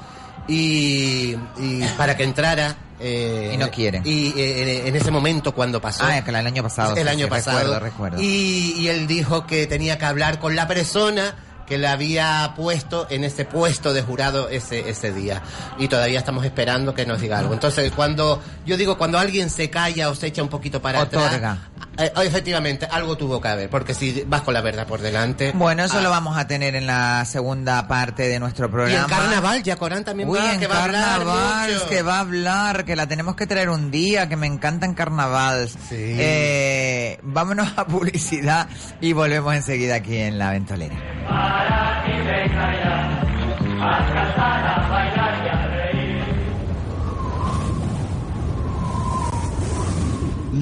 y, 0.47 1.35
y 1.57 1.83
para 1.97 2.15
que 2.15 2.23
entrara. 2.23 2.75
eh, 2.99 3.51
Y 3.53 3.57
no 3.57 3.69
quiere. 3.71 4.01
Y 4.05 4.33
eh, 4.37 4.87
en, 4.87 4.95
ese 4.95 5.11
momento 5.11 5.53
cuando 5.53 5.81
pasó. 5.81 6.03
Ah, 6.05 6.23
que 6.23 6.29
el 6.29 6.35
año 6.35 6.63
pasado. 6.63 6.95
el 6.95 7.03
sí, 7.03 7.09
año 7.09 7.25
sí, 7.25 7.29
pasado. 7.29 7.59
Recuerdo, 7.59 7.79
recuerdo. 7.79 8.21
Y, 8.21 8.75
y 8.79 8.87
él 8.87 9.07
dijo 9.07 9.45
que 9.45 9.67
tenía 9.67 9.97
que 9.97 10.05
hablar 10.05 10.39
con 10.39 10.55
la 10.55 10.67
persona 10.67 11.35
que 11.65 11.79
le 11.79 11.87
había 11.87 12.53
puesto 12.55 13.07
en 13.09 13.23
ese 13.23 13.43
puesto 13.43 13.91
de 13.91 14.03
jurado 14.03 14.49
ese, 14.49 14.87
ese 14.87 15.11
día. 15.11 15.41
Y 15.79 15.87
todavía 15.87 16.19
estamos 16.19 16.45
esperando 16.45 16.93
que 16.93 17.07
nos 17.07 17.19
diga 17.19 17.39
algo. 17.39 17.55
Entonces, 17.55 17.91
cuando 17.91 18.39
yo 18.67 18.77
digo, 18.77 18.99
cuando 18.99 19.17
alguien 19.17 19.49
se 19.49 19.71
calla 19.71 20.09
o 20.11 20.15
se 20.15 20.27
echa 20.27 20.43
un 20.43 20.49
poquito 20.49 20.79
para 20.79 21.01
Otorga. 21.01 21.25
atrás, 21.35 21.57
eh, 21.97 22.11
efectivamente, 22.23 22.87
algo 22.89 23.17
tuvo 23.17 23.39
que 23.39 23.47
haber. 23.47 23.69
Porque 23.69 23.93
si 23.93 24.23
vas 24.27 24.41
con 24.41 24.53
la 24.53 24.61
verdad 24.61 24.85
por 24.87 25.01
delante... 25.01 25.51
Bueno, 25.53 25.83
eso 25.83 25.99
ah, 25.99 26.01
lo 26.01 26.09
vamos 26.09 26.37
a 26.37 26.47
tener 26.47 26.75
en 26.75 26.87
la 26.87 27.23
segunda 27.25 27.87
parte 27.87 28.27
de 28.27 28.39
nuestro 28.39 28.67
Y 28.67 28.69
programa. 28.69 29.03
en 29.03 29.09
carnaval, 29.09 29.63
ya 29.63 29.75
Corán 29.77 30.03
también 30.03 30.29
Uy, 30.29 30.37
va, 30.39 30.53
en 30.53 30.59
que 30.59 30.67
va 30.67 30.77
a 30.79 30.83
hablar 30.83 31.05
carnaval, 31.17 31.73
mucho. 31.73 31.87
que 31.89 32.01
va 32.01 32.17
a 32.17 32.19
hablar, 32.19 32.85
que 32.85 32.95
la 32.95 33.07
tenemos 33.07 33.35
que 33.35 33.47
traer 33.47 33.69
un 33.69 33.91
día, 33.91 34.27
que 34.27 34.35
me 34.35 34.47
encanta 34.47 34.85
en 34.85 34.93
carnaval. 34.93 35.69
Eh, 35.91 37.17
vámonos 37.23 37.73
a 37.77 37.85
publicidad 37.87 38.67
y 39.01 39.13
volvemos 39.13 39.53
enseguida 39.55 39.95
aquí 39.95 40.17
en 40.17 40.37
La 40.37 40.51
Ventolera. 40.51 40.95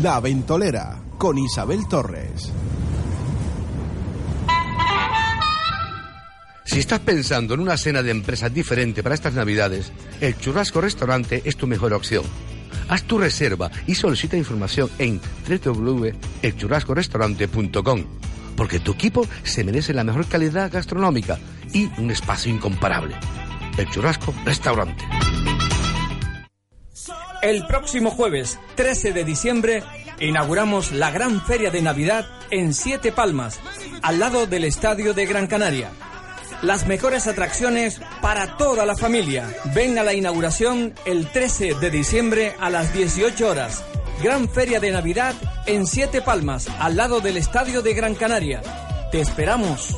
La 0.02 0.20
Ventolera 0.20 1.03
con 1.18 1.38
Isabel 1.38 1.88
Torres. 1.88 2.52
Si 6.66 6.80
estás 6.80 7.02
pensando 7.02 7.54
en 7.54 7.60
una 7.60 7.78
cena 7.78 8.02
de 8.02 8.10
empresa 8.12 8.48
diferente 8.50 9.04
para 9.04 9.16
estas 9.16 9.34
navidades, 9.34 9.92
el 10.22 10.38
Churrasco 10.38 10.80
Restaurante 10.82 11.42
es 11.46 11.58
tu 11.58 11.68
mejor 11.68 11.94
opción. 11.94 12.24
Haz 12.90 13.04
tu 13.04 13.18
reserva 13.18 13.72
y 13.86 13.96
solicita 13.96 14.38
información 14.38 14.90
en 14.98 15.20
www.elchurrascorestaurante.com 15.48 18.06
porque 18.56 18.80
tu 18.80 18.94
equipo 18.94 19.28
se 19.44 19.64
merece 19.64 19.94
la 19.94 20.04
mejor 20.04 20.28
calidad 20.28 20.72
gastronómica 20.72 21.38
y 21.74 21.90
un 22.00 22.12
espacio 22.12 22.54
incomparable. 22.54 23.16
El 23.78 23.90
Churrasco 23.90 24.34
Restaurante. 24.46 25.04
El 27.42 27.66
próximo 27.66 28.12
jueves 28.12 28.60
13 28.76 29.12
de 29.12 29.26
diciembre 29.26 29.84
inauguramos 30.20 30.92
la 30.92 31.12
gran 31.12 31.42
feria 31.46 31.72
de 31.72 31.82
Navidad 31.82 32.26
en 32.52 32.74
Siete 32.74 33.12
Palmas, 33.12 33.60
al 34.02 34.20
lado 34.20 34.48
del 34.48 34.64
Estadio 34.64 35.14
de 35.14 35.26
Gran 35.26 35.48
Canaria. 35.48 35.92
Las 36.62 36.88
mejores 36.88 37.28
atracciones 37.28 38.00
para 38.22 38.56
toda 38.58 38.86
la 38.86 38.96
familia. 38.96 39.54
Ven 39.76 39.98
a 39.98 40.04
la 40.04 40.14
inauguración 40.14 40.94
el 41.06 41.30
13 41.30 41.76
de 41.76 41.90
diciembre 41.90 42.56
a 42.60 42.70
las 42.70 42.94
18 42.94 43.48
horas. 43.48 43.84
Gran 44.24 44.48
feria 44.48 44.80
de 44.80 44.92
Navidad 44.92 45.36
en 45.66 45.86
Siete 45.86 46.22
Palmas, 46.22 46.70
al 46.80 46.96
lado 46.96 47.20
del 47.20 47.38
Estadio 47.38 47.82
de 47.82 47.94
Gran 47.94 48.16
Canaria. 48.16 48.62
Te 49.12 49.20
esperamos. 49.20 49.98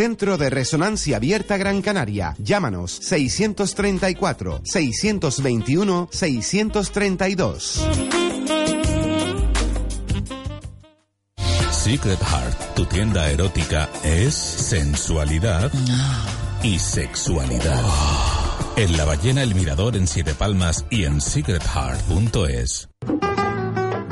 Centro 0.01 0.35
de 0.35 0.49
Resonancia 0.49 1.17
Abierta 1.17 1.57
Gran 1.57 1.83
Canaria. 1.83 2.33
Llámanos 2.39 2.91
634 3.03 4.61
621 4.63 6.09
632. 6.11 7.87
Secret 11.69 12.19
Heart, 12.19 12.73
tu 12.73 12.85
tienda 12.87 13.29
erótica, 13.29 13.89
es 14.03 14.33
sensualidad 14.33 15.71
y 16.63 16.79
sexualidad. 16.79 17.83
En 18.77 18.97
La 18.97 19.05
Ballena 19.05 19.43
El 19.43 19.53
Mirador 19.53 19.95
en 19.97 20.07
Siete 20.07 20.33
Palmas 20.33 20.83
y 20.89 21.03
en 21.03 21.21
secretheart.es. 21.21 22.89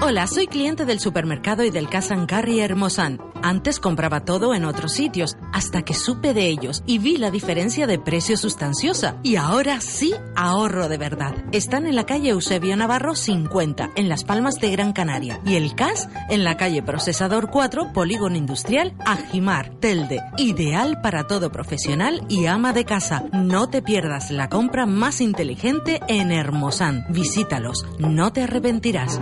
Hola, 0.01 0.27
soy 0.27 0.47
cliente 0.47 0.85
del 0.85 1.01
supermercado 1.01 1.65
y 1.65 1.71
del 1.71 1.89
Cash 1.89 2.13
and 2.13 2.25
Carry 2.25 2.61
Hermosan. 2.61 3.19
Antes 3.43 3.81
compraba 3.81 4.23
todo 4.23 4.55
en 4.55 4.63
otros 4.63 4.93
sitios, 4.93 5.37
hasta 5.51 5.81
que 5.81 5.93
supe 5.93 6.33
de 6.33 6.47
ellos 6.47 6.83
y 6.85 6.99
vi 6.99 7.17
la 7.17 7.31
diferencia 7.31 7.85
de 7.85 7.99
precio 7.99 8.37
sustanciosa. 8.37 9.17
Y 9.23 9.35
ahora 9.35 9.81
sí 9.81 10.13
ahorro 10.37 10.87
de 10.87 10.97
verdad. 10.97 11.35
Están 11.51 11.85
en 11.85 11.95
la 11.95 12.05
calle 12.05 12.29
Eusebio 12.29 12.77
Navarro 12.77 13.13
50, 13.13 13.91
en 13.95 14.07
Las 14.07 14.23
Palmas 14.23 14.55
de 14.55 14.71
Gran 14.71 14.93
Canaria. 14.93 15.41
Y 15.45 15.55
el 15.55 15.75
Cash 15.75 16.03
en 16.29 16.45
la 16.45 16.55
calle 16.55 16.81
Procesador 16.81 17.49
4, 17.49 17.91
Polígono 17.91 18.37
Industrial, 18.37 18.93
Ajimar, 19.05 19.69
Telde. 19.81 20.21
Ideal 20.37 21.01
para 21.01 21.27
todo 21.27 21.51
profesional 21.51 22.25
y 22.29 22.45
ama 22.45 22.71
de 22.71 22.85
casa. 22.85 23.25
No 23.33 23.69
te 23.69 23.81
pierdas 23.81 24.31
la 24.31 24.47
compra 24.47 24.85
más 24.85 25.19
inteligente 25.19 25.99
en 26.07 26.31
Hermosan. 26.31 27.05
Visítalos, 27.09 27.85
no 27.99 28.31
te 28.31 28.43
arrepentirás. 28.43 29.19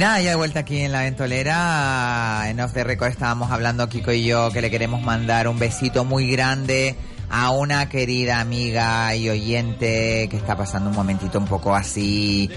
Nada, 0.00 0.22
ya 0.22 0.30
de 0.30 0.36
vuelta 0.36 0.60
aquí 0.60 0.78
en 0.80 0.92
la 0.92 1.02
ventolera, 1.02 2.44
en 2.48 2.58
Off 2.58 2.72
the 2.72 2.84
Record 2.84 3.10
estábamos 3.10 3.50
hablando 3.50 3.86
Kiko 3.86 4.12
y 4.12 4.24
yo 4.24 4.50
que 4.50 4.62
le 4.62 4.70
queremos 4.70 5.02
mandar 5.02 5.46
un 5.46 5.58
besito 5.58 6.06
muy 6.06 6.30
grande 6.30 6.96
a 7.28 7.50
una 7.50 7.86
querida 7.90 8.40
amiga 8.40 9.14
y 9.14 9.28
oyente 9.28 10.26
que 10.30 10.38
está 10.38 10.56
pasando 10.56 10.88
un 10.88 10.96
momentito 10.96 11.38
un 11.38 11.44
poco 11.44 11.74
así 11.74 12.50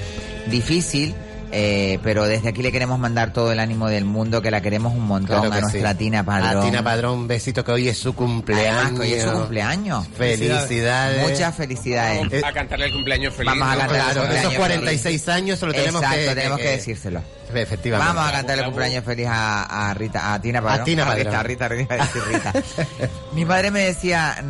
difícil. 0.48 1.14
Eh, 1.56 1.99
pero 2.04 2.26
desde 2.26 2.49
aquí 2.49 2.62
le 2.64 2.72
queremos 2.72 2.97
mandar 2.97 3.32
todo 3.32 3.51
el 3.51 3.60
ánimo 3.60 3.88
del 3.88 4.06
mundo, 4.06 4.41
que 4.41 4.49
la 4.51 4.62
queremos 4.62 4.93
un 4.93 5.04
montón 5.06 5.39
Claro 5.41 5.54
a 5.56 5.62
nuestra 5.62 5.91
sí. 5.91 5.97
Tina 5.99 6.26
Padrón. 6.26 6.64
A 6.64 6.66
Tina 6.66 6.84
Padrón, 6.84 7.20
un 7.20 7.28
besito 7.28 7.64
que 7.64 7.72
hoy 7.72 7.88
es 7.88 7.97
su 7.97 8.14
cumpleaños. 8.16 8.74
Además, 8.76 8.91
que 8.99 9.08
hoy 9.08 9.14
es 9.14 9.24
su 9.24 9.32
cumpleaños. 9.32 10.08
Felicidades. 10.18 11.30
Muchas 11.30 11.56
felicidades. 11.56 12.34
Eh, 12.34 12.41
A 12.43 12.51
cantarle 12.51 12.86
el 12.88 12.91
cumpleaños 12.93 13.34
feliz. 13.34 13.51
Vamos 13.51 13.68
a 13.68 13.78
cantarle 13.78 13.97
el 13.97 14.04
Claro, 14.04 14.20
cumpleaños 14.22 14.51
esos 14.51 14.60
46 14.60 15.30
años 15.30 15.60
se 15.60 15.66
lo 15.68 15.72
tenemos 15.74 16.01
Exacto, 16.01 16.20
que- 16.30 16.36
tenemos 16.36 16.58
que, 16.58 16.64
que- 16.64 16.72
decírselo. 16.72 17.22
Efectivamente. 17.54 18.14
Vamos 18.16 18.30
a 18.30 18.32
cantarle 18.36 18.62
el 18.64 18.68
cumpleaños 18.70 19.04
feliz 19.06 19.28
a, 19.30 19.89
a 19.89 19.93
Rita, 19.93 20.34
a 20.34 20.41
Tina 20.41 20.60
Padrón. 20.60 20.82
A 20.82 20.84
Tina 20.86 21.04
Rita, 21.14 21.30
Padrón. 21.30 21.45
Rita, 21.45 21.68
Rita, 21.68 21.93
iba 21.95 22.04
a 22.04 22.08
decir 22.08 22.22
Rita. 22.28 22.54
Mi 23.36 23.45
madre 23.45 23.70
me 23.70 23.82
decía, 23.82 24.43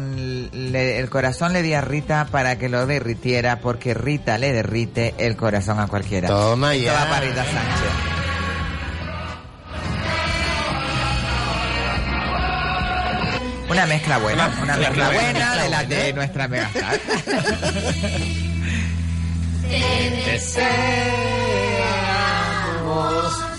le- 0.51 0.99
el 0.99 1.09
corazón 1.09 1.53
le 1.53 1.61
di 1.61 1.73
a 1.73 1.81
Rita 1.81 2.27
para 2.31 2.57
que 2.57 2.69
lo 2.69 2.85
derritiera, 2.85 3.59
porque 3.59 3.93
Rita 3.93 4.37
le 4.37 4.53
derrite 4.53 5.13
el 5.17 5.35
corazón 5.35 5.79
a 5.79 5.87
cualquiera. 5.87 6.27
Toma 6.27 6.73
Esto 6.75 6.85
ya. 6.87 6.93
va 6.93 7.09
para 7.09 7.19
Rita 7.21 7.43
Sánchez. 7.45 7.89
Una 13.69 13.85
mezcla 13.87 14.17
buena, 14.19 14.51
una 14.61 14.77
mezcla 14.77 15.09
buena 15.09 15.55
de 15.55 15.69
la 15.69 15.83
de 15.83 16.13
nuestra 16.13 16.47
megastar. 16.47 16.99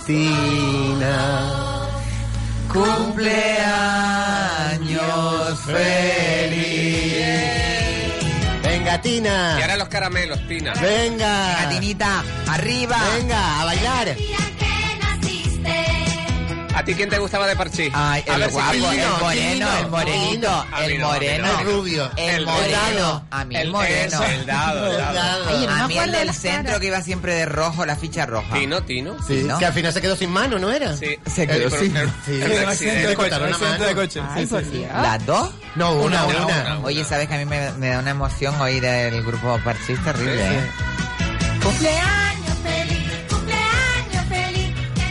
Tina. 0.05 1.87
Cumpleaños 2.71 5.59
feliz. 5.65 6.64
Venga, 8.95 9.01
Tina. 9.01 9.55
Y 9.59 9.61
ahora 9.61 9.77
los 9.77 9.87
caramelos, 9.89 10.39
Tina. 10.47 10.73
Venga. 10.73 11.57
Venga, 11.57 11.69
Tinita, 11.69 12.23
arriba. 12.47 12.97
Venga, 13.17 13.61
a 13.61 13.65
bailar. 13.65 14.15
¿A 16.85 16.87
ti 16.87 16.93
quién 16.93 17.09
te 17.09 17.17
gustaba 17.17 17.47
de 17.47 17.55
Parchís? 17.55 17.91
Ay, 17.95 18.23
el 18.27 18.41
ver 18.41 18.51
guapo, 18.51 18.73
el 18.75 18.79
moreno, 19.19 19.67
el 19.79 19.87
morenito, 19.89 20.65
el 20.83 20.99
moreno, 20.99 21.47
no. 21.47 21.59
El 21.59 21.65
rubio. 21.65 22.11
el 22.15 22.45
moreno, 22.45 23.27
a 23.31 23.43
mí 23.43 23.55
el 23.55 23.71
moreno. 23.71 24.23
el 24.23 24.45
dado, 24.45 24.91
el 24.91 24.97
dado. 24.97 25.69
A 25.71 25.87
mí 25.87 25.97
el 25.97 26.11
del 26.11 26.31
centro 26.31 26.79
que 26.79 26.85
iba 26.85 27.01
siempre 27.01 27.33
de 27.33 27.45
rojo, 27.47 27.87
la 27.87 27.95
ficha 27.95 28.27
roja. 28.27 28.53
Tino, 28.53 28.83
Tino. 28.83 29.17
Sí, 29.25 29.41
¿no? 29.47 29.57
que 29.57 29.65
al 29.65 29.73
final 29.73 29.93
se 29.93 29.99
quedó 29.99 30.15
sin 30.15 30.29
mano, 30.29 30.59
¿no 30.59 30.71
era? 30.71 30.95
Sí. 30.95 31.17
Se 31.25 31.47
quedó 31.47 31.71
sin- 31.71 31.91
Sí. 32.23 32.39
accidente 32.43 32.53
de 32.53 32.65
Accidente 32.67 33.07
de 33.07 33.15
mano. 33.15 33.95
coche. 33.95 34.21
Sí. 34.71 34.85
¿Las 34.93 35.25
dos? 35.25 35.49
No, 35.73 35.91
una, 35.95 36.23
Una. 36.27 36.79
Oye, 36.83 37.03
¿sabes 37.03 37.27
que 37.27 37.33
a 37.33 37.37
mí 37.39 37.45
me, 37.45 37.71
da 37.89 37.97
una 37.97 38.11
emoción 38.11 38.61
oír 38.61 38.85
el 38.85 39.23
grupo 39.23 39.59
Parchís 39.63 39.97
terrible, 40.03 40.59
eh? 40.59 40.69
Cumpleaños. 41.63 42.34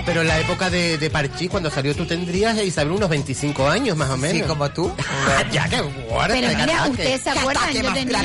Pero 0.07 0.21
en 0.21 0.29
la 0.29 0.39
época 0.39 0.69
de, 0.69 0.99
de 0.99 1.09
Parchís, 1.11 1.49
cuando 1.51 1.71
salió, 1.71 1.95
tú 1.95 2.05
tendrías, 2.05 2.57
Isabel, 2.63 2.93
unos 2.93 3.09
25 3.09 3.67
años 3.69 3.97
más 3.97 4.11
o 4.11 4.17
menos. 4.19 4.37
Sí, 4.37 4.43
como 4.43 4.71
tú. 4.71 4.93
ya, 5.53 5.67
qué 5.69 5.81
guarda. 5.81 6.35
Pero 6.35 6.49
de 6.49 6.57
mira, 6.57 6.87
ustedes 6.91 7.23
se 7.23 7.31
acuerdan, 7.31 7.73
yo 7.73 7.83
más 7.85 7.95
tenía, 7.95 8.23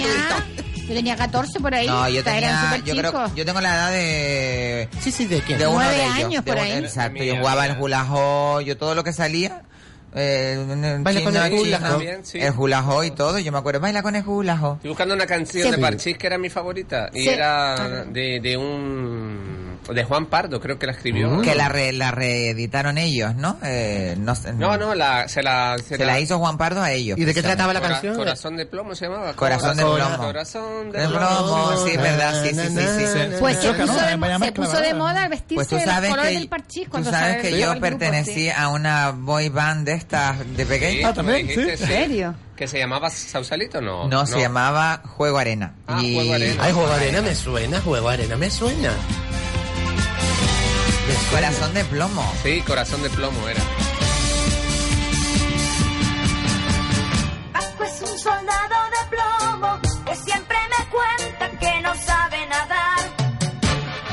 yo 0.87 0.93
tenía 0.95 1.15
14 1.15 1.59
por 1.61 1.73
ahí. 1.73 1.87
No, 1.87 2.09
yo 2.09 2.21
tenía, 2.23 2.77
yo 2.83 2.95
creo, 2.95 3.33
yo 3.35 3.45
tengo 3.45 3.61
la 3.61 3.73
edad 3.75 3.91
de 3.91 4.89
Sí, 4.99 5.11
sí, 5.11 5.25
¿de 5.25 5.39
quién? 5.41 5.57
de 5.59 5.67
uno 5.67 5.75
Nueve 5.77 5.95
de 5.95 6.03
ellos, 6.03 6.15
años 6.25 6.45
de 6.45 6.51
por 6.51 6.61
uno- 6.61 6.63
ahí. 6.73 6.83
Exacto, 6.83 7.23
yo 7.23 7.37
jugaba 7.37 7.65
el 7.65 7.79
hula 7.79 8.05
ho, 8.11 8.59
yo 8.61 8.75
todo 8.77 8.93
lo 8.93 9.03
que 9.03 9.13
salía. 9.13 9.61
Eh, 10.15 10.97
Baila 11.01 11.21
con 11.23 11.35
el 11.37 11.53
hula 11.53 11.77
chino, 11.77 11.95
ho. 11.95 11.99
Bien, 11.99 12.25
sí. 12.25 12.39
el 12.39 12.53
hula 12.57 12.81
ho 12.83 13.03
y 13.03 13.11
todo, 13.11 13.37
yo 13.39 13.51
me 13.51 13.59
acuerdo, 13.59 13.79
baila 13.79 14.01
con 14.01 14.15
el 14.15 14.23
hula 14.27 14.59
ho. 14.61 14.73
Estoy 14.75 14.89
buscando 14.89 15.13
una 15.13 15.27
canción 15.27 15.63
Sí. 15.65 15.71
de 15.71 15.77
Parchís 15.77 16.17
que 16.17 16.25
era 16.27 16.37
mi 16.39 16.49
favorita. 16.49 17.09
Y 17.13 17.21
Sí. 17.23 17.29
era 17.29 18.05
de, 18.05 18.39
de 18.41 18.57
un... 18.57 19.58
De 19.93 20.03
Juan 20.03 20.27
Pardo, 20.27 20.59
creo 20.61 20.77
que 20.77 20.85
la 20.85 20.91
escribió. 20.93 21.41
Que 21.41 21.55
la, 21.55 21.67
re- 21.69 21.91
la 21.93 22.11
reeditaron 22.11 22.97
ellos, 22.97 23.35
¿no? 23.35 23.57
Eh, 23.63 24.15
no, 24.19 24.35
sé, 24.35 24.53
No, 24.53 24.77
no, 24.77 24.93
la, 24.95 25.27
se 25.27 25.41
la... 25.41 25.77
Se 25.85 25.97
la 25.97 26.19
hizo 26.19 26.37
Juan 26.39 26.57
Pardo 26.57 26.81
a 26.81 26.91
ellos. 26.91 27.17
¿Y 27.17 27.25
de 27.25 27.33
qué 27.33 27.41
trataba 27.41 27.73
la 27.73 27.79
Cora- 27.81 27.91
canción? 27.93 28.15
Corazón 28.15 28.57
de 28.57 28.65
plomo 28.65 28.95
se 28.95 29.05
llamaba. 29.05 29.33
Corazón 29.33 29.77
de 29.77 29.83
plomo. 29.83 30.17
Corazón 30.17 30.91
de 30.91 31.07
plomo, 31.07 31.85
sí, 31.87 31.97
verdad, 31.97 32.43
sí, 32.43 32.49
sí, 32.49 32.67
sí, 32.67 33.05
sí. 33.13 33.19
Pues 33.39 33.57
se 33.57 33.73
puso, 33.73 33.93
¿no? 34.17 34.29
de, 34.39 34.45
se 34.45 34.51
puso 34.51 34.77
de 34.79 34.93
moda 34.93 35.27
vestirse 35.27 35.55
Pues 35.55 35.67
tú 35.67 35.75
de 35.75 35.85
los 35.85 35.93
sabes 35.93 36.09
colores 36.09 36.31
que, 36.33 36.39
del 36.39 36.49
parchís 36.49 36.83
tú 36.85 36.91
cuando 36.91 37.09
sabes 37.11 37.35
salió 37.37 37.41
que 37.49 37.59
yo 37.59 37.65
grupo, 37.71 37.81
pertenecí 37.81 38.33
sí. 38.33 38.49
a 38.49 38.67
una 38.69 39.11
boy 39.11 39.49
band 39.49 39.85
de 39.85 39.93
estas 39.93 40.37
de 40.55 40.65
pequeño. 40.65 41.07
Ah, 41.07 41.13
también, 41.13 41.47
dijiste, 41.47 41.77
sí. 41.77 41.83
¿En 41.83 41.89
serio? 41.89 42.35
Que 42.55 42.67
se 42.67 42.77
llamaba 42.77 43.09
Sausalito, 43.09 43.79
¿no? 43.81 44.07
No, 44.09 44.25
se 44.25 44.39
llamaba 44.39 45.01
Juego 45.05 45.37
Arena. 45.37 45.75
Ah, 45.87 46.01
y... 46.03 46.13
Juego 46.13 46.33
Arena. 46.33 46.61
Ay, 46.63 46.73
Juego 46.73 46.91
Arena 46.91 47.21
me 47.21 47.33
suena, 47.33 47.79
Juego 47.81 48.09
Arena 48.09 48.35
me 48.35 48.49
suena. 48.51 48.91
Corazón 51.31 51.73
de 51.73 51.85
plomo. 51.85 52.33
Sí, 52.43 52.61
Corazón 52.65 53.03
de 53.03 53.09
plomo 53.11 53.47
era. 53.47 53.61
Paco 57.53 57.83
es 57.83 58.01
un 58.01 58.17
soldado 58.17 58.75
de 58.89 59.15
plomo 59.17 59.79
que 60.05 60.15
siempre 60.15 60.57
me 60.77 60.85
cuenta 60.89 61.49
que 61.59 61.81
no 61.81 61.95
sabe 61.95 62.45
nadar. 62.47 62.99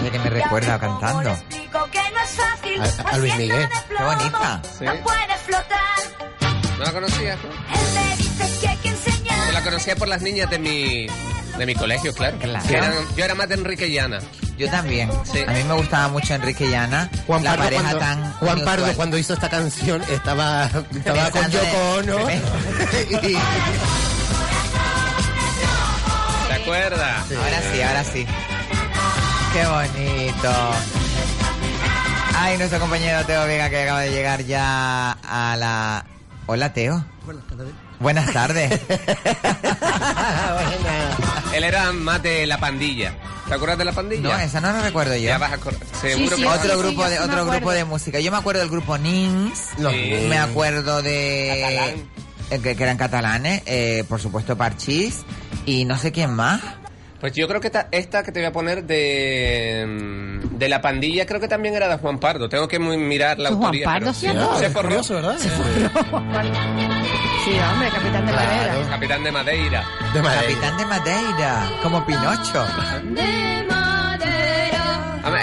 Oye, 0.01 0.11
que 0.11 0.19
me 0.19 0.31
recuerda 0.31 0.79
¿Cómo 0.79 0.95
le 0.95 1.01
cantando. 1.01 1.31
explico 1.31 1.85
que 1.91 1.99
no 2.13 2.21
es 2.21 2.31
fácil? 2.31 3.07
A- 3.07 3.09
a 3.15 3.19
Luis 3.19 3.37
Miguel. 3.37 3.61
de 3.61 3.69
Qué 3.97 4.05
bonita. 4.05 4.63
Sí. 4.79 4.85
No 4.85 4.95
puede 5.03 5.37
flotar. 5.47 6.79
¿No 6.79 6.85
la 6.85 6.93
conocías? 6.93 7.39
no? 7.43 7.51
Él 7.51 7.95
me 7.95 8.17
dice 8.17 8.61
que 8.61 8.69
hay 8.69 8.77
que 8.77 8.89
enseñar. 8.91 9.47
Yo 9.47 9.53
la 9.53 9.63
conocía 9.65 9.97
por 9.97 10.09
las 10.09 10.21
niñas 10.21 10.51
de 10.51 10.59
mi, 10.59 11.07
de 11.59 11.67
mi 11.67 11.75
colegio, 11.75 12.13
claro. 12.15 12.37
Claro. 12.39 12.95
Yo 13.17 13.25
era 13.25 13.35
más 13.35 13.49
de 13.49 13.55
Enrique 13.55 13.91
Llana. 13.91 14.19
Yo 14.59 14.71
también. 14.71 15.11
Sí. 15.31 15.41
A 15.47 15.53
mí 15.53 15.65
me 15.65 15.75
gustaba 15.75 16.09
mucho 16.09 16.35
Enrique 16.35 16.67
y 16.67 16.75
Ana. 16.75 17.11
Juan 17.27 17.45
la 17.45 17.51
Pardo, 17.51 17.65
pareja 17.65 17.83
cuando, 17.83 17.99
tan 17.99 18.33
Juan 18.35 18.65
Pardo 18.65 18.93
cuando 18.95 19.19
hizo 19.19 19.35
esta 19.35 19.49
canción 19.51 20.03
estaba, 20.11 20.71
estaba 20.95 21.31
con 21.31 21.51
Yoko 21.51 21.91
Ono. 21.99 22.19
Y- 23.23 23.37
¿Te 26.49 26.55
acuerdas? 26.55 27.25
Ahora 27.31 27.61
sí, 27.73 27.83
ahora 27.83 28.05
sí. 28.05 28.27
Qué 29.53 29.67
bonito. 29.67 30.53
Ay, 32.39 32.59
nuestro 32.59 32.79
compañero 32.81 33.25
Teo 33.27 33.47
Vega 33.47 33.69
que 33.71 33.83
acaba 33.83 34.01
de 34.01 34.11
llegar 34.11 34.43
ya 34.45 35.13
a 35.13 35.57
la... 35.57 36.05
Hola, 36.47 36.73
Teo. 36.73 37.05
Buenas 37.99 38.33
tardes. 38.33 38.81
Él 41.55 41.65
era 41.65 41.93
más 41.93 42.23
de 42.23 42.47
la 42.47 42.59
pandilla. 42.59 43.15
¿Te 43.49 43.55
acuerdas 43.55 43.79
de 43.79 43.85
la 43.85 43.93
pandilla? 43.93 44.23
No, 44.23 44.39
esa 44.39 44.61
no 44.61 44.73
la 44.73 44.81
recuerdo 44.83 45.15
yo. 45.17 45.23
Ya 45.29 45.39
vas 45.39 45.53
a 45.53 45.59
Seguro 46.01 46.37
sí, 46.37 46.43
que 46.43 46.49
otro 46.49 46.71
sí, 46.73 46.79
grupo 46.79 47.03
yo 47.03 47.09
de 47.11 47.17
sí 47.17 47.19
me 47.19 47.25
otro 47.25 47.35
acuerdo. 47.43 47.51
grupo 47.53 47.71
de 47.73 47.85
música. 47.85 48.21
Yo 48.21 48.31
me 48.31 48.39
acuerdo 48.39 48.61
del 48.61 48.71
grupo 48.71 48.97
Nins. 48.99 49.71
Sí. 49.77 50.27
Me 50.29 50.39
acuerdo 50.39 51.03
de 51.03 51.59
Catalán. 51.63 52.09
eh, 52.51 52.61
que, 52.61 52.77
que 52.77 52.83
eran 52.83 52.97
catalanes, 52.97 53.63
eh, 53.67 54.05
por 54.09 54.21
supuesto 54.21 54.57
Parchís 54.57 55.23
y 55.65 55.85
no 55.85 55.99
sé 55.99 56.13
quién 56.13 56.33
más. 56.33 56.61
Pues 57.21 57.33
yo 57.35 57.49
creo 57.49 57.61
que 57.61 57.69
esta, 57.69 57.89
esta 57.91 58.23
que 58.23 58.31
te 58.33 58.41
voy 58.41 58.47
a 58.49 58.53
poner 58.53 58.85
de, 58.85 59.85
mm, 59.89 60.57
de 60.59 60.69
la 60.69 60.81
pandilla, 60.81 61.25
creo 61.27 61.41
que 61.41 61.49
también 61.49 61.75
era 61.75 61.89
de 61.89 61.97
Juan 61.99 62.19
Pardo. 62.19 62.49
Tengo 62.49 62.69
que 62.69 62.79
muy 62.79 62.97
mirar 62.99 63.39
la 63.39 63.49
Juan 63.51 63.63
autoría. 63.65 63.85
Pardo 63.87 64.13
sí. 64.15 64.27
todo. 64.29 64.59
Se 64.59 64.71
forró. 64.71 64.89
Curioso, 64.89 65.15
¿verdad? 65.15 65.37
Sí, 67.47 67.53
hombre, 67.73 67.89
capitán 67.91 68.27
de 68.27 68.33
Claro. 68.33 68.49
madera. 68.51 68.91
Capitán 68.91 69.23
de 69.23 69.31
Madeira. 69.33 69.85
de 70.13 70.21
Madrid. 70.23 70.41
Capitán 70.57 70.77
de 70.79 70.87
Madeira, 70.87 71.71
como 71.81 72.05
Pinocho. 72.05 72.67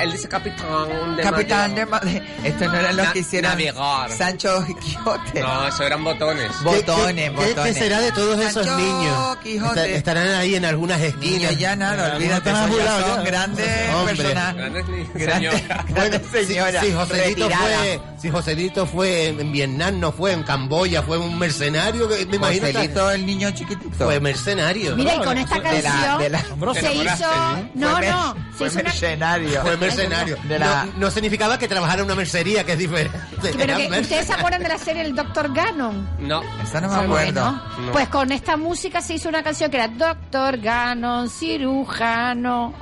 Él 0.03 0.11
dice 0.11 0.27
capitán 0.27 1.15
de 1.15 1.23
Capitán 1.23 1.75
de. 1.75 1.85
Madeira. 1.85 2.25
Esto 2.43 2.65
no 2.67 2.75
era 2.79 2.91
lo 2.93 3.03
Na- 3.03 3.13
que 3.13 3.19
hicieron 3.19 3.51
navegar. 3.51 4.11
Sancho 4.11 4.65
Quijote. 4.81 5.39
No, 5.41 5.67
eso 5.67 5.83
eran 5.83 6.03
botones. 6.03 6.51
Botones, 6.63 7.29
¿Qué- 7.29 7.35
qué- 7.35 7.47
botones. 7.49 7.73
¿Qué 7.73 7.79
será 7.83 7.99
de 7.99 8.11
todos 8.11 8.39
esos 8.39 8.65
Sancho 8.65 8.77
niños? 8.77 9.37
Quijote. 9.43 9.81
Esta- 9.85 9.97
Estarán 9.97 10.27
ahí 10.35 10.55
en 10.55 10.65
algunas 10.65 10.99
Niños 10.99 11.13
esquinas. 11.15 11.57
ya 11.57 11.75
nada, 11.75 12.15
olvídate, 12.15 12.49
esos 12.51 12.77
ya 12.77 12.99
son 13.01 13.17
ya. 13.17 13.21
grandes 13.23 13.93
Hombre. 13.95 14.15
personas. 14.15 14.55
Grandes 14.55 14.87
ni- 14.87 15.03
Grandes, 15.23 15.51
señora. 15.53 15.85
grandes 15.89 16.21
señoras. 16.47 16.85
Si, 16.85 16.91
Joselito 16.91 17.47
retiradas. 17.49 17.77
fue, 17.79 17.99
si 18.23 18.29
Joselito 18.31 18.85
fue 18.85 19.27
en 19.27 19.51
Vietnam, 19.51 19.99
no 19.99 20.13
fue 20.13 20.31
en 20.31 20.43
Camboya, 20.43 21.01
fue 21.03 21.17
un 21.17 21.37
mercenario, 21.37 22.07
que 22.07 22.25
me 22.25 22.37
imagino. 22.37 22.67
que- 22.67 22.71
Joselito, 22.73 23.11
el 23.11 23.25
niño 23.25 23.51
chiquitito. 23.51 24.05
Fue 24.05 24.17
mercenario. 24.21 24.95
Mira, 24.95 25.15
y 25.15 25.19
con 25.19 25.37
esta 25.37 25.55
De 25.59 25.61
la- 25.61 25.71
canción 25.91 26.19
de 26.19 26.29
la- 26.29 26.39
se 26.73 26.93
hizo... 26.93 27.27
No, 27.75 27.89
Fue 27.97 28.09
no, 28.09 28.33
se 28.33 28.57
fue 28.57 28.67
hizo 28.67 28.75
mercenario. 28.77 29.61
Fue 29.61 29.75
mercenario. 29.75 30.37
De 30.47 30.57
la- 30.57 30.85
no, 30.85 30.91
no 30.99 31.11
significaba 31.11 31.59
que 31.59 31.67
trabajara 31.67 31.99
en 31.99 32.05
una 32.05 32.15
mercería, 32.15 32.63
que 32.65 32.71
es 32.71 32.77
diferente. 32.79 33.19
Pero 33.41 33.75
que, 33.75 33.99
¿Ustedes 33.99 34.25
se 34.27 34.33
acuerdan 34.33 34.63
de 34.63 34.69
la 34.69 34.77
serie 34.77 35.01
El 35.01 35.13
Doctor 35.15 35.53
Ganon? 35.53 36.07
No. 36.19 36.41
Esa 36.63 36.79
no 36.79 36.87
me 36.87 36.95
acuerdo. 36.95 37.41
bueno. 37.75 37.91
Pues 37.91 38.07
con 38.07 38.31
esta 38.31 38.55
música 38.55 39.01
se 39.01 39.15
hizo 39.15 39.27
una 39.27 39.43
canción 39.43 39.69
que 39.69 39.75
era 39.75 39.89
Doctor 39.89 40.59
Ganon, 40.59 41.29
cirujano. 41.29 42.73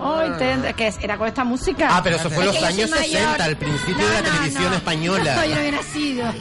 Que 0.77 0.87
es- 0.87 0.99
era 1.01 1.17
con 1.17 1.27
esta 1.27 1.43
música. 1.43 1.87
Ah, 1.89 2.01
pero 2.03 2.17
eso 2.17 2.29
fue 2.29 2.45
Es 2.47 2.53
los 2.53 2.63
años 2.63 2.89
soy 2.91 3.05
60, 3.09 3.43
al 3.43 3.57
principio 3.57 4.07
de 4.07 4.13
la 4.13 4.21
televisión 4.21 4.73
española. 4.75 5.30
No, 5.35 5.45
yo 5.45 5.53
no 5.53 5.59
había 5.59 5.71
nacido. 5.71 6.33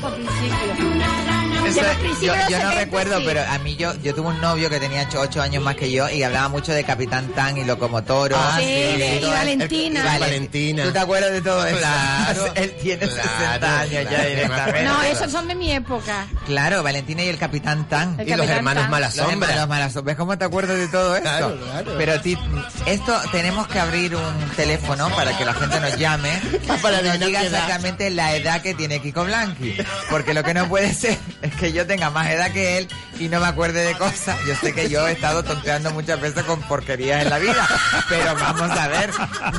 Eso, 1.67 1.81
yo, 2.21 2.27
yo 2.27 2.35
no 2.35 2.49
70, 2.49 2.71
recuerdo, 2.75 3.19
sí. 3.19 3.25
pero 3.27 3.43
a 3.49 3.59
mí 3.59 3.77
yo 3.77 3.95
yo 4.03 4.15
tuve 4.15 4.29
un 4.29 4.41
novio 4.41 4.69
que 4.71 4.81
tenía 4.81 5.09
8 5.15 5.43
años 5.43 5.63
más 5.63 5.77
que 5.77 5.91
yo 5.91 6.09
y 6.09 6.23
hablaba 6.23 6.49
mucho 6.49 6.73
de 6.73 6.85
Capitán 6.85 7.29
Tan 7.29 7.57
y 7.59 7.65
Locomotoro. 7.65 8.37
Ah, 8.39 8.57
sí, 8.59 8.65
y 9.23 9.25
Valentina. 9.27 10.05
Vale. 10.05 10.19
Valentina. 10.21 10.85
¿Tú 10.85 10.93
te 10.93 10.99
acuerdas 10.99 11.33
de 11.33 11.43
todo 11.43 11.67
eso? 11.67 11.79
Claro. 11.79 12.47
Él 12.55 12.75
tiene 12.83 13.07
60 13.07 13.59
Claro, 13.59 13.67
años 13.67 13.93
ya 13.93 14.05
claro. 14.09 14.29
directamente. 14.29 14.83
No, 14.85 15.03
esos 15.03 15.33
son 15.33 15.49
de 15.49 15.55
mi 15.55 15.73
época. 15.73 16.27
Claro, 16.47 16.83
Valentina 16.83 17.23
y 17.23 17.29
el 17.29 17.39
Capitán 17.39 17.89
Tan. 17.89 18.19
El 18.21 18.29
Y 18.29 18.35
los 18.35 18.47
hermanos 18.49 18.83
Tan. 18.85 18.91
Malasombra. 18.91 19.35
Los 19.35 19.49
hermanos 19.51 19.69
Malasombra. 19.69 20.11
¿Ves 20.13 20.17
cómo 20.19 20.39
te 20.39 20.45
acuerdas 20.45 20.77
de 20.79 20.89
todo 20.89 21.17
esto? 21.17 21.29
Claro, 21.29 21.57
claro. 21.65 21.95
Pero 21.99 22.21
ti- 22.21 22.39
esto 22.87 23.21
tenemos 23.33 23.67
que 23.69 23.79
abrir 23.81 24.17
un 24.17 24.51
teléfono 24.57 25.09
para 25.11 25.37
que 25.37 25.45
la 25.45 25.55
gente 25.55 25.81
nos 25.81 25.97
llame 25.97 26.31
Para 26.83 27.01
y 27.01 27.05
nos 27.05 27.21
diga 27.21 27.43
exactamente 27.43 28.11
la 28.11 28.35
edad 28.35 28.61
que 28.63 28.75
tiene 28.75 29.01
Kiko 29.01 29.25
Blanqui. 29.25 29.77
Porque 30.11 30.35
lo 30.35 30.43
que 30.43 30.55
no 30.55 30.69
puede 30.69 30.93
ser 30.95 31.19
es 31.51 31.57
que 31.57 31.73
yo 31.73 31.87
tenga 31.87 32.11
más 32.11 32.29
edad 32.31 32.51
que 32.53 32.79
él 32.79 32.89
y 33.19 33.29
no 33.29 33.41
me 33.41 33.47
acuerde 33.47 33.85
de 33.85 33.95
cosas. 33.97 34.37
Yo 34.47 34.55
sé 34.57 34.73
que 34.75 34.89
yo 34.89 35.07
he 35.07 35.13
estado 35.13 35.43
tonteando 35.43 35.91
muchas 35.91 36.21
veces 36.21 36.43
con 36.45 36.61
porquerías 36.63 37.23
en 37.23 37.31
la 37.31 37.39
vida, 37.39 37.67
pero 38.09 38.35
vamos 38.35 38.71
a 38.71 38.89
ver, 38.89 39.11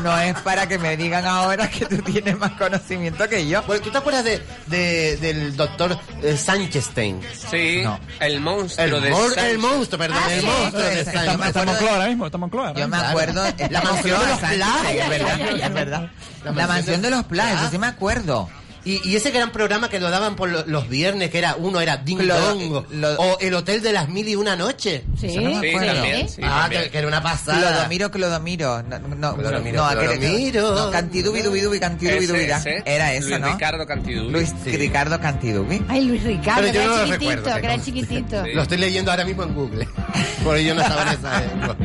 no 0.02 0.18
es 0.20 0.36
para 0.40 0.68
que 0.68 0.78
me 0.80 0.98
digan 0.98 1.26
ahora 1.26 1.70
que 1.70 1.86
tú 1.86 1.98
tienes 1.98 2.38
más 2.38 2.52
conocimiento 2.54 3.28
que 3.30 3.48
yo. 3.48 3.62
Bueno, 3.64 3.84
¿tú 3.84 3.92
te 3.92 3.98
acuerdas 3.98 4.24
de, 4.24 4.42
de- 4.68 5.18
del 5.18 5.56
doctor 5.56 5.98
eh, 6.24 6.36
Sanchestein? 6.38 7.22
Sí, 7.50 7.82
No. 7.84 8.00
el 8.20 8.40
monstruo 8.42 8.86
El, 8.98 9.02
de 9.04 9.10
mor- 9.12 9.34
Sánchez. 9.34 9.44
el 9.52 9.58
monstruo, 9.60 10.00
perdón, 10.00 10.18
Ah, 10.26 10.34
el 10.34 10.40
sí. 10.42 10.46
monstruo 10.46 10.82
de 10.82 11.00
Estamos- 11.02 11.06
Sánchez. 11.06 11.22
Estamos, 11.22 11.48
estamos 11.48 11.82
en 11.82 11.88
ahora 11.90 12.08
mismo, 12.08 12.26
estamos 12.26 12.52
en. 12.54 12.76
Yo 12.76 12.88
me 12.88 12.98
acuerdo. 12.98 13.44
La 13.70 13.82
mansión 13.82 14.20
de 14.22 14.28
los 14.28 14.40
Plas. 14.40 14.86
Es 14.92 15.10
verdad, 15.10 15.40
es 15.42 15.74
verdad. 15.74 16.10
La, 16.44 16.68
mansión 16.68 17.02
de- 17.02 17.10
de 17.10 17.16
los 17.16 17.26
Plas, 17.26 17.52
eso 17.54 17.64
Ah. 17.66 17.70
sí 17.72 17.78
me 17.78 17.88
acuerdo. 17.88 18.50
Y, 18.84 19.00
y 19.08 19.16
ese 19.16 19.30
gran 19.30 19.52
programa 19.52 19.90
que 19.90 20.00
lo 20.00 20.10
daban 20.10 20.36
por 20.36 20.50
lo- 20.50 20.66
los 20.66 20.90
viernes, 20.90 21.30
que 21.30 21.38
era 21.38 21.56
uno 21.56 21.82
era 21.82 21.98
Ding 21.98 22.20
Lo- 22.24 22.40
Dong, 22.40 22.86
lo- 22.92 23.14
o 23.14 23.38
El 23.40 23.54
Hotel 23.54 23.82
de 23.84 23.94
las 23.94 24.10
Mil 24.10 24.28
y 24.28 24.36
Una 24.36 24.56
Noche. 24.56 25.04
Sí, 25.20 25.38
no 25.38 25.60
me 25.60 25.70
Sí, 25.72 25.76
también, 25.76 26.28
sí, 26.30 26.42
ah, 26.44 26.68
que, 26.68 26.90
que 26.90 26.98
era 26.98 27.08
una 27.08 27.22
pasada. 27.22 27.60
Clodomiro, 27.60 28.10
Clodomiro. 28.10 28.82
No, 28.84 28.98
no, 29.00 29.36
Clodomiro, 29.38 29.84
no, 29.86 30.00
Clodomiro. 30.00 30.76
no, 30.86 30.90
Cantidubi, 30.92 31.42
dubi, 31.44 31.62
dubi, 31.62 31.80
Cantidubi, 31.80 32.18
Ese, 32.18 32.28
dubi, 32.28 32.40
ese. 32.44 32.84
Era 32.86 33.14
eso, 33.14 33.30
Luis 33.30 33.40
¿no? 33.40 33.48
Ricardo 33.54 33.86
Cantidubi. 33.86 34.32
Luis 34.32 34.54
Sí. 34.64 34.76
Ricardo 34.78 35.20
Cantidubi. 35.20 35.84
Ay, 35.88 36.06
Luis 36.06 36.24
Ricardo, 36.24 36.62
Pero 36.62 36.74
que 36.74 36.78
yo 36.80 36.84
no 36.86 36.94
era 36.96 37.06
lo 37.06 37.06
chiquitito, 37.14 37.36
recuerdo, 37.36 37.60
que 37.62 37.66
era 37.68 37.84
chiquitito. 37.84 38.44
Sí. 38.46 38.52
Lo 38.54 38.62
estoy 38.64 38.78
leyendo 38.80 39.12
ahora 39.12 39.26
mismo 39.26 39.44
en 39.44 39.54
Google. 39.54 39.88
Porque 40.44 40.66
yo 40.66 40.74
no 40.74 40.82
estaba 40.82 41.04
en 41.04 41.20
esa 41.20 41.44
época. 41.44 41.76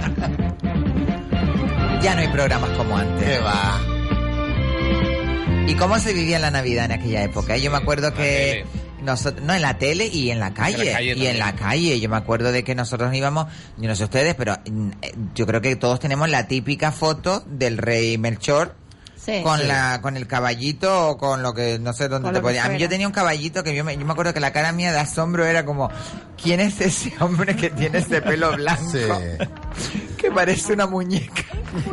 Ya 2.03 2.15
no 2.15 2.21
hay 2.23 2.29
programas 2.29 2.71
como 2.71 2.97
antes. 2.97 3.25
¿Qué 3.29 3.39
va? 3.41 3.81
¿Y 5.67 5.75
cómo 5.75 5.99
se 5.99 6.13
vivía 6.13 6.39
la 6.39 6.51
Navidad 6.51 6.85
en 6.87 6.93
aquella 6.93 7.23
época? 7.25 7.57
Yo 7.57 7.71
me 7.71 7.77
acuerdo 7.79 8.15
que 8.15 8.65
nosotros, 9.03 9.45
no 9.45 9.53
en 9.55 9.63
la 9.63 9.79
tele 9.79 10.07
y 10.07 10.31
en 10.31 10.39
la 10.39 10.55
calle, 10.55 10.79
En 10.83 10.87
la 10.93 10.93
calle 10.99 11.15
y 11.17 11.27
en 11.27 11.39
la 11.39 11.53
calle. 11.57 12.01
Yo 12.01 12.09
me 12.09 12.17
acuerdo 12.17 12.53
de 12.53 12.63
que 12.63 12.75
nosotros 12.75 13.13
íbamos, 13.15 13.47
yo 13.77 13.89
no 13.89 13.97
sé 13.97 14.05
ustedes, 14.05 14.35
pero 14.37 14.57
mm, 14.71 14.91
eh, 15.03 15.13
yo 15.35 15.47
creo 15.47 15.61
que 15.61 15.75
todos 15.77 15.99
tenemos 15.99 16.29
la 16.29 16.47
típica 16.47 16.93
foto 16.93 17.43
del 17.47 17.79
rey 17.79 18.17
Melchor. 18.19 18.75
Sí. 19.17 19.43
con 19.43 19.59
Sí. 19.59 19.67
la 19.67 20.01
con 20.03 20.17
el 20.17 20.29
caballito 20.29 21.09
o 21.11 21.19
con 21.19 21.43
lo 21.43 21.53
que 21.53 21.81
no 21.81 21.93
sé 21.93 22.07
dónde 22.07 22.27
Con 22.27 22.35
te 22.35 22.41
podía. 22.41 22.65
A 22.65 22.69
mí 22.69 22.79
yo 22.79 22.89
tenía 22.89 23.09
un 23.09 23.13
caballito 23.13 23.65
que 23.65 23.75
yo 23.75 23.83
me, 23.83 23.97
yo 23.99 24.07
me 24.07 24.13
acuerdo 24.13 24.33
que 24.33 24.39
la 24.39 24.53
cara 24.53 24.71
mía 24.71 24.93
de 24.93 25.01
asombro 25.01 25.45
era 25.45 25.65
como 25.65 25.91
¿quién 26.41 26.61
es 26.61 26.81
ese 26.81 27.13
hombre 27.21 27.57
que 27.57 27.71
tiene 27.71 27.99
ese 27.99 28.23
pelo 28.23 28.53
blanco? 28.57 28.93
que 30.17 30.31
parece 30.31 30.75
una 30.75 30.87
muñeca. 30.87 31.43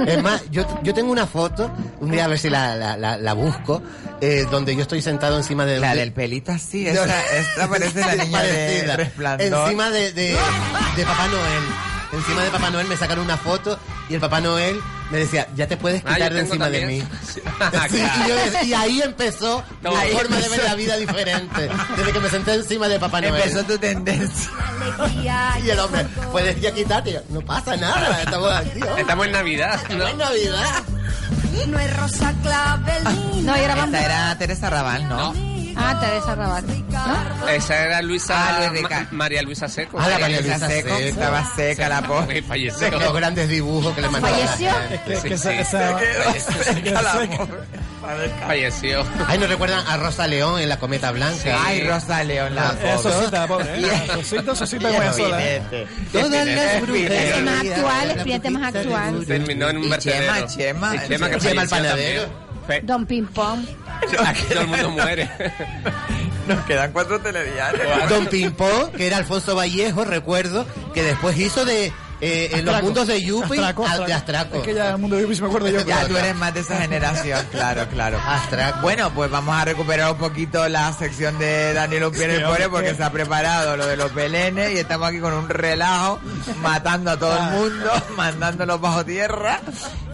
Es 0.08 0.22
más, 0.24 0.44
yo, 0.52 0.66
yo 0.84 0.94
tengo 0.94 1.12
una 1.12 1.28
foto, 1.28 1.72
un 2.00 2.12
día 2.12 2.26
a 2.26 2.28
ver 2.28 2.40
si 2.40 2.50
la, 2.50 2.76
la, 2.76 2.98
la, 2.98 3.18
la 3.18 3.34
busco, 3.34 3.82
eh, 4.22 4.46
donde 4.50 4.76
yo 4.76 4.82
estoy 4.82 5.02
sentado 5.02 5.38
encima 5.38 5.66
de... 5.66 5.80
La 5.80 5.94
de- 5.94 6.00
del 6.02 6.12
pelito 6.14 6.52
así, 6.52 6.84
No, 6.94 7.02
esta, 7.04 7.36
esta 7.38 7.68
parece 7.70 8.00
la 8.02 8.16
niña 8.24 8.42
de 8.42 8.50
parecida. 8.54 8.96
Resplandor. 8.98 9.62
Encima 9.64 9.90
de, 9.90 10.14
de, 10.14 10.30
de 10.96 11.04
Papá 11.06 11.28
Noel. 11.28 11.64
Encima 12.14 12.44
de 12.44 12.50
Papá 12.52 12.70
Noel 12.70 12.88
me 12.88 12.96
sacaron 12.98 13.26
una 13.26 13.38
foto 13.38 13.80
y 14.10 14.14
el 14.14 14.20
Papá 14.20 14.40
Noel 14.40 14.80
me 15.12 15.18
decía, 15.20 15.48
ya 15.56 15.68
te 15.68 15.78
puedes 15.78 16.02
Ah, 16.06 16.14
quitar 16.14 16.34
de 16.34 16.40
encima 16.42 16.70
de 16.70 16.86
mí. 16.86 17.04
Ah, 17.60 17.88
Sí, 17.90 17.98
claro. 17.98 18.24
y, 18.26 18.30
yo 18.30 18.36
decía- 18.36 18.64
y 18.64 18.74
ahí 18.74 19.02
empezó 19.02 19.64
No, 19.82 19.92
mi 19.92 19.98
ahí 19.98 20.12
forma 20.14 20.38
de 20.38 20.50
ver 20.50 20.64
la 20.64 20.76
vida 20.76 20.98
diferente. 20.98 21.70
Desde 21.98 22.12
que 22.12 22.20
me 22.20 22.30
senté 22.30 22.54
encima 22.56 22.88
de 22.88 23.00
Papá 23.00 23.22
Noel. 23.22 23.36
Empezó 23.36 23.64
tu 23.64 23.78
tendencia. 23.78 24.50
Y 25.64 25.70
el 25.70 25.80
hombre, 25.80 26.06
puedes 26.32 26.60
ya 26.62 26.72
quitarte. 26.74 27.22
No 27.30 27.42
pasa 27.42 27.76
nada, 27.78 28.22
estamos 28.22 28.52
aquí. 28.52 28.80
Estamos 28.98 29.26
en 29.28 29.32
Navidad, 29.32 29.80
¿no? 29.90 29.94
Estamos 30.08 30.12
en 30.12 30.18
Navidad. 30.18 30.84
No 31.68 31.80
es 31.80 31.98
rosa 31.98 32.34
clavel. 32.42 33.04
No, 33.46 33.56
y 33.58 33.60
era 33.60 33.84
Esta 33.86 34.04
era 34.06 34.38
Teresa 34.38 34.70
Raval, 34.70 35.08
¿no? 35.08 35.34
Ah, 35.76 36.00
Teresa 36.00 36.36
Rabat. 36.36 36.64
¿No? 36.66 37.48
Esa 37.50 37.84
era 37.86 38.02
Luisa, 38.02 38.34
Ah, 38.38 38.70
Luis 38.70 38.82
Ma- 38.84 39.08
María 39.12 39.42
Luisa 39.42 39.68
Seco. 39.68 39.98
Ah, 40.00 40.08
la 40.10 40.20
María 40.20 40.42
Luisa 40.42 40.68
Seco, 40.68 40.96
estaba 40.98 41.46
seca 41.56 41.90
la 41.90 42.02
pobre. 42.02 42.38
Sí, 42.38 42.42
falleció. 42.48 42.92
Los 43.00 43.14
grandes 43.14 43.50
dibujos 43.50 43.94
que 43.96 44.02
le 44.02 44.10
mandaban. 44.10 44.40
¿Falleció? 44.40 44.72
Sí, 45.22 45.38
sí. 45.38 45.50
Falleció. 48.46 49.06
Ay, 49.28 49.38
¿nos 49.40 49.50
recuerdan 49.50 49.86
a 49.88 49.98
Rosa 49.98 50.28
León 50.28 50.60
en 50.60 50.68
la 50.70 50.78
Cometa 50.78 51.12
Blanca? 51.12 51.58
Ay, 51.66 51.82
Rosa 51.88 52.24
León, 52.24 52.54
la 52.54 52.72
Eh, 52.82 52.96
pobre. 52.96 52.98
Sosita, 53.14 53.48
pobre. 53.48 53.82
Sosita, 54.24 54.56
Sosita, 54.56 54.90
buena 54.92 55.14
sola. 55.14 55.38
¿eh? 55.44 55.62
Todas 56.12 56.30
las 56.32 56.46
Temas 56.46 56.82
brujerías. 56.82 57.38
actuales, 57.78 58.24
fíjate 58.24 58.50
más 58.50 58.76
actual. 58.76 59.26
Terminó 59.26 59.70
en 59.70 59.78
un 59.78 59.84
Y 59.86 59.90
vertedero. 59.90 60.34
Chema, 60.48 60.48
Chema. 61.08 61.08
Chema, 61.40 61.62
el 61.64 61.70
panadero. 61.70 62.43
Fe- 62.68 62.82
Don 62.84 63.06
Ping 63.06 63.26
Pong. 63.28 63.66
Todo 64.50 64.62
el 64.62 64.68
mundo 64.68 64.90
muere. 64.92 65.30
Nos 66.48 66.66
quedan 66.66 66.92
cuatro 66.92 67.20
telediarios. 67.22 68.10
Don 68.10 68.26
Pimpó, 68.28 68.92
que 68.96 69.08
era 69.08 69.18
Alfonso 69.18 69.56
Vallejo, 69.56 70.04
recuerdo, 70.04 70.66
que 70.94 71.02
después 71.04 71.38
hizo 71.38 71.64
de 71.64 71.92
eh, 72.20 72.50
en 72.52 72.66
los 72.66 72.76
Astraco. 72.76 72.86
mundos 72.86 73.08
de 73.08 73.22
Yupi 73.22 73.58
Astraco, 73.60 73.86
a- 73.88 74.00
de 74.00 74.14
Astraco. 74.14 74.58
Es 74.58 74.64
que 74.64 74.74
ya 74.74 74.90
el 74.92 74.98
mundo 74.98 75.16
de 75.16 75.22
Yupi, 75.24 75.36
si 75.36 75.42
me 75.42 75.48
acuerdo 75.48 75.70
yo. 75.70 75.80
Ya 75.86 76.06
tú 76.06 76.18
eres 76.18 76.36
más 76.36 76.54
de 76.54 76.60
esa 76.60 76.78
generación, 76.82 77.40
claro, 77.52 77.88
claro. 77.90 78.20
Astraco. 78.26 78.82
Bueno, 78.82 79.10
pues 79.14 79.32
vamos 79.32 79.56
a 79.56 79.64
recuperar 79.64 80.12
un 80.12 80.18
poquito 80.18 80.68
la 80.68 80.92
sección 80.94 81.40
de 81.40 81.74
Daniel 81.74 82.06
Upien 82.06 82.32
Sí, 82.36 82.44
Pobre 82.44 82.68
porque 82.68 82.90
que- 82.90 82.96
se 82.96 83.04
ha 83.04 83.10
preparado 83.12 83.78
lo 83.78 83.86
de 83.88 83.96
los 83.96 84.14
belenes 84.14 84.74
y 84.74 84.80
estamos 84.80 85.08
aquí 85.08 85.20
con 85.20 85.34
un 85.34 85.48
relajo, 85.48 86.20
matando 86.62 87.12
a 87.12 87.18
todo 87.18 87.38
el 87.38 87.44
mundo, 87.58 87.92
mandándolos 88.18 88.82
bajo 88.82 89.06
tierra. 89.06 89.62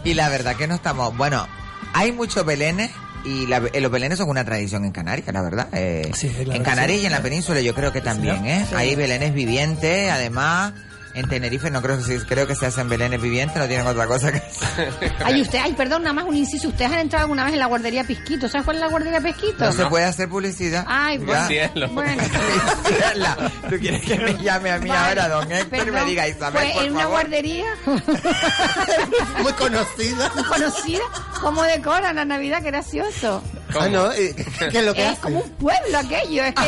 Y 0.04 0.14
la 0.14 0.28
verdad 0.28 0.54
que 0.56 0.68
no 0.68 0.76
estamos, 0.76 1.16
bueno, 1.16 1.46
hay 1.92 2.12
muchos 2.12 2.44
belenes. 2.44 2.90
Y 3.22 3.46
la- 3.46 3.62
eh, 3.74 3.80
los 3.82 3.90
belenes 3.92 4.16
son 4.16 4.30
una 4.30 4.44
tradición 4.46 4.86
en 4.86 4.92
Canarias, 4.92 5.28
la 5.30 5.42
verdad. 5.42 5.68
eh, 5.72 6.10
Sí, 6.14 6.34
en 6.38 6.62
Canarias 6.62 6.98
sí. 7.00 7.02
y 7.02 7.06
en 7.06 7.12
la 7.12 7.20
península 7.20 7.60
yo 7.60 7.74
creo 7.74 7.92
que 7.92 8.00
también, 8.00 8.46
¿eh? 8.46 8.64
Hay 8.74 8.94
belenes 8.96 9.34
vivientes, 9.34 10.10
además. 10.10 10.72
En 11.12 11.28
Tenerife 11.28 11.70
no 11.70 11.82
creo 11.82 11.98
que 11.98 12.04
se, 12.04 12.24
creo 12.24 12.46
que 12.46 12.54
se 12.54 12.66
hacen 12.66 12.88
belenes 12.88 13.20
vivientes, 13.20 13.56
no 13.56 13.66
tienen 13.66 13.86
otra 13.86 14.06
cosa 14.06 14.30
que 14.30 14.38
hacer. 14.38 14.92
Ay, 15.24 15.42
usted, 15.42 15.58
ay, 15.62 15.72
perdón, 15.72 16.02
nada 16.04 16.12
más 16.12 16.24
un 16.24 16.36
inciso. 16.36 16.68
¿Ustedes 16.68 16.92
han 16.92 17.00
entrado 17.00 17.24
alguna 17.24 17.44
vez 17.44 17.54
en 17.54 17.58
la 17.58 17.66
guardería 17.66 18.04
Pisquito? 18.04 18.48
¿Sabes 18.48 18.64
cuál 18.64 18.76
es 18.76 18.82
la 18.82 18.88
guardería 18.88 19.20
Pisquito? 19.20 19.64
No, 19.64 19.72
se 19.72 19.86
puede 19.86 20.04
hacer 20.04 20.28
publicidad. 20.28 20.84
Ay, 20.88 21.18
bueno. 21.18 21.46
cielo. 21.48 21.88
Bueno, 21.88 22.22
¿Tú 23.70 23.76
quieres 23.78 24.02
que 24.04 24.18
me 24.18 24.34
llame 24.42 24.70
a 24.70 24.78
mí 24.78 24.88
Vale, 24.88 25.20
ahora, 25.20 25.28
don 25.28 25.50
Héctor, 25.52 25.88
y 25.88 25.90
me 25.90 26.04
diga, 26.04 26.28
Isabel, 26.28 26.62
Fue 26.62 26.72
por 26.74 26.84
en 26.84 26.92
una 26.94 27.06
guardería 27.06 27.66
Muy 29.42 29.52
conocida. 29.54 30.30
conocida. 30.48 31.02
¿Cómo 31.40 31.62
decoran 31.64 32.16
la 32.16 32.24
Navidad? 32.24 32.60
Qué 32.62 32.66
gracioso. 32.70 33.42
Ah, 33.78 33.88
no, 33.88 34.10
eh, 34.12 34.34
¿qué 34.58 34.78
es 34.78 34.84
lo 34.84 34.92
que 34.94 35.02
Es 35.04 35.12
hace? 35.12 35.20
como 35.20 35.40
un 35.40 35.50
pueblo 35.50 35.98
aquello. 35.98 36.42
Es 36.44 36.54
que 36.54 36.62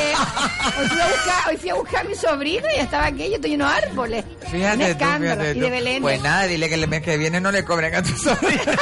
hoy 0.81 0.89
fui 0.89 1.01
a 1.01 1.07
buscar, 1.07 1.49
hoy 1.51 1.57
fui 1.57 1.71
a, 1.71 1.75
buscar 1.75 2.07
a 2.07 2.09
mi 2.09 2.15
sobrino 2.15 2.67
y 2.77 2.81
estaba 2.81 3.07
aquello, 3.07 3.35
estoy 3.37 3.51
lleno 3.51 3.67
de 3.69 3.75
árboles. 3.75 4.25
Un 4.45 4.51
Fíjate 4.51 4.77
tú, 4.79 4.91
escándalo. 4.91 5.21
fíjate 5.43 5.51
y 5.51 5.55
tú. 5.55 5.61
de 5.61 5.71
Belén. 5.71 6.03
Pues 6.03 6.23
nada, 6.23 6.43
dile 6.45 6.69
que 6.69 6.75
el 6.75 6.89
mes 6.89 7.03
que 7.03 7.17
viene 7.17 7.41
no 7.41 7.51
le 7.53 7.65
cobren 7.65 7.95
a 7.95 8.03
tu 8.03 8.17
sobrino. 8.17 8.63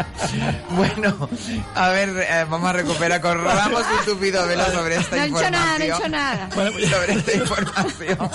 Bueno, 0.70 1.28
a 1.74 1.88
ver, 1.88 2.08
eh, 2.10 2.46
vamos 2.48 2.68
a 2.70 2.72
recuperar. 2.72 3.20
Corramos 3.20 3.82
un 3.82 4.04
tupido 4.14 4.46
velo 4.46 4.64
sobre 4.72 4.96
esta 4.96 5.16
No 5.16 5.22
he 5.22 5.26
hecho 5.26 5.36
información. 5.36 5.52
nada, 5.52 5.78
no 5.78 5.84
he 5.84 5.88
hecho 5.88 6.08
nada. 6.08 6.48
sobre 6.96 7.12
esta 7.14 7.32
información. 7.34 8.30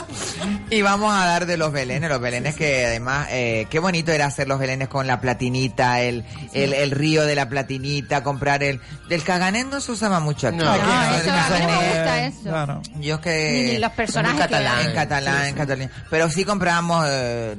Y 0.69 0.81
vamos 0.81 1.11
a 1.13 1.21
hablar 1.21 1.45
de 1.45 1.57
los 1.57 1.71
belenes, 1.71 2.09
los 2.09 2.19
belenes 2.19 2.55
que 2.55 2.85
además, 2.85 3.27
eh, 3.31 3.67
qué 3.69 3.79
bonito 3.79 4.11
era 4.11 4.25
hacer 4.25 4.47
los 4.47 4.59
belenes 4.59 4.87
con 4.89 5.07
la 5.07 5.21
platinita, 5.21 6.01
el, 6.01 6.25
el, 6.53 6.73
el 6.73 6.91
río 6.91 7.23
de 7.25 7.35
la 7.35 7.47
platinita, 7.49 8.23
comprar 8.23 8.63
el... 8.63 8.79
Del 9.09 9.23
caganet 9.23 9.67
no 9.67 9.79
se 9.81 9.91
usaba 9.91 10.19
mucho 10.19 10.47
aquí. 10.47 10.57
No, 10.57 10.69
Aquí 10.71 10.81
eso, 11.19 11.23
el 11.23 11.29
a 11.29 11.49
mí 11.49 11.65
no 11.65 11.67
me 11.81 11.87
gusta 11.87 12.25
eso. 12.25 12.41
Claro. 12.43 12.81
Yo 12.99 13.15
es 13.15 13.21
que... 13.21 13.69
Ni 13.73 13.77
los 13.79 13.91
personajes 13.91 14.35
En 14.41 14.45
catalán, 14.47 14.77
que- 14.83 14.89
en 14.89 14.95
catalán, 14.95 15.35
Sí, 15.35 15.41
en 15.47 15.53
sí. 15.53 15.57
catalán. 15.59 15.91
Pero 16.09 16.29
sí 16.29 16.45
comprábamos 16.45 17.05
eh, 17.09 17.55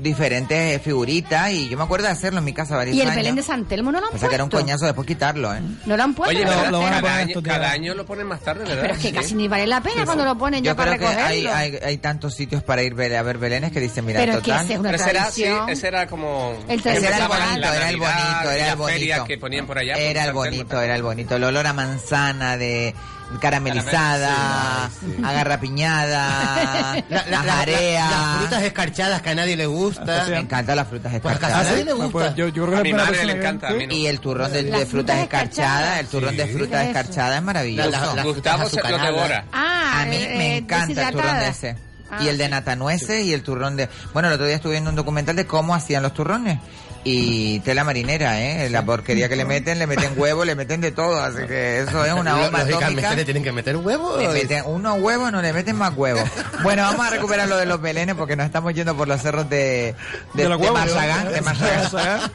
diferentes 0.00 0.80
figuritas 0.82 1.50
y 1.52 1.68
yo 1.68 1.76
me 1.76 1.84
acuerdo 1.84 2.06
de 2.06 2.12
hacerlo 2.12 2.38
en 2.40 2.44
mi 2.44 2.52
casa 2.52 2.76
varios 2.76 2.96
Y 2.96 3.00
el 3.00 3.06
años. 3.08 3.16
Belén 3.16 3.34
de 3.36 3.42
San 3.42 3.64
Telmo 3.66 3.92
no 3.92 4.00
lo 4.00 4.06
han 4.08 4.14
O 4.14 4.18
sea 4.18 4.28
que 4.28 4.34
era 4.34 4.44
un 4.44 4.50
puesto. 4.50 4.64
coñazo 4.64 4.84
después 4.86 5.06
quitarlo, 5.06 5.54
¿eh? 5.54 5.60
No 5.86 5.96
lo 5.96 6.02
han 6.02 6.14
puesto. 6.14 6.36
Oye, 6.36 6.44
lo 6.44 6.50
van 6.80 6.86
a 6.88 6.90
cada, 6.90 7.00
poner 7.00 7.14
año, 7.20 7.26
estos 7.28 7.42
cada 7.42 7.70
año 7.70 7.94
lo 7.94 8.06
ponen 8.06 8.26
más 8.26 8.40
tarde, 8.40 8.64
¿verdad? 8.64 8.78
Pero 8.82 8.94
es 8.94 9.00
que 9.00 9.08
Sí. 9.08 9.14
casi 9.14 9.34
ni 9.34 9.48
vale 9.48 9.66
la 9.66 9.80
pena 9.80 10.04
cuando 10.04 10.24
lo 10.24 10.36
ponen 10.38 10.62
ya 10.64 10.72
Yo 10.72 10.76
para 10.76 10.96
creo 10.96 11.08
que 11.10 11.14
hay, 11.16 11.42
recogerlo. 11.42 11.54
hay, 11.54 11.88
hay 11.90 11.98
tantos 11.98 12.34
sitios 12.34 12.62
para 12.62 12.82
ir 12.82 12.94
a 13.14 13.22
ver 13.22 13.38
belenes 13.38 13.72
que 13.72 13.80
dicen, 13.80 14.04
mira, 14.04 14.20
Pero 14.20 14.32
es 14.32 14.38
que 14.38 14.50
total... 14.50 14.64
ese 14.64 14.72
es 14.74 14.78
una 14.80 14.90
Pero 14.90 15.02
ese 15.02 15.10
era, 15.10 15.24
sí, 15.30 15.42
tradición. 15.42 15.68
ese 15.70 15.88
era 15.88 16.06
como... 16.06 16.52
El 16.68 16.78
Ese 16.80 16.90
era 17.06 17.16
el 17.18 17.28
bonito, 17.28 17.60
la 17.60 17.76
era 17.76 17.88
el 17.90 17.96
bonito, 17.96 18.50
era 18.50 18.70
el 18.72 18.76
bonito. 18.76 19.24
que 19.24 19.38
ponían 19.38 19.66
por 19.66 19.78
allá. 19.78 19.94
Era 19.96 20.24
el 20.24 20.32
bonito, 20.32 20.80
era 20.80 20.96
el 20.96 21.02
bonito. 21.02 21.36
El 21.36 21.44
olor 21.44 21.66
a 21.66 21.72
manzana 21.72 22.56
de 22.56 22.94
caramelizada, 23.40 24.86
a 25.24 25.32
garrapiñada, 25.32 27.02
La- 27.08 27.24
la- 27.26 27.40
a 27.40 27.66
las 27.66 28.38
frutas 28.38 28.62
escarchadas 28.62 29.22
que 29.22 29.30
a 29.30 29.34
nadie 29.34 29.56
le 29.56 29.66
gusta. 29.66 30.26
Me 30.28 30.38
encantan 30.38 30.76
las 30.76 30.88
frutas 30.88 31.12
Pues 31.20 31.24
a 31.32 31.34
escarchadas. 31.34 31.70
nadie 31.70 31.84
le 31.84 31.92
gusta. 31.92 32.10
Pues 32.12 32.34
yo, 32.34 32.48
yo 32.48 32.66
creo 32.66 32.78
A 32.78 32.82
que 32.82 32.92
mi 32.92 32.96
la 32.98 33.04
madre 33.04 33.24
le 33.24 33.32
encanta, 33.32 33.68
a 33.68 33.70
mí 33.72 33.86
no. 33.86 33.92
Y 33.94 34.06
el 34.06 34.20
turrón 34.20 34.52
de, 34.52 34.86
frutas 34.86 35.18
escarchadas, 35.18 36.00
el 36.00 36.06
turrón 36.06 36.36
de 36.36 36.46
Sí. 36.46 36.52
frutas 36.52 36.86
escarchadas 36.86 37.36
es 37.36 37.42
maravilloso. 37.42 37.90
La- 37.90 38.00
la- 38.06 38.14
las 38.14 38.24
Gustavo 38.24 38.68
se 38.68 38.80
lo 38.82 38.98
devora. 38.98 39.44
Ah, 39.52 40.02
A 40.02 40.06
mí 40.06 40.16
eh, 40.16 40.34
me 40.36 40.56
encanta 40.58 41.08
el 41.08 41.14
turrón 41.14 41.38
de 41.38 41.48
ese. 41.48 41.76
Ah, 42.10 42.18
y 42.22 42.28
el 42.28 42.36
de 42.36 42.48
natanueces 42.48 43.24
y 43.24 43.32
el 43.32 43.42
turrón 43.42 43.74
de... 43.76 43.88
Bueno, 44.12 44.28
el 44.28 44.34
otro 44.34 44.44
día 44.46 44.56
estuve 44.56 44.72
viendo 44.72 44.90
un 44.90 44.96
documental 44.96 45.34
de 45.34 45.46
cómo 45.46 45.74
hacían 45.74 46.02
los 46.02 46.12
turrones. 46.12 46.58
Y 47.04 47.58
tela 47.60 47.82
marinera, 47.82 48.40
¿eh? 48.40 48.70
La 48.70 48.84
porquería 48.84 49.28
que 49.28 49.34
le 49.34 49.44
meten, 49.44 49.78
le 49.80 49.88
meten 49.88 50.12
huevo, 50.16 50.44
le 50.44 50.54
meten 50.54 50.80
de 50.80 50.92
todo. 50.92 51.20
Así 51.20 51.44
que 51.48 51.80
eso 51.80 52.04
es 52.04 52.12
una 52.12 52.36
bomba 52.36 52.60
atómica. 52.60 53.14
le 53.14 53.24
tienen 53.24 53.42
que 53.42 53.50
meter 53.50 53.76
huevo. 53.76 54.18
Le 54.18 54.28
meten 54.28 54.62
unos 54.66 55.00
huevos, 55.00 55.32
no 55.32 55.42
le 55.42 55.52
meten 55.52 55.76
más 55.76 55.96
huevos. 55.96 56.22
Bueno, 56.62 56.82
vamos 56.84 57.04
a 57.04 57.10
recuperar 57.10 57.48
lo 57.48 57.56
de 57.56 57.66
los 57.66 57.80
belenes 57.80 58.14
porque 58.14 58.36
nos 58.36 58.46
estamos 58.46 58.72
yendo 58.74 58.96
por 58.96 59.08
los 59.08 59.20
cerros 59.20 59.50
de, 59.50 59.96
de, 60.34 60.42
De 60.44 60.48
de 60.48 60.54
huevos. 60.56 60.78
Marzagán, 60.78 61.32
de 61.32 61.40
Marzagán. 61.40 62.30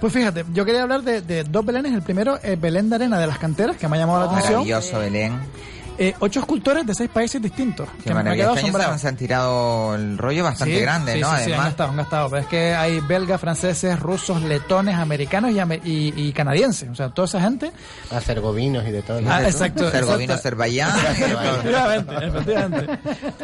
Pues 0.00 0.12
fíjate, 0.12 0.44
yo 0.52 0.64
quería 0.64 0.82
hablar 0.82 1.02
de, 1.02 1.22
de 1.22 1.44
dos 1.44 1.64
belenes. 1.64 1.94
El 1.94 2.02
primero 2.02 2.38
es 2.42 2.60
Belén 2.60 2.90
de 2.90 2.96
Arena 2.96 3.18
de 3.20 3.26
las 3.26 3.38
Canteras, 3.38 3.76
que 3.76 3.88
me 3.88 3.96
ha 3.96 4.00
llamado 4.00 4.18
la 4.20 4.24
atención. 4.26 4.52
Maravilloso, 4.66 4.98
Belén. 4.98 5.40
Eh, 6.02 6.14
ocho 6.18 6.40
escultores 6.40 6.84
de 6.84 6.94
seis 6.94 7.08
países 7.10 7.40
distintos. 7.40 7.88
Qué 7.98 8.04
que 8.04 8.10
me 8.10 8.12
ha 8.12 8.22
maravilla. 8.24 8.42
quedado 8.44 8.56
Este 8.56 8.82
año 8.82 8.98
se 8.98 9.08
han 9.08 9.16
tirado 9.16 9.94
el 9.94 10.18
rollo 10.18 10.42
bastante 10.42 10.74
Sí, 10.74 10.80
grande, 10.80 11.12
sí, 11.14 11.20
¿no? 11.20 11.28
Sí, 11.28 11.32
sí, 11.36 11.42
han 11.42 11.48
Además, 11.48 11.66
gastado, 11.66 11.90
han 11.90 11.96
gastado. 11.96 12.30
Pero 12.30 12.42
es 12.42 12.48
que 12.48 12.74
hay 12.74 13.00
belgas, 13.00 13.40
franceses, 13.40 14.00
rusos, 14.00 14.42
letones, 14.42 14.96
americanos 14.96 15.52
y, 15.52 15.58
ame- 15.60 15.80
y, 15.84 16.12
y 16.16 16.32
canadienses. 16.32 16.88
O 16.88 16.94
sea, 16.96 17.10
toda 17.10 17.26
esa 17.26 17.40
gente. 17.40 17.70
A 18.10 18.20
cergovinos 18.20 18.84
y 18.86 18.90
de 18.90 19.02
todo. 19.02 19.20
Ah, 19.28 19.42
exacto. 19.44 19.86
Exacto. 19.86 20.32
Azerbaiyán. 20.32 20.90
Efectivamente, 21.08 22.14
efectivamente. 22.26 22.98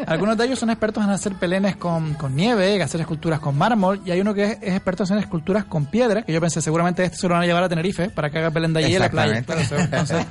Algunos 0.05 0.37
de 0.37 0.45
ellos 0.45 0.59
son 0.59 0.69
expertos 0.69 1.03
en 1.03 1.09
hacer 1.11 1.33
pelenes 1.35 1.77
con, 1.77 2.15
con 2.15 2.35
nieve, 2.35 2.75
en 2.75 2.81
hacer 2.81 2.99
esculturas 2.99 3.39
con 3.39 3.57
mármol, 3.57 4.01
y 4.05 4.11
hay 4.11 4.19
uno 4.19 4.33
que 4.33 4.43
es, 4.43 4.57
es 4.61 4.73
experto 4.75 5.03
en 5.03 5.05
hacer 5.05 5.17
esculturas 5.19 5.63
con 5.65 5.85
piedra, 5.85 6.23
que 6.23 6.33
yo 6.33 6.41
pensé 6.41 6.61
seguramente 6.61 7.03
este 7.05 7.17
se 7.17 7.27
lo 7.29 7.35
van 7.35 7.43
a 7.43 7.45
llevar 7.45 7.63
a 7.63 7.69
Tenerife 7.69 8.09
para 8.09 8.29
que 8.29 8.39
haga 8.39 8.51
pelén 8.51 8.73
de 8.73 8.83
allí 8.83 8.95
en 8.95 9.01
la 9.01 9.09
playa. 9.09 9.37
Entonces- 9.37 10.25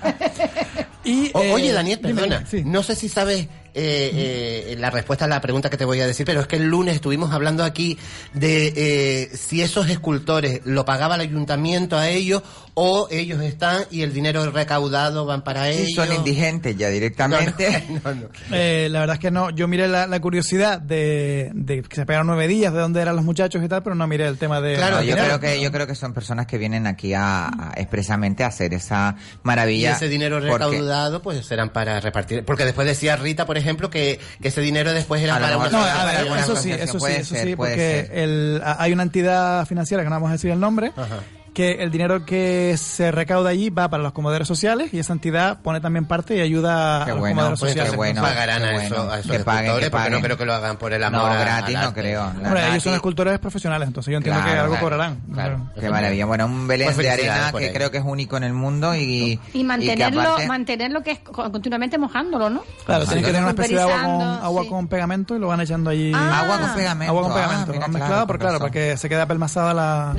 y, 1.08 1.30
O- 1.34 1.42
eh, 1.42 1.52
oye, 1.52 1.72
Daniel, 1.72 1.98
dime, 2.02 2.14
perdona. 2.22 2.46
sí. 2.50 2.62
No 2.64 2.82
sé 2.82 2.94
si 2.94 3.08
sabes 3.08 3.46
eh, 3.74 4.64
eh, 4.72 4.76
la 4.78 4.90
respuesta 4.90 5.24
a 5.26 5.28
la 5.28 5.40
pregunta 5.40 5.70
que 5.70 5.76
te 5.76 5.84
voy 5.84 6.00
a 6.00 6.06
decir, 6.06 6.26
pero 6.26 6.40
es 6.40 6.46
que 6.46 6.56
el 6.56 6.64
lunes 6.66 6.94
estuvimos 6.96 7.32
hablando 7.32 7.62
aquí 7.64 7.96
de 8.34 8.72
eh, 8.76 9.30
si 9.36 9.62
esos 9.62 9.88
escultores 9.88 10.60
lo 10.64 10.84
pagaba 10.84 11.14
el 11.14 11.20
ayuntamiento 11.20 11.96
a 11.96 12.08
ellos 12.08 12.42
o 12.80 13.08
ellos 13.10 13.42
están 13.42 13.82
y 13.90 14.02
el 14.02 14.12
dinero 14.12 14.48
recaudado 14.52 15.26
van 15.26 15.42
para 15.42 15.64
Sí, 15.72 15.80
ellos. 15.80 15.94
son 15.96 16.12
indigentes 16.14 16.76
ya 16.76 16.90
directamente. 16.90 17.84
No, 18.04 18.14
no. 18.14 18.28
Eh, 18.52 18.86
la 18.90 19.00
verdad 19.00 19.14
es 19.14 19.20
que 19.20 19.30
no, 19.32 19.50
yo 19.50 19.66
miré 19.66 19.88
la, 19.88 20.06
la 20.06 20.20
curiosidad 20.20 20.80
de, 20.80 21.50
de 21.54 21.82
que 21.82 21.96
se 21.96 22.06
pegaron 22.06 22.28
nueve 22.28 22.46
días, 22.46 22.72
de 22.72 22.78
dónde 22.78 23.00
eran 23.02 23.16
los 23.16 23.24
muchachos 23.24 23.62
y 23.64 23.68
tal, 23.68 23.82
pero 23.82 23.96
no 23.96 24.06
miré 24.06 24.28
el 24.28 24.38
tema 24.38 24.60
de... 24.60 24.76
De 24.76 25.06
yo 25.06 25.16
creo 25.16 25.40
que 25.40 25.60
yo 25.60 25.72
creo 25.72 25.86
que 25.88 25.96
son 25.96 26.14
personas 26.14 26.46
que 26.46 26.56
vienen 26.56 26.86
aquí 26.86 27.14
a, 27.14 27.46
a 27.48 27.72
expresamente 27.76 28.44
a 28.44 28.46
hacer 28.48 28.72
esa 28.74 29.16
Y 29.18 29.38
maravilla. 29.42 29.92
ese 29.92 30.08
dinero 30.08 30.36
porque 30.48 30.52
recaudado 30.64 31.20
pues 31.20 31.44
serán 31.44 31.70
para 31.70 31.98
repartir. 32.00 32.44
Porque 32.44 32.64
después 32.64 32.86
decía 32.86 33.16
Rita, 33.16 33.44
por 33.44 33.58
ejemplo, 33.58 33.90
que, 33.90 34.20
que 34.40 34.48
ese 34.48 34.60
dinero 34.60 34.92
después 34.92 35.20
era 35.20 35.38
para 35.40 35.56
una 35.56 35.68
No, 35.70 35.82
a 35.82 36.04
ver, 36.04 36.26
eso 36.38 36.54
sí, 36.56 36.70
eso 36.70 37.00
sí, 37.00 37.12
eso 37.12 37.34
sí, 37.34 37.56
porque 37.56 38.08
el, 38.12 38.62
hay 38.64 38.92
una 38.92 39.02
entidad 39.02 39.66
financiera 39.66 40.02
que 40.04 40.08
no 40.10 40.14
vamos 40.16 40.28
a 40.30 40.32
decir 40.32 40.50
el 40.52 40.60
nombre, 40.60 40.92
Ajá. 40.96 41.18
Que 41.58 41.82
el 41.82 41.90
dinero 41.90 42.24
que 42.24 42.76
se 42.78 43.10
recauda 43.10 43.50
allí 43.50 43.68
va 43.68 43.88
para 43.90 44.00
los 44.00 44.12
comedores 44.12 44.46
sociales 44.46 44.94
y 44.94 45.00
esa 45.00 45.12
entidad 45.12 45.58
pone 45.60 45.80
también 45.80 46.04
parte 46.04 46.36
y 46.36 46.40
ayuda 46.40 47.02
Qué 47.04 47.10
a 47.10 47.14
los 47.14 47.18
bueno, 47.18 47.34
comedores 47.34 47.58
pues, 47.58 47.70
sociales. 47.72 47.90
qué 47.90 47.96
bueno. 47.96 48.22
pagarán 48.22 48.62
qué 48.62 48.68
a, 48.68 48.72
bueno. 48.74 48.86
eso- 48.94 49.10
a 49.10 49.18
esos 49.18 49.32
Que 49.32 49.38
paguen, 49.40 49.64
escultores, 49.64 49.84
que 49.86 49.90
porque 49.90 50.04
no 50.04 50.08
paguen. 50.10 50.22
creo 50.22 50.36
que 50.38 50.44
lo 50.46 50.54
hagan 50.54 50.76
por 50.76 50.92
el 50.92 51.02
amor 51.02 51.32
No, 51.32 51.40
gratis 51.40 51.78
no 51.80 51.92
creo. 51.94 52.20
La 52.40 52.48
Hombre, 52.48 52.68
ellos 52.68 52.82
son 52.84 52.92
que- 52.92 52.96
escultores 52.96 53.38
profesionales, 53.40 53.88
entonces 53.88 54.12
yo 54.12 54.18
entiendo 54.18 54.40
Claro, 54.40 54.52
que 54.54 54.58
algo 54.60 54.72
claro, 54.74 54.84
cobrarán. 54.86 55.20
claro. 55.34 55.70
Qué 55.80 55.90
maravilla. 55.90 56.26
Bueno, 56.26 56.46
un 56.46 56.68
Belén 56.68 56.86
Pues 56.86 56.96
de 56.98 57.10
arena 57.10 57.50
que 57.52 57.64
ello. 57.64 57.72
creo 57.74 57.90
que 57.90 57.98
es 57.98 58.04
único 58.06 58.36
en 58.36 58.44
el 58.44 58.52
mundo 58.52 58.94
y, 58.94 59.00
Y 59.02 59.38
que 59.52 59.64
mantenerlo, 59.64 60.20
aparte- 60.22 60.46
mantenerlo 60.46 61.02
que 61.02 61.10
es 61.10 61.18
co- 61.18 61.50
continuamente 61.50 61.98
mojándolo, 61.98 62.50
¿no? 62.50 62.62
Claro, 62.86 63.04
tienen 63.04 63.24
que 63.24 63.30
tener 63.30 63.42
una 63.42 63.50
especie 63.50 63.74
de 63.78 63.82
agua 63.82 64.02
con, 64.04 64.22
agua 64.22 64.62
sí. 64.62 64.68
con 64.68 64.86
pegamento 64.86 65.34
y 65.34 65.40
lo 65.40 65.48
van 65.48 65.60
echando 65.60 65.90
allí. 65.90 66.12
Ah. 66.14 66.42
Agua 66.44 66.60
con 66.60 66.74
pegamento. 66.76 67.10
Agua 67.10 67.22
con 67.24 67.32
Ah, 67.32 67.34
pegamento, 67.34 67.72
mira, 67.72 67.88
mezclado, 67.88 68.26
pero 68.28 68.38
claro, 68.38 68.54
razón. 68.58 68.68
para 68.70 68.72
que 68.72 68.96
se 68.96 69.08
quede 69.08 69.22
apelmazada 69.22 69.74
la... 69.74 70.10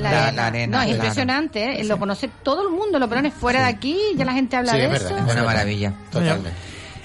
Arena. 0.49 0.77
No, 0.79 0.83
es 0.83 0.95
claro. 0.97 1.09
Impresionante, 1.29 1.81
¿eh? 1.81 1.83
lo 1.85 1.97
conoce 1.97 2.29
todo 2.43 2.67
el 2.67 2.73
mundo, 2.73 2.99
lo 2.99 3.07
ponen 3.09 3.31
fuera 3.31 3.61
de 3.61 3.67
aquí, 3.67 3.97
ya 4.15 4.25
la 4.25 4.33
gente 4.33 4.55
habla 4.57 4.71
Sí, 4.73 4.77
de 4.79 4.85
es 4.87 4.93
eso. 5.01 5.13
verdad, 5.15 5.27
Es 5.29 5.33
una 5.35 5.43
maravilla. 5.43 5.93
Totalmente. 6.11 6.51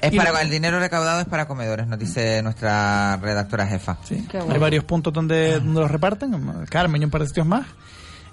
Es 0.00 0.14
para 0.14 0.32
lo- 0.32 0.38
el 0.38 0.50
dinero 0.50 0.78
recaudado 0.80 1.20
es 1.20 1.26
para 1.26 1.46
comedores, 1.46 1.86
nos 1.86 1.98
dice 1.98 2.42
nuestra 2.42 3.16
redactora 3.16 3.66
jefa. 3.66 3.96
Sí. 4.04 4.26
Qué 4.30 4.38
Hay 4.38 4.44
bueno. 4.44 4.60
varios 4.60 4.84
puntos 4.84 5.12
donde, 5.12 5.54
donde 5.60 5.80
los 5.80 5.90
reparten, 5.90 6.66
Carmen 6.68 7.00
y 7.00 7.04
un 7.06 7.10
par 7.10 7.22
de 7.22 7.28
sitios 7.28 7.46
más. 7.46 7.66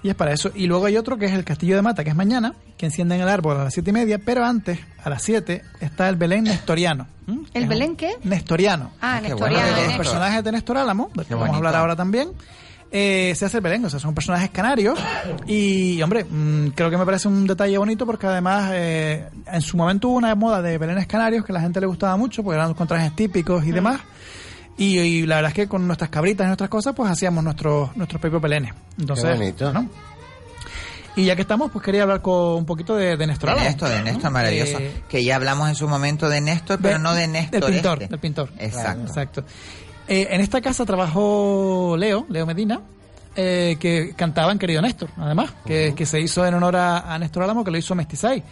Y 0.04 0.08
es 0.10 0.16
para 0.16 0.32
eso. 0.32 0.50
Y 0.54 0.66
luego 0.66 0.86
hay 0.86 0.96
otro 0.96 1.16
que 1.16 1.26
es 1.26 1.32
el 1.32 1.44
Castillo 1.44 1.76
de 1.76 1.82
Mata, 1.82 2.02
que 2.02 2.10
es 2.10 2.16
mañana, 2.16 2.54
que 2.76 2.86
encienden 2.86 3.20
el 3.20 3.28
árbol 3.28 3.56
a 3.60 3.64
las 3.64 3.72
siete 3.72 3.90
y 3.90 3.92
media, 3.92 4.18
pero 4.18 4.44
antes, 4.44 4.80
a 5.04 5.08
las 5.08 5.22
7, 5.22 5.62
está 5.80 6.08
el 6.08 6.16
Belén 6.16 6.42
Nestoriano. 6.44 7.06
¿m? 7.28 7.44
Que 7.52 7.58
¿El 7.58 7.62
es 7.64 7.68
Belén 7.70 7.94
qué? 7.96 8.16
Nestoriano. 8.24 8.90
Ah, 9.00 9.20
qué 9.22 9.28
Nestoriano. 9.28 9.64
bueno, 9.64 9.80
de 9.80 9.86
los 9.86 9.96
personajes 9.96 10.42
de 10.42 10.50
Néstor 10.52 10.76
Álamo, 10.78 11.08
del 11.14 11.24
que 11.24 11.34
vamos 11.36 11.54
a 11.54 11.56
hablar 11.56 11.76
ahora 11.76 11.94
también. 11.94 12.30
Eh, 12.92 13.32
se 13.34 13.46
hace 13.46 13.56
el 13.56 13.62
Belén, 13.62 13.84
o 13.84 13.90
sea, 13.90 13.98
son 13.98 14.14
personajes 14.14 14.50
canarios 14.50 14.98
y, 15.46 16.00
hombre, 16.02 16.24
mm, 16.24 16.68
creo 16.68 16.90
que 16.90 16.98
me 16.98 17.06
parece 17.06 17.26
un 17.26 17.46
detalle 17.46 17.78
bonito 17.78 18.04
porque 18.04 18.26
además 18.26 18.70
eh, 18.74 19.28
en 19.46 19.60
su 19.62 19.76
momento 19.76 20.08
hubo 20.08 20.18
una 20.18 20.34
moda 20.34 20.60
de 20.60 20.76
Belenes 20.76 21.06
canarios 21.06 21.44
que 21.44 21.52
a 21.52 21.54
la 21.54 21.60
gente 21.62 21.80
le 21.80 21.86
gustaba 21.86 22.16
mucho 22.16 22.42
porque 22.42 22.58
eran 22.58 22.74
con 22.74 22.86
trajes 22.86 23.16
típicos 23.16 23.64
y 23.66 23.72
demás 23.72 24.00
y, 24.76 24.98
y 24.98 25.26
la 25.26 25.36
verdad 25.36 25.50
es 25.50 25.54
que 25.54 25.68
con 25.68 25.86
nuestras 25.86 26.10
cabritas 26.10 26.44
y 26.44 26.48
nuestras 26.48 26.68
cosas 26.70 26.94
pues 26.94 27.10
hacíamos 27.10 27.42
nuestros 27.42 27.96
nuestros 27.96 28.20
propios 28.20 28.42
Belenes. 28.42 28.74
Entonces, 28.98 29.24
Qué 29.24 29.32
bonito. 29.32 29.72
¿no? 29.72 29.88
Y 31.14 31.26
ya 31.26 31.36
que 31.36 31.42
estamos, 31.42 31.70
pues 31.70 31.84
quería 31.84 32.02
hablar 32.04 32.22
con 32.22 32.56
un 32.56 32.64
poquito 32.64 32.96
de, 32.96 33.16
de 33.16 33.26
Néstor 33.26 33.54
De. 33.54 33.64
Néstor, 33.64 33.88
de 33.90 34.02
Néstor, 34.02 34.30
maravilloso. 34.30 34.78
Eh, 34.78 35.02
que 35.08 35.22
ya 35.22 35.36
hablamos 35.36 35.68
en 35.68 35.74
su 35.74 35.86
momento 35.86 36.28
de 36.28 36.40
Néstor, 36.40 36.78
pero 36.80 36.98
no 36.98 37.14
de 37.14 37.28
Néstor. 37.28 37.60
Del 37.60 37.72
pintor, 37.74 38.02
este. 38.02 38.08
del 38.08 38.18
pintor. 38.18 38.50
Exacto. 38.58 39.06
Exacto. 39.08 39.44
Eh, 40.12 40.28
en 40.30 40.42
esta 40.42 40.60
casa 40.60 40.84
trabajó 40.84 41.96
Leo, 41.98 42.26
Leo 42.28 42.44
Medina, 42.44 42.82
eh, 43.34 43.78
que 43.80 44.12
cantaba 44.14 44.52
en 44.52 44.58
Querido 44.58 44.82
Néstor, 44.82 45.08
además, 45.16 45.52
que, 45.64 45.94
que 45.96 46.04
se 46.04 46.20
hizo 46.20 46.44
en 46.44 46.52
honor 46.52 46.76
a, 46.76 47.14
a 47.14 47.18
Néstor 47.18 47.44
Álamo, 47.44 47.64
que 47.64 47.70
lo 47.70 47.78
hizo 47.78 47.94
Mestizay. 47.94 48.42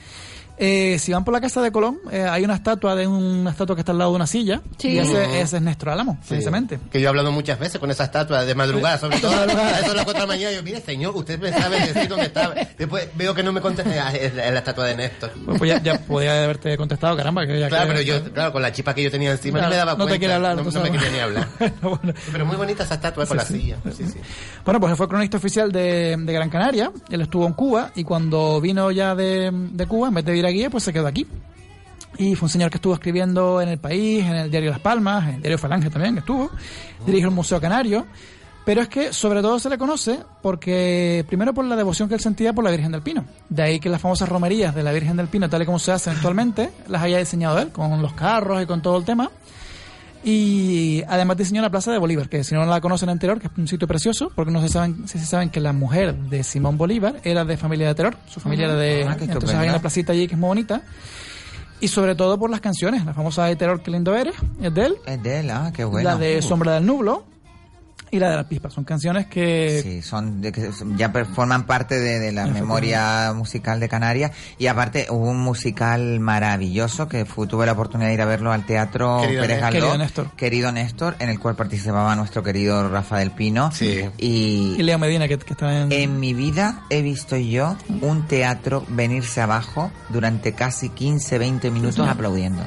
Eh, 0.63 0.99
si 0.99 1.11
van 1.13 1.25
por 1.25 1.33
la 1.33 1.41
casa 1.41 1.63
de 1.63 1.73
Colón, 1.73 1.99
eh, 2.13 2.23
hay 2.29 2.45
una 2.45 2.55
estatua 2.55 2.95
de 2.95 3.07
una 3.07 3.51
estatua 3.51 3.75
que 3.75 3.81
está 3.81 3.93
al 3.93 3.99
lado 3.99 4.11
de 4.11 4.17
una 4.17 4.27
silla, 4.27 4.61
Sí. 4.77 4.89
y 4.89 4.99
ese, 4.99 5.41
ese 5.41 5.57
es 5.57 5.63
Néstor 5.63 5.89
Álamo, 5.89 6.19
Sí. 6.21 6.29
precisamente. 6.29 6.79
Que 6.93 7.01
yo 7.01 7.07
he 7.07 7.09
hablado 7.09 7.33
muchas 7.33 7.59
veces 7.59 7.81
con 7.81 7.91
esa 7.91 8.05
estatua 8.05 8.45
de 8.45 8.55
madrugada, 8.55 8.99
sobre 8.99 9.19
todo. 9.21 9.31
De 9.31 9.37
madrugada. 9.39 9.77
A 9.77 9.81
eso 9.81 9.89
de 9.89 9.95
las 9.97 10.05
4 10.05 10.13
de 10.23 10.27
la 10.29 10.35
mañana. 10.35 10.55
Yo, 10.55 10.63
mire, 10.63 10.81
señor, 10.83 11.17
usted 11.17 11.41
me 11.41 11.51
sabe 11.51 11.81
decir 11.81 12.09
dónde 12.09 12.27
estaba. 12.27 12.55
Después 12.77 13.09
veo 13.15 13.35
que 13.35 13.43
no 13.43 13.53
me 13.53 13.63
contesta. 13.63 13.91
Ah, 14.09 14.15
es 14.15 14.35
la, 14.35 14.45
es 14.47 14.53
la 14.53 14.59
estatua 14.59 14.85
de 14.87 14.97
Néstor. 14.97 15.31
Pues, 15.47 15.59
pues 15.59 15.71
ya, 15.71 15.83
ya 15.83 15.99
podía 15.99 16.45
haberte 16.45 16.77
contestado, 16.77 17.17
caramba. 17.17 17.47
Que 17.47 17.59
ya 17.59 17.69
Claro, 17.69 17.87
que- 17.89 17.93
pero 17.95 18.03
yo, 18.03 18.33
claro, 18.33 18.53
con 18.53 18.61
la 18.61 18.71
chipa 18.71 18.95
que 18.95 19.03
yo 19.03 19.11
tenía 19.11 19.31
encima 19.33 19.61
Claro, 19.61 19.69
no 19.69 19.71
me 19.71 19.77
daba 19.79 19.93
no 19.93 19.97
te 19.97 20.03
cuenta. 20.03 20.19
quiere 20.19 20.35
hablar, 20.35 20.57
No, 20.57 20.63
no 20.71 20.81
me 20.83 20.91
quería 20.91 21.11
ni 21.11 21.19
hablar. 21.21 21.49
Bueno. 21.81 22.13
Pero 22.33 22.45
muy 22.47 22.57
bonita 22.57 22.83
esa 22.85 22.95
estatua 22.95 23.25
con 23.25 23.39
Sí, 23.41 23.55
la 23.55 23.61
silla. 23.61 23.77
Sí, 23.97 24.05
sí. 24.07 24.19
Bueno, 24.65 24.79
pues 24.79 24.91
él 24.91 24.97
fue 24.99 25.09
cronista 25.09 25.39
oficial 25.39 25.73
de, 25.73 26.17
de 26.19 26.33
Gran 26.35 26.51
Canaria, 26.51 26.93
él 27.11 27.21
estuvo 27.23 27.47
en 27.47 27.55
Cuba 27.55 27.91
y 27.95 28.05
cuando 28.05 28.61
vino 28.61 28.91
ya 28.91 29.15
de, 29.15 29.51
de 29.53 29.87
Cuba, 29.87 30.09
en 30.09 30.15
vez 30.15 30.25
de 30.25 30.37
ir 30.37 30.45
a 30.47 30.50
Guía, 30.51 30.71
pues 30.71 30.85
se 30.85 30.93
quedó 30.93 31.07
aquí. 31.07 31.27
Y 32.19 32.35
fue 32.35 32.47
un 32.47 32.51
señor 32.51 32.71
que 32.71 32.77
estuvo 32.77 32.95
escribiendo 32.95 33.61
en 33.61 33.69
El 33.69 33.79
País, 33.79 34.25
en 34.25 34.35
el 34.35 34.51
diario 34.51 34.71
Las 34.71 34.81
Palmas, 34.81 35.29
en 35.29 35.35
el 35.37 35.41
diario 35.43 35.59
Falange 35.59 35.91
también, 35.91 36.15
que 36.15 36.21
estuvo. 36.21 36.51
Dirige 37.07 37.27
el 37.27 37.31
Museo 37.31 37.61
Canario. 37.61 38.07
Pero 38.65 38.83
es 38.83 38.89
que 38.89 39.13
sobre 39.13 39.41
todo 39.41 39.59
se 39.59 39.71
le 39.71 39.79
conoce 39.79 40.19
porque, 40.43 41.25
primero 41.27 41.55
por 41.55 41.65
la 41.65 41.77
devoción 41.77 42.09
que 42.09 42.15
él 42.15 42.21
sentía 42.21 42.53
por 42.53 42.63
la 42.63 42.71
Virgen 42.71 42.93
del 42.93 43.03
Pino. 43.03 43.25
De 43.49 43.63
ahí 43.63 43.81
que 43.81 43.89
las 43.89 44.01
famosas 44.01 44.29
romerías 44.29 44.75
de 44.75 44.83
la 44.83 44.93
Virgen 44.93 45.17
del 45.17 45.29
Pino, 45.29 45.49
tal 45.49 45.63
y 45.63 45.67
como 45.67 45.79
se 45.79 45.93
hacen 45.93 46.15
actualmente, 46.15 46.71
las 46.87 47.03
haya 47.03 47.19
diseñado 47.19 47.59
él, 47.59 47.71
con 47.71 48.03
los 48.03 48.13
carros 48.13 48.63
y 48.63 48.67
con 48.67 48.83
todo 48.83 48.99
el 48.99 49.05
tema. 49.05 49.31
Y 50.23 51.03
además 51.09 51.37
diseñó 51.39 51.63
la 51.63 51.71
Plaza 51.71 51.93
de 51.93 51.99
Bolívar, 51.99 52.29
que 52.29 52.45
si 52.45 52.55
no 52.55 52.65
la 52.67 52.81
conocen 52.81 53.09
en 53.09 53.19
Terror, 53.19 53.41
que 53.41 53.47
es 53.47 53.53
un 53.57 53.67
sitio 53.67 53.89
precioso, 53.89 54.31
porque 54.35 54.53
no 54.53 54.61
se 54.61 54.69
saben, 54.69 55.09
se 55.09 55.19
saben 55.19 55.49
que 55.49 55.61
la 55.61 55.73
mujer 55.73 56.15
de 56.15 56.43
Simón 56.43 56.77
Bolívar 56.77 57.21
era 57.25 57.45
de 57.45 57.57
familia 57.57 57.89
de 57.89 57.95
Terror, 57.95 58.17
su 58.27 58.39
familia 58.41 58.67
era 58.67 58.75
de... 58.77 59.07
Ah, 59.09 59.17
qué 59.17 59.25
entonces 59.25 59.55
hay 59.55 59.69
una 59.69 59.81
placita 59.81 60.13
allí 60.13 60.27
que 60.29 60.35
es 60.35 60.41
muy 60.41 60.49
bonita. 60.49 60.83
Y 61.81 61.89
sobre 61.89 62.15
todo 62.15 62.39
por 62.39 62.51
las 62.51 62.61
canciones, 62.61 63.07
la 63.07 63.15
famosa 63.15 63.47
de 63.47 63.57
Terror, 63.57 63.83
que 63.83 63.91
lindo 63.91 64.15
eres, 64.15 64.35
es 64.61 64.75
de 64.75 64.85
él. 64.85 64.97
Es 65.07 65.23
de 65.23 65.41
él, 65.41 65.51
ah, 65.51 65.73
qué 65.75 65.85
bueno. 65.85 66.09
La 66.09 66.17
de 66.17 66.43
Sombra 66.43 66.75
del 66.75 66.85
Nublo 66.85 67.25
y 68.11 68.19
la 68.19 68.31
de 68.31 68.37
la 68.37 68.49
Pispa. 68.49 68.71
Son 68.71 68.85
canciones 68.85 69.27
que... 69.27 69.81
Sí, 69.83 70.03
son 70.03 70.41
de 70.41 70.53
que 70.53 70.71
ya 70.97 71.11
forman 71.35 71.65
parte 71.67 71.99
de, 71.99 72.19
de 72.19 72.33
la 72.33 72.47
memoria 72.47 73.33
musical 73.35 73.79
de 73.81 73.89
Canarias 73.89 74.33
y 74.59 74.67
aparte 74.67 75.07
hubo 75.11 75.31
un 75.31 75.39
musical 75.41 76.19
maravilloso 76.21 77.09
que 77.09 77.25
fu- 77.25 77.47
tuve 77.47 77.67
la 77.67 77.73
oportunidad 77.73 78.09
de 78.09 78.15
ir 78.15 78.23
a 78.23 78.27
verlo 78.27 78.53
al 78.53 78.67
teatro 78.67 79.21
Querido 79.21 79.43
Pérez. 79.43 79.61
Galdós, 79.61 79.81
Querido 79.81 79.99
Néstor. 79.99 80.31
Querido 80.37 80.73
Néstor, 80.73 81.17
en 81.19 81.29
el 81.31 81.39
cual 81.39 81.55
participaba 81.57 82.15
nuestro 82.17 82.43
querido 82.43 82.89
Rafael 82.89 83.31
Pino 83.31 83.71
y, 83.81 84.75
Y 84.79 84.83
Leo 84.83 84.99
Medina, 84.99 85.29
que, 85.29 85.39
que 85.39 85.53
está 85.53 85.83
en... 85.83 85.93
en 85.93 86.19
mi 86.21 86.35
vida 86.35 86.83
he 86.91 87.03
visto 87.03 87.37
yo 87.37 87.77
un 88.01 88.27
teatro 88.27 88.85
venirse 88.89 89.41
abajo 89.41 89.91
durante 90.09 90.53
casi 90.53 90.89
15, 90.89 91.39
20 91.39 91.71
minutos 91.71 92.09
aplaudiendo. 92.09 92.63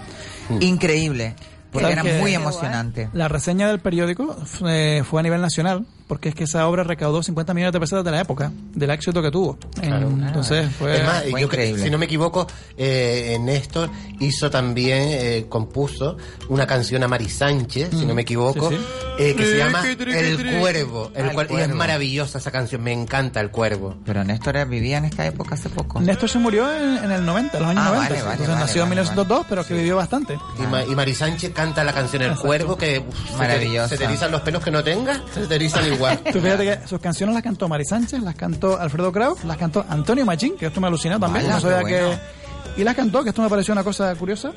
Increíble, 0.59 1.35
porque 1.73 1.93
¿Sabes 1.93 2.05
era 2.05 2.21
muy 2.21 2.33
emocionante. 2.33 3.09
La 3.13 3.27
reseña 3.27 3.67
del 3.67 3.79
periódico 3.79 4.37
eh, 4.65 5.03
fue 5.09 5.19
a 5.19 5.23
nivel 5.23 5.41
nacional, 5.41 5.85
porque 6.07 6.29
es 6.29 6.35
que 6.35 6.43
esa 6.43 6.67
obra 6.67 6.83
recaudó 6.83 7.23
50 7.23 7.53
millones 7.53 7.73
de 7.73 7.79
pesetas 7.79 8.03
de 8.03 8.11
la 8.11 8.21
época, 8.21 8.51
del 8.73 8.89
éxito 8.89 9.21
que 9.21 9.31
tuvo. 9.31 9.57
Claro. 9.81 10.07
En- 10.09 10.23
entonces 10.23 10.69
fue... 10.77 10.97
Es 10.97 11.05
más, 11.05 11.23
yo 11.39 11.47
creo- 11.49 11.77
si 11.77 11.89
no 11.89 11.97
me 11.97 12.05
equivoco, 12.05 12.45
eh, 12.77 13.37
Néstor 13.41 13.89
hizo 14.19 14.49
también, 14.49 15.03
eh, 15.11 15.45
compuso 15.49 16.17
una 16.49 16.67
canción 16.67 17.03
a 17.03 17.07
Mari 17.07 17.29
Sánchez, 17.29 17.89
si 17.91 18.05
Mm, 18.05 18.07
no 18.07 18.13
me 18.15 18.21
equivoco, 18.23 18.69
sí, 18.69 18.75
sí. 18.77 18.83
eh, 19.19 19.35
que 19.35 19.45
se 19.45 19.57
llama 19.57 19.83
El. 19.89 20.59
Cuervo. 20.59 21.11
El 21.15 21.25
Ah, 21.25 21.29
El 21.29 21.35
Cuer- 21.35 21.41
Y 21.49 21.53
es 21.53 21.59
Cuervo. 21.59 21.75
maravillosa 21.75 22.37
esa 22.37 22.51
canción, 22.51 22.81
me 22.83 22.91
encanta 22.91 23.39
El 23.39 23.49
Cuervo. 23.51 23.95
Pero 24.05 24.23
Néstor 24.23 24.55
era- 24.55 24.65
vivía 24.65 24.97
en 24.97 25.05
esta 25.05 25.25
época 25.25 25.55
hace 25.55 25.69
poco. 25.69 25.99
Néstor 26.01 26.29
se 26.29 26.39
murió 26.39 26.71
en, 26.73 27.03
en 27.03 27.11
el 27.11 27.25
90, 27.25 27.57
en 27.57 27.63
los 27.63 27.71
años 27.71 27.83
Ah, 27.85 27.89
90. 27.89 28.09
vale, 28.09 28.21
vale, 28.23 28.31
Entonces 28.33 28.47
vale, 28.49 28.59
nació 28.61 28.83
en 28.83 28.89
vale, 28.89 29.01
1902, 29.01 29.45
pero 29.49 29.65
que 29.65 29.73
vivió 29.73 29.95
bastante. 29.97 30.37
Y, 30.59 30.67
Ma- 30.67 30.83
y 30.83 30.95
Mari 30.95 31.13
Sánchez 31.15 31.51
canta 31.53 31.83
la 31.83 31.93
canción 31.93 32.21
El 32.23 32.29
Exacto. 32.29 32.47
Cuervo, 32.47 32.77
que 32.77 32.99
uf, 32.99 33.15
se 33.25 33.31
te- 33.31 33.37
Maravillosa. 33.37 33.87
se 33.89 33.97
te 33.97 34.03
erizan 34.05 34.31
los 34.31 34.41
pelos 34.41 34.63
que 34.63 34.71
no 34.71 34.83
tengas, 34.83 35.21
se 35.33 35.47
te 35.47 35.55
erizan 35.55 35.85
igual. 35.93 36.19
Tú 36.31 36.39
fíjate 36.39 36.63
que 36.65 36.87
sus 36.87 36.99
canciones 36.99 37.33
las 37.33 37.43
cantó 37.43 37.67
Mari 37.67 37.85
Sánchez, 37.85 38.21
las 38.21 38.35
cantó 38.35 38.79
Alfredo 38.79 39.11
Kraus, 39.11 39.43
las 39.43 39.57
cantó 39.57 39.85
Antonio 39.87 40.25
Machín, 40.25 40.55
que 40.57 40.67
esto 40.67 40.79
me 40.81 40.87
alucinó 40.87 41.19
también. 41.19 41.47
No 41.49 41.59
sabía 41.59 41.83
qué 41.83 42.03
bueno. 42.03 42.19
que... 42.75 42.81
Y 42.81 42.83
las 42.83 42.95
cantó, 42.95 43.23
que 43.23 43.29
esto 43.29 43.41
me 43.41 43.49
pareció 43.49 43.71
una 43.73 43.83
cosa 43.83 44.15
curiosa. 44.15 44.51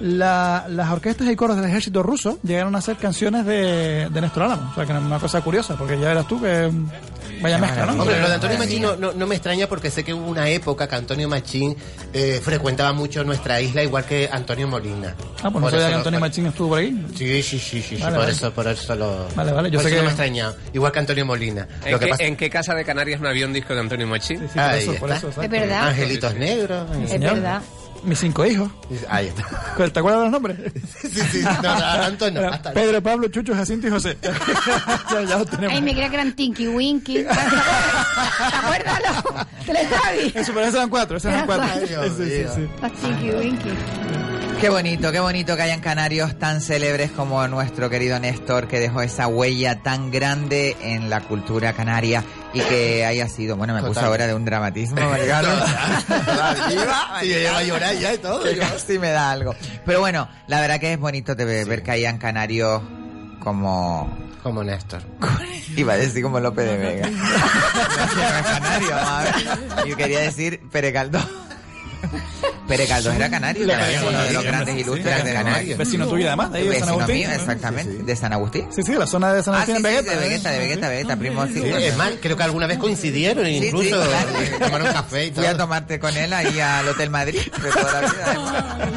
La- 0.00 0.66
las 0.68 0.90
orquestas 0.90 1.28
y 1.28 1.36
coros 1.36 1.56
del 1.56 1.64
ejército 1.66 2.02
ruso 2.02 2.38
llegaron 2.42 2.74
a 2.74 2.78
hacer 2.78 2.96
canciones 2.96 3.46
de, 3.46 4.08
de 4.10 4.20
Néstor 4.20 4.42
Álamo. 4.42 4.70
O 4.70 4.74
sea, 4.74 4.84
que 4.84 4.90
era 4.92 5.00
una 5.00 5.18
cosa 5.18 5.40
curiosa, 5.40 5.76
porque 5.76 5.98
ya 5.98 6.08
verás 6.08 6.26
tú 6.28 6.40
que... 6.40 6.70
Vaya 7.44 7.58
mezcla, 7.58 7.86
¿no? 7.86 7.92
Hombre, 8.02 8.18
lo 8.20 8.26
de 8.28 8.34
Antonio 8.34 8.58
Machín 8.58 8.82
no, 8.82 8.96
no- 8.96 9.12
no 9.12 9.26
me 9.26 9.34
extraña 9.36 9.66
porque 9.68 9.90
sé 9.90 10.02
que 10.02 10.12
hubo 10.14 10.26
una 10.26 10.48
época 10.48 10.88
que 10.88 10.94
Antonio 10.96 11.28
Machín 11.28 11.76
eh, 12.12 12.40
frecuentaba 12.42 12.92
mucho 12.92 13.22
nuestra 13.22 13.60
isla, 13.60 13.82
igual 13.82 14.04
que 14.06 14.28
Antonio 14.32 14.66
Molina. 14.66 15.14
Ah, 15.42 15.50
pues 15.50 15.62
no 15.62 15.70
sabía 15.70 15.86
que 15.86 15.90
lo- 15.92 15.96
Antonio 15.98 16.20
Machín 16.20 16.46
estuvo 16.46 16.70
por 16.70 16.78
ahí. 16.78 17.06
Sí, 17.16 17.42
sí, 17.42 17.58
sí, 17.58 17.82
sí, 17.82 17.82
sí, 17.82 17.94
Vale, 18.02 18.12
por, 18.12 18.20
vale. 18.20 18.32
Eso, 18.32 18.52
por 18.52 18.66
eso 18.66 18.94
lo... 18.96 19.28
Vale, 19.36 19.52
vale, 19.52 19.70
yo 19.70 19.78
por 19.78 19.82
sé 19.82 19.88
eso 19.88 19.96
que- 19.96 19.96
no 19.96 20.02
me 20.04 20.08
extraña. 20.10 20.52
Igual 20.72 20.90
que 20.92 20.98
Antonio 20.98 21.26
Molina. 21.26 21.68
¿En, 21.84 21.92
Lo 21.92 21.98
que 21.98 22.06
qué, 22.06 22.10
pasa- 22.10 22.24
en 22.24 22.36
qué 22.36 22.50
casa 22.50 22.74
de 22.74 22.84
Canarias 22.84 23.20
no 23.20 23.28
había 23.28 23.46
un 23.46 23.52
disco 23.52 23.74
de 23.74 23.80
Antonio 23.80 24.06
Machín? 24.06 24.40
por 24.40 24.58
Ahí 24.60 24.82
eso, 24.82 24.94
por 24.94 25.10
está. 25.12 25.28
eso. 25.28 25.42
Es 25.42 25.50
verdad. 25.50 25.88
Angelitos 25.88 26.34
Negros. 26.34 26.86
Sí, 27.06 27.14
Es 27.14 27.20
verdad. 27.20 27.60
Mis 28.04 28.18
cinco 28.18 28.44
hijos. 28.44 28.70
Ahí 29.08 29.28
está. 29.28 29.42
¿Te 29.90 29.98
acuerdas 29.98 30.20
de 30.20 30.24
los 30.24 30.32
nombres? 30.32 30.58
Sí, 31.00 31.20
sí, 31.30 31.40
no, 31.42 31.62
no, 31.62 31.84
Antonio, 32.02 32.40
Era 32.40 32.50
hasta 32.50 32.68
ahí. 32.70 32.74
Pedro, 32.74 33.02
Pablo, 33.02 33.28
Chucho, 33.28 33.54
Jacinto 33.54 33.86
y 33.86 33.90
José. 33.90 34.18
ya, 35.10 35.22
ya 35.22 35.38
los 35.38 35.48
tenemos. 35.48 35.72
Ay, 35.76 35.80
me 35.82 35.92
creía 35.92 36.08
que 36.08 36.14
eran 36.16 36.32
Tinky 36.34 36.66
Winky. 36.68 37.14
¿Te 37.24 37.28
acuerdas? 38.56 39.00
Teletubbies? 39.64 40.36
Eso, 40.36 40.52
pero 40.52 40.60
esos 40.66 40.74
eran 40.74 40.88
cuatro, 40.90 41.16
esos 41.16 41.30
eran 41.32 41.46
cuatro. 41.46 41.66
Ay, 41.72 41.86
Dios 41.86 42.06
Sí, 42.16 42.24
sí, 42.24 42.38
mío. 42.38 42.50
sí. 42.54 42.68
Los 42.82 42.92
Tinky 42.92 43.30
Winky. 43.30 43.70
Qué 44.60 44.70
bonito, 44.70 45.12
qué 45.12 45.20
bonito 45.20 45.56
que 45.56 45.62
hayan 45.62 45.80
canarios 45.80 46.38
tan 46.38 46.60
célebres 46.62 47.10
como 47.10 47.46
nuestro 47.48 47.90
querido 47.90 48.18
Néstor, 48.18 48.66
que 48.66 48.80
dejó 48.80 49.02
esa 49.02 49.26
huella 49.26 49.82
tan 49.82 50.10
grande 50.10 50.74
en 50.80 51.10
la 51.10 51.20
cultura 51.20 51.74
canaria 51.74 52.24
y 52.54 52.60
que 52.60 53.04
haya 53.04 53.28
sido, 53.28 53.56
bueno, 53.56 53.74
me 53.74 53.80
puse 53.80 53.94
Total. 53.94 54.04
ahora 54.06 54.26
de 54.26 54.34
un 54.34 54.44
dramatismo, 54.46 54.96
Mariano. 54.96 55.48
Sí, 57.20 57.28
yo 57.28 57.38
llevo 57.38 57.56
a 57.56 57.62
llorar 57.62 57.94
ya 57.96 58.14
y 58.14 58.18
todo. 58.18 58.42
que 58.42 58.56
casi 58.56 58.98
me 58.98 59.10
da 59.10 59.30
algo. 59.32 59.54
Pero 59.84 60.00
bueno, 60.00 60.28
la 60.46 60.60
verdad 60.60 60.80
que 60.80 60.92
es 60.94 60.98
bonito 60.98 61.34
de 61.34 61.44
ver, 61.44 61.66
ver 61.66 61.82
que 61.82 61.90
hayan 61.90 62.18
canarios 62.18 62.82
como... 63.40 64.16
Como 64.42 64.62
Néstor. 64.64 65.02
Iba 65.76 65.94
a 65.94 65.96
decir 65.96 66.22
como 66.22 66.40
López 66.40 66.66
de 66.66 66.76
Vega. 66.76 67.08
No, 68.14 68.30
no 68.30 68.38
es 68.38 68.42
canario, 68.46 68.90
vamos 68.90 69.08
a 69.10 69.22
ver. 69.22 69.86
Yo 69.88 69.96
quería 69.96 70.20
decir 70.20 70.60
Pere 70.70 70.92
Caldós. 70.92 71.24
Pere 72.66 72.86
Caldós 72.86 73.14
era 73.14 73.28
canario, 73.30 73.66
también, 73.66 74.00
uno 74.08 74.18
de 74.22 74.32
los 74.32 74.44
grandes 74.44 74.76
ilustres 74.78 75.16
sí, 75.20 75.26
de 75.26 75.32
canario. 75.34 75.76
Vecino 75.76 76.06
tuyo 76.06 76.26
además, 76.28 76.52
de 76.52 76.58
ahí 76.58 76.64
de 76.68 76.70
San 76.72 76.80
Vecino 76.80 76.94
Agustín. 77.02 77.16
mío, 77.16 77.30
exactamente, 77.34 78.02
de 78.02 78.16
San 78.16 78.32
Agustín. 78.32 78.66
Sí, 78.74 78.82
sí, 78.82 78.92
la 78.94 79.06
zona 79.06 79.32
de 79.34 79.42
San 79.42 79.54
Ah, 79.54 79.62
Agustín 79.62 79.76
sí, 79.76 79.82
en 79.82 79.86
sí, 79.86 79.96
Vegeta. 79.96 80.10
de 80.10 80.16
Vegeta, 80.28 80.50
de 80.50 80.58
Vegeta, 80.58 80.88
Vegeta, 80.88 81.16
primo. 81.16 81.46
Sí, 81.46 81.54
Sí, 81.54 81.62
es 81.66 81.96
más, 81.96 82.12
creo 82.22 82.36
que 82.36 82.42
alguna 82.42 82.66
vez 82.66 82.78
coincidieron 82.78 83.44
Sí, 83.46 83.58
sí, 83.60 83.66
incluso 83.66 84.02
eh, 84.02 84.06
tomaron 84.60 84.92
café 84.92 85.26
y 85.26 85.30
Fui 85.32 85.44
a 85.44 85.48
todo. 85.50 85.58
tomarte 85.64 85.98
con 85.98 86.16
él 86.16 86.32
ahí 86.32 86.58
al 86.60 86.88
Hotel 86.88 87.10
Madrid 87.10 87.40
de 87.40 87.70
toda 87.70 87.92
la 87.92 88.00
vida. 88.00 88.90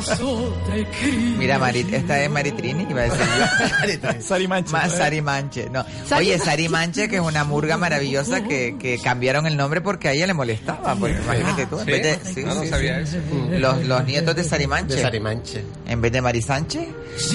Mira, 1.38 1.59
Marit, 1.59 1.93
esta 1.93 2.22
es 2.24 2.30
Maritrini, 2.30 2.86
iba 2.89 3.01
a 3.01 3.03
decir 3.03 3.20
yo. 3.38 4.22
Sari 4.22 4.47
Sari 4.89 5.22
Manche, 5.22 5.70
no. 5.70 5.82
Oye, 6.15 6.32
Manche. 6.32 6.39
Sari 6.39 6.70
Manche, 6.70 7.09
que 7.09 7.15
es 7.18 7.22
una 7.22 7.43
murga 7.43 7.78
maravillosa 7.78 8.43
que, 8.43 8.76
que 8.80 8.99
cambiaron 8.99 9.45
el 9.47 9.57
nombre 9.57 9.82
porque 9.82 10.09
a 10.09 10.11
ella 10.13 10.28
le 10.28 10.34
molestaba. 10.34 10.95
Porque 10.95 11.18
imagínate 11.24 11.65
tú, 11.68 11.80
en 11.80 11.86
¿Sí? 11.86 11.91
vez 11.91 12.01
de. 12.24 12.34
sí, 12.34 12.43
No, 12.43 12.55
no 12.55 12.61
sí, 12.63 12.70
sabía 12.70 13.05
sí. 13.05 13.18
eso. 13.18 13.56
Los, 13.59 13.83
los 13.85 14.05
nietos 14.05 14.35
de 14.35 14.43
Sari 14.43 14.67
Manche. 14.67 14.95
De 14.95 15.01
Sarimanche. 15.01 15.63
En 15.87 16.01
vez 16.01 16.11
de 16.11 16.21
Mari 16.21 16.41
Sánchez. 16.41 16.87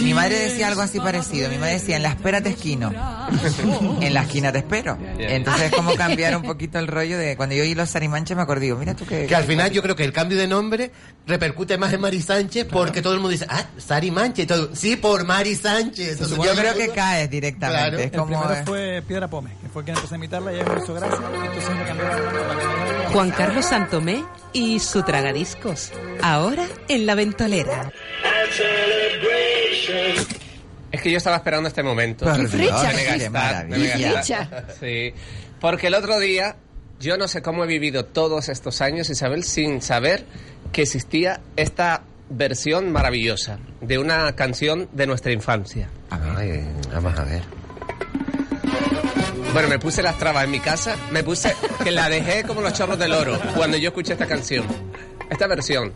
Mi 0.02 0.14
madre 0.14 0.38
decía 0.38 0.68
algo 0.68 0.80
así 0.82 1.00
parecido. 1.00 1.48
Mi 1.50 1.58
madre 1.58 1.74
decía, 1.74 1.96
en 1.96 2.02
la 2.02 2.10
espera 2.10 2.40
te 2.40 2.50
esquino. 2.50 2.92
En 4.00 4.14
la 4.14 4.22
esquina 4.22 4.52
te 4.52 4.58
espero. 4.58 4.98
Entonces, 5.18 5.70
como 5.72 5.94
cambiar 5.96 6.36
un 6.36 6.42
poquito 6.42 6.78
el 6.78 6.86
rollo 6.86 7.16
de 7.18 7.36
cuando 7.36 7.54
yo 7.54 7.62
oí 7.62 7.74
los 7.74 7.88
Sari 7.90 8.08
Manche 8.08 8.34
me 8.34 8.42
acordé, 8.42 8.62
digo, 8.66 8.76
mira 8.78 8.94
tú 8.94 9.06
que. 9.06 9.26
Que 9.26 9.34
al 9.34 9.44
final 9.44 9.70
yo 9.70 9.82
creo 9.82 9.96
que 9.96 10.04
el 10.04 10.12
cambio 10.12 10.36
de 10.38 10.46
nombre 10.48 10.90
repercute 11.26 11.78
más 11.78 11.92
en 11.92 12.00
Mari 12.00 12.20
Sánchez 12.20 12.66
porque 12.70 13.00
todo 13.02 13.14
el 13.14 13.20
mundo 13.20 13.30
dice, 13.30 13.46
ah, 13.48 13.64
Sari 13.78 14.10
Manche. 14.10 14.46
todo, 14.46 14.70
sí, 14.74 14.96
por 14.96 15.24
Mari 15.24 15.54
Sánchez. 15.54 16.12
Entonces, 16.12 16.36
Yo 16.36 16.50
el 16.52 16.58
creo 16.58 16.74
que 16.74 16.88
caes 16.90 17.30
directamente. 17.30 17.80
Claro. 17.80 17.98
Es 17.98 18.04
El 18.06 18.10
como. 18.12 18.26
primero 18.26 18.54
eh, 18.54 18.62
fue 18.66 19.02
Piedra 19.06 19.28
Pome, 19.28 19.50
que 19.62 19.68
fue 19.68 19.84
quien 19.84 19.96
empezó 19.96 20.14
a 20.14 20.18
imitarla 20.18 20.52
y 20.52 20.56
ella 20.56 20.64
me 20.74 20.82
hizo 20.82 20.94
gracia. 20.94 21.18
Entonces 21.44 21.70
me 21.74 21.80
el 21.82 21.86
que- 21.86 23.12
Juan 23.12 23.30
Carlos 23.30 23.64
Santomé 23.66 24.24
y 24.52 24.78
su 24.80 25.02
tragadiscos. 25.02 25.90
Ahora 26.22 26.66
en 26.88 27.06
la 27.06 27.14
ventolera. 27.14 27.92
Es 30.90 31.00
que 31.02 31.10
yo 31.10 31.16
estaba 31.16 31.36
esperando 31.36 31.68
este 31.68 31.82
momento. 31.82 32.26
¡Qué 32.32 32.46
fricha! 32.46 32.92
Sí. 34.78 35.14
Porque 35.60 35.88
el 35.88 35.94
otro 35.94 36.18
día, 36.18 36.56
yo 37.00 37.16
no 37.16 37.28
sé 37.28 37.42
cómo 37.42 37.64
he 37.64 37.66
vivido 37.66 38.04
todos 38.04 38.48
estos 38.48 38.80
años, 38.80 39.10
Isabel, 39.10 39.42
sin 39.44 39.80
saber 39.82 40.24
que 40.72 40.82
existía 40.82 41.40
esta 41.56 42.02
versión 42.28 42.92
maravillosa 42.92 43.58
de 43.80 43.98
una 43.98 44.34
canción 44.34 44.88
de 44.92 45.06
nuestra 45.06 45.32
infancia. 45.32 45.88
Ay, 46.10 46.64
vamos 46.92 47.18
a 47.18 47.24
ver. 47.24 47.42
Bueno, 49.52 49.68
me 49.68 49.78
puse 49.78 50.02
las 50.02 50.18
trabas 50.18 50.44
en 50.44 50.50
mi 50.50 50.60
casa, 50.60 50.96
me 51.10 51.22
puse 51.22 51.54
que 51.84 51.90
la 51.90 52.08
dejé 52.08 52.42
como 52.44 52.62
los 52.62 52.72
chorros 52.72 52.98
del 52.98 53.12
oro 53.12 53.38
cuando 53.54 53.76
yo 53.76 53.88
escuché 53.88 54.14
esta 54.14 54.26
canción. 54.26 54.64
Esta 55.30 55.46
versión. 55.46 55.92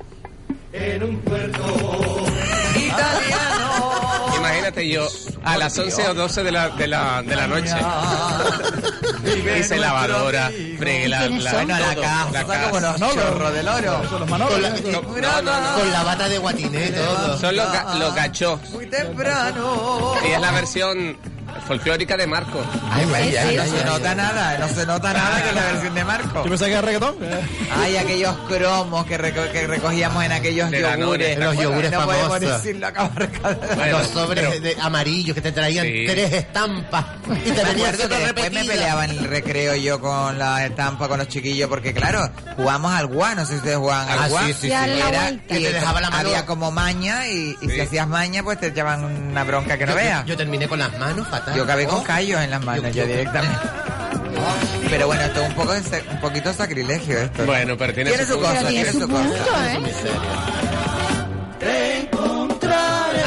Imagínate 4.38 4.88
yo 4.88 5.06
a 5.44 5.56
las 5.56 5.78
11 5.78 6.08
o 6.08 6.14
12 6.14 6.42
de 6.44 6.52
la, 6.52 6.68
de 6.70 6.86
la, 6.86 7.22
de 7.22 7.36
la 7.36 7.46
noche. 7.46 7.74
Hice 9.58 9.76
lavadora, 9.78 10.50
fregué 10.78 11.08
la, 11.08 11.28
la, 11.28 11.52
Bueno, 11.52 11.78
la 11.78 11.94
casa, 11.94 12.28
la 12.32 12.44
casa. 12.46 12.70
como 12.70 12.80
los 12.80 12.96
chorros 13.14 13.52
del 13.52 13.68
oro. 13.68 14.02
Con 14.08 14.20
la, 14.62 14.70
No, 14.70 15.42
no, 15.42 15.60
no. 15.60 15.74
con 15.78 15.92
la 15.92 16.02
bata 16.04 16.28
de 16.28 16.38
guatiné 16.38 16.88
todo. 16.90 17.38
Son 17.38 17.56
los, 17.56 17.66
los 17.98 18.14
gachos. 18.14 18.60
Muy 18.70 18.86
temprano. 18.86 20.14
Y 20.28 20.32
es 20.32 20.40
la 20.40 20.50
versión 20.52 21.16
folclórica 21.66 22.16
de 22.16 22.26
Marco. 22.26 22.62
Ay, 22.90 23.04
vaya, 23.06 23.44
no 23.64 23.64
se 23.78 23.84
nota 23.84 24.14
nada, 24.14 24.58
no 24.58 24.68
se 24.68 24.86
nota 24.86 25.12
nada 25.12 25.42
que 25.42 25.48
es 25.50 25.54
la 25.54 25.64
versión 25.72 25.94
de 25.94 26.04
Marco. 26.04 26.42
Yo 26.44 26.48
pensaba 26.50 26.66
que 26.68 26.72
era 26.72 26.82
reggaetón. 26.82 27.16
Ay, 27.76 27.96
aquellos 27.96 28.36
cromos 28.48 29.06
que, 29.06 29.18
reco- 29.18 29.50
que 29.52 29.66
recogíamos 29.66 30.24
en 30.24 30.32
aquellos 30.32 30.70
De 30.70 30.80
yogures. 30.80 31.38
los 31.38 31.56
yogures 31.56 31.90
no 31.92 32.04
podemos 32.04 32.28
famosos. 32.38 32.62
decirlo 32.62 32.86
acá 32.86 33.10
los 33.90 34.06
sobres 34.08 34.62
de 34.62 34.76
amarillos 34.80 35.34
que 35.34 35.40
te 35.40 35.52
traían 35.52 35.86
Sí. 35.86 36.04
tres 36.06 36.32
estampas 36.32 37.04
y 37.44 37.50
te 37.50 37.64
venían 37.64 37.96
que 37.96 38.06
después 38.08 38.52
me 38.52 38.64
peleaba 38.64 39.04
en 39.04 39.10
el 39.12 39.24
recreo 39.24 39.74
yo 39.76 40.00
con 40.00 40.38
la 40.38 40.64
estampa 40.66 41.08
con 41.08 41.18
los 41.18 41.28
chiquillos 41.28 41.68
porque 41.68 41.92
claro, 41.94 42.28
jugamos 42.56 42.92
al 42.92 43.06
guá, 43.06 43.34
no 43.34 43.44
sé 43.44 43.52
si 43.52 43.56
ustedes 43.58 43.76
jugaban 43.78 44.08
al 44.08 44.18
Ah, 44.18 44.28
guá. 44.28 44.46
sí, 44.46 44.52
sí, 44.52 44.58
sí. 44.62 44.68
Dar 44.68 44.88
la 44.88 45.08
Era- 45.08 45.30
y 45.30 45.36
te 45.38 45.72
dejaba 45.72 46.00
la 46.00 46.10
mano- 46.10 46.28
había 46.28 46.46
como 46.46 46.70
maña 46.70 47.26
y, 47.28 47.56
y 47.60 47.68
si 47.70 47.80
hacías 47.80 48.06
maña 48.08 48.42
pues 48.42 48.58
te 48.60 48.68
echaban 48.68 49.04
una 49.04 49.44
bronca 49.44 49.76
que 49.78 49.86
no 49.86 49.94
veas. 49.94 50.24
Yo 50.26 50.36
terminé 50.36 50.66
con 50.68 50.78
las 50.78 50.96
manos 50.98 51.26
fatal. 51.28 51.45
Yo 51.54 51.62
acabé 51.64 51.86
con 51.86 52.02
callos 52.02 52.40
en 52.40 52.50
las 52.50 52.64
manos, 52.64 52.94
yo, 52.94 53.06
directamente. 53.06 53.58
Pero 54.90 55.06
bueno, 55.06 55.22
esto 55.22 55.42
es 55.42 55.48
un 55.48 55.54
poco 55.54 55.72
de 55.72 55.80
un 56.10 56.20
poquito 56.20 56.52
sacrilegio 56.52 57.18
esto. 57.18 57.40
¿no? 57.42 57.46
Bueno, 57.46 57.76
pero 57.76 57.92
tiene 57.94 58.10
su 58.24 58.38
cosa, 58.38 58.52
tiene 58.60 58.70
tiene 58.70 58.92
su 58.92 59.00
su 59.00 59.08
punto, 59.08 59.36
cosa. 59.44 59.74
¿eh? 59.74 59.80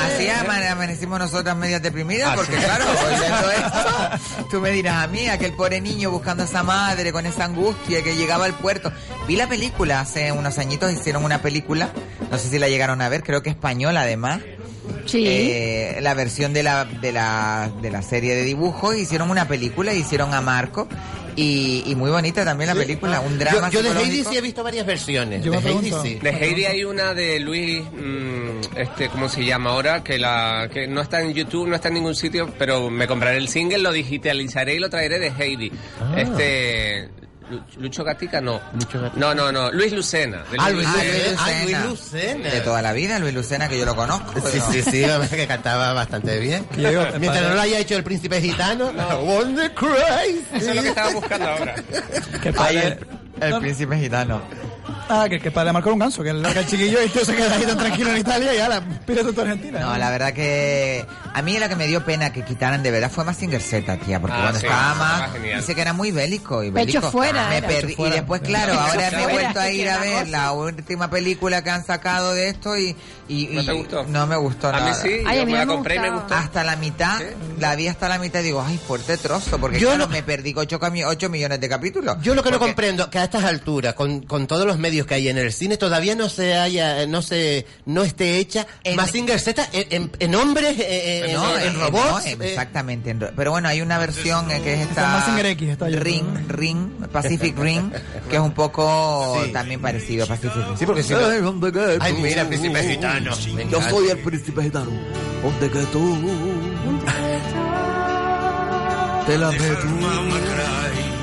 Así 0.05 0.29
ama- 0.29 0.69
amanecimos 0.71 1.19
nosotras 1.19 1.55
medias 1.55 1.81
deprimidas, 1.81 2.35
porque 2.35 2.55
claro, 2.57 2.85
oyendo 3.07 3.51
esto, 3.51 4.47
tú 4.49 4.61
me 4.61 4.71
dirás 4.71 5.03
a 5.03 5.07
mí, 5.07 5.27
aquel 5.27 5.53
pobre 5.53 5.81
niño 5.81 6.11
buscando 6.11 6.43
a 6.43 6.45
esa 6.45 6.63
madre 6.63 7.11
con 7.11 7.25
esa 7.25 7.45
angustia 7.45 8.01
que 8.03 8.15
llegaba 8.15 8.45
al 8.45 8.53
puerto. 8.53 8.91
Vi 9.27 9.35
la 9.35 9.47
película 9.47 9.99
hace 10.01 10.31
unos 10.31 10.57
añitos, 10.57 10.91
hicieron 10.91 11.23
una 11.23 11.41
película, 11.41 11.89
no 12.31 12.37
sé 12.37 12.49
si 12.49 12.59
la 12.59 12.67
llegaron 12.69 13.01
a 13.01 13.09
ver, 13.09 13.23
creo 13.23 13.41
que 13.43 13.49
española 13.49 14.01
además. 14.01 14.39
Sí. 15.05 15.23
Eh, 15.27 15.97
la 16.01 16.13
versión 16.13 16.53
de 16.53 16.63
la, 16.63 16.85
de 16.85 17.11
la 17.11 17.71
de 17.81 17.91
la 17.91 18.01
serie 18.01 18.35
de 18.35 18.43
dibujos, 18.43 18.95
hicieron 18.97 19.29
una 19.31 19.47
película, 19.47 19.93
hicieron 19.93 20.33
a 20.33 20.41
Marco 20.41 20.87
y, 21.35 21.83
y 21.85 21.95
muy 21.95 22.11
bonita 22.11 22.43
también 22.43 22.67
la 22.67 22.75
película, 22.75 23.21
un 23.21 23.37
drama 23.39 23.69
Yo, 23.69 23.81
yo 23.81 23.93
de 23.93 24.01
Heidi 24.01 24.23
sí 24.23 24.35
he 24.35 24.41
visto 24.41 24.63
varias 24.63 24.85
versiones. 24.85 25.43
Yo 25.43 25.51
de 25.51 25.57
me 25.59 25.63
Heidi 25.69 25.89
pregunto. 25.89 26.03
sí. 26.03 26.15
De 26.21 26.29
Heidi 26.31 26.65
hay 26.65 26.83
una 26.83 27.13
de 27.13 27.39
Luis, 27.39 27.81
mm, 27.83 28.77
este, 28.77 29.07
¿cómo 29.09 29.29
se 29.29 29.45
llama 29.45 29.69
ahora? 29.71 30.03
Que 30.03 30.17
la 30.19 30.69
que 30.73 30.87
no 30.87 31.01
está 31.01 31.21
en 31.21 31.33
YouTube, 31.33 31.67
no 31.67 31.75
está 31.75 31.87
en 31.87 31.93
ningún 31.95 32.15
sitio, 32.15 32.51
pero 32.57 32.89
me 32.89 33.07
compraré 33.07 33.37
el 33.37 33.47
single, 33.47 33.77
lo 33.79 33.91
digitalizaré 33.91 34.75
y 34.75 34.79
lo 34.79 34.89
traeré 34.89 35.19
de 35.19 35.29
Heidi. 35.37 35.71
Ah. 36.01 36.13
Este, 36.19 37.09
Lucho 37.77 38.03
Gatica, 38.03 38.39
no. 38.41 38.59
No, 39.15 39.33
no, 39.33 39.51
no. 39.51 39.71
Luis 39.71 39.91
Lucena. 39.93 40.37
de 40.51 40.57
Ah, 40.59 40.69
Luis 40.69 40.87
Luis, 40.87 40.97
Lucena. 40.97 41.31
Lucena. 41.31 41.63
Luis 41.63 41.89
Lucena. 41.89 42.49
De 42.49 42.61
toda 42.61 42.81
la 42.81 42.93
vida, 42.93 43.19
Luis 43.19 43.33
Lucena, 43.33 43.67
que 43.67 43.77
yo 43.79 43.85
lo 43.85 43.95
conozco. 43.95 44.33
Sí, 44.49 44.59
pero- 44.61 44.71
sí, 44.71 44.83
sí, 44.83 45.35
que 45.35 45.47
cantaba 45.47 45.93
bastante 45.93 46.39
bien. 46.39 46.65
Digo, 46.75 46.89
Mientras 47.19 47.37
padre- 47.37 47.47
no 47.49 47.53
lo 47.55 47.61
haya 47.61 47.79
hecho 47.79 47.95
el 47.95 48.03
príncipe 48.03 48.39
gitano, 48.41 48.91
Wonder 49.23 49.73
Crazy. 49.73 50.43
Eso 50.53 50.69
es 50.69 50.75
lo 50.75 50.81
que 50.83 50.89
estaba 50.89 51.11
buscando 51.11 51.47
ahora. 51.49 51.75
Que 52.41 52.49
el, 52.49 52.99
el 53.41 53.59
príncipe 53.59 53.97
gitano. 53.97 54.41
Ah, 55.09 55.25
que, 55.29 55.39
que 55.39 55.51
padre 55.51 55.71
marcó 55.73 55.91
un 55.93 55.99
ganso, 55.99 56.23
que 56.23 56.29
el, 56.29 56.41
que 56.41 56.59
el 56.59 56.65
chiquillo 56.67 57.01
y 57.03 57.09
tú 57.09 57.19
se 57.19 57.35
queda 57.35 57.55
ahí 57.55 57.63
tan 57.65 57.77
tranquilo 57.77 58.11
en 58.11 58.17
Italia 58.17 58.53
y 58.55 58.59
ahora 58.59 58.81
pírate 59.05 59.33
tú 59.33 59.39
a 59.41 59.43
Argentina. 59.43 59.79
No, 59.79 59.97
la 59.97 60.09
verdad 60.09 60.33
que 60.33 61.05
a 61.33 61.41
mí 61.41 61.57
lo 61.59 61.67
que 61.69 61.75
me 61.75 61.87
dio 61.87 62.03
pena 62.05 62.31
que 62.31 62.43
quitaran 62.43 62.83
de 62.83 62.91
verdad 62.91 63.11
fue 63.11 63.23
Mazinger 63.23 63.61
Z, 63.61 63.97
tía, 63.97 64.19
porque 64.19 64.35
Ah, 64.37 64.41
cuando 64.41 64.59
sí, 64.59 64.65
estaba 64.65 64.95
más, 64.95 65.31
genial. 65.33 65.59
dice 65.61 65.75
que 65.75 65.81
era 65.81 65.93
muy 65.93 66.11
bélico 66.11 66.63
y 66.63 66.71
Pecho 66.71 66.99
bélico. 66.99 67.11
fuera 67.11 67.49
Me 67.49 67.61
perdí- 67.63 67.81
Pecho 67.81 67.95
fuera. 67.97 68.15
y 68.15 68.17
después, 68.19 68.41
claro, 68.41 68.73
ahora 68.79 69.11
me 69.11 69.23
he 69.23 69.27
vuelto 69.27 69.59
a 69.59 69.69
ir 69.71 69.89
a 69.89 69.97
ver 69.99 70.27
la 70.29 70.51
última 70.51 71.09
película 71.09 71.63
que 71.63 71.69
han 71.69 71.85
sacado 71.85 72.33
de 72.33 72.49
esto 72.49 72.77
y, 72.77 72.95
y, 73.29 73.47
¿No 73.55 73.63
te 73.65 73.71
gustó? 73.73 74.03
no 74.07 74.27
me 74.27 74.35
gustó 74.35 74.67
A 74.69 74.73
mí 74.73 74.77
nada. 74.79 74.95
sí, 74.95 75.09
Ay, 75.25 75.37
a 75.37 75.41
yo 75.41 75.45
mí 75.45 75.51
me 75.53 75.57
la 75.59 75.65
me 75.65 75.73
compré 75.73 75.95
y 75.95 75.99
me 75.99 76.09
gustó. 76.09 76.33
Hasta 76.33 76.63
la 76.63 76.75
mitad, 76.75 77.19
la 77.59 77.75
vi 77.75 77.87
hasta 77.87 78.09
la 78.09 78.19
mitad 78.19 78.39
y 78.41 78.43
digo, 78.43 78.61
ay, 78.65 78.77
fuerte 78.77 79.17
trozo, 79.17 79.57
porque 79.59 79.79
Yo 79.79 79.89
claro, 79.89 80.05
no- 80.05 80.11
me 80.11 80.23
perdí 80.23 80.53
8, 80.57 81.29
millones 81.29 81.59
de 81.61 81.69
capítulos. 81.69 82.17
Yo 82.21 82.35
lo 82.35 82.43
que 82.43 82.51
no 82.51 82.59
comprendo, 82.59 83.09
que 83.09 83.19
a 83.19 83.23
estas 83.25 83.43
alturas, 83.43 83.93
con, 83.93 84.21
con 84.21 84.47
todos 84.47 84.65
los 84.65 84.77
medios 84.77 85.05
que 85.05 85.13
hay 85.13 85.29
en 85.29 85.37
el 85.37 85.53
cine, 85.53 85.77
todavía 85.77 86.15
no 86.15 86.27
se 86.29 86.55
haya, 86.55 87.05
no 87.07 87.21
se, 87.21 87.65
no 87.85 88.03
esté 88.03 88.37
hecha 88.37 88.65
En- 88.83 88.95
Mazinger 88.95 89.39
Z 89.39 89.67
en, 89.73 89.85
en, 90.03 90.11
en 90.19 90.35
hombres, 90.35 90.79
eh, 90.79 91.25
eh, 91.29 91.33
No, 91.33 91.57
en, 91.57 91.67
en- 91.67 91.79
robots. 91.79 92.09
no, 92.11 92.19
eh, 92.21 92.37
exactamente. 92.41 93.09
en 93.11 93.19
ro- 93.21 93.31
pero 93.35 93.51
bueno, 93.51 93.67
hay 93.69 93.81
una 93.81 93.97
versión 93.99 94.49
eh, 94.51 94.61
que 94.61 94.73
es 94.73 94.79
esta 94.81 95.25
X, 95.39 95.69
está. 95.69 95.87
Ring, 95.87 96.25
Ring, 96.47 96.89
Pacific 97.11 97.57
Ring, 97.59 97.91
que 98.29 98.35
es 98.35 98.41
un 98.41 98.51
poco 98.53 99.39
Sí. 99.45 99.51
también 99.51 99.81
parecido 99.81 100.25
a 100.25 100.27
Pacific 100.27 100.55
Ring. 100.65 100.77
Sí, 100.77 100.85
porque 100.85 101.03
si 101.03 101.13
no- 101.13 101.19
Ay, 101.99 102.13
mira, 102.13 102.45
príncipe 102.47 102.83
gitano. 102.83 103.18
Me 103.19 103.63
Yo 103.63 103.77
encanta. 103.77 103.89
soy 103.89 104.09
el 104.09 104.17
príncipe 104.19 104.63
gitano. 104.63 104.91
¿Dónde 105.43 105.69
que 105.71 105.79
tú? 105.87 106.17
Te 109.27 109.37
la 109.37 109.51
meto. 109.51 109.87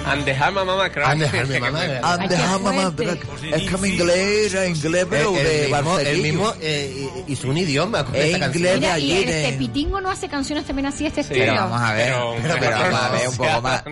And 0.07 0.25
the 0.25 0.33
Hammer 0.35 0.65
Mama 0.65 0.89
Cry. 0.89 1.03
And 1.03 1.21
the 1.21 1.27
Hammer 1.29 1.61
Mama. 1.61 1.79
And 2.05 2.29
the 2.31 2.37
fuerte. 2.37 3.55
Es 3.57 3.69
que 3.71 3.77
mi 3.79 3.89
inglés 3.89 4.55
inglés, 4.55 5.07
pero 5.11 5.31
el, 5.31 5.35
de 5.45 5.65
el 5.65 5.71
mismo, 5.73 5.77
el 5.77 5.83
Barcelona. 6.05 6.23
mismo 6.23 6.55
eh, 6.61 7.09
hizo 7.27 7.49
un 7.49 7.59
idioma 7.59 8.05
con 8.05 8.15
Es 8.15 8.25
esta 8.27 8.39
canción. 8.39 8.63
inglés. 8.77 8.81
Y 8.83 8.87
allí 8.87 9.25
de- 9.25 9.45
este 9.49 9.59
Pitingo 9.59 10.01
no 10.01 10.11
hace 10.11 10.29
canciones 10.29 10.65
también 10.65 10.87
así, 10.87 11.07
este 11.07 11.25
Pero 11.25 11.43
estilo. 11.53 11.61
vamos 11.63 11.81
a 11.81 11.93
ver, 11.93 12.07
Pero- 12.43 12.57
pero, 12.61 12.79
vamos 12.79 13.01
a 13.03 13.09
ver 13.11 13.29
un 13.29 13.37
poco 13.37 13.61
más, 13.63 13.83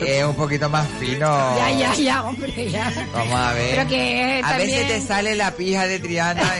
es 0.00 0.24
un 0.24 0.36
poquito 0.36 0.68
más 0.68 0.86
fino. 1.00 1.56
Ya, 1.56 1.70
ya, 1.70 1.94
ya, 1.94 2.22
hombre, 2.24 2.70
ya. 2.70 2.92
Vamos 3.14 3.34
a 3.34 3.52
ver. 3.54 3.70
Pero 3.76 3.88
que 3.88 4.40
a 4.44 4.56
veces 4.58 4.86
te 4.88 5.00
sale 5.00 5.34
la 5.34 5.50
pija 5.52 5.86
de 5.86 5.98
Triana. 5.98 6.42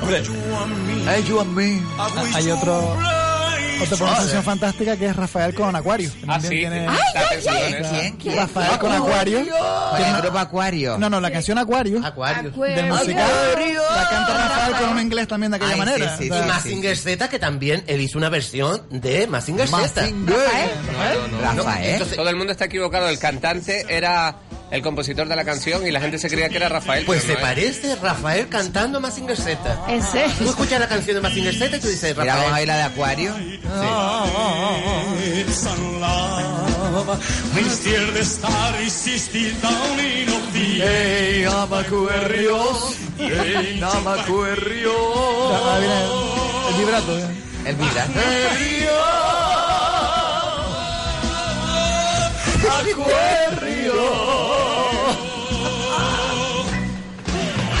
Hombre, 0.00 0.22
Ay, 1.08 1.22
you 1.24 1.38
and 1.40 1.54
me. 1.54 1.80
hay 2.34 2.50
otro, 2.50 2.96
otra 3.82 3.96
pronunciación 3.96 4.42
fantástica 4.42 4.96
que 4.96 5.06
es 5.06 5.16
Rafael 5.16 5.54
con 5.54 5.74
Acuario. 5.74 6.10
Ah, 6.28 6.40
sí. 6.40 6.48
tiene-. 6.48 6.86
¿Quién? 7.90 8.16
¿Quién? 8.16 8.36
Rafael 8.36 8.78
con 8.78 8.92
Acuario. 8.92 9.38
El 9.40 10.22
grupo 10.22 10.38
Acuario. 10.38 10.98
No, 10.98 11.10
no, 11.10 11.20
la 11.20 11.30
canción 11.30 11.58
Acuario. 11.58 12.04
Acuarios. 12.04 12.56
Del 12.56 12.86
musical. 12.86 13.28
La 13.94 14.08
canta 14.08 14.34
Rafael 14.48 14.74
con 14.76 14.88
un 14.90 15.00
inglés 15.00 15.28
también 15.28 15.50
de 15.52 15.56
aquella 15.56 15.76
manera. 15.76 16.16
sí, 16.16 16.24
sí, 16.24 16.34
Y 16.34 16.46
Mazinger 16.48 16.96
Z, 16.96 17.28
que 17.28 17.38
también 17.38 17.84
él 17.86 18.00
hizo 18.00 18.18
una 18.18 18.28
versión 18.28 18.82
de 18.90 19.26
Mazinger 19.26 19.68
Z. 19.68 20.08
Rafael. 20.26 21.90
entonces- 21.94 22.16
Todo 22.16 22.28
el 22.28 22.36
mundo 22.36 22.52
está 22.52 22.64
equivocado. 22.66 23.08
El 23.08 23.18
cantante 23.18 23.84
era 23.88 24.36
el 24.70 24.82
compositor 24.82 25.28
de 25.28 25.36
la 25.36 25.44
canción 25.44 25.86
y 25.86 25.90
la 25.90 26.00
gente 26.00 26.18
se 26.18 26.28
creía 26.28 26.48
que 26.48 26.56
era 26.56 26.68
Rafael. 26.68 27.04
Pues 27.04 27.22
se 27.22 27.28
no 27.28 27.34
es. 27.34 27.40
parece 27.40 27.96
Rafael 27.96 28.48
cantando 28.48 29.00
Mazinger 29.00 29.36
Z. 29.36 29.84
¿En 29.88 30.02
serio? 30.02 30.34
Tú 30.38 30.48
escuchas 30.50 30.78
la 30.80 30.88
canción 30.88 31.16
de 31.16 31.20
Mazinger 31.22 31.54
Z 31.54 31.76
y 31.76 31.80
tú 31.80 31.88
dices, 31.88 32.16
Mira, 32.16 32.34
vamos 32.34 32.46
a 32.46 32.48
Rafael. 32.48 32.62
ir 32.62 32.68
la 32.68 32.76
de 32.76 32.82
Acuario. 32.82 33.34
Viene 45.78 46.00
el, 46.02 46.10
el 46.74 46.78
vibrato. 46.78 47.18
¿eh? 47.18 47.26
El 47.66 47.76
vibrato. 47.76 48.12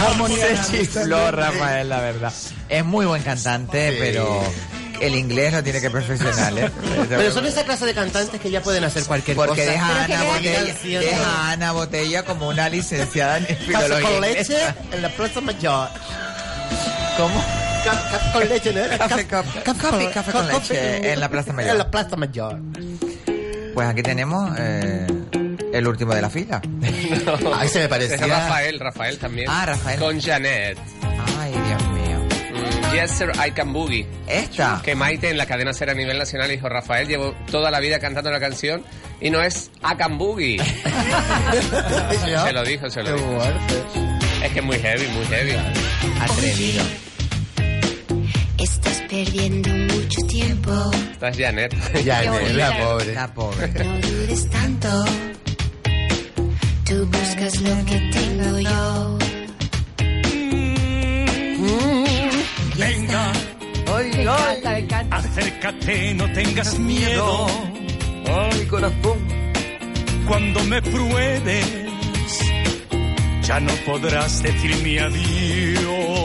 Armonía. 0.06 0.62
Se 0.64 0.78
chifló 0.78 1.30
Rafael, 1.30 1.88
la 1.88 2.00
verdad. 2.00 2.32
Es 2.68 2.84
muy 2.84 3.06
buen 3.06 3.22
cantante, 3.22 3.96
pero 3.98 4.42
el 5.00 5.14
inglés 5.14 5.52
lo 5.52 5.62
tiene 5.62 5.80
que 5.80 5.90
perfeccionar, 5.90 6.56
¿eh? 6.58 6.70
Pero 7.08 7.30
son 7.32 7.46
esa 7.46 7.64
clase 7.64 7.86
de 7.86 7.94
cantantes 7.94 8.40
que 8.40 8.50
ya 8.50 8.62
pueden 8.62 8.84
hacer 8.84 9.04
cualquier 9.04 9.36
Porque 9.36 9.62
cosa. 9.62 9.70
deja 9.72 10.04
Ana 10.04 10.22
Botella, 10.24 11.00
deja 11.00 11.24
a 11.26 11.50
Ana 11.52 11.72
Botella 11.72 12.22
como 12.24 12.48
una 12.48 12.68
licenciada 12.68 13.38
en 13.38 13.44
Café 13.44 13.56
filología 13.64 14.08
con 14.10 14.20
leche 14.20 14.58
en 14.92 15.02
la 15.02 15.08
Plaza 15.10 15.40
Mayor. 15.40 15.88
¿Cómo? 17.16 17.44
Ca- 17.84 18.10
Café 18.10 18.32
con 18.32 18.48
leche, 18.48 18.72
¿no? 18.74 18.98
Café, 18.98 19.26
café, 19.26 19.62
café, 19.62 20.10
café 20.12 20.32
con 20.32 20.48
leche 20.48 21.12
en 21.12 21.20
la 21.20 21.28
Plaza 21.30 21.52
Mayor. 21.54 21.70
En 21.72 21.78
la 21.78 21.90
Plaza 21.90 22.16
Mayor. 22.16 22.58
Pues 23.74 23.88
aquí 23.88 24.02
tenemos 24.02 24.52
eh, 24.58 25.06
el 25.72 25.86
último 25.86 26.14
de 26.14 26.22
la 26.22 26.30
fila. 26.30 26.60
Ahí 27.56 27.68
se 27.68 27.80
me 27.80 27.88
parecía. 27.88 28.16
Es 28.16 28.28
Rafael, 28.28 28.78
Rafael 28.80 29.18
también. 29.18 29.46
Ah, 29.50 29.64
Rafael. 29.66 29.98
Con 29.98 30.20
Janet. 30.20 30.76
Ay, 31.38 31.52
Dios 31.52 31.82
mío. 31.90 32.18
Mm, 32.52 32.94
Yes, 32.94 33.10
sir, 33.12 33.30
I 33.46 33.52
can 33.52 33.72
boogie. 33.72 34.06
Esta. 34.26 34.80
Que 34.84 34.94
Maite 34.94 35.30
en 35.30 35.38
la 35.38 35.46
cadena 35.46 35.72
ser 35.72 35.90
a 35.90 35.94
nivel 35.94 36.18
nacional 36.18 36.48
dijo, 36.50 36.68
Rafael, 36.68 37.06
llevo 37.06 37.34
toda 37.50 37.70
la 37.70 37.78
vida 37.80 37.98
cantando 38.00 38.30
la 38.30 38.40
canción 38.40 38.82
y 39.20 39.30
no 39.30 39.40
es 39.42 39.70
I 39.82 39.96
can 39.96 40.18
boogie. 40.18 40.58
se 42.44 42.52
lo 42.52 42.64
dijo, 42.64 42.90
se 42.90 43.02
lo 43.02 43.06
Qué 43.06 43.12
dijo. 43.22 43.40
fuerte. 43.40 43.74
Es 44.44 44.52
que 44.52 44.58
es 44.58 44.64
muy 44.64 44.78
heavy, 44.78 45.06
muy 45.08 45.26
heavy. 45.26 45.52
Atrevido. 46.20 46.82
Perdiendo 49.10 49.70
mucho 49.70 50.20
tiempo. 50.28 50.70
Estás 51.12 51.36
Janet. 51.36 51.74
Ya, 52.04 52.20
Qué 52.20 52.52
la 52.54 52.78
pobre. 52.78 53.12
La 53.12 53.34
pobre. 53.34 53.84
No 53.84 53.98
dudes 53.98 54.48
tanto. 54.50 55.04
Tú 56.84 57.06
buscas 57.06 57.60
lo 57.60 57.84
que 57.86 57.98
tengo 58.12 58.60
yo. 58.60 59.18
Encanta, 62.78 64.70
me 64.70 64.78
encanta. 64.78 65.16
Acércate, 65.16 66.14
no 66.14 66.32
tengas 66.32 66.78
miedo. 66.78 67.46
Ay, 68.26 68.66
corazón. 68.66 69.18
Cuando 70.26 70.64
me 70.64 70.80
pruebes, 70.82 71.66
ya 73.42 73.58
no 73.60 73.72
podrás 73.84 74.42
decirme 74.42 75.00
adiós. 75.00 76.19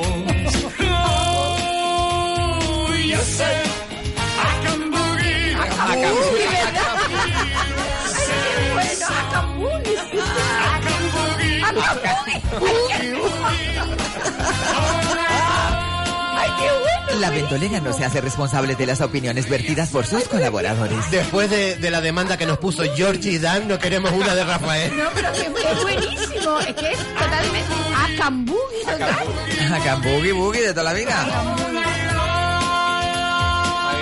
La 17.19 17.29
ventolera 17.29 17.79
no 17.79 17.93
se 17.93 18.05
hace 18.05 18.21
responsable 18.21 18.75
de 18.75 18.85
las 18.85 19.01
opiniones 19.01 19.49
vertidas 19.49 19.89
por 19.89 20.05
sus 20.05 20.25
colaboradores. 20.25 21.09
Después 21.11 21.49
de, 21.49 21.75
de 21.75 21.91
la 21.91 22.01
demanda 22.01 22.37
que 22.37 22.45
nos 22.45 22.57
puso 22.57 22.83
Georgie 22.95 23.31
y 23.31 23.37
Dan, 23.39 23.67
no 23.67 23.79
queremos 23.79 24.11
una 24.11 24.35
de 24.35 24.43
Rafael. 24.43 24.95
No, 24.95 25.05
pero 25.13 25.31
que 25.33 25.41
es 25.41 25.81
buenísimo. 25.81 26.59
Es 26.59 26.73
que 26.75 26.91
es 26.91 26.97
totalmente 26.99 27.75
Acambugui 27.95 28.81
total. 28.85 29.73
Acá 29.73 29.95
boogie 29.95 30.31
boogie 30.33 30.61
de 30.61 30.69
toda 30.73 30.83
la 30.83 30.93
vida. 30.93 31.74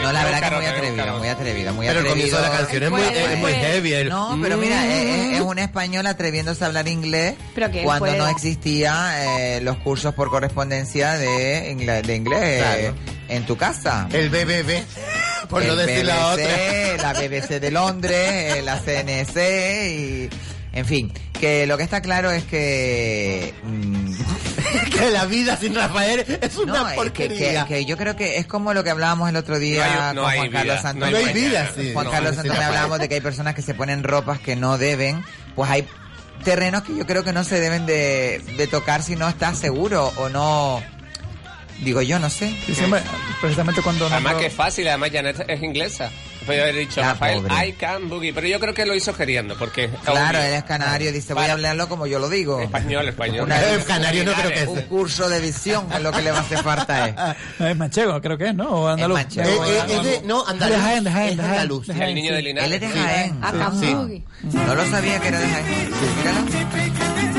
No, 0.03 0.11
la 0.11 0.23
verdad 0.25 0.49
que 0.49 0.55
muy 0.55 0.65
atrevido, 0.65 1.17
muy 1.17 1.27
atrevido, 1.27 1.73
muy 1.73 1.87
Pero 1.87 1.99
el 2.01 2.05
atrevido. 2.07 2.37
comienzo 2.37 2.37
de 2.37 2.41
la 2.43 2.57
canción 2.57 2.83
es 2.83 2.89
muy, 2.91 3.01
es 3.01 3.37
muy 3.39 3.53
heavy. 3.53 3.93
el- 3.93 4.09
No, 4.09 4.37
pero 4.41 4.57
mira, 4.57 4.85
es, 4.87 5.35
es 5.35 5.41
un 5.41 5.59
español 5.59 6.05
atreviéndose 6.07 6.63
a 6.63 6.67
hablar 6.67 6.87
inglés 6.87 7.35
Pero 7.55 7.69
cuando 7.83 8.05
puede. 8.05 8.17
no 8.17 8.27
existía 8.27 9.25
eh, 9.55 9.61
los 9.61 9.77
cursos 9.77 10.13
por 10.13 10.29
correspondencia 10.29 11.13
de, 11.13 12.01
de 12.05 12.15
inglés 12.15 12.41
eh, 12.41 12.93
en 13.29 13.45
tu 13.45 13.55
casa. 13.57 14.07
El 14.11 14.29
BBB, 14.29 14.83
por 15.49 15.63
no 15.65 15.73
El 15.73 15.87
decir 15.87 16.05
la 16.05 16.33
BBC, 16.35 16.93
otra. 16.95 17.13
La 17.13 17.13
BBC 17.19 17.59
de 17.59 17.71
Londres, 17.71 18.17
eh, 18.57 18.61
la 18.63 18.79
CNC 18.79 19.37
y... 19.89 20.29
En 20.75 20.85
fin, 20.87 21.13
que 21.43 21.67
lo 21.67 21.75
que 21.77 21.83
está 21.83 22.01
claro 22.01 22.31
es 22.31 22.43
que... 22.45 23.53
mm, 23.63 24.13
que 24.97 25.11
la 25.11 25.25
vida 25.25 25.57
sin 25.57 25.75
Rafael 25.75 26.23
es 26.41 26.55
una 26.57 26.73
no, 26.73 26.87
es 26.89 26.95
porquería. 26.95 27.65
que- 27.65 27.73
que 27.75 27.85
yo 27.85 27.97
creo 27.97 28.15
que 28.15 28.37
es 28.37 28.47
como 28.47 28.73
lo 28.73 28.81
que 28.83 28.89
hablábamos 28.91 29.27
el 29.29 29.35
otro 29.35 29.59
día 29.59 30.13
No 30.13 30.25
hay- 30.25 30.39
no 30.39 30.43
con 30.43 30.51
Juan 30.51 30.51
Carlos 30.51 30.81
Santos. 30.81 31.11
no 31.11 31.17
hay 31.17 31.33
vida, 31.33 31.69
sí. 31.75 31.91
Juan 31.93 32.05
No, 32.05 32.11
Carlos 32.11 32.35
Santos 32.35 32.57
me 32.57 32.63
hablábamos 32.63 32.99
de 32.99 33.09
que 33.09 33.15
hay 33.15 33.21
personas 33.21 33.55
que 33.55 33.61
se 33.61 33.73
ponen 33.73 34.03
ropas 34.03 34.39
que 34.39 34.55
no 34.55 34.77
deben, 34.77 35.21
pues 35.55 35.69
hay 35.69 35.85
terrenos 36.45 36.83
que 36.83 36.95
yo 36.95 37.05
creo 37.05 37.23
que 37.25 37.33
no 37.33 37.43
se 37.43 37.59
deben 37.59 37.85
de, 37.85 38.41
de 38.57 38.67
tocar 38.67 39.01
si 39.03 39.15
no 39.17 39.27
estás 39.27 39.57
seguro 39.57 40.11
o 40.17 40.29
no... 40.29 40.81
Digo 41.83 42.01
yo, 42.01 42.19
no 42.19 42.29
sé. 42.29 42.55
Siempre, 42.73 43.01
precisamente 43.41 43.81
cuando 43.81 44.07
Además 44.07 44.35
que 44.35 44.45
es 44.47 44.53
fácil, 44.53 44.87
además 44.87 45.09
Janet 45.11 45.45
es 45.47 45.61
inglesa. 45.61 46.09
Podría 46.45 46.63
haber 46.63 46.75
dicho 46.75 46.99
Ya, 46.99 47.13
Rafael, 47.13 47.41
pobre. 47.41 47.67
I 47.69 47.71
can 47.73 48.09
boogie, 48.09 48.33
pero 48.33 48.45
yo 48.47 48.59
creo 48.59 48.73
que 48.73 48.85
lo 48.85 48.93
hizo 48.93 49.15
queriendo, 49.15 49.57
porque... 49.57 49.89
Claro, 50.03 50.39
él 50.39 50.53
es 50.55 50.63
canario, 50.65 51.11
dice, 51.13 51.33
voy 51.33 51.45
a 51.45 51.53
hablarlo 51.53 51.87
como 51.87 52.05
yo 52.05 52.19
lo 52.19 52.27
digo. 52.27 52.59
Español, 52.59 53.07
español. 53.07 53.45
Una- 53.45 53.61
Eh, 53.63 53.79
canario 53.87 54.25
no 54.25 54.33
creo 54.33 54.51
que 54.51 54.67
un 54.67 54.75
sea. 54.77 54.87
curso 54.87 55.29
de 55.29 55.39
visión 55.39 55.87
es 55.93 56.01
lo 56.01 56.11
que 56.11 56.21
le 56.21 56.31
va 56.31 56.39
a 56.39 56.41
hacer 56.41 56.57
falta. 56.61 57.07
eh. 57.07 57.15
Es 57.71 57.77
manchego, 57.77 58.19
creo 58.21 58.37
que 58.37 58.49
es, 58.49 58.55
¿no? 58.55 58.69
O 58.69 58.87
andaluz. 58.89 59.19
Es 59.19 59.25
manchego. 59.37 59.65
Eh, 59.65 59.69
eh, 59.69 59.83
es 59.95 60.03
de, 60.03 60.21
no, 60.27 60.45
andaluz. 60.45 60.75
De 60.75 60.81
Jaén, 60.83 61.03
de 61.05 61.11
Jaén, 61.11 61.29
es 61.29 61.37
de 61.37 61.43
Jaén, 61.43 61.69
de 61.69 62.05
El 62.05 62.15
niño 62.15 62.29
sí. 62.29 62.35
de 62.35 62.41
Linares. 62.41 62.67
Él 62.67 62.73
es 62.73 62.81
de 62.81 62.87
Sí. 62.91 62.99
Jaén. 62.99 63.39
Acambugui. 63.41 64.23
No 64.43 64.75
lo 64.75 64.85
sabía 64.89 65.19
que 65.21 65.27
era 65.29 65.39
de 65.39 65.47
Jaén. 65.47 65.91
Míralo. 66.17 67.32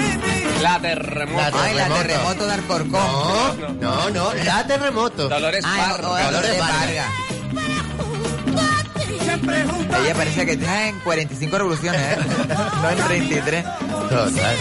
La 0.64 0.80
terremoto. 0.80 1.38
La 1.38 1.62
Ay, 1.62 1.74
la 1.74 1.84
Terremoto. 1.88 2.02
terremoto 2.02 2.46
de 2.46 2.52
Alcorcón. 2.54 3.80
No, 3.80 4.08
no, 4.08 4.10
no, 4.10 4.34
la 4.34 4.66
terremoto. 4.66 5.28
Dolores 5.28 5.62
Ah, 5.66 5.74
Parra. 5.76 6.08
o- 6.08 6.12
o 6.14 6.22
Dolores 6.24 6.58
Vargas. 6.58 6.80
Vargas. 6.80 7.06
Ella 10.02 10.14
parece 10.14 10.46
que 10.46 10.52
está 10.52 10.88
en 10.88 10.98
45 11.00 11.58
revoluciones, 11.58 12.00
¿eh? 12.00 12.16
no 12.82 12.90
en 12.90 12.96
33. 12.96 13.64
Total. 14.10 14.56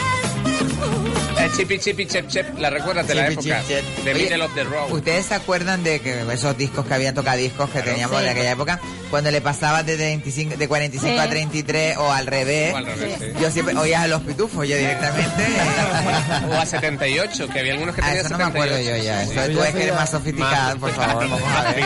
Eh, 1.39 1.49
Chippy 1.57 1.77
Chippy 1.79 2.05
Chep 2.05 2.27
Chep, 2.27 2.57
la 2.59 2.69
recuerdas 2.69 3.07
de 3.07 3.15
la 3.15 3.27
época. 3.27 3.41
chip, 3.41 3.55
chip. 3.67 4.03
De 4.05 4.13
Oye, 4.13 4.23
Middle 4.23 4.43
of 4.43 4.53
the 4.55 4.63
Road. 4.63 4.91
¿Ustedes 4.91 5.25
se 5.25 5.33
acuerdan 5.35 5.83
de 5.83 5.99
que 5.99 6.21
esos 6.31 6.57
discos 6.57 6.85
que 6.85 6.93
habían 6.93 7.13
tocadiscos 7.15 7.69
que 7.69 7.81
teníamos 7.81 8.17
Sí. 8.19 8.23
de 8.23 8.29
aquella 8.29 8.51
época? 8.51 8.79
Cuando 9.09 9.29
le 9.31 9.41
pasabas 9.41 9.85
de, 9.85 9.95
25, 9.97 10.55
de 10.57 10.67
45 10.67 11.13
Sí. 11.13 11.19
a 11.19 11.29
33 11.29 11.97
o 11.97 12.11
al 12.11 12.27
revés. 12.27 12.73
O 12.73 12.77
al 12.77 12.85
revés, 12.85 13.15
sí. 13.19 13.25
Yo 13.41 13.51
siempre 13.51 13.75
oía 13.77 14.03
a 14.03 14.07
los 14.07 14.21
pitufos 14.21 14.67
ya 14.67 14.77
directamente. 14.77 15.43
O 16.49 16.53
a 16.53 16.65
78, 16.65 17.47
que 17.49 17.59
había 17.59 17.73
algunos 17.73 17.95
que 17.95 18.01
A 18.01 18.05
tenían 18.05 18.23
Ah, 18.23 18.27
eso 18.27 18.37
no 18.37 18.37
me 18.37 18.45
78. 18.45 18.73
acuerdo 18.73 18.97
yo 18.97 19.03
ya. 19.03 19.25
Sí. 19.25 19.31
Eso 19.31 19.51
tú 19.51 19.63
es 19.63 19.71
que 19.75 19.83
eres 19.83 19.95
más 19.95 20.09
sofisticado, 20.09 20.79
por 20.79 20.91
favor. 20.93 21.29
Vamos 21.29 21.41
a 21.43 21.63
ver. 21.73 21.83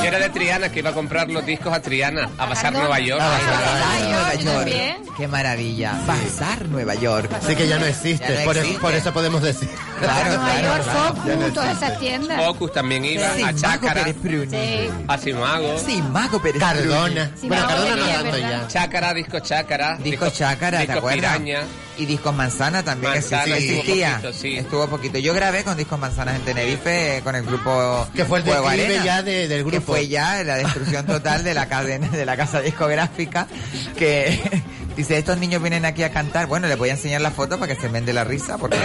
Yo 0.03 0.09
era 0.09 0.19
de 0.19 0.29
Triana, 0.29 0.69
que 0.69 0.79
iba 0.79 0.89
a 0.89 0.93
comprar 0.93 1.29
los 1.29 1.45
discos 1.45 1.73
a 1.73 1.81
Triana, 1.81 2.29
a 2.37 2.45
Bazar 2.45 2.73
Perdón. 2.73 2.81
Nueva 2.81 2.99
York. 2.99 3.21
Ah, 3.23 3.29
Bazar 3.29 4.09
Nueva 4.09 4.33
yo 4.35 4.41
York. 4.43 4.55
también. 4.57 4.97
Qué 5.17 5.27
maravilla. 5.27 5.93
Bazar 6.05 6.67
Nueva 6.67 6.95
York. 6.95 7.31
Así 7.33 7.55
que 7.55 7.67
ya 7.67 7.77
no 7.79 7.85
existe, 7.85 8.33
Ya 8.33 8.39
no 8.39 8.45
por, 8.45 8.57
existe. 8.57 8.79
por 8.79 8.93
eso 8.93 9.13
podemos 9.13 9.41
decir. 9.41 9.69
Claro, 9.99 10.29
Nueva 10.29 10.51
claro, 10.59 10.83
York. 10.83 11.15
Focus, 11.15 11.53
todas 11.53 11.77
esas 11.77 11.99
tiendas. 11.99 12.45
Focus 12.45 12.73
también 12.73 13.05
iba, 13.05 13.33
Sí, 13.35 13.43
a 13.43 13.53
Chácara. 13.53 14.03
Sí. 14.05 14.89
a 15.07 15.17
Simago. 15.17 15.77
Sí, 15.79 16.01
Mago 16.01 16.41
Pérez 16.41 16.59
Cardona. 16.59 17.31
Sí, 17.39 17.47
bueno, 17.47 17.63
no, 17.63 17.69
Cardona 17.69 17.95
no 17.95 18.05
tanto 18.23 18.37
ya. 18.37 18.67
Chácara, 18.67 19.13
disco 19.13 19.39
Chácara. 19.39 19.95
Disco 19.97 20.29
Chácara, 20.29 20.79
¿te 20.79 20.85
disco 20.87 20.99
acuerdas? 20.99 21.37
Piraña. 21.37 21.61
Y 21.97 22.05
Discos 22.05 22.33
Manzana 22.35 22.83
también 22.83 23.13
Manzana 23.13 23.43
que 23.45 23.51
sí, 23.61 23.65
estuvo 23.67 23.79
existía. 23.81 24.11
poquito, 24.15 24.33
sí. 24.33 24.57
Estuvo 24.57 24.87
poquito. 24.87 25.17
Yo 25.19 25.33
grabé 25.33 25.63
con 25.63 25.77
Discos 25.77 25.99
Manzanas 25.99 26.35
en 26.37 26.41
Tenerife 26.41 27.17
eh, 27.17 27.21
con 27.21 27.35
el 27.35 27.43
grupo 27.43 28.07
Que 28.15 28.25
fue 28.25 28.39
el 28.39 28.49
Arena, 28.49 29.03
ya 29.05 29.21
de- 29.21 29.47
del 29.47 29.63
Que 29.63 29.69
grupo. 29.71 29.93
fue 29.93 30.07
ya 30.07 30.43
la 30.43 30.55
destrucción 30.55 31.05
total 31.05 31.43
de 31.43 31.53
la 31.53 31.67
cadena, 31.67 32.07
de 32.07 32.25
la 32.25 32.35
casa 32.35 32.61
discográfica. 32.61 33.47
Que 33.95 34.63
dice, 34.95 35.17
estos 35.17 35.37
niños 35.37 35.61
vienen 35.61 35.85
aquí 35.85 36.03
a 36.03 36.11
cantar. 36.11 36.47
Bueno, 36.47 36.67
les 36.67 36.77
voy 36.77 36.89
a 36.89 36.93
enseñar 36.93 37.21
la 37.21 37.31
foto 37.31 37.59
para 37.59 37.73
que 37.73 37.79
se 37.81 37.87
ven 37.87 38.05
de 38.05 38.13
la 38.13 38.23
risa, 38.23 38.57
porque 38.57 38.77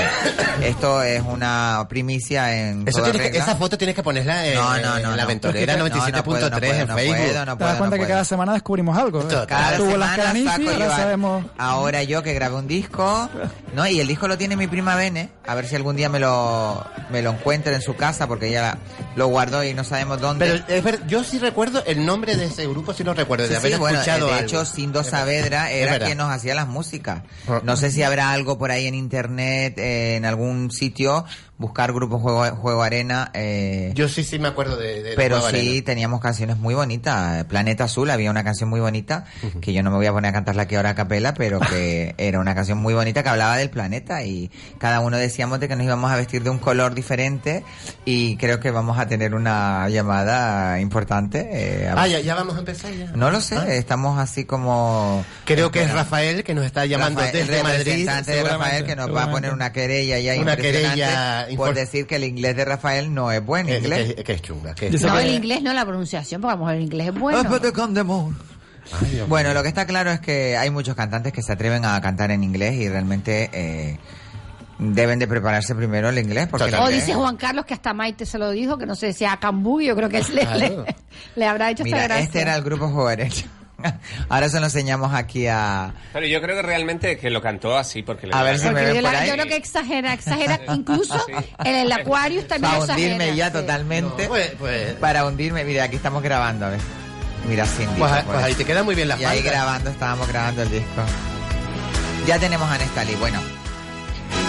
esto 0.62 1.02
es 1.02 1.22
una 1.22 1.86
primicia 1.88 2.56
en 2.56 2.86
Eso 2.86 2.98
toda 2.98 3.10
tienes 3.12 3.28
que- 3.30 3.38
regla. 3.38 3.44
esa 3.44 3.56
foto 3.56 3.78
tienes 3.78 3.94
que 3.96 4.02
ponerla 4.02 4.46
en, 4.46 4.54
No, 4.54 4.76
no, 4.78 4.80
no, 4.80 4.96
en 5.10 5.16
la 5.16 5.22
no. 5.22 5.28
ventolera 5.28 5.76
No, 5.76 5.88
no 5.88 5.94
97.3 5.94 6.22
puedo, 6.22 6.50
no 6.50 6.56
en 6.56 6.60
puedo, 6.62 6.86
no 6.86 6.94
Facebook. 6.94 7.16
Te 7.28 7.32
das 7.34 7.56
cuenta 7.56 7.84
no 7.84 7.90
que 7.90 7.96
puedo. 7.96 8.08
cada 8.08 8.24
semana 8.24 8.52
descubrimos 8.52 8.98
algo. 8.98 9.20
¿eh? 9.22 9.44
Cada 9.46 9.76
Tuvo 9.76 9.90
semana 9.92 10.16
las 10.16 10.16
Cananifi, 10.26 10.48
saco 10.66 10.70
ahora 10.70 10.96
sabemos. 10.96 11.44
Ahora 11.58 12.02
yo 12.02 12.22
que 12.22 12.34
grabé 12.34 12.56
un 12.56 12.66
disco, 12.68 13.28
¿no? 13.74 13.86
Y 13.86 14.00
el 14.00 14.08
disco 14.08 14.28
lo 14.28 14.36
tiene 14.38 14.56
mi 14.56 14.66
prima 14.66 14.94
Bene, 14.96 15.30
a 15.46 15.54
ver 15.54 15.66
si 15.68 15.76
algún 15.76 15.96
día 15.96 16.08
me 16.08 16.18
lo, 16.18 16.84
me 17.10 17.22
lo 17.22 17.30
encuentra 17.30 17.72
en 17.74 17.82
su 17.82 17.94
casa, 17.96 18.26
porque 18.26 18.48
ella 18.48 18.78
lo 19.16 19.26
guardó 19.28 19.64
y 19.64 19.74
no 19.74 19.84
sabemos 19.84 20.20
dónde. 20.20 20.46
Pero 20.46 20.64
es 20.78 20.84
ver- 20.84 21.06
yo 21.06 21.24
sí 21.24 21.38
recuerdo 21.38 21.82
el 21.86 22.04
nombre 22.04 22.36
de 22.36 22.46
ese 22.46 22.66
grupo, 22.66 22.92
sí 22.94 23.04
lo 23.04 23.14
recuerdo, 23.14 23.44
de 23.44 23.50
Sí, 23.50 23.56
haber 23.56 23.72
sí, 23.72 23.78
bueno, 23.78 23.98
escuchado 23.98 24.26
de 24.26 24.32
algo. 24.32 24.44
hecho, 24.44 24.64
Sindo. 24.64 25.04
Saavedra 25.04 25.70
Es 25.70 25.97
era 25.98 26.06
quien 26.06 26.18
nos 26.18 26.30
hacía 26.30 26.54
las 26.54 26.68
músicas. 26.68 27.22
No 27.62 27.76
sé 27.76 27.90
si 27.90 28.02
habrá 28.02 28.32
algo 28.32 28.58
por 28.58 28.70
ahí 28.70 28.86
en 28.86 28.94
internet, 28.94 29.78
eh, 29.78 30.16
en 30.16 30.24
algún 30.24 30.70
sitio, 30.70 31.24
buscar 31.58 31.92
grupo 31.92 32.18
Juego, 32.18 32.44
Juego 32.56 32.82
Arena. 32.82 33.30
Eh, 33.34 33.90
Yo 33.94 34.08
sí, 34.08 34.22
sí 34.24 34.38
me 34.38 34.48
acuerdo 34.48 34.76
de, 34.76 35.02
de 35.02 35.14
pero 35.16 35.40
Juego 35.40 35.50
sí 35.50 35.68
Arena. 35.70 35.84
teníamos 35.84 36.20
canciones 36.20 36.56
muy 36.56 36.74
bonitas. 36.74 37.44
Planeta 37.44 37.84
Azul 37.84 38.10
había 38.10 38.30
una 38.30 38.44
canción 38.44 38.70
muy 38.70 38.80
bonita, 38.80 39.24
que 39.60 39.72
yo 39.72 39.82
no 39.82 39.90
me 39.90 39.96
voy 39.96 40.06
a 40.06 40.12
poner 40.12 40.30
a 40.30 40.32
cantarla 40.32 40.62
aquí 40.62 40.76
ahora 40.76 40.90
a 40.90 40.94
capela, 40.94 41.34
pero 41.34 41.60
que 41.60 42.14
era 42.18 42.38
una 42.40 42.54
canción 42.54 42.78
muy 42.78 42.94
bonita 42.94 43.22
que 43.22 43.28
hablaba 43.28 43.56
del 43.56 43.70
planeta 43.70 44.22
y 44.22 44.50
cada 44.78 45.00
uno 45.00 45.16
decíamos 45.16 45.58
de 45.60 45.68
que 45.68 45.76
nos 45.76 45.84
íbamos 45.84 46.10
a 46.10 46.16
vestir 46.16 46.42
de 46.42 46.50
un 46.50 46.58
color 46.58 46.94
diferente 46.94 47.64
y 48.04 48.36
creo 48.36 48.60
que 48.60 48.70
vamos 48.70 48.98
a 48.98 49.06
tener 49.08 49.34
una 49.34 49.88
llamada 49.88 50.80
importante. 50.80 51.48
eh, 51.52 51.92
Ah, 51.94 52.06
ya, 52.06 52.20
ya 52.20 52.34
vamos 52.36 52.54
a 52.56 52.60
empezar 52.60 52.92
ya. 52.92 53.06
no 53.16 53.30
lo 53.30 53.40
sé, 53.40 53.76
estamos 53.78 54.18
así 54.18 54.44
como... 54.44 55.24
Creo 55.44 55.70
que 55.70 55.82
es. 55.82 55.92
Rafael 55.92 56.44
que 56.44 56.54
nos 56.54 56.64
está 56.64 56.86
llamando 56.86 57.20
Rafael, 57.20 57.36
desde 57.46 57.56
el 57.58 57.62
Madrid. 57.64 57.78
representante 57.78 58.32
de 58.32 58.42
Rafael 58.44 58.84
que 58.84 58.94
nos 58.96 59.12
va 59.14 59.24
a 59.24 59.30
poner 59.30 59.52
una 59.52 59.72
querella 59.72 60.18
ya 60.20 60.40
Una 60.40 60.56
querella 60.56 61.47
por 61.56 61.74
decir 61.74 62.06
que 62.06 62.16
el 62.16 62.24
inglés 62.24 62.56
de 62.56 62.64
Rafael 62.64 63.12
no 63.14 63.30
es 63.32 63.44
buen 63.44 63.68
Eh, 63.68 63.78
inglés. 63.78 64.14
que, 64.14 64.24
que 64.24 64.32
es 64.32 64.42
chunga. 64.42 64.74
Que 64.74 64.90
No, 64.90 65.18
el 65.18 65.34
inglés 65.34 65.62
no, 65.62 65.72
la 65.72 65.84
pronunciación, 65.84 66.40
porque 66.40 66.52
a 66.52 66.56
lo 66.56 66.60
mejor 66.64 66.74
el 66.76 66.82
inglés 66.82 67.08
es 67.08 67.14
bueno. 67.18 67.38
Bueno, 69.28 69.52
lo 69.52 69.62
que 69.62 69.68
está 69.68 69.86
claro 69.86 70.10
es 70.10 70.20
que 70.20 70.56
hay 70.56 70.70
muchos 70.70 70.94
cantantes 70.94 71.32
que 71.32 71.42
se 71.42 71.52
atreven 71.52 71.84
a 71.84 72.00
cantar 72.00 72.30
en 72.30 72.42
inglés 72.42 72.74
y 72.74 72.88
realmente 72.88 73.50
eh, 73.52 73.98
deben 74.78 75.18
de 75.18 75.26
prepararse 75.28 75.74
primero 75.74 76.08
el 76.08 76.18
inglés 76.18 76.46
porque 76.48 76.74
O 76.74 76.88
dice 76.88 77.12
Juan 77.12 77.36
Carlos 77.36 77.66
que 77.66 77.74
hasta 77.74 77.92
Maite 77.92 78.24
se 78.24 78.38
lo 78.38 78.50
dijo, 78.50 78.78
que 78.78 78.86
no 78.86 78.94
se 78.94 79.06
decía 79.06 79.32
Acambú, 79.32 79.80
yo 79.82 79.94
creo 79.94 80.08
que 80.08 80.22
le, 80.32 80.40
Claro. 80.40 80.84
le, 80.86 80.96
le 81.36 81.46
habrá 81.46 81.70
hecho 81.70 81.84
Mira, 81.84 81.98
esta 81.98 82.08
gracia. 82.08 82.24
este 82.24 82.40
era 82.40 82.56
el 82.56 82.62
grupo 82.62 82.88
Juárez. 82.88 83.44
Ahora 84.28 84.48
se 84.48 84.58
lo 84.58 84.66
enseñamos 84.66 85.14
aquí 85.14 85.46
a... 85.46 85.94
Pero 86.12 86.26
yo 86.26 86.40
creo 86.40 86.56
que 86.56 86.62
realmente 86.62 87.16
que 87.18 87.30
lo 87.30 87.40
cantó 87.40 87.76
así 87.78 88.02
porque 88.02 88.26
le 88.26 88.34
A 88.34 88.42
ver 88.42 88.58
la 88.58 88.58
si 88.58 88.70
me 88.70 88.84
ven 88.84 88.94
yo, 88.96 89.02
por 89.02 89.12
la- 89.12 89.18
ahí. 89.20 89.28
yo 89.28 89.34
creo 89.34 89.46
que 89.46 89.56
exagera, 89.56 90.12
exagera, 90.12 90.60
incluso 90.74 91.14
en 91.64 91.74
el 91.76 91.92
Aquarius 91.92 92.48
también 92.48 92.72
Para 92.72 92.84
exagera. 92.84 93.06
hundirme 93.14 93.36
ya 93.36 93.46
sí. 93.46 93.52
totalmente. 93.52 94.26
Pues, 94.28 94.50
pues- 94.58 94.92
Para 94.94 95.24
hundirme, 95.26 95.64
mira, 95.64 95.84
aquí 95.84 95.96
estamos 95.96 96.22
grabando, 96.22 96.66
a 96.66 96.70
ver. 96.70 96.80
Mira, 97.48 97.64
Cindy. 97.66 97.94
Pues, 97.98 98.12
por 98.24 98.34
pues 98.34 98.44
ahí 98.44 98.54
te 98.54 98.64
queda 98.64 98.82
muy 98.82 98.94
bien 98.96 99.08
la 99.08 99.18
Y 99.18 99.24
ahí 99.24 99.38
falda. 99.38 99.50
grabando, 99.52 99.90
estábamos 99.90 100.28
grabando 100.28 100.62
el 100.62 100.70
disco. 100.70 101.02
Ya 102.26 102.38
tenemos 102.38 102.68
a 102.70 102.76
Nestali. 102.78 103.14
Bueno, 103.14 103.40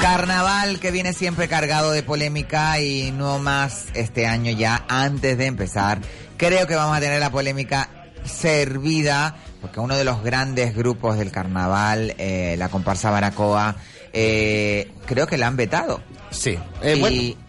Carnaval 0.02 0.80
que 0.80 0.92
viene 0.92 1.14
siempre 1.14 1.48
cargado 1.48 1.92
de 1.92 2.04
polémica 2.04 2.80
y 2.80 3.12
no 3.12 3.38
más 3.40 3.86
este 3.94 4.28
año 4.28 4.52
ya 4.52 4.84
antes 4.88 5.38
de 5.38 5.46
empezar. 5.46 6.00
Creo 6.38 6.68
que 6.68 6.76
vamos 6.76 6.98
a 6.98 7.00
tener 7.00 7.20
la 7.20 7.30
polémica 7.30 7.90
servida 8.26 9.36
porque 9.62 9.80
uno 9.80 9.98
de 9.98 10.04
los 10.06 10.24
grandes 10.24 10.76
grupos 10.76 11.18
del 11.18 11.32
carnaval, 11.32 12.16
eh, 12.18 12.56
la 12.58 12.70
comparsa 12.70 13.12
Baracoa, 13.12 13.76
eh, 14.14 14.92
creo 15.06 15.28
que 15.28 15.38
la 15.38 15.48
han 15.48 15.58
vetado. 15.58 16.02
Sí, 16.32 16.58
eh, 16.82 16.96
Y- 16.96 17.00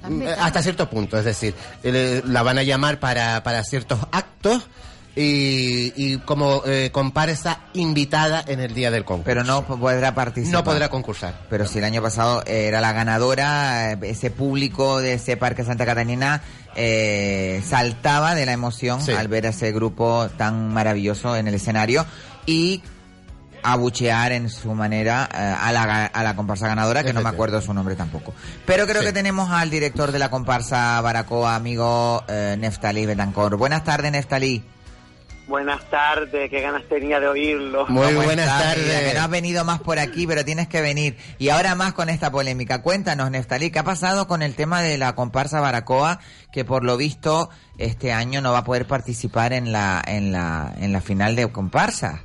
bueno, 0.02 0.24
eh, 0.24 0.34
hasta 0.40 0.62
cierto 0.62 0.88
punto, 0.90 1.18
es 1.18 1.24
decir, 1.24 1.54
eh, 1.84 2.22
la 2.24 2.42
van 2.42 2.58
a 2.58 2.62
llamar 2.62 2.98
para, 2.98 3.42
para 3.42 3.62
ciertos 3.62 4.00
actos 4.10 4.68
y, 5.16 5.92
y 5.96 6.18
como 6.18 6.62
eh, 6.66 6.90
comparsa 6.92 7.60
invitada 7.72 8.44
en 8.46 8.60
el 8.60 8.74
día 8.74 8.90
del 8.90 9.04
concurso. 9.04 9.26
Pero 9.26 9.44
no 9.44 9.64
podrá 9.64 10.14
participar. 10.14 10.60
No 10.60 10.64
podrá 10.64 10.88
concursar. 10.88 11.46
Pero 11.50 11.66
si 11.66 11.78
el 11.78 11.84
año 11.84 12.00
pasado 12.02 12.42
era 12.46 12.80
la 12.80 12.92
ganadora, 12.92 13.92
eh, 13.92 13.98
ese 14.02 14.30
público 14.30 15.00
de 15.00 15.14
ese 15.14 15.36
Parque 15.36 15.64
Santa 15.64 15.84
Catarina 15.86 16.42
eh, 16.76 17.62
saltaba 17.66 18.34
de 18.34 18.46
la 18.46 18.52
emoción 18.52 19.00
al 19.16 19.28
ver 19.28 19.46
a 19.46 19.50
ese 19.50 19.72
grupo 19.72 20.28
tan 20.36 20.72
maravilloso 20.72 21.36
en 21.36 21.48
el 21.48 21.54
escenario 21.54 22.06
y 22.46 22.82
abuchear 23.62 24.32
en 24.32 24.48
su 24.48 24.72
manera 24.74 25.28
eh, 25.34 25.36
a, 25.36 25.70
la, 25.72 26.06
a 26.06 26.22
la 26.22 26.36
comparsa 26.36 26.66
ganadora, 26.68 27.04
que 27.04 27.12
no 27.12 27.20
me 27.20 27.28
acuerdo 27.28 27.60
su 27.60 27.74
nombre 27.74 27.94
tampoco. 27.96 28.32
Pero 28.64 28.86
creo 28.86 29.02
que 29.02 29.12
tenemos 29.12 29.50
al 29.50 29.68
director 29.68 30.12
de 30.12 30.18
la 30.18 30.30
comparsa 30.30 30.98
Baracoa, 31.02 31.56
amigo 31.56 32.24
eh, 32.28 32.56
Neftalí 32.58 33.04
Betancor. 33.04 33.56
Buenas 33.56 33.84
tardes, 33.84 34.12
Neftalí. 34.12 34.64
Buenas 35.50 35.84
tardes, 35.90 36.48
qué 36.48 36.60
ganas 36.60 36.84
tenía 36.84 37.18
de 37.18 37.26
oírlo. 37.26 37.84
¿Cómo 37.86 38.04
estás? 38.04 38.78
Mira, 38.78 39.00
Que 39.00 39.14
no 39.16 39.22
has 39.22 39.30
venido 39.30 39.64
más 39.64 39.80
por 39.80 39.98
aquí, 39.98 40.24
pero 40.24 40.44
tienes 40.44 40.68
que 40.68 40.80
venir. 40.80 41.16
Y 41.38 41.48
ahora 41.48 41.74
más 41.74 41.92
con 41.92 42.08
esta 42.08 42.30
polémica. 42.30 42.82
Cuéntanos, 42.82 43.32
Neftalí, 43.32 43.72
¿qué 43.72 43.80
ha 43.80 43.84
pasado 43.84 44.28
con 44.28 44.42
el 44.42 44.54
tema 44.54 44.80
de 44.80 44.96
la 44.96 45.16
comparsa 45.16 45.60
Baracoa, 45.60 46.20
que 46.52 46.64
por 46.64 46.84
lo 46.84 46.96
visto 46.96 47.50
este 47.78 48.12
año 48.12 48.40
no 48.40 48.52
va 48.52 48.58
a 48.58 48.64
poder 48.64 48.86
participar 48.86 49.52
en 49.52 49.72
la, 49.72 50.00
en 50.06 50.30
la, 50.30 50.72
en 50.78 50.92
la 50.92 51.00
final 51.00 51.34
de 51.34 51.50
comparsa? 51.50 52.22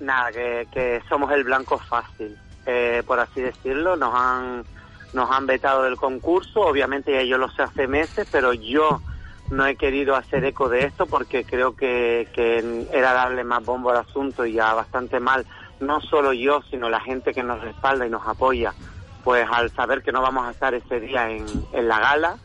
Nada, 0.00 0.32
que, 0.32 0.66
que 0.72 1.02
somos 1.10 1.30
el 1.32 1.44
blanco 1.44 1.76
fácil, 1.76 2.38
eh, 2.64 3.02
por 3.06 3.20
así 3.20 3.42
decirlo. 3.42 3.96
Nos 3.96 4.14
han, 4.14 4.64
nos 5.12 5.30
han 5.30 5.46
vetado 5.46 5.82
del 5.82 5.96
concurso, 5.96 6.62
obviamente 6.62 7.12
ya 7.12 7.22
yo 7.22 7.36
lo 7.36 7.50
sé 7.50 7.64
hace 7.64 7.86
meses, 7.86 8.26
pero 8.32 8.54
yo 8.54 9.02
no 9.50 9.66
he 9.66 9.76
querido 9.76 10.16
hacer 10.16 10.44
eco 10.44 10.68
de 10.68 10.84
esto 10.84 11.06
porque 11.06 11.44
creo 11.44 11.76
que, 11.76 12.28
que 12.32 12.86
era 12.92 13.12
darle 13.12 13.44
más 13.44 13.64
bombo 13.64 13.90
al 13.90 13.98
asunto 13.98 14.44
y 14.44 14.52
ya 14.52 14.74
bastante 14.74 15.20
mal, 15.20 15.46
no 15.80 16.00
solo 16.00 16.32
yo, 16.32 16.62
sino 16.70 16.88
la 16.88 17.00
gente 17.00 17.32
que 17.32 17.42
nos 17.42 17.60
respalda 17.60 18.06
y 18.06 18.10
nos 18.10 18.26
apoya, 18.26 18.74
pues 19.24 19.46
al 19.50 19.70
saber 19.72 20.02
que 20.02 20.12
no 20.12 20.22
vamos 20.22 20.46
a 20.46 20.50
estar 20.50 20.74
ese 20.74 21.00
día 21.00 21.30
en, 21.30 21.46
en 21.72 21.88
la 21.88 21.98
gala, 21.98 22.36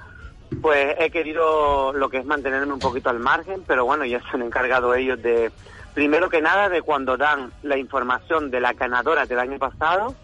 pues 0.62 0.96
he 1.00 1.10
querido 1.12 1.94
lo 1.94 2.10
que 2.10 2.18
es 2.18 2.26
mantenerme 2.26 2.74
un 2.74 2.80
poquito 2.80 3.10
al 3.10 3.20
margen, 3.20 3.64
pero 3.66 3.86
bueno, 3.86 4.06
ya 4.06 4.20
se 4.20 4.28
han 4.34 4.42
encargado 4.42 4.94
ellos 4.94 5.22
de, 5.22 5.52
primero 5.94 6.30
que 6.30 6.42
nada, 6.42 6.70
de 6.70 6.82
cuando 6.82 7.18
dan 7.18 7.52
la 7.64 7.78
información 7.78 8.52
de 8.52 8.60
la 8.60 8.74
ganadora 8.74 9.26
del 9.26 9.40
año 9.40 9.58
pasado, 9.58 10.16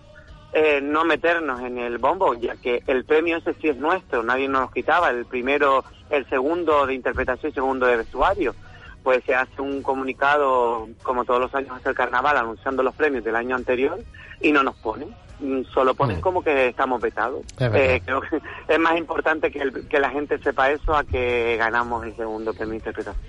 eh, 0.53 0.79
no 0.81 1.03
meternos 1.05 1.61
en 1.61 1.77
el 1.77 1.97
bombo, 1.97 2.33
ya 2.35 2.55
que 2.55 2.81
el 2.87 3.05
premio 3.05 3.37
ese 3.37 3.53
sí 3.55 3.67
es 3.69 3.77
nuestro, 3.77 4.23
nadie 4.23 4.47
nos 4.47 4.61
lo 4.61 4.71
quitaba, 4.71 5.09
el 5.09 5.25
primero, 5.25 5.83
el 6.09 6.27
segundo 6.29 6.85
de 6.85 6.93
interpretación 6.93 7.51
y 7.51 7.53
segundo 7.55 7.85
de 7.85 7.97
vestuario. 7.97 8.55
Pues 9.03 9.23
se 9.25 9.35
hace 9.35 9.61
un 9.61 9.81
comunicado, 9.83 10.87
como 11.03 11.23
todos 11.23 11.39
los 11.39 11.55
años 11.55 11.71
hace 11.77 11.89
el 11.89 11.95
carnaval, 11.95 12.35
anunciando 12.37 12.83
los 12.83 12.93
premios 12.95 13.23
del 13.23 13.35
año 13.37 13.55
anterior 13.55 13.99
y 14.41 14.51
no 14.51 14.63
nos 14.63 14.75
ponen. 14.77 15.09
Mm, 15.39 15.63
Solo 15.73 15.93
ponen 15.93 16.19
como 16.21 16.43
que 16.43 16.67
estamos 16.67 16.99
vetados. 16.99 17.41
Es. 17.77 17.81
Eh, 17.97 18.01
creo 18.03 18.21
que 18.21 18.41
es 18.67 18.79
más 18.79 18.97
importante 18.97 19.51
que, 19.51 19.59
el- 19.59 19.87
que 19.87 19.99
la 19.99 20.09
gente 20.09 20.37
sepa 20.39 20.71
eso 20.71 20.95
a 20.95 21.03
que 21.03 21.55
ganamos 21.57 22.03
el 22.05 22.15
segundo 22.15 22.53
premio 22.53 22.71
de 22.71 22.77
interpretación. 22.77 23.23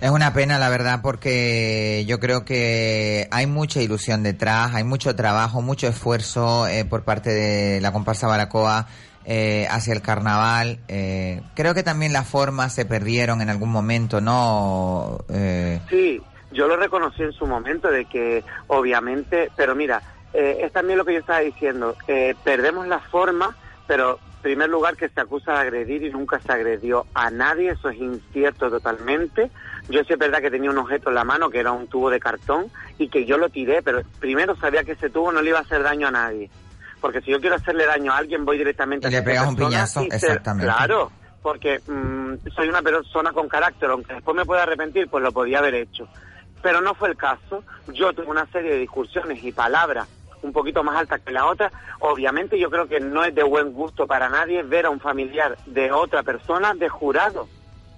Es 0.00 0.10
una 0.10 0.34
pena, 0.34 0.58
la 0.58 0.68
verdad, 0.68 1.00
porque 1.02 2.04
yo 2.06 2.20
creo 2.20 2.44
que 2.44 3.26
hay 3.30 3.46
mucha 3.46 3.80
ilusión 3.80 4.22
detrás, 4.22 4.74
hay 4.74 4.84
mucho 4.84 5.16
trabajo, 5.16 5.62
mucho 5.62 5.86
esfuerzo 5.86 6.66
eh, 6.66 6.84
por 6.84 7.04
parte 7.04 7.30
de 7.30 7.80
la 7.80 7.90
comparsa 7.92 8.26
Baracoa 8.26 8.86
eh, 9.24 9.66
hacia 9.70 9.94
el 9.94 10.02
carnaval. 10.02 10.78
Eh, 10.88 11.40
creo 11.54 11.72
que 11.74 11.82
también 11.82 12.12
las 12.12 12.28
formas 12.28 12.74
se 12.74 12.84
perdieron 12.84 13.40
en 13.40 13.48
algún 13.48 13.70
momento, 13.70 14.20
¿no? 14.20 15.18
Eh, 15.30 15.80
Sí, 15.88 16.20
yo 16.52 16.68
lo 16.68 16.76
reconocí 16.76 17.22
en 17.22 17.32
su 17.32 17.46
momento 17.46 17.90
de 17.90 18.04
que 18.04 18.44
obviamente, 18.66 19.50
pero 19.56 19.74
mira, 19.74 20.02
eh, 20.34 20.58
es 20.62 20.72
también 20.72 20.98
lo 20.98 21.04
que 21.06 21.14
yo 21.14 21.20
estaba 21.20 21.40
diciendo, 21.40 21.96
eh, 22.08 22.34
perdemos 22.44 22.86
la 22.86 22.98
forma, 22.98 23.56
pero 23.86 24.18
en 24.36 24.42
primer 24.42 24.68
lugar 24.68 24.96
que 24.96 25.08
se 25.08 25.20
acusa 25.20 25.52
de 25.52 25.58
agredir 25.60 26.02
y 26.02 26.10
nunca 26.10 26.38
se 26.40 26.52
agredió 26.52 27.06
a 27.14 27.30
nadie, 27.30 27.70
eso 27.70 27.88
es 27.88 27.96
incierto 27.96 28.68
totalmente. 28.68 29.50
Yo 29.88 30.02
sí 30.04 30.12
es 30.14 30.18
verdad 30.18 30.40
que 30.40 30.50
tenía 30.50 30.70
un 30.70 30.78
objeto 30.78 31.10
en 31.10 31.14
la 31.14 31.24
mano 31.24 31.50
que 31.50 31.60
era 31.60 31.72
un 31.72 31.86
tubo 31.86 32.10
de 32.10 32.18
cartón 32.18 32.66
y 32.98 33.08
que 33.08 33.26
yo 33.26 33.36
lo 33.36 33.50
tiré, 33.50 33.82
pero 33.82 34.02
primero 34.18 34.56
sabía 34.56 34.82
que 34.84 34.92
ese 34.92 35.10
tubo 35.10 35.30
no 35.30 35.42
le 35.42 35.50
iba 35.50 35.58
a 35.58 35.62
hacer 35.62 35.82
daño 35.82 36.08
a 36.08 36.10
nadie. 36.10 36.50
Porque 37.00 37.20
si 37.20 37.30
yo 37.30 37.40
quiero 37.40 37.56
hacerle 37.56 37.84
daño 37.84 38.12
a 38.12 38.16
alguien, 38.16 38.46
voy 38.46 38.56
directamente 38.56 39.08
Y 39.08 39.14
a 39.14 39.18
le 39.18 39.22
pegas 39.22 39.46
un 39.46 39.56
piñazo, 39.56 40.00
exactamente. 40.02 40.72
Claro, 40.72 41.12
porque 41.42 41.80
mm, 41.86 42.48
soy 42.54 42.68
una 42.68 42.80
persona 42.80 43.32
con 43.32 43.46
carácter, 43.46 43.90
aunque 43.90 44.14
después 44.14 44.34
me 44.34 44.46
pueda 44.46 44.62
arrepentir, 44.62 45.08
pues 45.08 45.22
lo 45.22 45.30
podía 45.30 45.58
haber 45.58 45.74
hecho. 45.74 46.08
Pero 46.62 46.80
no 46.80 46.94
fue 46.94 47.10
el 47.10 47.16
caso. 47.16 47.62
Yo 47.92 48.14
tuve 48.14 48.26
una 48.26 48.46
serie 48.46 48.72
de 48.72 48.78
discusiones 48.78 49.44
y 49.44 49.52
palabras 49.52 50.08
un 50.44 50.52
poquito 50.52 50.82
más 50.82 50.96
altas 50.96 51.20
que 51.20 51.32
la 51.32 51.46
otra. 51.46 51.70
Obviamente 52.00 52.58
yo 52.58 52.70
creo 52.70 52.86
que 52.86 53.00
no 53.00 53.24
es 53.24 53.34
de 53.34 53.42
buen 53.42 53.72
gusto 53.72 54.06
para 54.06 54.28
nadie 54.28 54.62
ver 54.62 54.86
a 54.86 54.90
un 54.90 55.00
familiar 55.00 55.58
de 55.66 55.90
otra 55.90 56.22
persona 56.22 56.74
de 56.74 56.88
jurado. 56.88 57.48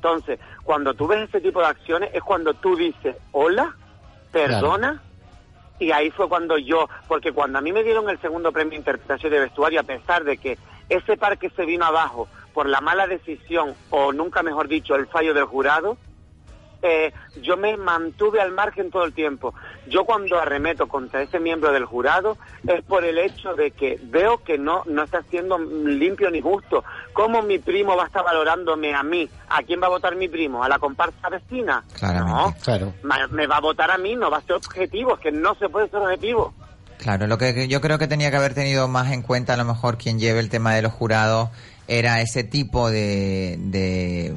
Entonces, 0.07 0.38
cuando 0.62 0.94
tú 0.94 1.09
ves 1.09 1.28
ese 1.28 1.40
tipo 1.40 1.59
de 1.59 1.66
acciones 1.66 2.11
es 2.14 2.22
cuando 2.22 2.54
tú 2.54 2.76
dices, 2.76 3.16
hola, 3.32 3.74
perdona, 4.30 5.02
y 5.80 5.90
ahí 5.90 6.12
fue 6.12 6.28
cuando 6.28 6.57
yo, 6.59 6.88
porque 7.09 7.32
cuando 7.32 7.59
a 7.59 7.61
mí 7.61 7.72
me 7.72 7.82
dieron 7.82 8.09
el 8.09 8.20
segundo 8.20 8.52
premio 8.52 8.70
de 8.70 8.76
interpretación 8.76 9.32
de 9.32 9.40
vestuario, 9.40 9.80
a 9.80 9.82
pesar 9.82 10.22
de 10.22 10.38
que 10.38 10.59
ese 10.88 11.16
parque 11.16 11.50
se 11.50 11.66
vino 11.66 11.84
abajo 11.84 12.28
por 12.54 12.68
la 12.68 12.80
mala 12.80 13.09
decisión, 13.09 13.74
o 13.90 14.12
nunca 14.12 14.44
mejor 14.44 14.68
dicho, 14.68 14.94
el 14.94 15.09
fallo 15.09 15.34
del 15.34 15.46
jurado, 15.46 15.96
eh, 16.87 17.12
yo 17.43 17.57
me 17.57 17.76
mantuve 17.76 18.41
al 18.41 18.53
margen 18.53 18.91
todo 18.91 19.05
el 19.05 19.12
tiempo. 19.12 19.55
Yo 19.89 20.05
cuando 20.05 20.39
arremeto 20.39 20.89
contra 20.89 21.22
ese 21.22 21.41
miembro 21.41 21.72
del 21.72 21.84
jurado 21.84 22.37
es 22.66 22.82
por 22.82 23.05
el 23.05 23.18
hecho 23.18 23.55
de 23.55 23.70
que 23.70 23.99
veo 24.03 24.43
que 24.43 24.59
no, 24.59 24.82
no 24.87 25.03
está 25.03 25.22
siendo 25.30 25.59
limpio 25.59 26.30
ni 26.30 26.41
justo. 26.41 26.84
¿Cómo 27.12 27.43
mi 27.43 27.59
primo 27.59 27.97
va 27.97 28.05
a 28.05 28.07
estar 28.07 28.24
valorándome 28.24 28.95
a 28.95 29.03
mí? 29.03 29.28
¿A 29.49 29.62
quién 29.62 29.80
va 29.82 29.87
a 29.87 29.91
votar 29.91 30.16
mi 30.16 30.28
primo? 30.28 30.62
¿A 30.62 30.68
la 30.68 30.78
comparsa 30.78 31.28
vecina? 31.28 31.84
No, 32.03 32.55
Claro. 32.62 32.93
Me 33.30 33.47
va 33.47 33.57
a 33.57 33.61
votar 33.61 33.91
a 33.91 33.99
mí, 33.99 34.16
no 34.16 34.30
va 34.30 34.39
a 34.39 34.43
ser 34.43 34.57
objetivo, 34.57 35.14
es 35.14 35.20
que 35.20 35.32
no 35.32 35.55
se 35.55 35.68
puede 35.68 35.89
ser 35.89 36.01
objetivo. 36.01 36.55
Claro, 36.99 37.26
lo 37.26 37.39
que 37.39 37.55
que 37.55 37.68
yo 37.68 37.80
creo 37.80 37.99
que 37.99 38.09
tenía 38.09 38.30
que 38.30 38.37
haber 38.37 38.55
tenido 38.55 38.89
más 38.89 39.12
en 39.12 39.22
cuenta 39.22 39.55
a 39.55 39.57
lo 39.57 39.64
mejor 39.64 39.99
quien 39.99 40.18
lleve 40.18 40.41
el 40.41 40.49
tema 40.49 40.74
de 40.74 40.82
los 40.82 40.93
jurados 40.93 41.51
era 41.89 42.20
ese 42.20 42.43
tipo 42.43 42.91
de, 42.91 43.57
de 43.59 44.34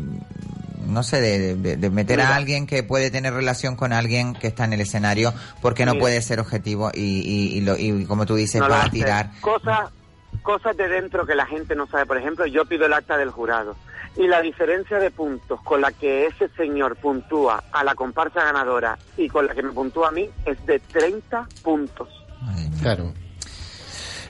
no 0.89 1.03
sé, 1.03 1.21
de, 1.21 1.55
de- 1.55 1.77
de 1.77 1.89
meter 1.89 2.17
Mira. 2.17 2.29
a 2.29 2.35
alguien 2.35 2.67
que 2.67 2.83
puede 2.83 3.11
tener 3.11 3.33
relación 3.33 3.75
con 3.75 3.93
alguien 3.93 4.33
que 4.33 4.47
está 4.47 4.65
en 4.65 4.73
el 4.73 4.81
escenario 4.81 5.33
porque 5.61 5.85
no 5.85 5.95
puede 5.95 6.21
ser 6.21 6.39
objetivo 6.39 6.91
y, 6.93 6.99
y, 7.01 7.57
y 7.57 7.61
lo- 7.61 7.77
y 7.77 8.05
como 8.05 8.25
tú 8.25 8.35
dices 8.35 8.59
No 8.61 8.69
va 8.69 8.83
a 8.83 8.89
tirar. 8.89 9.31
Cosas, 9.41 9.89
cosas 10.41 10.75
de 10.77 10.87
dentro 10.87 11.25
que 11.25 11.35
la 11.35 11.45
gente 11.45 11.75
no 11.75 11.87
sabe. 11.87 12.05
Por 12.05 12.17
ejemplo, 12.17 12.45
yo 12.45 12.65
pido 12.65 12.85
el 12.85 12.93
acta 12.93 13.17
del 13.17 13.29
jurado. 13.31 13.75
Y 14.17 14.27
la 14.27 14.41
diferencia 14.41 14.97
de 14.97 15.11
puntos 15.11 15.61
con 15.61 15.81
la 15.81 15.91
que 15.91 16.25
ese 16.25 16.49
señor 16.57 16.95
puntúa 16.97 17.63
a 17.71 17.83
la 17.83 17.93
comparsa 17.95 18.43
ganadora 18.43 18.97
y 19.15 19.29
con 19.29 19.45
la 19.45 19.53
que 19.53 19.61
me 19.63 19.71
puntúa 19.71 20.09
a 20.09 20.11
mí 20.11 20.27
es 20.45 20.65
de 20.65 20.79
30 20.79 21.47
puntos. 21.63 22.09
Claro. 22.81 23.13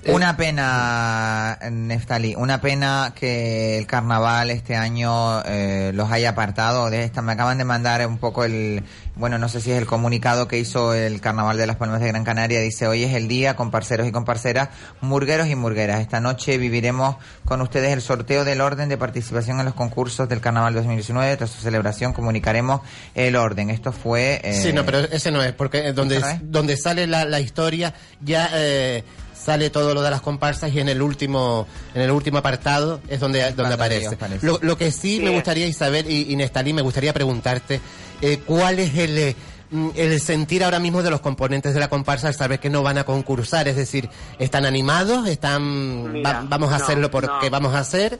Una 0.07 0.37
pena, 0.37 1.59
Neftali, 1.71 2.35
una 2.35 2.61
pena 2.61 3.13
que 3.15 3.77
el 3.77 3.85
carnaval 3.85 4.49
este 4.49 4.75
año 4.75 5.41
eh, 5.45 5.91
los 5.93 6.11
haya 6.11 6.29
apartado 6.29 6.89
de 6.89 7.03
esta. 7.03 7.21
Me 7.21 7.33
acaban 7.33 7.57
de 7.57 7.65
mandar 7.65 8.05
un 8.07 8.17
poco 8.17 8.43
el, 8.45 8.83
bueno, 9.15 9.37
no 9.37 9.49
sé 9.49 9.59
si 9.61 9.71
es 9.71 9.77
el 9.77 9.85
comunicado 9.85 10.47
que 10.47 10.57
hizo 10.57 10.93
el 10.93 11.19
Carnaval 11.21 11.57
de 11.57 11.67
las 11.67 11.75
Palmas 11.75 11.99
de 11.99 12.07
Gran 12.07 12.23
Canaria. 12.23 12.61
Dice, 12.61 12.87
hoy 12.87 13.03
es 13.03 13.13
el 13.13 13.27
día, 13.27 13.55
comparceros 13.55 14.07
y 14.07 14.11
comparceras, 14.11 14.69
murgueros 15.01 15.47
y 15.47 15.55
murgueras. 15.55 15.99
Esta 16.01 16.19
noche 16.21 16.57
viviremos 16.57 17.17
con 17.45 17.61
ustedes 17.61 17.91
el 17.91 18.01
sorteo 18.01 18.45
del 18.45 18.61
orden 18.61 18.87
de 18.89 18.97
participación 18.97 19.59
en 19.59 19.65
los 19.65 19.73
concursos 19.73 20.29
del 20.29 20.39
Carnaval 20.39 20.73
2019. 20.73 21.35
Tras 21.37 21.49
su 21.49 21.61
celebración 21.61 22.13
comunicaremos 22.13 22.81
el 23.15 23.35
orden. 23.35 23.69
Esto 23.69 23.91
fue... 23.91 24.39
eh, 24.43 24.53
Sí, 24.53 24.71
no, 24.73 24.85
pero 24.85 24.99
ese 24.99 25.31
no 25.31 25.43
es, 25.43 25.51
porque 25.53 25.91
donde, 25.93 26.17
¿Ese 26.17 26.25
no 26.25 26.31
es? 26.31 26.39
donde 26.51 26.77
sale 26.77 27.07
la, 27.07 27.25
la 27.25 27.39
historia 27.39 27.93
ya 28.21 28.49
eh, 28.53 29.03
sale 29.39 29.69
todo 29.69 29.93
lo 29.93 30.01
de 30.01 30.11
las 30.11 30.21
comparsas 30.21 30.71
y 30.73 30.79
en 30.79 30.89
el 30.89 31.01
último 31.01 31.65
en 31.95 32.01
el 32.01 32.11
último 32.11 32.37
apartado 32.39 32.99
es 33.07 33.19
donde, 33.19 33.51
donde 33.53 33.73
aparece. 33.75 34.17
Lo, 34.41 34.59
lo 34.61 34.77
que 34.77 34.91
sí, 34.91 35.19
me 35.21 35.29
gustaría, 35.29 35.65
Isabel 35.65 36.09
y, 36.09 36.31
y 36.31 36.35
Nestalí, 36.35 36.73
me 36.73 36.81
gustaría 36.81 37.13
preguntarte, 37.13 37.79
eh, 38.21 38.39
¿cuál 38.45 38.79
es 38.79 38.95
el... 38.97 39.17
eh, 39.17 39.35
mm, 39.71 39.89
el 39.95 40.19
sentir 40.19 40.63
ahora 40.63 40.79
mismo 40.79 41.01
de 41.03 41.09
los 41.11 41.21
componentes 41.21 41.73
de 41.73 41.79
la 41.79 41.87
comparsa 41.89 42.27
al 42.27 42.33
saber 42.35 42.59
que 42.59 42.69
no 42.69 42.83
van 42.83 42.97
a 42.97 43.03
concursar? 43.05 43.67
Es 43.67 43.75
decir, 43.75 44.09
¿están 44.39 44.65
animados? 44.65 45.27
¿Están 45.27 46.11
Mira, 46.13 46.33
va- 46.33 46.45
vamos 46.47 46.71
a 46.73 46.77
no, 46.77 46.83
hacerlo 46.83 47.09
porque 47.11 47.45
no. 47.45 47.49
vamos 47.51 47.73
a 47.75 47.79
hacer? 47.79 48.19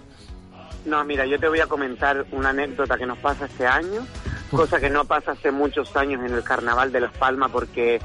No, 0.85 1.03
mira, 1.03 1.25
yo 1.25 1.39
te 1.39 1.47
voy 1.47 1.59
a 1.59 1.67
comentar 1.67 2.25
una 2.31 2.49
anécdota 2.49 2.97
que 2.97 3.05
nos 3.05 3.17
pasa 3.17 3.45
este 3.45 3.67
año, 3.67 4.05
cosa 4.49 4.79
que 4.79 4.89
no 4.89 5.03
pasa 5.05 5.31
hace 5.33 5.51
muchos 5.51 5.93
años 5.95 6.21
en 6.25 6.33
el 6.33 6.43
Carnaval 6.43 6.91
de 6.91 7.01
Las 7.01 7.11
Palmas 7.17 7.51
porque 7.51 7.99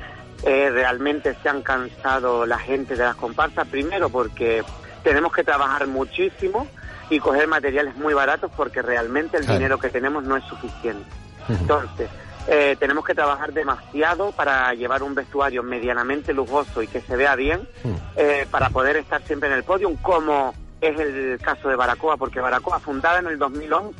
eh, 0.46 0.70
realmente 0.70 1.34
se 1.42 1.48
han 1.48 1.62
cansado 1.62 2.46
la 2.46 2.58
gente 2.58 2.96
de 2.96 3.04
las 3.04 3.16
comparsas. 3.16 3.66
Primero 3.68 4.08
porque 4.10 4.62
tenemos 5.02 5.32
que 5.32 5.44
trabajar 5.44 5.86
muchísimo 5.86 6.66
y 7.10 7.18
coger 7.18 7.46
materiales 7.48 7.96
muy 7.96 8.14
baratos 8.14 8.50
porque 8.56 8.82
realmente 8.82 9.36
el 9.36 9.44
Claro. 9.44 9.58
dinero 9.58 9.78
que 9.78 9.90
tenemos 9.90 10.24
no 10.24 10.36
es 10.36 10.44
suficiente. 10.44 11.08
Entonces, 11.48 12.08
eh, 12.48 12.76
tenemos 12.78 13.04
que 13.04 13.14
trabajar 13.14 13.52
demasiado 13.52 14.32
para 14.32 14.72
llevar 14.74 15.02
un 15.02 15.14
vestuario 15.14 15.62
medianamente 15.62 16.32
lujoso 16.32 16.82
y 16.82 16.88
que 16.88 17.00
se 17.02 17.16
vea 17.16 17.36
bien 17.36 17.68
eh, 18.16 18.46
para 18.50 18.70
poder 18.70 18.96
estar 18.96 19.22
siempre 19.22 19.48
en 19.50 19.54
el 19.56 19.64
podio, 19.64 19.94
como 20.02 20.54
es 20.80 20.98
el 20.98 21.38
caso 21.42 21.68
de 21.68 21.76
Baracoa, 21.76 22.16
porque 22.18 22.40
Baracoa, 22.40 22.78
fundada 22.80 23.18
en 23.20 23.26
el 23.28 23.38
2011, 23.38 23.94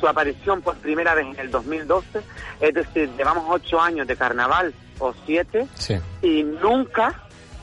su 0.00 0.08
aparición 0.08 0.62
por 0.62 0.76
primera 0.76 1.14
vez 1.14 1.26
en 1.26 1.38
el 1.38 1.50
2012, 1.50 2.22
es 2.60 2.74
decir, 2.74 3.10
llevamos 3.16 3.44
ocho 3.48 3.80
años 3.80 4.06
de 4.06 4.16
carnaval 4.16 4.72
o 4.98 5.14
siete, 5.26 5.66
Sí. 5.74 5.96
y 6.22 6.42
nunca, 6.42 7.14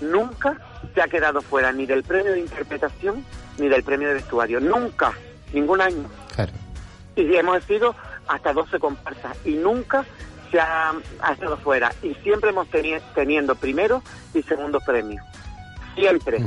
nunca 0.01 0.57
se 0.93 1.01
ha 1.01 1.07
quedado 1.07 1.41
fuera 1.41 1.71
ni 1.71 1.85
del 1.85 2.03
premio 2.03 2.31
de 2.33 2.39
interpretación 2.39 3.23
ni 3.57 3.67
del 3.69 3.83
premio 3.83 4.07
de 4.09 4.15
vestuario. 4.15 4.59
Nunca, 4.59 5.13
ningún 5.53 5.81
año. 5.81 6.03
Claro. 6.35 6.51
Y 7.15 7.35
hemos 7.35 7.63
sido 7.65 7.95
hasta 8.27 8.53
12 8.53 8.79
comparsas 8.79 9.37
y 9.45 9.51
nunca 9.55 10.05
se 10.51 10.59
ha, 10.59 10.93
ha 11.21 11.33
estado 11.33 11.57
fuera. 11.57 11.91
Y 12.01 12.13
siempre 12.15 12.49
hemos 12.49 12.67
teni- 12.69 13.01
teniendo 13.13 13.55
primero 13.55 14.01
y 14.33 14.41
segundos 14.43 14.83
premios. 14.83 15.23
Siempre. 15.95 16.39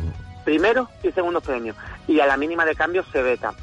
Primero 0.45 0.89
y 1.03 1.11
segundos 1.13 1.43
premios. 1.43 1.77
Y 2.07 2.21
a 2.21 2.27
la 2.27 2.37
mínima 2.37 2.65
de 2.65 2.75
cambio 2.75 3.05
se 3.13 3.23
veta. 3.23 3.55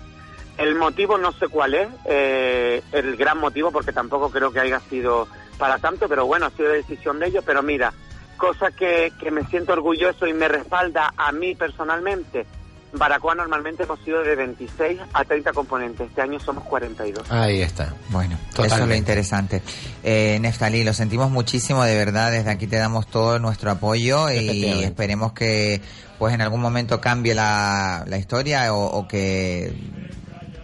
El 0.58 0.76
motivo 0.76 1.18
no 1.18 1.32
sé 1.34 1.48
cuál 1.48 1.74
es, 1.74 1.88
eh, 2.06 2.82
el 2.92 3.16
gran 3.18 3.40
motivo, 3.40 3.72
porque 3.72 3.92
tampoco 3.92 4.30
creo 4.30 4.52
que 4.52 4.60
haya 4.60 4.80
sido 4.82 5.28
para 5.62 5.78
tanto, 5.78 6.10
pero 6.10 6.26
bueno, 6.26 6.48
ha 6.48 6.50
sido 6.50 6.70
decisión 6.70 7.20
de 7.20 7.28
ellos. 7.28 7.44
Pero 7.46 7.62
mira, 7.62 7.94
cosa 8.36 8.72
que, 8.72 9.14
que 9.20 9.30
me 9.30 9.46
siento 9.46 9.74
orgulloso 9.74 10.26
y 10.26 10.34
me 10.34 10.48
respalda 10.48 11.14
a 11.16 11.32
mí 11.32 11.54
personalmente. 11.54 12.48
Baracoa 12.94 13.36
normalmente 13.36 13.84
hemos 13.84 14.00
sido 14.00 14.24
de 14.24 14.36
26 14.36 15.00
a 15.14 15.24
30 15.24 15.54
componentes, 15.54 16.10
este 16.10 16.22
año 16.22 16.40
somos 16.40 16.64
42. 16.64 17.32
Ahí 17.32 17.62
está. 17.62 17.94
Bueno, 18.10 18.38
eso 18.52 18.76
es 18.76 18.88
lo 18.88 18.96
interesante. 18.96 19.62
Eh, 20.04 20.40
Neftalí, 20.42 20.84
lo 20.84 20.94
sentimos 20.94 21.30
muchísimo, 21.30 21.84
de 21.84 21.96
verdad, 21.96 22.32
desde 22.32 22.50
aquí 22.50 22.66
te 22.66 22.78
damos 22.78 23.06
todo 23.08 23.38
nuestro 23.38 23.70
apoyo 23.70 24.32
y 24.32 24.84
esperemos 24.84 25.32
que 25.34 25.80
pues 26.18 26.34
en 26.34 26.42
algún 26.42 26.60
momento 26.60 27.00
cambie 27.00 27.36
la, 27.36 28.04
la 28.08 28.18
historia 28.18 28.74
o, 28.74 28.86
o 28.88 29.08
que 29.08 29.74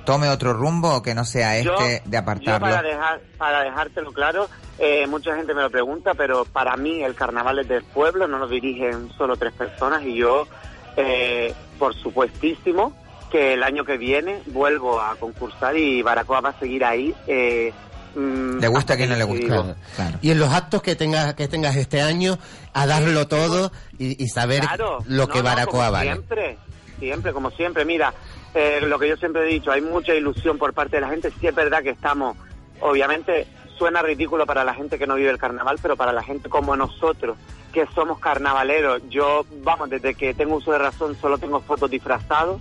tome 0.07 0.29
otro 0.29 0.53
rumbo 0.53 0.95
o 0.95 1.01
que 1.03 1.13
no 1.13 1.25
sea 1.25 1.59
Yo- 1.61 1.73
este 1.75 2.01
de 2.05 2.11
Yo 2.13 2.19
apartarlo. 2.19 2.65
para, 2.65 2.81
dejar, 2.81 3.19
para 3.37 3.61
dejártelo 3.63 4.13
claro, 4.13 4.47
eh, 4.79 5.05
mucha 5.05 5.35
gente 5.35 5.53
me 5.53 5.61
lo 5.61 5.69
pregunta, 5.69 6.13
pero 6.13 6.45
para 6.45 6.77
mí 6.77 7.03
el 7.03 7.13
carnaval 7.13 7.59
es 7.59 7.67
del 7.67 7.83
pueblo, 7.83 8.25
no 8.25 8.37
lo 8.39 8.47
dirigen 8.47 9.09
solo 9.17 9.35
tres 9.35 9.51
personas 9.51 10.01
y 10.03 10.15
yo, 10.15 10.47
eh, 10.95 11.53
por 11.77 11.93
supuestísimo, 11.93 12.95
que 13.29 13.53
el 13.55 13.63
año 13.63 13.83
que 13.83 13.97
viene 13.97 14.41
vuelvo 14.45 15.01
a 15.01 15.17
concursar 15.17 15.75
y 15.75 16.01
Baracoa 16.01 16.39
va 16.39 16.49
a 16.51 16.59
seguir 16.59 16.85
ahí. 16.85 17.13
Eh, 17.27 17.73
mm, 18.15 18.59
Le 18.59 18.67
gusta 18.69 18.93
hasta 18.93 18.97
que 18.97 19.07
no 19.07 19.15
le 19.15 19.19
yo 19.19 19.27
guste. 19.27 19.43
digo. 19.43 19.75
Claro. 19.97 20.17
Y 20.21 20.31
en 20.31 20.39
los 20.39 20.53
actos 20.53 20.81
que 20.81 20.95
tengas 20.95 21.33
que 21.33 21.49
tengas 21.49 21.75
este 21.75 22.01
año, 22.01 22.39
a 22.73 22.85
darlo 22.87 23.27
todo 23.27 23.73
y, 23.99 24.23
y 24.23 24.27
saber 24.29 24.61
Claro, 24.61 24.99
lo 25.05 25.27
no, 25.27 25.33
que 25.33 25.39
no, 25.39 25.43
Baracoa 25.43 25.71
como 25.87 25.91
vale. 25.91 26.11
Siempre, 26.13 26.57
siempre, 26.99 27.33
como 27.33 27.51
siempre. 27.51 27.83
Mira, 27.83 28.13
eh, 28.57 28.81
lo 28.81 28.97
que 28.97 29.07
yo 29.07 29.15
siempre 29.17 29.43
he 29.43 29.53
dicho, 29.53 29.71
hay 29.71 29.81
mucha 29.81 30.15
ilusión 30.15 30.57
por 30.57 30.73
parte 30.73 30.97
de 30.97 31.01
la 31.01 31.09
gente. 31.09 31.31
Sí 31.39 31.45
es 31.45 31.53
verdad 31.53 31.83
que 31.83 31.91
estamos, 31.91 32.35
obviamente, 32.81 33.45
suena 33.77 34.01
ridículo 34.01 34.47
para 34.47 34.63
la 34.63 34.73
gente 34.73 34.97
que 34.97 35.05
no 35.05 35.13
vive 35.13 35.29
el 35.29 35.37
carnaval, 35.37 35.77
pero 35.79 35.95
para 35.95 36.11
la 36.11 36.23
gente 36.23 36.49
como 36.49 36.75
nosotros, 36.75 37.37
que 37.71 37.85
somos 37.93 38.17
carnavaleros, 38.17 39.03
yo, 39.09 39.45
vamos, 39.61 39.91
desde 39.91 40.15
que 40.15 40.33
tengo 40.33 40.55
uso 40.55 40.71
de 40.71 40.79
razón 40.79 41.15
solo 41.21 41.37
tengo 41.37 41.59
fotos 41.61 41.91
disfrazados, 41.91 42.59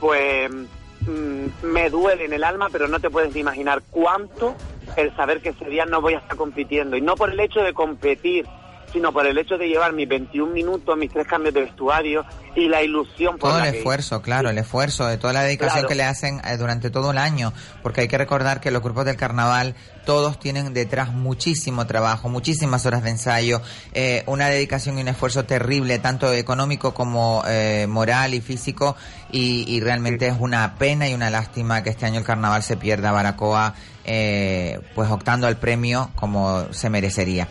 pues 0.00 0.50
mm, 0.50 1.46
me 1.62 1.88
duele 1.88 2.24
en 2.24 2.32
el 2.32 2.42
alma, 2.42 2.68
pero 2.72 2.88
no 2.88 2.98
te 2.98 3.08
puedes 3.08 3.32
ni 3.32 3.40
imaginar 3.40 3.82
cuánto 3.92 4.56
el 4.96 5.14
saber 5.14 5.40
que 5.40 5.50
ese 5.50 5.66
día 5.66 5.86
no 5.86 6.00
voy 6.00 6.14
a 6.14 6.18
estar 6.18 6.36
compitiendo. 6.36 6.96
Y 6.96 7.00
no 7.00 7.14
por 7.14 7.30
el 7.30 7.38
hecho 7.38 7.60
de 7.60 7.72
competir, 7.72 8.44
sino 8.92 9.12
por 9.12 9.26
el 9.26 9.36
hecho 9.38 9.56
de 9.58 9.68
llevar 9.68 9.92
mis 9.92 10.08
21 10.08 10.52
minutos, 10.52 10.96
mis 10.96 11.10
tres 11.12 11.26
cambios 11.26 11.54
de 11.54 11.62
vestuario 11.62 12.24
y 12.56 12.68
la 12.68 12.82
ilusión 12.82 13.38
por 13.38 13.50
Todo 13.50 13.58
la 13.60 13.66
el 13.66 13.72
que- 13.72 13.78
esfuerzo, 13.78 14.22
claro, 14.22 14.50
el 14.50 14.58
esfuerzo 14.58 15.06
de 15.06 15.16
toda 15.18 15.32
la 15.32 15.42
dedicación 15.42 15.80
Claro. 15.80 15.88
que 15.88 15.94
le 15.94 16.04
hacen 16.04 16.40
eh, 16.44 16.56
durante 16.56 16.90
todo 16.90 17.10
el 17.12 17.18
año, 17.18 17.52
porque 17.82 18.00
hay 18.02 18.08
que 18.08 18.18
recordar 18.18 18.60
que 18.60 18.70
los 18.70 18.82
grupos 18.82 19.04
del 19.04 19.16
carnaval 19.16 19.74
todos 20.04 20.38
tienen 20.40 20.72
detrás 20.72 21.12
muchísimo 21.12 21.86
trabajo, 21.86 22.28
muchísimas 22.30 22.86
horas 22.86 23.02
de 23.02 23.10
ensayo, 23.10 23.60
eh, 23.92 24.22
una 24.26 24.48
dedicación 24.48 24.98
y 24.98 25.02
un 25.02 25.08
esfuerzo 25.08 25.44
terrible, 25.44 25.98
tanto 25.98 26.32
económico 26.32 26.94
como 26.94 27.42
eh, 27.46 27.86
moral 27.88 28.32
y 28.34 28.40
físico, 28.40 28.96
y, 29.30 29.64
y 29.68 29.80
realmente 29.80 30.26
es 30.26 30.34
una 30.38 30.76
pena 30.76 31.08
y 31.08 31.14
una 31.14 31.28
lástima 31.30 31.82
que 31.82 31.90
este 31.90 32.06
año 32.06 32.18
el 32.20 32.24
carnaval 32.24 32.62
se 32.62 32.76
pierda 32.78 33.12
Baracoa, 33.12 33.74
eh, 34.04 34.80
pues 34.94 35.10
optando 35.10 35.46
al 35.46 35.58
premio 35.58 36.10
como 36.16 36.72
se 36.72 36.88
merecería. 36.88 37.46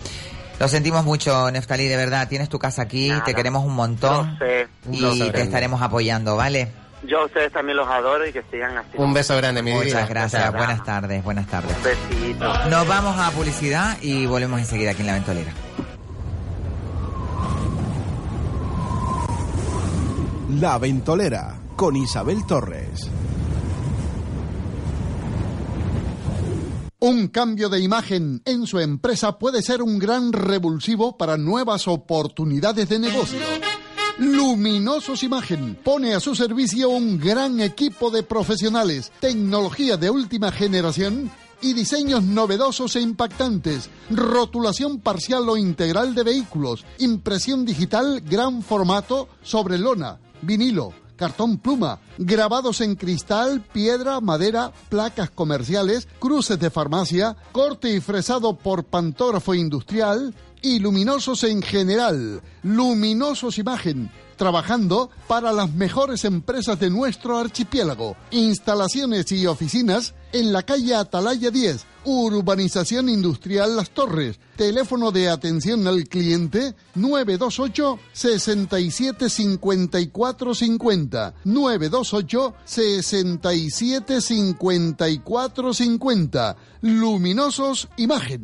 Lo 0.59 0.67
sentimos 0.67 1.05
mucho, 1.05 1.51
Neftalí, 1.51 1.87
de 1.87 1.95
verdad. 1.97 2.27
Tienes 2.27 2.49
tu 2.49 2.57
casa 2.57 2.81
aquí, 2.83 3.11
te 3.25 3.33
queremos 3.35 3.63
un 3.63 3.75
montón 3.75 4.31
Lo 4.31 4.37
sé, 4.39 4.67
y 4.91 4.99
lo 4.99 5.13
sé, 5.13 5.31
te 5.31 5.41
estaremos 5.41 5.81
apoyando, 5.81 6.35
¿vale? 6.35 6.71
Yo 7.03 7.19
a 7.21 7.25
ustedes 7.25 7.51
también 7.53 7.77
los 7.77 7.87
adoro 7.87 8.25
y 8.27 8.33
que 8.33 8.41
sigan 8.51 8.75
así. 8.75 8.89
Un 8.97 9.13
beso 9.13 9.37
grande, 9.37 9.61
mi 9.61 9.71
vida. 9.71 9.83
Muchas 9.83 10.09
gracias, 10.09 10.41
Gracias. 10.41 10.53
buenas 10.53 10.83
tardes, 10.83 11.23
buenas 11.23 11.47
tardes. 11.47 11.77
Un 11.77 11.83
besito. 11.83 12.69
Nos 12.69 12.87
vamos 12.87 13.19
a 13.19 13.29
publicidad 13.31 13.97
y 14.01 14.25
volvemos 14.25 14.59
enseguida 14.59 14.91
aquí 14.91 15.01
en 15.01 15.07
La 15.07 15.13
Ventolera. 15.13 15.51
La 20.59 20.77
Ventolera 20.79 21.55
con 21.75 21.95
Isabel 21.95 22.45
Torres. 22.47 23.09
Un 26.99 27.27
cambio 27.27 27.69
de 27.69 27.79
imagen 27.79 28.41
en 28.43 28.65
su 28.65 28.79
empresa 28.79 29.37
puede 29.37 29.61
ser 29.61 29.83
un 29.83 29.99
gran 29.99 30.33
revulsivo 30.33 31.15
para 31.15 31.37
nuevas 31.37 31.87
oportunidades 31.87 32.89
de 32.89 32.97
negocio. 32.97 33.39
Luminosos 34.17 35.21
Imagen 35.21 35.77
pone 35.83 36.15
a 36.15 36.19
su 36.19 36.33
servicio 36.33 36.89
un 36.89 37.19
gran 37.19 37.61
equipo 37.61 38.09
de 38.09 38.23
profesionales, 38.23 39.11
tecnología 39.19 39.95
de 39.97 40.09
última 40.09 40.51
generación 40.51 41.29
y 41.61 41.73
diseños 41.73 42.23
novedosos 42.23 42.95
e 42.95 43.01
impactantes, 43.01 43.91
rotulación 44.09 44.99
parcial 44.99 45.47
o 45.49 45.55
integral 45.55 46.15
de 46.15 46.23
vehículos, 46.23 46.83
impresión 46.97 47.63
digital 47.63 48.21
gran 48.21 48.63
formato 48.63 49.27
sobre 49.43 49.77
lona, 49.77 50.19
vinilo, 50.41 50.93
cartón 51.17 51.57
pluma, 51.57 51.99
grabados 52.17 52.79
en 52.79 52.95
cristal, 52.95 53.61
piedra, 53.73 54.21
madera, 54.21 54.71
placas 54.87 55.29
comerciales, 55.29 56.07
cruces 56.19 56.57
de 56.59 56.69
farmacia, 56.69 57.35
corte 57.51 57.93
y 57.93 57.99
fresado 57.99 58.55
por 58.55 58.85
pantógrafo 58.85 59.53
industrial 59.53 60.33
y 60.61 60.79
luminosos 60.79 61.43
en 61.43 61.61
general. 61.61 62.41
Luminosos 62.63 63.57
Imagen, 63.57 64.11
trabajando 64.37 65.09
para 65.27 65.51
las 65.51 65.73
mejores 65.73 66.23
empresas 66.25 66.79
de 66.79 66.89
nuestro 66.89 67.37
archipiélago. 67.37 68.15
Instalaciones 68.31 69.31
y 69.31 69.45
oficinas 69.47 70.13
en 70.31 70.53
la 70.53 70.63
calle 70.63 70.95
Atalaya 70.95 71.51
10, 71.51 71.85
Urbanización 72.07 73.09
Industrial 73.09 73.75
Las 73.75 73.89
Torres. 73.89 74.39
Teléfono 74.55 75.11
de 75.11 75.29
atención 75.29 75.85
al 75.87 76.05
cliente 76.07 76.73
928 76.95 77.99
67 78.13 79.29
54 79.29 80.55
50. 80.55 81.33
928 81.43 82.53
67 82.63 84.21
54 84.21 85.73
50. 85.73 86.57
Luminosos 86.81 87.89
Imagen. 87.97 88.43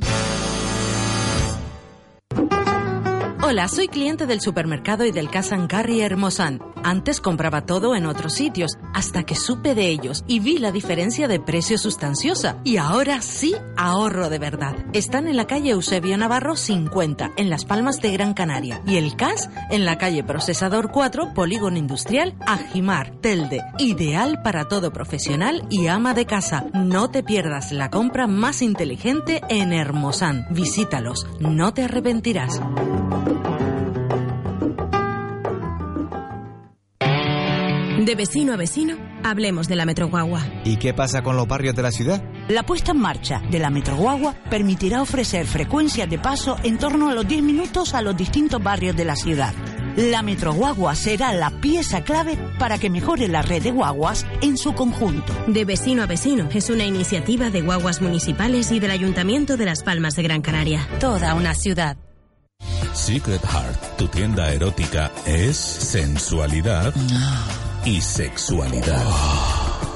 Hola, 3.46 3.68
soy 3.68 3.90
cliente 3.90 4.26
del 4.26 4.40
supermercado 4.40 5.04
y 5.04 5.12
del 5.12 5.30
Cash 5.30 5.52
and 5.52 5.68
Carry 5.70 6.00
Hermosan. 6.00 6.62
Antes 6.82 7.20
compraba 7.20 7.66
todo 7.66 7.94
en 7.94 8.06
otros 8.06 8.36
sitios, 8.36 8.78
hasta 8.94 9.24
que 9.24 9.36
supe 9.36 9.76
de 9.76 9.90
ellos 9.90 10.24
y 10.28 10.40
vi 10.40 10.60
la 10.60 10.72
diferencia 10.72 11.28
de 11.28 11.42
precio 11.42 11.78
sustanciosa. 11.78 12.62
Y 12.64 12.78
ahora 12.78 13.22
sí 13.22 13.54
ahorro 13.76 14.30
de 14.30 14.40
verdad. 14.40 14.78
Están 14.94 15.28
en 15.28 15.36
la 15.36 15.46
calle 15.46 15.72
Eusebio 15.72 16.18
Navarro 16.18 16.56
50, 16.56 17.32
en 17.36 17.50
Las 17.50 17.66
Palmas 17.66 18.00
de 18.00 18.14
Gran 18.14 18.34
Canaria. 18.34 18.82
Y 18.88 18.96
el 18.96 19.18
CAS 19.18 19.50
en 19.70 19.84
la 19.84 19.98
calle 19.98 20.24
Procesador 20.24 20.92
4, 20.92 21.34
Polígono 21.34 21.78
Industrial, 21.78 22.36
Ajimar, 22.48 23.12
Telde. 23.20 23.62
Ideal 23.78 24.42
para 24.42 24.70
todo 24.70 24.94
profesional 24.94 25.66
y 25.70 25.88
ama 25.88 26.14
de 26.14 26.26
casa. 26.26 26.66
No 26.74 27.10
te 27.10 27.24
pierdas 27.24 27.74
la 27.74 27.90
compra 27.90 28.26
más 28.26 28.62
inteligente 28.62 29.42
en 29.50 29.74
Hermosan. 29.74 30.48
Visítalos, 30.52 31.28
no 31.42 31.74
te 31.74 31.84
arrepentirás. 31.84 32.62
De 38.04 38.16
vecino 38.16 38.52
a 38.52 38.58
vecino, 38.58 38.98
hablemos 39.24 39.70
de 39.70 39.78
la 39.78 39.86
Metroguagua. 39.86 40.46
¿Y 40.66 40.76
qué 40.76 40.94
pasa 40.94 41.24
con 41.24 41.38
los 41.38 41.48
barrios 41.48 41.74
de 41.74 41.84
la 41.84 41.92
ciudad? 41.92 42.22
La 42.50 42.64
puesta 42.64 42.92
en 42.92 43.00
marcha 43.00 43.42
de 43.50 43.60
la 43.60 43.70
Metroguagua 43.70 44.36
permitirá 44.50 45.02
ofrecer 45.02 45.46
frecuencias 45.48 46.10
de 46.10 46.20
paso 46.20 46.58
en 46.64 46.78
torno 46.78 47.08
a 47.08 47.14
los 47.14 47.26
10 47.26 47.42
minutos 47.44 47.94
a 47.94 48.02
los 48.02 48.18
distintos 48.18 48.62
barrios 48.62 48.98
de 48.98 49.06
la 49.06 49.16
ciudad. 49.16 49.54
La 49.96 50.22
Metroguagua 50.22 50.96
será 50.96 51.32
la 51.32 51.50
pieza 51.62 52.04
clave 52.04 52.38
para 52.60 52.78
que 52.78 52.90
mejore 52.90 53.30
la 53.30 53.42
red 53.42 53.64
de 53.64 53.72
guaguas 53.72 54.26
en 54.42 54.58
su 54.58 54.74
conjunto. 54.74 55.34
De 55.48 55.64
vecino 55.64 56.04
a 56.04 56.06
vecino 56.06 56.50
es 56.54 56.70
una 56.70 56.84
iniciativa 56.84 57.52
de 57.52 57.62
guaguas 57.62 58.02
municipales 58.02 58.70
y 58.74 58.82
del 58.82 58.92
Ayuntamiento 58.92 59.56
de 59.56 59.64
Las 59.64 59.82
Palmas 59.82 60.18
de 60.18 60.24
Gran 60.24 60.42
Canaria. 60.42 60.86
Toda 61.00 61.34
una 61.36 61.54
ciudad. 61.54 61.96
Secret 62.92 63.42
Heart, 63.42 63.98
tu 63.98 64.10
tienda 64.10 64.52
erótica, 64.52 65.10
es 65.26 65.56
sensualidad 65.56 66.94
y 67.86 68.02
sexualidad. 68.02 69.06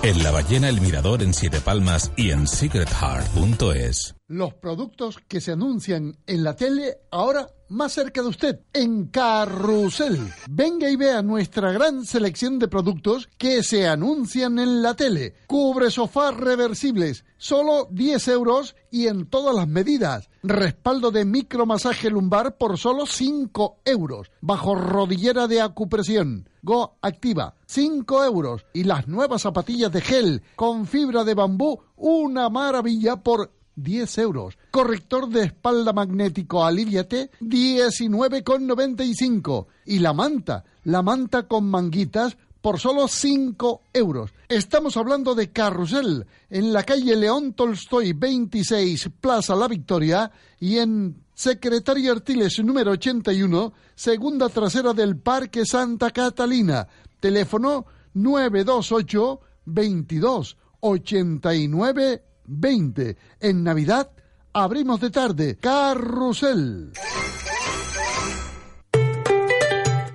En 0.03 0.23
La 0.23 0.31
Ballena 0.31 0.69
El 0.69 0.81
Mirador 0.81 1.23
en 1.23 1.33
Siete 1.33 1.61
Palmas 1.61 2.11
y 2.15 2.31
en 2.31 2.47
secretheart.es. 2.47 4.16
Los 4.29 4.53
productos 4.55 5.19
que 5.25 5.39
se 5.39 5.53
anuncian 5.53 6.17
en 6.27 6.43
la 6.43 6.53
tele 6.53 6.97
ahora 7.11 7.47
más 7.69 7.93
cerca 7.93 8.21
de 8.21 8.27
usted, 8.27 8.59
en 8.73 9.07
Carrusel. 9.07 10.33
Venga 10.49 10.89
y 10.89 10.97
vea 10.97 11.21
nuestra 11.21 11.71
gran 11.71 12.05
selección 12.05 12.59
de 12.59 12.67
productos 12.67 13.29
que 13.37 13.63
se 13.63 13.87
anuncian 13.87 14.59
en 14.59 14.81
la 14.81 14.95
tele. 14.95 15.35
Cubre 15.47 15.91
sofás 15.91 16.35
reversibles, 16.35 17.23
solo 17.37 17.87
10 17.91 18.27
euros 18.29 18.75
y 18.91 19.07
en 19.07 19.27
todas 19.27 19.55
las 19.55 19.67
medidas. 19.67 20.29
Respaldo 20.43 21.11
de 21.11 21.25
micromasaje 21.25 22.09
lumbar 22.09 22.57
por 22.57 22.77
solo 22.77 23.05
5 23.05 23.79
euros. 23.85 24.31
Bajo 24.41 24.75
rodillera 24.75 25.47
de 25.47 25.61
acupresión. 25.61 26.49
Go 26.61 26.97
Activa, 27.01 27.55
5 27.65 28.23
euros. 28.25 28.65
Y 28.73 28.83
las 28.83 29.07
nuevas 29.07 29.43
zapatillas 29.43 29.91
de 29.91 30.01
gel 30.01 30.43
con 30.55 30.85
fibra 30.85 31.23
de 31.23 31.33
bambú, 31.33 31.79
una 31.95 32.49
maravilla 32.49 33.17
por 33.17 33.56
10 33.77 34.17
euros. 34.17 34.57
Corrector 34.71 35.29
de 35.29 35.45
espalda 35.45 35.93
magnético 35.93 36.65
Aliviate, 36.65 37.31
19,95. 37.39 39.67
Y 39.85 39.99
la 39.99 40.11
manta, 40.11 40.65
la 40.83 41.01
manta 41.01 41.47
con 41.47 41.69
manguitas, 41.69 42.35
por 42.61 42.79
solo 42.79 43.07
5 43.07 43.83
euros. 43.93 44.33
Estamos 44.49 44.97
hablando 44.97 45.33
de 45.35 45.53
Carrusel, 45.53 46.27
en 46.49 46.73
la 46.73 46.83
calle 46.83 47.15
León 47.15 47.53
Tolstoy 47.53 48.11
26, 48.11 49.11
Plaza 49.21 49.55
La 49.55 49.69
Victoria, 49.69 50.29
y 50.59 50.79
en 50.79 51.23
Secretaria 51.33 52.11
Artiles 52.11 52.61
número 52.63 52.91
81, 52.91 53.71
segunda 53.95 54.49
trasera 54.49 54.91
del 54.93 55.15
Parque 55.17 55.65
Santa 55.65 56.11
Catalina. 56.11 56.87
Teléfono 57.19 57.85
928 58.15 59.39
22 59.65 60.57
89 60.79 62.26
20. 62.47 63.17
En 63.39 63.63
Navidad 63.63 64.09
abrimos 64.53 64.99
de 64.99 65.11
tarde. 65.11 65.57
Carrusel. 65.61 66.91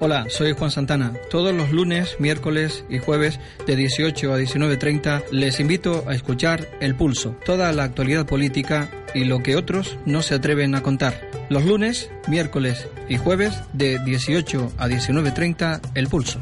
Hola, 0.04 0.26
soy 0.28 0.50
Juan 0.50 0.72
Santana. 0.72 1.12
Todos 1.30 1.54
los 1.54 1.70
lunes, 1.70 2.16
miércoles 2.18 2.84
y 2.88 2.98
jueves 2.98 3.38
de 3.68 3.76
18 3.76 4.34
a 4.34 4.36
19.30 4.40 5.30
les 5.30 5.60
invito 5.60 6.02
a 6.08 6.14
escuchar 6.14 6.66
El 6.80 6.96
Pulso, 6.96 7.36
toda 7.44 7.70
la 7.70 7.84
actualidad 7.84 8.26
política 8.26 8.90
y 9.14 9.26
lo 9.26 9.44
que 9.44 9.54
otros 9.54 9.96
no 10.04 10.22
se 10.22 10.34
atreven 10.34 10.74
a 10.74 10.82
contar. 10.82 11.30
Los 11.50 11.64
lunes, 11.64 12.10
miércoles 12.26 12.88
y 13.08 13.16
jueves 13.16 13.54
de 13.74 14.00
18 14.00 14.72
a 14.76 14.88
19.30 14.88 15.80
El 15.94 16.08
Pulso. 16.08 16.40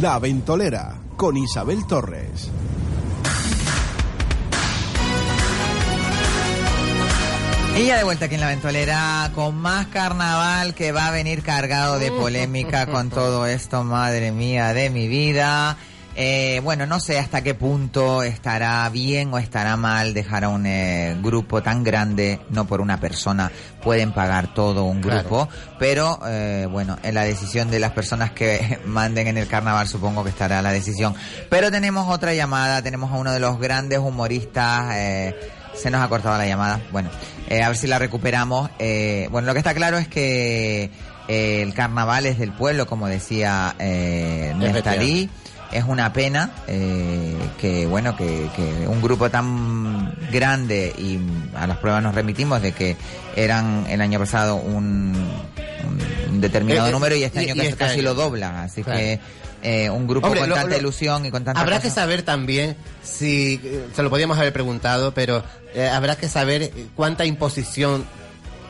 La 0.00 0.18
Ventolera 0.18 0.94
con 1.16 1.38
Isabel 1.38 1.86
Torres. 1.86 2.50
Y 7.78 7.86
ya 7.86 7.96
de 7.96 8.04
vuelta 8.04 8.26
aquí 8.26 8.34
en 8.34 8.42
la 8.42 8.48
ventolera 8.48 9.30
con 9.34 9.56
más 9.56 9.86
carnaval 9.86 10.74
que 10.74 10.92
va 10.92 11.06
a 11.06 11.10
venir 11.12 11.42
cargado 11.42 11.98
de 11.98 12.10
polémica 12.10 12.86
con 12.86 13.08
todo 13.08 13.46
esto, 13.46 13.84
madre 13.84 14.32
mía, 14.32 14.74
de 14.74 14.90
mi 14.90 15.08
vida. 15.08 15.78
Eh, 16.18 16.60
bueno, 16.64 16.86
no 16.86 16.98
sé 16.98 17.18
hasta 17.18 17.42
qué 17.42 17.54
punto 17.54 18.22
estará 18.22 18.88
bien 18.88 19.32
o 19.34 19.38
estará 19.38 19.76
mal 19.76 20.14
dejar 20.14 20.44
a 20.44 20.48
un 20.48 20.64
eh, 20.64 21.14
grupo 21.22 21.62
tan 21.62 21.84
grande, 21.84 22.40
no 22.48 22.66
por 22.66 22.80
una 22.80 22.98
persona, 22.98 23.52
pueden 23.82 24.12
pagar 24.12 24.54
todo 24.54 24.84
un 24.84 25.02
grupo, 25.02 25.46
pero 25.78 26.18
eh, 26.26 26.66
bueno, 26.70 26.96
en 27.02 27.14
la 27.14 27.24
decisión 27.24 27.70
de 27.70 27.80
las 27.80 27.92
personas 27.92 28.30
que 28.30 28.80
manden 28.86 29.26
en 29.26 29.36
el 29.36 29.46
carnaval 29.46 29.88
supongo 29.88 30.24
que 30.24 30.30
estará 30.30 30.62
la 30.62 30.72
decisión. 30.72 31.14
Pero 31.50 31.70
tenemos 31.70 32.08
otra 32.08 32.32
llamada, 32.32 32.80
tenemos 32.80 33.12
a 33.12 33.16
uno 33.16 33.32
de 33.32 33.40
los 33.40 33.58
grandes 33.60 33.98
humoristas, 33.98 34.94
eh, 34.94 35.34
se 35.74 35.90
nos 35.90 36.00
ha 36.00 36.08
cortado 36.08 36.38
la 36.38 36.46
llamada, 36.46 36.80
bueno, 36.92 37.10
eh, 37.48 37.62
a 37.62 37.68
ver 37.68 37.76
si 37.76 37.86
la 37.86 37.98
recuperamos. 37.98 38.70
Eh, 38.78 39.28
bueno, 39.30 39.46
lo 39.46 39.52
que 39.52 39.58
está 39.58 39.74
claro 39.74 39.98
es 39.98 40.08
que 40.08 40.90
el 41.28 41.74
carnaval 41.74 42.26
es 42.26 42.38
del 42.38 42.52
pueblo, 42.52 42.86
como 42.86 43.08
decía 43.08 43.74
eh, 43.78 44.54
Nestalí. 44.56 45.28
Es 45.72 45.84
una 45.84 46.12
pena 46.12 46.50
eh, 46.68 47.36
que, 47.58 47.86
bueno, 47.86 48.16
que, 48.16 48.48
que 48.54 48.86
un 48.86 49.02
grupo 49.02 49.28
tan 49.30 50.14
grande 50.32 50.94
y 50.96 51.18
a 51.56 51.66
las 51.66 51.78
pruebas 51.78 52.02
nos 52.02 52.14
remitimos 52.14 52.62
de 52.62 52.72
que 52.72 52.96
eran 53.34 53.84
el 53.88 54.00
año 54.00 54.18
pasado 54.18 54.56
un, 54.56 55.12
un 56.30 56.40
determinado 56.40 56.86
Eh, 56.86 56.90
eh, 56.90 56.92
número 56.92 57.16
y 57.16 57.24
este 57.24 57.40
y- 57.44 57.50
año 57.50 57.54
y 57.54 57.58
casi, 57.58 57.68
este 57.68 57.78
casi 57.78 57.94
año. 57.94 58.02
lo 58.02 58.14
doblan. 58.14 58.54
Así 58.56 58.82
Claro. 58.82 58.98
que 59.00 59.20
eh, 59.62 59.90
un 59.90 60.06
grupo 60.06 60.26
Hombre, 60.28 60.40
con 60.40 60.48
lo- 60.50 60.54
tanta 60.54 60.70
lo- 60.70 60.78
ilusión 60.78 61.26
y 61.26 61.30
con 61.30 61.42
tanta 61.44 61.60
Habrá 61.60 61.80
que 61.80 61.90
saber 61.90 62.22
también 62.22 62.76
si, 63.02 63.60
se 63.94 64.02
lo 64.02 64.10
podíamos 64.10 64.38
haber 64.38 64.52
preguntado, 64.52 65.12
pero 65.14 65.42
habrá 65.92 66.16
que 66.16 66.28
saber 66.28 66.70
cuánta 66.94 67.24
imposición 67.24 68.04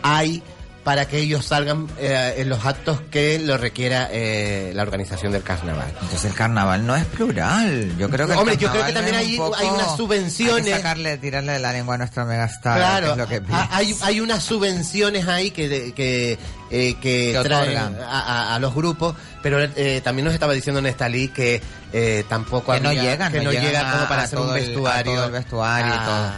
hay 0.02 0.42
para 0.86 1.08
que 1.08 1.18
ellos 1.18 1.44
salgan 1.44 1.88
eh, 1.98 2.34
en 2.38 2.48
los 2.48 2.64
actos 2.64 3.00
que 3.10 3.40
lo 3.40 3.58
requiera 3.58 4.08
eh, 4.12 4.70
la 4.72 4.82
organización 4.82 5.32
del 5.32 5.42
carnaval. 5.42 5.88
Entonces 6.00 6.24
el 6.26 6.32
carnaval 6.32 6.86
no 6.86 6.94
es 6.94 7.04
plural. 7.06 7.92
Yo 7.98 8.08
creo 8.08 8.28
que 8.28 8.34
el 8.34 8.38
Hombre, 8.38 8.56
yo 8.56 8.70
creo 8.70 8.86
que 8.86 8.92
también 8.92 9.16
hay, 9.16 9.36
un 9.36 9.52
hay 9.52 9.66
unas 9.66 9.96
subvenciones. 9.96 10.64
Hay 10.66 10.70
que 10.70 10.76
sacarle, 10.76 11.18
tirarle 11.18 11.54
de 11.54 11.58
la 11.58 11.72
lengua 11.72 11.96
a 11.96 11.98
nuestro 11.98 12.24
megastar. 12.24 12.78
Claro, 12.78 13.06
que 13.06 13.12
es 13.12 13.18
lo 13.18 13.26
que 13.48 13.52
ha- 13.52 13.76
hay, 13.76 13.96
hay 14.00 14.20
unas 14.20 14.44
subvenciones 14.44 15.26
ahí 15.26 15.50
que 15.50 15.92
que, 15.92 16.38
eh, 16.70 16.94
que 17.00 17.32
Que 17.32 17.40
traen 17.44 17.76
a, 17.78 18.20
a- 18.20 18.54
a 18.54 18.58
los 18.58 18.74
grupos, 18.74 19.14
pero 19.42 19.58
eh, 19.62 20.00
también 20.02 20.24
nos 20.24 20.34
estaba 20.34 20.52
diciendo 20.52 20.80
Nestalí 20.82 21.28
que 21.28 21.60
eh, 21.92 22.24
tampoco 22.28 22.72
Que 22.72 22.80
no 22.80 22.88
había- 22.90 23.02
llegan, 23.02 23.32
que 23.32 23.38
no 23.38 23.44
no 23.44 23.50
llegan 23.52 23.66
llega 23.66 23.92
como 23.92 24.08
para 24.08 24.22
hacer 24.24 24.38
un 24.38 24.46
todo 24.46 24.56
el- 24.56 24.64
vestuario, 24.66 25.12
todo 25.14 25.24
el 25.26 25.32
vestuario 25.32 25.94
y 25.94 25.98
todo. 25.98 26.30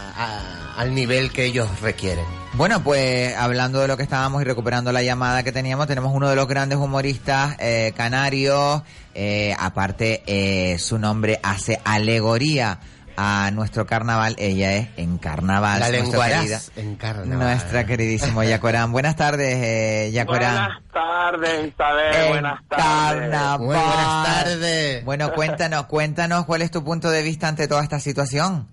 al 0.76 0.94
nivel 0.94 1.30
que 1.32 1.44
ellos 1.44 1.68
requieren. 1.80 2.24
Bueno, 2.54 2.82
pues 2.82 3.36
hablando 3.36 3.80
de 3.80 3.88
lo 3.88 3.96
que 3.96 4.02
estábamos 4.04 4.40
y 4.42 4.44
recuperando 4.44 4.90
la 4.92 5.02
llamada 5.02 5.42
que 5.42 5.52
teníamos, 5.52 5.86
tenemos 5.86 6.12
uno 6.14 6.28
de 6.28 6.36
los 6.36 6.46
grandes 6.48 6.78
humoristas 6.78 7.56
eh, 7.58 7.92
canarios. 7.96 8.82
eh, 9.14 9.54
aparte, 9.58 10.22
eh, 10.26 10.78
su 10.78 10.98
nombre 10.98 11.40
hace 11.42 11.80
alegoría 11.84 12.78
a 13.20 13.50
nuestro 13.50 13.84
carnaval. 13.84 14.36
Ella 14.38 14.74
es 14.74 14.88
en 14.96 15.18
carnaval. 15.18 15.80
La 15.80 15.88
nuestra 15.88 16.02
lenguaraz 16.08 16.40
querida- 16.40 16.60
en 16.76 16.94
carnaval. 16.96 17.38
Nuestra 17.38 17.84
queridísimo 17.84 18.44
Yacorán. 18.44 18.92
Buenas 18.92 19.16
tardes, 19.16 19.56
eh, 19.60 20.10
Yacorán. 20.12 20.54
Buenas 20.54 20.82
tardes, 20.92 21.66
Isabel. 21.74 22.14
En 22.14 22.28
buenas 22.28 22.60
tardes. 22.68 22.84
carnaval. 22.86 23.58
Buenas 23.66 24.26
tardes. 24.26 25.04
Bueno, 25.04 25.32
cuéntanos, 25.32 25.86
cuéntanos 25.86 26.44
cuál 26.46 26.62
es 26.62 26.70
tu 26.70 26.84
punto 26.84 27.10
de 27.10 27.22
vista 27.22 27.48
ante 27.48 27.66
toda 27.66 27.82
esta 27.82 27.98
situación. 27.98 28.68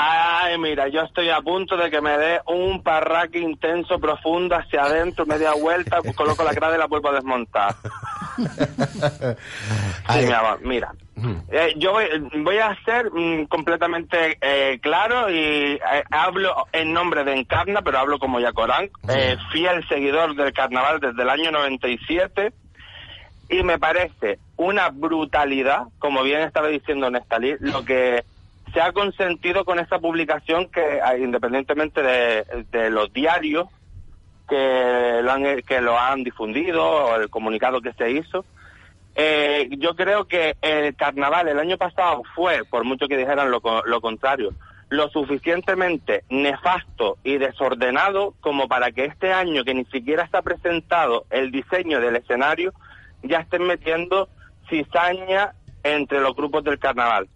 Ay, 0.00 0.56
mira, 0.58 0.86
yo 0.86 1.02
estoy 1.02 1.28
a 1.28 1.40
punto 1.40 1.76
de 1.76 1.90
que 1.90 2.00
me 2.00 2.16
dé 2.16 2.40
un 2.46 2.84
parraque 2.84 3.40
intenso, 3.40 3.98
profundo, 3.98 4.54
hacia 4.54 4.84
adentro, 4.84 5.26
media 5.26 5.54
vuelta, 5.54 5.98
coloco 6.14 6.44
la 6.44 6.52
grada 6.52 6.76
y 6.76 6.78
la 6.78 6.86
vuelvo 6.86 7.08
a 7.08 7.14
desmontar. 7.14 7.74
Sí, 10.10 10.24
mi 10.24 10.32
amor, 10.32 10.60
mira. 10.62 10.94
Eh, 11.50 11.74
yo 11.76 11.92
voy, 11.92 12.04
voy 12.42 12.58
a 12.58 12.78
ser 12.84 13.10
mm, 13.12 13.46
completamente 13.46 14.38
eh, 14.40 14.78
claro 14.80 15.28
y 15.28 15.34
eh, 15.34 15.80
hablo 16.10 16.66
en 16.72 16.92
nombre 16.92 17.24
de 17.24 17.34
Encarna, 17.34 17.82
pero 17.82 17.98
hablo 17.98 18.18
como 18.18 18.40
Yacorán, 18.40 18.88
fiel 19.52 19.86
seguidor 19.88 20.36
del 20.36 20.52
carnaval 20.52 21.00
desde 21.00 21.20
el 21.20 21.28
año 21.28 21.50
97 21.50 22.52
y 23.50 23.62
me 23.64 23.78
parece 23.78 24.38
una 24.56 24.88
brutalidad, 24.90 25.82
como 25.98 26.22
bien 26.22 26.42
estaba 26.42 26.68
diciendo 26.68 27.10
Nestalí, 27.10 27.56
lo 27.60 27.84
que 27.84 28.24
se 28.72 28.80
ha 28.80 28.92
consentido 28.92 29.64
con 29.64 29.78
esta 29.78 29.98
publicación 29.98 30.68
que 30.70 31.00
ah, 31.02 31.16
independientemente 31.16 32.02
de, 32.02 32.90
los 32.90 33.12
diarios 33.12 33.68
que 34.48 35.20
lo 35.82 35.98
han 35.98 36.24
difundido 36.24 36.84
o 36.84 37.16
el 37.16 37.28
comunicado 37.28 37.80
que 37.82 37.92
se 37.92 38.10
hizo 38.10 38.44
eh, 39.20 39.68
yo 39.78 39.96
creo 39.96 40.26
que 40.28 40.56
el 40.62 40.94
carnaval 40.94 41.48
el 41.48 41.58
año 41.58 41.76
pasado 41.76 42.22
fue, 42.36 42.64
por 42.64 42.84
mucho 42.84 43.08
que 43.08 43.16
dijeran 43.16 43.50
lo, 43.50 43.60
lo 43.84 44.00
contrario, 44.00 44.52
lo 44.90 45.08
suficientemente 45.08 46.22
nefasto 46.30 47.18
y 47.24 47.36
desordenado 47.36 48.34
como 48.40 48.68
para 48.68 48.92
que 48.92 49.06
este 49.06 49.32
año, 49.32 49.64
que 49.64 49.74
ni 49.74 49.84
siquiera 49.86 50.22
está 50.22 50.40
presentado 50.42 51.24
el 51.30 51.50
diseño 51.50 52.00
del 52.00 52.14
escenario, 52.14 52.72
ya 53.24 53.40
estén 53.40 53.64
metiendo 53.66 54.28
cizaña 54.70 55.52
entre 55.82 56.20
los 56.20 56.36
grupos 56.36 56.62
del 56.62 56.78
carnaval. 56.78 57.28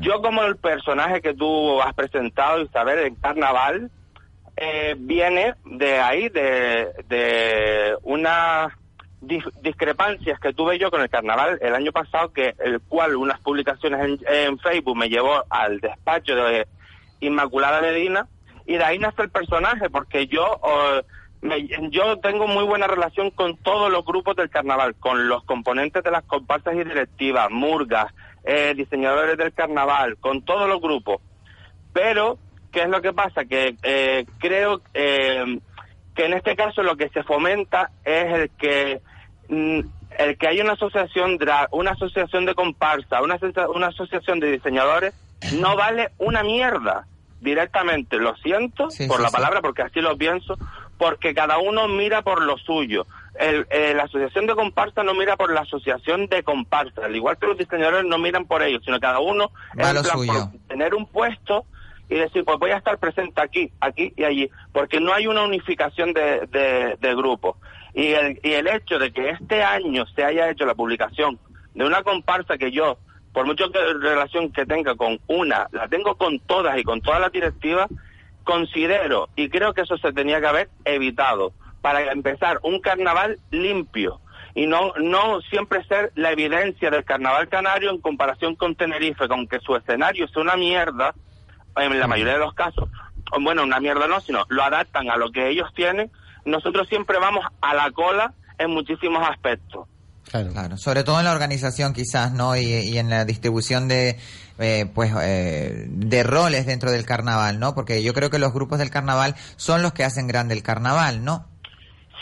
Yo 0.00 0.22
como 0.22 0.42
el 0.44 0.56
personaje 0.56 1.20
que 1.20 1.34
tú 1.34 1.80
has 1.82 1.94
presentado, 1.94 2.60
Isabel, 2.62 3.00
en 3.00 3.14
carnaval, 3.16 3.90
eh, 4.56 4.94
viene 4.98 5.54
de 5.64 5.98
ahí, 6.00 6.28
de, 6.28 6.88
de 7.08 7.96
unas 8.02 8.72
dis- 9.20 9.52
discrepancias 9.62 10.38
que 10.40 10.52
tuve 10.52 10.78
yo 10.78 10.90
con 10.90 11.00
el 11.02 11.10
carnaval 11.10 11.58
el 11.60 11.74
año 11.74 11.92
pasado, 11.92 12.32
que 12.32 12.54
el 12.64 12.80
cual 12.80 13.16
unas 13.16 13.40
publicaciones 13.40 14.20
en, 14.26 14.58
Facebook 14.58 14.96
me 14.96 15.08
llevó 15.08 15.44
al 15.50 15.80
despacho 15.80 16.34
de 16.36 16.66
Inmaculada 17.20 17.80
Medina 17.80 18.26
y 18.66 18.74
de 18.76 18.84
ahí 18.84 18.98
nace 18.98 19.22
el 19.22 19.30
personaje, 19.30 19.90
porque 19.90 20.26
yo 20.26 20.60
me- 21.42 21.68
yo 21.90 22.18
tengo 22.20 22.46
muy 22.46 22.64
buena 22.64 22.86
relación 22.86 23.30
con 23.30 23.56
todos 23.58 23.90
los 23.90 24.04
grupos 24.04 24.36
del 24.36 24.48
carnaval, 24.50 24.94
con 24.94 25.28
los 25.28 25.44
componentes 25.44 26.02
de 26.02 26.10
las 26.10 26.24
comparsas 26.24 26.74
y 26.74 26.84
directivas, 26.84 27.50
murgas, 27.50 28.06
eh, 28.44 28.74
diseñadores 28.76 29.36
del 29.36 29.52
carnaval, 29.52 30.16
con 30.18 30.42
todos 30.42 30.68
los 30.68 30.80
grupos. 30.80 31.20
Pero, 31.92 32.38
¿qué 32.72 32.82
es 32.82 32.88
lo 32.88 33.00
que 33.00 33.12
pasa? 33.12 33.44
Que 33.44 33.76
eh, 33.82 34.26
creo 34.38 34.82
eh, 34.92 35.58
que 36.14 36.26
en 36.26 36.34
este 36.34 36.56
caso 36.56 36.82
lo 36.82 36.96
que 36.96 37.08
se 37.08 37.22
fomenta 37.22 37.90
es 38.04 38.32
el 38.32 38.50
que 38.50 39.00
mm, 39.48 39.80
el 40.18 40.38
que 40.38 40.48
haya 40.48 40.62
una 40.62 40.74
asociación 40.74 41.38
drag, 41.38 41.68
una 41.72 41.92
asociación 41.92 42.44
de 42.46 42.54
comparsa, 42.54 43.22
una, 43.22 43.38
una 43.74 43.88
asociación 43.88 44.40
de 44.40 44.52
diseñadores, 44.52 45.14
no 45.58 45.76
vale 45.76 46.10
una 46.18 46.42
mierda 46.42 47.06
directamente. 47.40 48.16
Lo 48.16 48.36
siento 48.36 48.84
por 48.84 48.92
sí, 48.92 49.08
la 49.08 49.28
sí. 49.28 49.34
palabra, 49.34 49.60
porque 49.60 49.82
así 49.82 50.00
lo 50.00 50.16
pienso, 50.16 50.56
porque 50.98 51.34
cada 51.34 51.58
uno 51.58 51.88
mira 51.88 52.22
por 52.22 52.42
lo 52.42 52.56
suyo. 52.58 53.06
El, 53.38 53.66
eh, 53.70 53.94
la 53.96 54.04
asociación 54.04 54.46
de 54.46 54.54
comparsa 54.54 55.02
no 55.02 55.12
mira 55.14 55.36
por 55.36 55.52
la 55.52 55.62
asociación 55.62 56.26
de 56.28 56.42
comparsa, 56.44 57.04
al 57.04 57.16
igual 57.16 57.36
que 57.36 57.46
los 57.46 57.58
diseñadores 57.58 58.04
no 58.04 58.16
miran 58.18 58.46
por 58.46 58.62
ellos, 58.62 58.82
sino 58.84 59.00
cada 59.00 59.18
uno 59.18 59.50
Va 59.80 59.90
en 59.90 59.96
lo 59.96 60.02
plan, 60.02 60.16
suyo. 60.18 60.32
por 60.32 60.60
tener 60.68 60.94
un 60.94 61.06
puesto 61.06 61.64
y 62.08 62.16
decir, 62.16 62.44
pues 62.44 62.58
voy 62.58 62.70
a 62.70 62.76
estar 62.76 62.98
presente 62.98 63.40
aquí, 63.40 63.72
aquí 63.80 64.12
y 64.16 64.24
allí, 64.24 64.50
porque 64.72 65.00
no 65.00 65.12
hay 65.12 65.26
una 65.26 65.42
unificación 65.42 66.12
de, 66.12 66.46
de, 66.46 66.96
de 67.00 67.14
grupo. 67.16 67.56
Y 67.92 68.12
el, 68.12 68.38
y 68.42 68.52
el 68.52 68.68
hecho 68.68 68.98
de 68.98 69.12
que 69.12 69.30
este 69.30 69.62
año 69.62 70.04
se 70.14 70.22
haya 70.24 70.50
hecho 70.50 70.66
la 70.66 70.74
publicación 70.74 71.38
de 71.74 71.84
una 71.84 72.02
comparsa 72.02 72.56
que 72.58 72.70
yo, 72.70 72.98
por 73.32 73.46
mucho 73.46 73.70
que 73.72 73.78
relación 74.00 74.52
que 74.52 74.64
tenga 74.66 74.94
con 74.94 75.18
una, 75.26 75.66
la 75.72 75.88
tengo 75.88 76.14
con 76.16 76.38
todas 76.40 76.78
y 76.78 76.84
con 76.84 77.00
todas 77.00 77.20
las 77.20 77.32
directivas, 77.32 77.88
considero 78.44 79.28
y 79.34 79.48
creo 79.48 79.72
que 79.74 79.80
eso 79.80 79.96
se 79.96 80.12
tenía 80.12 80.40
que 80.40 80.46
haber 80.46 80.68
evitado 80.84 81.52
para 81.84 82.12
empezar 82.12 82.60
un 82.62 82.80
carnaval 82.80 83.38
limpio 83.50 84.18
y 84.54 84.66
no 84.66 84.94
no 84.94 85.42
siempre 85.42 85.84
ser 85.84 86.12
la 86.14 86.32
evidencia 86.32 86.90
del 86.90 87.04
carnaval 87.04 87.50
canario 87.50 87.90
en 87.90 88.00
comparación 88.00 88.56
con 88.56 88.74
Tenerife, 88.74 89.28
con 89.28 89.46
que 89.46 89.60
su 89.60 89.76
escenario 89.76 90.24
es 90.24 90.34
una 90.34 90.56
mierda 90.56 91.14
en 91.76 92.00
la 92.00 92.06
mayoría 92.06 92.32
de 92.32 92.38
los 92.38 92.54
casos, 92.54 92.88
o 93.32 93.42
bueno, 93.42 93.64
una 93.64 93.80
mierda 93.80 94.06
no, 94.06 94.18
sino 94.22 94.46
lo 94.48 94.62
adaptan 94.62 95.10
a 95.10 95.18
lo 95.18 95.30
que 95.30 95.50
ellos 95.50 95.68
tienen, 95.74 96.10
nosotros 96.46 96.88
siempre 96.88 97.18
vamos 97.18 97.44
a 97.60 97.74
la 97.74 97.90
cola 97.90 98.32
en 98.56 98.70
muchísimos 98.70 99.28
aspectos. 99.28 99.86
Claro. 100.30 100.78
sobre 100.78 101.04
todo 101.04 101.18
en 101.18 101.26
la 101.26 101.32
organización 101.32 101.92
quizás, 101.92 102.32
¿no? 102.32 102.56
Y, 102.56 102.64
y 102.64 102.96
en 102.96 103.10
la 103.10 103.26
distribución 103.26 103.88
de, 103.88 104.18
eh, 104.58 104.90
pues, 104.94 105.12
eh, 105.20 105.84
de 105.86 106.22
roles 106.22 106.64
dentro 106.64 106.90
del 106.90 107.04
carnaval, 107.04 107.60
¿no? 107.60 107.74
Porque 107.74 108.02
yo 108.02 108.14
creo 108.14 108.30
que 108.30 108.38
los 108.38 108.54
grupos 108.54 108.78
del 108.78 108.88
carnaval 108.88 109.36
son 109.56 109.82
los 109.82 109.92
que 109.92 110.02
hacen 110.02 110.26
grande 110.26 110.54
el 110.54 110.62
carnaval, 110.62 111.24
¿no? 111.24 111.46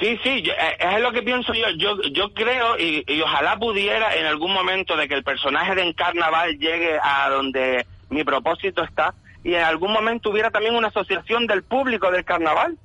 Sí, 0.01 0.19
sí, 0.23 0.43
yo- 0.43 0.52
eh, 0.52 0.77
es 0.97 1.01
lo 1.01 1.12
que 1.12 1.23
pienso 1.23 1.52
yo. 1.55 1.66
Yo, 1.77 2.01
yo 2.12 2.32
creo 2.35 2.78
y, 2.78 3.05
y 3.06 3.20
ojalá 3.20 3.56
pudiera 3.56 4.14
en 4.16 4.27
algún 4.27 4.52
momento 4.52 4.97
de 4.97 5.06
que 5.09 5.14
el 5.14 5.23
personaje 5.24 5.74
de 5.74 5.82
Encarnaval 5.82 6.59
llegue 6.59 6.98
a 7.02 7.28
donde 7.28 7.86
mi 8.10 8.24
propósito 8.24 8.82
está 8.82 9.14
y 9.44 9.55
en 9.55 9.62
algún 9.64 9.93
momento 9.93 10.31
hubiera 10.31 10.51
también 10.51 10.74
una 10.74 10.89
asociación 10.89 11.47
del 11.47 11.62
público 11.62 12.10
del 12.10 12.24
carnaval. 12.24 12.78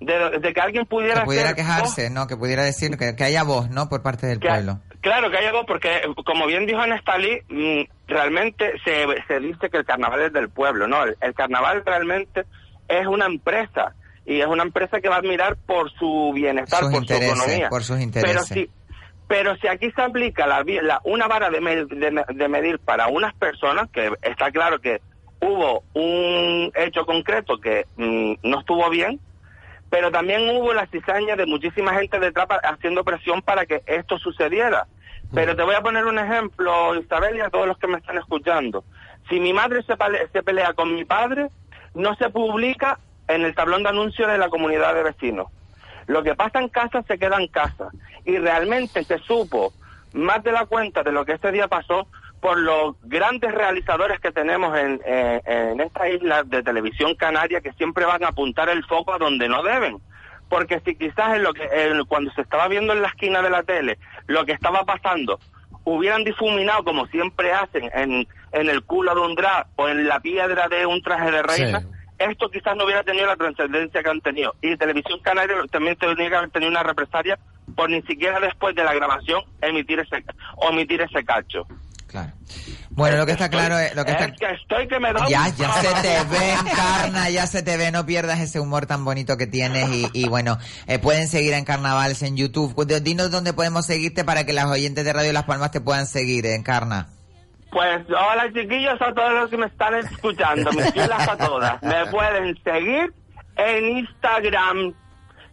De, 0.00 0.38
de 0.38 0.52
que 0.52 0.60
alguien 0.60 0.84
pudiera, 0.86 1.20
Que 1.20 1.26
pudiera 1.26 1.54
quejarse, 1.54 2.10
¿no? 2.10 2.26
Que 2.26 2.36
pudiera 2.36 2.64
decir 2.64 2.98
que, 2.98 3.14
que 3.16 3.24
haya 3.24 3.42
voz, 3.42 3.70
¿no? 3.70 3.88
Por 3.88 4.02
parte 4.02 4.26
del 4.26 4.38
Que- 4.40 4.48
pueblo. 4.48 4.80
Claro 5.00 5.30
que 5.30 5.36
hay 5.38 5.46
algo 5.46 5.64
porque, 5.66 6.02
como 6.26 6.46
bien 6.46 6.66
dijo 6.66 6.84
Nestalí, 6.86 7.38
mm, 7.48 7.82
realmente 8.08 8.72
se, 8.84 9.06
se 9.28 9.38
dice 9.40 9.70
que 9.70 9.78
el 9.78 9.84
carnaval 9.84 10.20
es 10.22 10.32
del 10.32 10.48
pueblo, 10.50 10.88
¿no? 10.88 11.04
El, 11.04 11.16
el 11.20 11.32
carnaval 11.34 11.82
realmente 11.86 12.44
es 12.88 13.06
una 13.06 13.26
empresa 13.26 13.94
y 14.26 14.40
es 14.40 14.46
una 14.46 14.62
empresa 14.62 15.00
que 15.00 15.08
va 15.08 15.16
a 15.16 15.22
mirar 15.22 15.56
por 15.66 15.90
su 15.92 16.32
bienestar, 16.34 16.80
Sus 16.80 16.90
por 16.92 17.06
su 17.06 17.14
economía. 17.14 17.68
por 17.68 17.82
sus 17.82 17.96
Pero 17.96 18.02
intereses. 18.02 18.46
si, 18.48 18.70
pero 19.28 19.56
si 19.56 19.66
aquí 19.68 19.90
se 19.90 20.02
aplica 20.02 20.46
la, 20.46 20.62
la- 20.82 21.00
una 21.04 21.26
vara 21.28 21.50
de, 21.50 21.60
me- 21.60 21.84
de 21.84 22.10
me- 22.10 22.24
de 22.28 22.48
medir 22.48 22.78
para 22.78 23.08
unas 23.08 23.34
personas, 23.34 23.90
que 23.90 24.10
está 24.22 24.50
claro 24.50 24.80
que 24.80 25.00
hubo 25.40 25.82
un 25.94 26.72
hecho 26.74 27.04
concreto 27.04 27.58
que 27.58 27.84
mm, 27.96 28.34
no 28.42 28.60
estuvo 28.60 28.88
bien, 28.90 29.20
pero 29.90 30.10
también 30.10 30.48
hubo 30.56 30.72
la 30.72 30.86
cizaña 30.86 31.36
de 31.36 31.46
muchísima 31.46 31.94
gente 31.94 32.18
detrás 32.18 32.46
haciendo 32.64 33.04
presión 33.04 33.42
para 33.42 33.66
que 33.66 33.82
esto 33.86 34.18
sucediera. 34.18 34.86
Pero 35.32 35.54
te 35.56 35.62
voy 35.62 35.74
a 35.74 35.80
poner 35.82 36.04
un 36.06 36.18
ejemplo, 36.18 36.94
Isabel, 36.98 37.36
y 37.36 37.40
a 37.40 37.50
todos 37.50 37.66
los 37.66 37.76
que 37.78 37.86
me 37.88 37.98
están 37.98 38.16
escuchando. 38.18 38.84
Si 39.28 39.40
mi 39.40 39.52
madre 39.52 39.82
se, 39.82 39.96
pale- 39.96 40.28
se 40.32 40.42
pelea 40.42 40.72
con 40.74 40.94
mi 40.94 41.04
padre, 41.04 41.48
no 41.94 42.14
se 42.16 42.28
publica 42.30 42.98
en 43.28 43.42
el 43.42 43.54
tablón 43.54 43.82
de 43.82 43.88
anuncios 43.90 44.30
de 44.30 44.38
la 44.38 44.48
comunidad 44.48 44.94
de 44.94 45.02
vecinos. 45.02 45.48
Lo 46.06 46.22
que 46.22 46.34
pasa 46.34 46.60
en 46.60 46.68
casa 46.68 47.02
se 47.06 47.18
queda 47.18 47.36
en 47.40 47.48
casa. 47.48 47.88
Y 48.24 48.36
realmente 48.38 49.04
se 49.04 49.18
supo 49.18 49.72
más 50.12 50.42
de 50.44 50.52
la 50.52 50.66
cuenta 50.66 51.02
de 51.02 51.12
lo 51.12 51.24
que 51.24 51.32
ese 51.32 51.50
día 51.52 51.66
pasó 51.68 52.06
por 52.40 52.58
los 52.58 52.94
grandes 53.04 53.52
realizadores 53.52 54.20
que 54.20 54.30
tenemos 54.30 54.76
en, 54.78 55.00
eh, 55.06 55.40
en 55.46 55.80
esta 55.80 56.08
isla 56.08 56.42
de 56.42 56.62
televisión 56.62 57.14
canaria 57.14 57.62
que 57.62 57.72
siempre 57.72 58.04
van 58.04 58.22
a 58.22 58.28
apuntar 58.28 58.68
el 58.68 58.84
foco 58.84 59.14
a 59.14 59.18
donde 59.18 59.48
no 59.48 59.62
deben. 59.62 59.96
Porque 60.50 60.78
si 60.80 60.94
quizás 60.94 61.36
en 61.36 61.42
lo 61.42 61.54
que, 61.54 61.64
en- 61.64 62.04
cuando 62.04 62.30
se 62.32 62.42
estaba 62.42 62.68
viendo 62.68 62.92
en 62.92 63.00
la 63.00 63.08
esquina 63.08 63.40
de 63.40 63.48
la 63.48 63.62
tele 63.62 63.98
lo 64.26 64.44
que 64.44 64.52
estaba 64.52 64.84
pasando 64.84 65.40
hubieran 65.84 66.22
difuminado 66.24 66.84
como 66.84 67.06
siempre 67.06 67.52
hacen 67.52 67.90
en, 67.94 68.26
en 68.52 68.68
el 68.70 68.82
culo 68.84 69.14
de 69.14 69.20
un 69.22 69.34
drag 69.34 69.66
o 69.76 69.88
en 69.88 70.06
la 70.06 70.20
piedra 70.20 70.68
de 70.68 70.84
un 70.86 71.02
traje 71.02 71.30
de 71.30 71.42
reina. 71.42 71.80
Esto 72.18 72.48
quizás 72.50 72.76
no 72.76 72.84
hubiera 72.84 73.02
tenido 73.02 73.26
la 73.26 73.36
trascendencia 73.36 74.02
que 74.02 74.10
han 74.10 74.20
tenido. 74.20 74.54
Y 74.62 74.76
Televisión 74.76 75.20
Canaria 75.20 75.56
también 75.70 75.96
tendría 75.96 76.28
que 76.28 76.36
haber 76.36 76.50
tenido 76.50 76.70
una 76.70 76.82
represalia 76.82 77.38
por 77.76 77.90
ni 77.90 78.02
siquiera 78.02 78.40
después 78.40 78.74
de 78.74 78.84
la 78.84 78.94
grabación 78.94 79.42
emitir 79.60 79.98
ese, 80.00 80.24
omitir 80.56 81.00
ese 81.00 81.24
cacho. 81.24 81.66
Bueno, 82.90 83.16
lo 83.16 83.26
que 83.26 83.32
está 83.32 83.48
claro 83.48 83.76
es... 83.76 83.94
Lo 83.96 84.04
que 84.04 84.12
está... 84.12 84.26
Es 84.26 84.38
que 84.38 84.46
estoy 84.46 84.86
que 84.86 85.00
me 85.00 85.12
da 85.12 85.26
Ya, 85.28 85.46
se 85.46 85.54
te 86.00 86.24
ve, 86.30 86.52
Encarna, 86.52 87.28
ya 87.28 87.46
se 87.46 87.62
te 87.62 87.76
ve, 87.76 87.90
no 87.90 88.06
pierdas 88.06 88.38
ese 88.38 88.60
humor 88.60 88.86
tan 88.86 89.04
bonito 89.04 89.36
que 89.36 89.48
tienes 89.48 89.88
y, 89.90 90.08
y 90.12 90.28
bueno, 90.28 90.58
eh, 90.86 91.00
pueden 91.00 91.26
seguir 91.26 91.54
en 91.54 91.64
Carnavales 91.64 92.22
en 92.22 92.36
YouTube. 92.36 92.86
Dinos 93.02 93.32
dónde 93.32 93.52
podemos 93.52 93.86
seguirte 93.86 94.24
para 94.24 94.46
que 94.46 94.52
las 94.52 94.66
oyentes 94.66 95.04
de 95.04 95.12
Radio 95.12 95.32
Las 95.32 95.44
Palmas 95.44 95.72
te 95.72 95.80
puedan 95.80 96.06
seguir, 96.06 96.46
Encarna. 96.46 97.08
Pues 97.74 98.02
hola 98.08 98.46
chiquillos 98.54 99.02
a 99.02 99.12
todos 99.12 99.32
los 99.32 99.50
que 99.50 99.56
me 99.58 99.66
están 99.66 99.94
escuchando, 99.96 100.70
mis 100.72 100.92
fielas 100.92 101.28
a 101.28 101.36
todas. 101.36 101.82
Me 101.82 102.06
pueden 102.06 102.56
seguir 102.62 103.12
en 103.56 103.98
Instagram. 103.98 104.94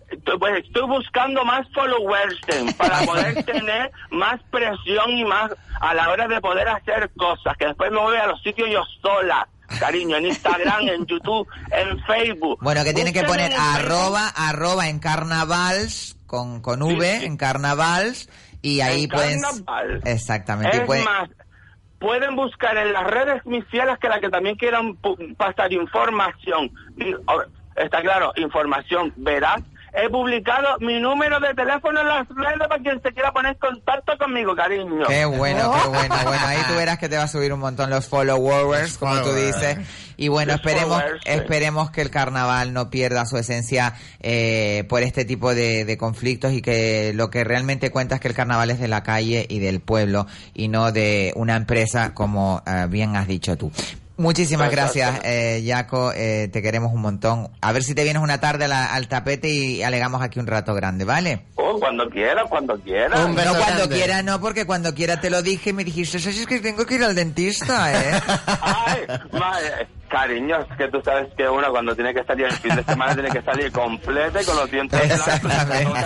Estoy- 0.10 0.38
Pues 0.38 0.64
estoy 0.66 0.88
buscando 0.88 1.44
más 1.46 1.66
followers 1.74 2.36
eh, 2.50 2.66
para 2.78 3.00
poder 3.08 3.44
tener 3.46 3.92
más 4.12 4.40
presión 4.52 5.10
y 5.10 5.26
más 5.26 5.52
a 5.80 5.94
la 5.96 6.10
hora 6.12 6.28
de 6.28 6.40
poder 6.42 6.68
hacer 6.70 7.10
cosas, 7.18 7.58
que 7.58 7.66
después 7.66 7.90
me 7.92 7.98
voy 7.98 8.16
a 8.18 8.28
los 8.28 8.40
sitios 8.44 8.70
yo 8.70 8.84
sola, 9.02 9.48
cariño, 9.80 10.18
en 10.18 10.28
Instagram, 10.28 10.88
en 10.90 11.06
YouTube, 11.08 11.48
en 11.72 11.98
Facebook. 12.04 12.60
Bueno, 12.62 12.84
que 12.84 12.94
tienen 12.94 13.14
que 13.14 13.24
poner 13.24 13.52
arroba, 13.58 14.28
arroba 14.28 14.90
en 14.90 15.00
carnavals, 15.00 16.18
con, 16.28 16.62
con 16.62 16.84
V, 16.84 17.26
en 17.26 17.36
carnavals, 17.38 18.30
Y 18.62 18.82
ahí 18.82 19.06
En 19.06 19.10
pueden... 19.10 19.42
carnaval. 19.42 20.02
Exactamente. 20.06 20.78
Es 20.78 20.84
pueden- 20.86 21.04
más, 21.06 21.30
pueden 22.02 22.36
buscar 22.36 22.76
en 22.76 22.92
las 22.92 23.06
redes 23.06 23.46
mis 23.46 23.64
fieles 23.66 23.98
que 24.00 24.10
la 24.10 24.20
que 24.20 24.30
también 24.30 24.56
quieran 24.56 24.98
pasar 25.38 25.72
información. 25.72 26.72
Está 27.76 28.02
claro, 28.02 28.34
información 28.36 29.14
veraz. 29.16 29.62
He 29.94 30.10
publicado 30.10 30.78
mi 30.80 31.02
número 31.02 31.40
de 31.42 31.54
teléfono 31.54 32.00
en 32.00 32.08
las 32.08 32.28
redes 32.30 32.68
para 32.70 32.82
quien 32.82 33.02
se 33.02 33.12
quiera 33.12 33.34
poner 33.34 33.54
en 33.54 33.58
contacto 33.60 34.18
conmigo, 34.18 34.56
cariño. 34.56 35.06
Qué 35.06 35.26
bueno, 35.26 35.74
qué 35.74 35.90
bueno. 35.90 36.16
Bueno, 36.24 36.48
ahí 36.48 36.60
tú 36.68 36.76
verás 36.76 36.98
que 36.98 37.10
te 37.10 37.18
va 37.18 37.24
a 37.24 37.28
subir 37.28 37.52
un 37.52 37.60
montón 37.60 37.90
los 37.90 38.08
followers, 38.08 38.98
como 38.98 39.22
tú 39.22 39.34
dices. 39.34 39.80
Y 40.16 40.30
bueno, 40.30 40.54
esperemos, 40.54 41.04
esperemos 41.26 41.92
que 41.92 42.02
el 42.02 42.10
carnaval 42.10 42.74
no 42.74 42.90
pierda 42.90 43.26
su 43.26 43.38
esencia 43.38 43.96
eh, 44.22 44.86
por 44.88 45.02
este 45.02 45.26
tipo 45.26 45.54
de, 45.54 45.84
de 45.84 45.98
conflictos 45.98 46.54
y 46.54 46.62
que 46.62 47.12
lo 47.14 47.30
que 47.30 47.44
realmente 47.44 47.90
cuenta 47.90 48.16
es 48.16 48.22
que 48.22 48.28
el 48.30 48.36
carnaval 48.36 48.70
es 48.70 48.80
de 48.80 48.88
la 48.88 49.04
calle 49.04 49.46
y 49.50 49.60
del 49.60 49.82
pueblo 49.82 50.28
y 50.54 50.68
no 50.68 50.92
de 50.92 51.34
una 51.36 51.56
empresa 51.56 52.14
como 52.14 52.64
eh, 52.66 52.86
bien 52.90 53.16
has 53.16 53.28
dicho 53.28 53.58
tú. 53.58 53.72
Muchísimas 54.22 54.70
gracias, 54.72 55.20
eh, 55.24 55.64
Jaco. 55.68 56.12
eh, 56.14 56.48
te 56.54 56.62
queremos 56.62 56.94
un 56.94 57.02
montón. 57.02 57.50
A 57.62 57.72
ver 57.72 57.84
si 57.84 57.96
te 57.96 58.04
vienes 58.04 58.22
una 58.22 58.40
tarde 58.40 58.68
la- 58.68 58.94
al 58.94 59.08
tapete 59.08 59.50
y 59.50 59.84
alegamos 59.84 60.22
aquí 60.22 60.40
un 60.40 60.48
rato 60.48 60.74
grande, 60.74 61.06
¿vale? 61.06 61.46
Oh, 61.56 61.80
cuando 61.80 62.08
quiera, 62.10 62.44
cuando 62.46 62.78
quiera. 62.80 63.10
no 63.28 63.34
cuando 63.34 63.90
quiera, 63.90 64.22
no, 64.24 64.40
porque 64.40 64.66
cuando 64.66 64.94
quiera 64.94 65.20
te 65.20 65.30
lo 65.30 65.42
dije 65.42 65.72
y 65.72 65.74
me 65.74 65.84
dijiste, 65.84 66.18
"Oye, 66.18 66.30
es 66.30 66.46
que 66.46 66.60
tengo 66.60 66.86
que 66.86 66.96
ir 66.96 67.04
al 67.04 67.16
dentista, 67.16 67.92
¿eh? 67.92 68.22
Ay, 68.62 69.00
madre, 69.32 69.88
cariño, 70.10 70.58
es 70.60 70.78
que 70.78 70.88
tú 70.90 71.02
sabes 71.04 71.28
que 71.36 71.48
uno 71.50 71.70
cuando 71.72 71.96
tiene 71.96 72.14
que 72.14 72.24
salir 72.24 72.46
el 72.46 72.54
fin 72.54 72.76
de 72.76 72.84
semana 72.84 73.14
tiene 73.14 73.30
que 73.32 73.42
salir 73.42 73.72
completa 73.72 74.42
y 74.42 74.46
con 74.46 74.56
los 74.56 74.70
dientes 74.70 75.02
blancos. 75.42 75.98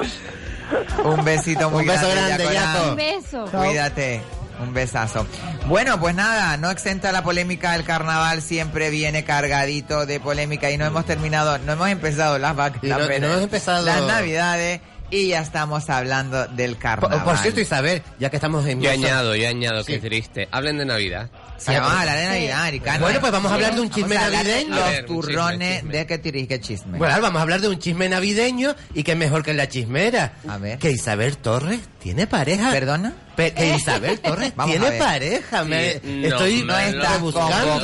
Un 1.04 1.24
besito 1.24 1.68
muy 1.70 1.82
Un 1.82 1.88
beso 1.88 2.08
grande, 2.08 2.44
grande. 2.44 2.54
Yaco. 2.54 2.90
Un 2.90 2.96
beso. 2.96 3.44
Cuídate. 3.50 4.20
Un 4.62 4.74
besazo. 4.74 5.26
Bueno, 5.66 5.98
pues 6.00 6.14
nada, 6.14 6.56
no 6.56 6.70
exenta 6.70 7.12
la 7.12 7.22
polémica, 7.22 7.74
el 7.74 7.84
carnaval 7.84 8.42
siempre 8.42 8.90
viene 8.90 9.24
cargadito 9.24 10.06
de 10.06 10.20
polémica 10.20 10.70
y 10.70 10.76
no 10.78 10.84
hemos 10.86 11.06
terminado, 11.06 11.58
no 11.58 11.72
hemos 11.72 11.88
empezado 11.88 12.38
las 12.38 12.54
vac- 12.56 12.78
Y 12.82 12.88
las 12.88 12.98
no- 12.98 13.04
hemos 13.14 13.42
empezado- 13.42 13.84
las 13.84 14.02
navidades 14.02 14.80
y 15.12 15.28
ya 15.28 15.40
estamos 15.40 15.90
hablando 15.90 16.46
del 16.48 16.76
carnaval. 16.78 17.18
Por, 17.18 17.24
por 17.34 17.38
cierto, 17.38 17.60
Isabel, 17.60 18.02
ya 18.18 18.30
que 18.30 18.36
estamos 18.36 18.64
en 18.66 18.80
Yo 18.80 18.90
añado, 18.90 19.34
yo 19.34 19.48
añado, 19.48 19.84
qué 19.84 19.98
triste. 19.98 20.48
Hablen 20.52 20.78
de 20.78 20.84
Navidad. 20.84 21.30
Sí, 21.58 21.72
vamos 21.74 21.90
a 21.92 22.00
hablar 22.00 22.16
de 22.18 22.24
Navidad, 22.26 22.62
Aricano. 22.62 23.00
Bueno, 23.00 23.20
pues 23.20 23.32
vamos 23.32 23.50
a 23.52 23.54
hablar 23.56 23.74
de 23.74 23.80
un 23.82 23.90
chisme 23.90 24.14
Vamos 24.14 24.22
a 24.22 24.26
hablar 24.26 24.44
de 24.46 24.64
navideño. 24.64 24.76
Los 24.76 25.06
turrones 25.06 25.88
de 25.88 26.06
que 26.06 26.16
tiris, 26.18 26.48
que 26.48 26.60
chisme. 26.60 26.96
Bueno, 26.96 27.12
ahora 27.12 27.22
vamos 27.26 27.38
a 27.40 27.42
hablar 27.42 27.60
de 27.60 27.68
un 27.68 27.78
chisme 27.78 28.08
navideño 28.08 28.74
y 28.94 29.02
que 29.02 29.12
es 29.12 29.18
mejor 29.18 29.42
que 29.42 29.52
la 29.52 29.68
chismera. 29.68 30.34
A 30.48 30.56
ver. 30.58 30.78
Que 30.78 30.90
Isabel 30.90 31.36
Torres 31.36 31.80
tiene 31.98 32.26
pareja. 32.26 32.70
¿Perdona? 32.70 33.12
Que 33.36 33.74
Isabel 33.76 34.20
Torres 34.22 34.52
Vamos 34.54 34.76
tiene 34.76 34.98
pareja. 34.98 35.64
Me- 35.64 36.00
no, 36.04 36.26
estoy 36.28 36.62
no 36.62 36.72
no 36.74 36.78
estás 36.78 37.18
convocado, 37.18 37.80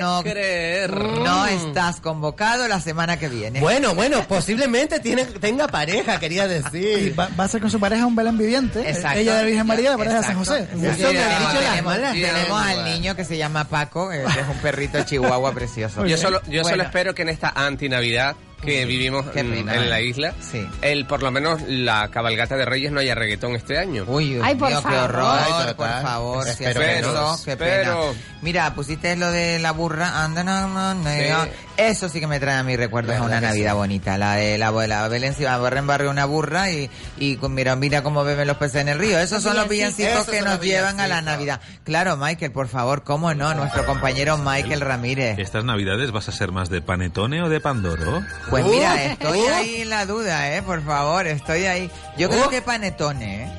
no, 0.00 0.22
creer. 0.22 0.90
no 0.92 1.46
estás 1.46 2.00
convocado 2.00 2.66
la 2.68 2.80
semana 2.80 3.18
que 3.18 3.28
viene. 3.28 3.60
Bueno, 3.60 3.94
bueno, 3.94 4.22
posiblemente 4.26 4.98
tiene, 5.00 5.24
tenga 5.26 5.68
pareja, 5.68 6.18
quería 6.18 6.48
decir. 6.48 7.18
Va, 7.18 7.28
va 7.38 7.44
a 7.44 7.48
ser 7.48 7.60
con 7.60 7.70
su 7.70 7.78
pareja 7.78 8.04
un 8.06 8.16
Belén 8.16 8.36
viviente. 8.36 8.88
Exacto. 8.88 9.18
Ella 9.20 9.36
de 9.36 9.44
Virgen 9.44 9.66
María, 9.66 9.90
la 9.92 9.98
pareja 9.98 10.16
de 10.20 10.26
San. 10.26 10.36
José. 10.36 10.66
Eso 10.70 10.76
me 10.76 10.88
han 10.88 10.96
Tenemos- 10.96 11.38
dicho 11.38 11.60
las 11.60 11.70
tenemos- 11.70 11.84
malas 11.84 12.12
Tenemos 12.12 12.62
al 12.62 12.84
niño 12.84 13.16
que 13.16 13.24
se 13.24 13.36
llama 13.36 13.64
Paco, 13.68 14.12
eh, 14.12 14.24
que 14.34 14.40
es 14.40 14.48
un 14.48 14.58
perrito 14.58 15.02
chihuahua 15.04 15.52
precioso. 15.52 16.04
Yo 16.06 16.16
solo, 16.16 16.40
yo 16.48 16.62
solo 16.62 16.76
Bueno. 16.76 16.82
espero 16.84 17.14
que 17.14 17.22
en 17.22 17.28
esta 17.28 17.50
anti-Navidad 17.54 18.34
que 18.62 18.84
vivimos 18.84 19.26
Qué 19.30 19.40
en, 19.40 19.90
la 19.90 20.00
isla, 20.00 20.34
Sí. 20.40 20.66
el 20.82 21.06
por 21.06 21.22
lo 21.22 21.30
menos 21.30 21.62
la 21.66 22.08
cabalgata 22.08 22.56
de 22.56 22.64
Reyes 22.64 22.92
no 22.92 23.00
haya 23.00 23.14
reggaetón 23.14 23.54
este 23.56 23.78
año. 23.78 24.04
Uy, 24.06 24.38
Ay, 24.42 24.54
por 24.54 24.68
qué 24.68 24.74
favor. 24.76 24.98
horror, 24.98 25.40
Ay, 25.42 25.74
por 25.74 25.86
favor, 26.02 26.44
si 26.46 26.64
no. 26.64 26.70
eso, 26.70 27.40
qué 27.44 27.56
Pero- 27.56 28.10
pena. 28.12 28.20
Mira, 28.42 28.74
pusiste 28.74 29.16
lo 29.16 29.30
de 29.30 29.58
la 29.58 29.72
burra, 29.72 30.24
anda, 30.24 30.42
no, 30.44 30.68
no, 30.68 30.94
no, 30.94 31.10
Sí. 31.10 31.50
Eso 31.76 32.08
sí 32.10 32.20
que 32.20 32.26
me 32.26 32.38
trae 32.40 32.56
a 32.56 32.62
mis 32.62 32.76
recuerdos 32.76 33.16
a 33.16 33.22
una 33.22 33.40
Navidad 33.40 33.70
sí. 33.72 33.76
bonita, 33.76 34.18
la 34.18 34.34
de 34.34 34.58
la 34.58 34.66
abuela 34.66 35.08
Belén 35.08 35.32
se 35.34 35.42
iba 35.42 35.54
a 35.54 35.58
barrer 35.58 35.78
en 35.78 35.86
barrio 35.86 36.10
una 36.10 36.26
burra 36.26 36.70
y, 36.70 36.90
y 37.18 37.38
mira, 37.48 37.74
mira 37.76 38.02
cómo 38.02 38.22
beben 38.22 38.46
los 38.46 38.58
peces 38.58 38.82
en 38.82 38.88
el 38.90 38.98
río. 38.98 39.18
Esos 39.18 39.42
son 39.42 39.56
los 39.56 39.66
villancicos 39.68 40.26
que 40.26 40.42
nos 40.42 40.60
llevan 40.60 41.00
a 41.00 41.06
la. 41.06 41.20
Navidad. 41.22 41.60
Claro, 41.84 42.16
Michael, 42.16 42.50
por 42.52 42.68
favor, 42.68 43.02
cómo 43.04 43.34
no, 43.34 43.52
nuestro 43.54 43.84
compañero 43.86 44.38
Michael 44.38 44.80
Ramírez. 44.80 45.38
¿Estas 45.38 45.64
navidades 45.64 46.10
vas 46.12 46.28
a 46.28 46.32
ser 46.32 46.50
más 46.50 46.70
de 46.70 46.80
panetone 46.80 47.42
o 47.42 47.48
de 47.48 47.60
pandoro? 47.60 48.22
Pues 48.50 48.64
Uh, 48.64 48.68
mira, 48.68 49.04
estoy 49.04 49.38
uh. 49.38 49.54
ahí 49.54 49.82
en 49.82 49.90
la 49.90 50.06
duda, 50.06 50.56
eh, 50.56 50.62
por 50.62 50.82
favor, 50.84 51.26
estoy 51.26 51.66
ahí. 51.66 51.90
Yo 52.18 52.28
creo 52.28 52.46
Uh. 52.46 52.50
que 52.50 52.60
panetone, 52.62 53.44
eh. 53.44 53.52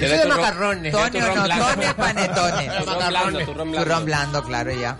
Yo 0.00 0.08
de 0.08 0.26
macarrones. 0.26 0.92
Tone 0.92 1.24
o 1.24 1.34
no, 1.34 1.58
tone, 1.58 1.94
panetone. 1.94 2.68
Turrón 2.78 3.08
blando, 3.08 3.38
turrón 3.44 3.70
blando. 3.70 3.82
Turrón 3.84 4.04
blando, 4.04 4.44
claro, 4.44 4.72
ya. 4.72 4.96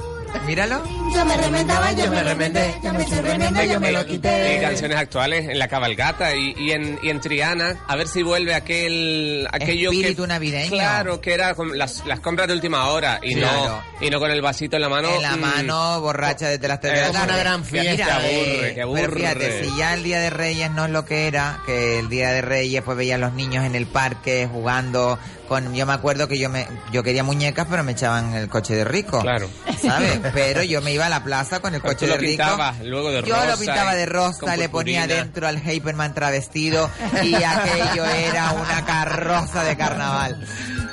Míralo. 0.46 0.82
Yo 1.14 1.24
me 1.24 1.36
remendaba, 1.36 1.92
yo 1.92 2.10
me 2.10 2.22
remendé, 2.22 2.74
yo 2.82 2.92
me 2.92 3.04
remendé, 3.04 3.68
yo 3.68 3.80
me 3.80 3.92
lo 3.92 4.00
Eh, 4.00 4.06
quité. 4.06 4.58
canciones 4.62 4.96
actuales 4.98 5.48
en 5.48 5.58
la 5.58 5.68
cabalgata 5.68 6.34
y, 6.34 6.54
y 6.58 6.72
en, 6.72 6.98
y 7.02 7.10
en 7.10 7.20
Triana, 7.20 7.76
a 7.86 7.96
ver 7.96 8.08
si 8.08 8.22
vuelve 8.22 8.54
aquel 8.54 9.46
aquello 9.52 9.90
Espíritu 9.90 10.22
que, 10.22 10.28
navideño. 10.28 10.70
Claro, 10.70 11.20
que 11.20 11.34
era 11.34 11.54
con 11.54 11.76
las, 11.76 12.04
las 12.06 12.20
compras 12.20 12.48
de 12.48 12.54
última 12.54 12.86
hora 12.88 13.20
y 13.22 13.34
Claro. 13.34 13.82
no 14.00 14.06
y 14.06 14.10
no 14.10 14.18
con 14.20 14.30
el 14.30 14.40
vasito 14.42 14.76
en 14.76 14.82
la 14.82 14.88
mano. 14.88 15.08
en 15.14 15.22
la 15.22 15.36
mm, 15.36 15.40
mano, 15.40 16.00
borracha 16.00 16.48
desde 16.48 16.68
las 16.68 16.80
3 16.80 16.92
de 16.94 17.00
la 17.00 17.12
tarde. 17.12 17.24
una 17.26 17.36
gran 17.38 17.64
fiesta. 17.64 17.90
Mira, 17.90 18.06
Que 18.06 18.12
aburre, 18.12 18.70
eh, 18.70 18.74
que 18.74 18.82
aburre. 18.82 19.00
Pero 19.02 19.16
fíjate, 19.16 19.64
si 19.64 19.76
ya 19.76 19.94
el 19.94 20.02
Día 20.02 20.20
de 20.20 20.30
Reyes 20.30 20.70
no 20.70 20.84
es 20.86 20.90
lo 20.90 21.04
que 21.04 21.26
era, 21.26 21.60
que 21.66 21.98
el 21.98 22.08
Día 22.08 22.30
de 22.32 22.42
Reyes 22.42 22.82
pues 22.82 22.96
veía 22.96 23.16
a 23.16 23.18
los 23.18 23.32
niños 23.32 23.64
en 23.64 23.74
el 23.74 23.86
parque 23.86 24.48
jugando 24.50 25.18
con... 25.48 25.74
Yo 25.74 25.86
me 25.86 25.92
acuerdo 25.92 26.28
que 26.28 26.38
yo 26.38 26.48
me 26.48 26.66
yo 26.92 27.02
quería 27.02 27.24
muñecas, 27.24 27.66
pero 27.68 27.82
me 27.82 27.92
echaban 27.92 28.34
el 28.34 28.48
coche 28.48 28.74
de 28.76 28.84
rico. 28.84 29.20
Claro. 29.20 29.48
¿Sabes? 29.80 30.20
Pero 30.34 30.62
yo 30.62 30.82
me 30.82 30.92
iba 30.92 31.06
a 31.06 31.08
la 31.08 31.24
plaza 31.24 31.60
con 31.60 31.74
el 31.74 31.80
coche 31.80 32.06
de 32.06 32.12
lo 32.12 32.18
rico. 32.18 32.42
pintabas 32.42 32.80
luego 32.80 33.10
de 33.10 33.22
Yo 33.22 33.34
rosa 33.34 33.46
lo 33.46 33.56
pintaba 33.58 33.94
de 33.94 34.06
rosa, 34.06 34.56
le 34.56 34.68
ponía 34.68 35.06
dentro 35.06 35.46
al 35.46 35.60
Hyperman 35.60 36.14
travestido 36.14 36.90
y 37.22 37.34
aquello 37.42 38.04
era 38.04 38.52
una 38.52 38.84
carroza 38.84 39.64
de 39.64 39.76
carnaval. 39.76 40.46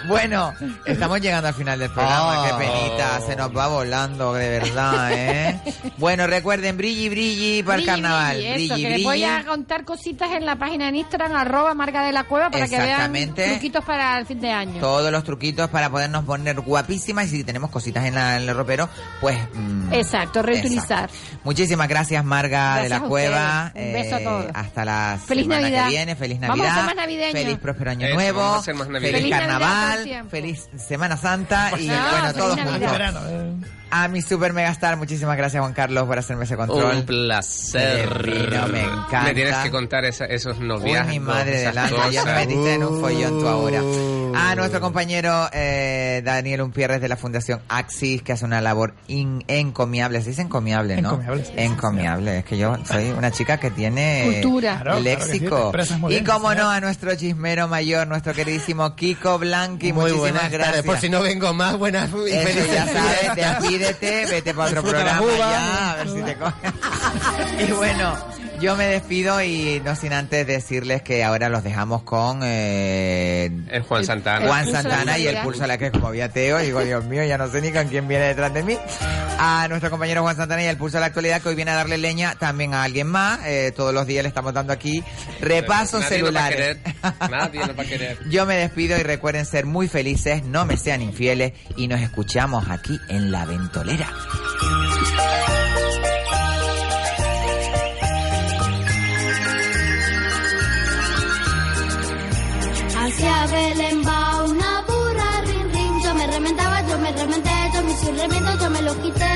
Bueno, 0.07 0.53
estamos 0.85 1.21
llegando 1.21 1.47
al 1.47 1.53
final 1.53 1.79
del 1.79 1.89
programa, 1.89 2.41
Oh. 2.41 2.43
qué 2.57 2.65
penita, 2.65 3.21
se 3.21 3.35
nos 3.35 3.55
va 3.55 3.67
volando, 3.67 4.33
de 4.33 4.49
verdad, 4.59 5.11
¿eh? 5.13 5.59
Bueno, 5.97 6.27
recuerden, 6.27 6.77
brilli, 6.77 7.09
brilli 7.09 7.63
para 7.63 7.79
el 7.79 7.85
carnaval, 7.85 8.37
brilli, 8.37 8.53
brilli, 8.53 8.65
eso, 8.65 8.75
que 8.75 8.81
brilli. 8.81 8.97
les 8.97 9.03
voy 9.05 9.23
a 9.23 9.45
contar 9.45 9.85
cositas 9.85 10.31
en 10.31 10.45
la 10.45 10.55
página 10.57 10.87
en 10.89 10.95
Instagram, 10.95 11.33
arroba 11.35 11.73
marca 11.73 12.03
de 12.05 12.11
la 12.11 12.23
cueva, 12.25 12.49
para 12.49 12.67
que 12.67 12.77
vean 12.77 13.13
truquitos 13.35 13.83
para 13.85 14.17
el 14.19 14.25
fin 14.25 14.39
de 14.41 14.51
año. 14.51 14.79
Todos 14.81 15.11
los 15.11 15.23
truquitos 15.23 15.69
para 15.69 15.89
podernos 15.89 16.25
poner 16.25 16.59
guapísimas 16.61 17.25
y 17.27 17.37
si 17.37 17.43
tenemos 17.43 17.69
cositas 17.71 18.05
en, 18.05 18.15
la- 18.15 18.37
en 18.37 18.47
el 18.49 18.55
ropero, 18.55 18.89
pues... 19.21 19.37
mm, 19.53 19.93
Exacto, 19.93 20.41
reutilizar. 20.41 21.05
exacto. 21.09 21.39
Muchísimas 21.43 21.87
gracias, 21.87 22.23
Marga 22.25 22.81
de 22.81 22.89
la 22.89 22.97
a 22.97 23.01
Cueva. 23.01 23.71
Un 23.75 23.93
beso 23.93 24.15
a 24.15 24.19
Eh, 24.19 24.23
todos. 24.23 24.45
Hasta 24.53 24.85
la 24.85 25.19
Feliz 25.25 25.43
semana 25.45 25.61
Navidad. 25.61 25.83
que 25.85 25.89
viene. 25.89 26.15
Feliz 26.15 26.39
Vamos 26.39 26.53
a 26.53 26.57
Navidad. 26.63 26.75
ser 26.75 26.85
más 26.85 26.95
navideños. 26.95 27.31
Feliz 27.43 27.57
próspero 27.59 27.91
año 27.91 28.05
Eso, 28.07 28.15
nuevo. 28.15 28.39
vamos 28.39 28.57
a 28.59 28.63
ser 28.63 28.75
más 28.75 28.87
navideños. 28.89 29.21
Feliz 29.21 29.35
Feliz 29.35 29.47
Navidad 29.47 29.94
Feliz 30.29 30.69
Semana 30.77 31.17
Santa. 31.17 31.71
y 31.79 31.87
No, 31.87 31.95
bueno, 32.11 32.33
todos 32.33 32.59
juntos. 32.59 32.79
Verano, 32.91 33.19
eh. 33.29 33.51
A 33.91 34.07
mi 34.07 34.21
super 34.21 34.51
megastar, 34.51 34.97
muchísimas 34.97 35.37
gracias 35.37 35.61
Juan 35.61 35.73
Carlos 35.73 36.05
por 36.05 36.17
hacerme 36.17 36.43
ese 36.45 36.57
control. 36.57 36.95
Un 36.97 37.05
placer. 37.05 38.23
Divino, 38.23 38.67
me 38.67 38.81
encanta. 38.81 39.21
Me 39.23 39.33
tienes 39.33 39.55
que 39.57 39.71
contar 39.71 40.03
esa- 40.05 40.25
esos 40.25 40.57
Uy, 40.57 40.65
noviazgos. 40.67 41.07
mi 41.13 41.19
madre 41.19 41.59
del 41.61 41.77
alma, 41.77 42.09
ya 42.09 42.25
me 42.25 42.33
metiste 42.33 42.73
en 42.73 42.83
un 42.83 42.99
follón 42.99 43.39
tú 43.39 43.47
ahora. 43.47 43.81
A 44.35 44.55
nuestro 44.55 44.81
compañero 44.81 45.49
eh, 45.53 46.21
Daniel 46.23 46.61
Umpierres 46.61 47.01
de 47.01 47.07
la 47.07 47.15
Fundación 47.17 47.61
Axis, 47.69 48.21
que 48.21 48.33
hace 48.33 48.45
una 48.45 48.61
labor 48.61 48.93
in- 49.07 49.43
encomiable. 49.47 50.21
Se 50.21 50.29
dice 50.29 50.41
encomiable, 50.41 51.01
¿no? 51.01 51.11
Encomiable, 51.11 51.43
sí, 51.45 51.51
sí, 51.55 51.61
Encomiable. 51.61 52.37
Es 52.39 52.45
que 52.45 52.57
yo 52.57 52.75
soy 52.85 53.11
una 53.11 53.31
chica 53.31 53.57
que 53.57 53.71
tiene 53.71 54.39
Cultura. 54.41 54.79
Claro, 54.81 54.99
léxico. 54.99 55.71
y 56.09 56.23
como 56.23 56.53
no, 56.53 56.69
a 56.69 56.79
nuestro 56.81 57.15
chismero 57.15 57.67
mayor, 57.67 58.07
nuestro 58.07 58.33
queridísimo 58.33 58.95
Kiko 58.95 59.39
Blanqui. 59.39 59.93
Muy 59.93 60.03
muchísimas 60.11 60.19
buenas 60.31 60.51
gracias. 60.51 60.67
tardes. 60.75 60.85
Por 60.85 60.99
si 60.99 61.09
no 61.09 61.21
vengo 61.21 61.53
más, 61.53 61.77
buenas 61.77 62.09
Eso, 62.09 62.73
ya 62.73 62.85
sabes, 62.85 63.35
despídete, 63.35 64.25
vete 64.25 64.53
para 64.53 64.69
otro 64.69 64.81
Disfruta 64.81 65.17
programa 65.19 65.37
ya, 65.37 65.91
a 65.91 65.95
ver 65.95 66.09
si 66.09 66.21
te 66.21 66.35
cogen. 66.35 66.73
y 67.67 67.71
bueno, 67.71 68.15
yo 68.59 68.75
me 68.75 68.85
despido 68.85 69.41
y 69.41 69.81
no 69.83 69.95
sin 69.95 70.13
antes 70.13 70.45
decirles 70.47 71.01
que 71.01 71.23
ahora 71.23 71.49
los 71.49 71.63
dejamos 71.63 72.03
con 72.03 72.39
eh, 72.43 73.51
Es 73.69 73.85
Juan 73.85 74.05
Santana. 74.05 74.47
Juan 74.47 74.67
El 74.67 74.71
Santana 74.71 75.17
y 75.17 75.27
el 75.27 75.37
pulso 75.37 75.63
a 75.63 75.67
la 75.67 75.77
que 75.77 75.91
como 75.91 76.11
vi 76.11 76.21
ateo, 76.21 76.57
digo, 76.59 76.81
Dios 76.81 77.05
mío, 77.05 77.23
ya 77.23 77.37
no 77.37 77.47
sé 77.49 77.61
ni 77.61 77.71
con 77.71 77.87
quién 77.87 78.07
viene 78.07 78.25
detrás 78.27 78.53
de 78.53 78.63
mí. 78.63 78.77
A 79.37 79.67
nuestro 79.67 79.89
compañero 79.89 80.21
Juan 80.21 80.35
Santana 80.35 80.63
y 80.63 80.67
el 80.67 80.77
pulso 80.77 80.97
de 80.97 81.01
la 81.01 81.07
actualidad 81.07 81.41
que 81.41 81.49
hoy 81.49 81.55
viene 81.55 81.71
a 81.71 81.75
darle 81.75 81.97
leña 81.97 82.35
también 82.35 82.73
a 82.73 82.83
alguien 82.83 83.07
más. 83.07 83.39
Eh, 83.45 83.73
todos 83.75 83.93
los 83.93 84.07
días 84.07 84.23
le 84.23 84.29
estamos 84.29 84.53
dando 84.53 84.71
aquí 84.73 85.03
repasos 85.41 86.01
Nadie 86.01 86.21
nos 86.21 86.33
va 86.35 86.45
a 86.45 86.49
celulares. 86.49 86.57
querer. 86.57 87.31
Nadie 87.31 87.59
nos 87.59 87.77
va 87.77 87.83
a 87.83 87.85
querer. 87.85 88.19
Yo 88.29 88.45
me 88.45 88.55
despido 88.55 88.97
y 88.97 89.03
recuerden 89.03 89.45
ser 89.45 89.65
muy 89.65 89.87
felices, 89.87 90.43
no 90.43 90.65
me 90.65 90.77
sean 90.77 91.01
infieles 91.01 91.53
y 91.75 91.87
nos 91.87 91.99
escuchamos 92.01 92.69
aquí 92.69 92.99
en 93.09 93.31
La 93.31 93.45
Ventolera. 93.45 94.09
Belén 103.25 104.03
va 104.05 104.43
una 104.43 104.81
burra, 104.87 105.41
rin, 105.47 105.67
rin. 105.73 106.01
Yo 106.03 106.13
me 106.13 106.27
remendaba, 106.27 106.81
yo 106.87 106.97
me 106.99 107.11
remendé, 107.11 107.49
yo 107.73 107.81
me 107.83 107.91
hice 107.91 108.09
un 108.11 108.17
remiendo, 108.17 108.57
yo 108.59 108.69
me 108.69 108.81
lo 108.83 109.01
quité. 109.01 109.35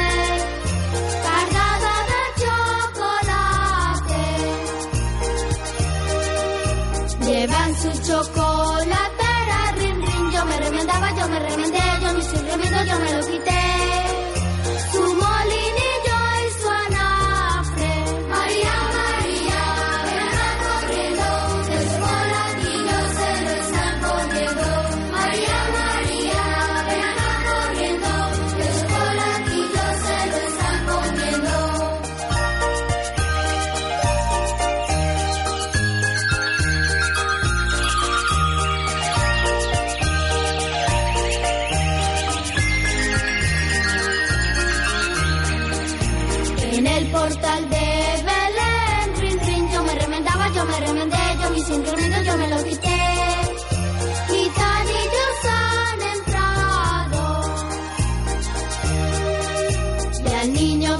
Cargada 1.26 1.94
de 2.10 2.22
chocolate. 2.42 4.24
Llevan 7.26 7.72
su 7.82 7.92
chocolatera, 8.08 9.60
rin, 9.78 9.98
rin. 10.06 10.32
Yo 10.34 10.46
me 10.46 10.58
remendaba, 10.58 11.08
yo 11.18 11.28
me 11.30 11.40
remendé, 11.40 11.82
yo 12.02 12.14
me 12.14 12.20
hice 12.20 12.36
un 12.38 12.46
remiendo, 12.48 12.84
yo 12.84 13.00
me 13.00 13.12
lo 13.14 13.20
quité. 13.28 13.59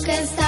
Cause 0.10 0.39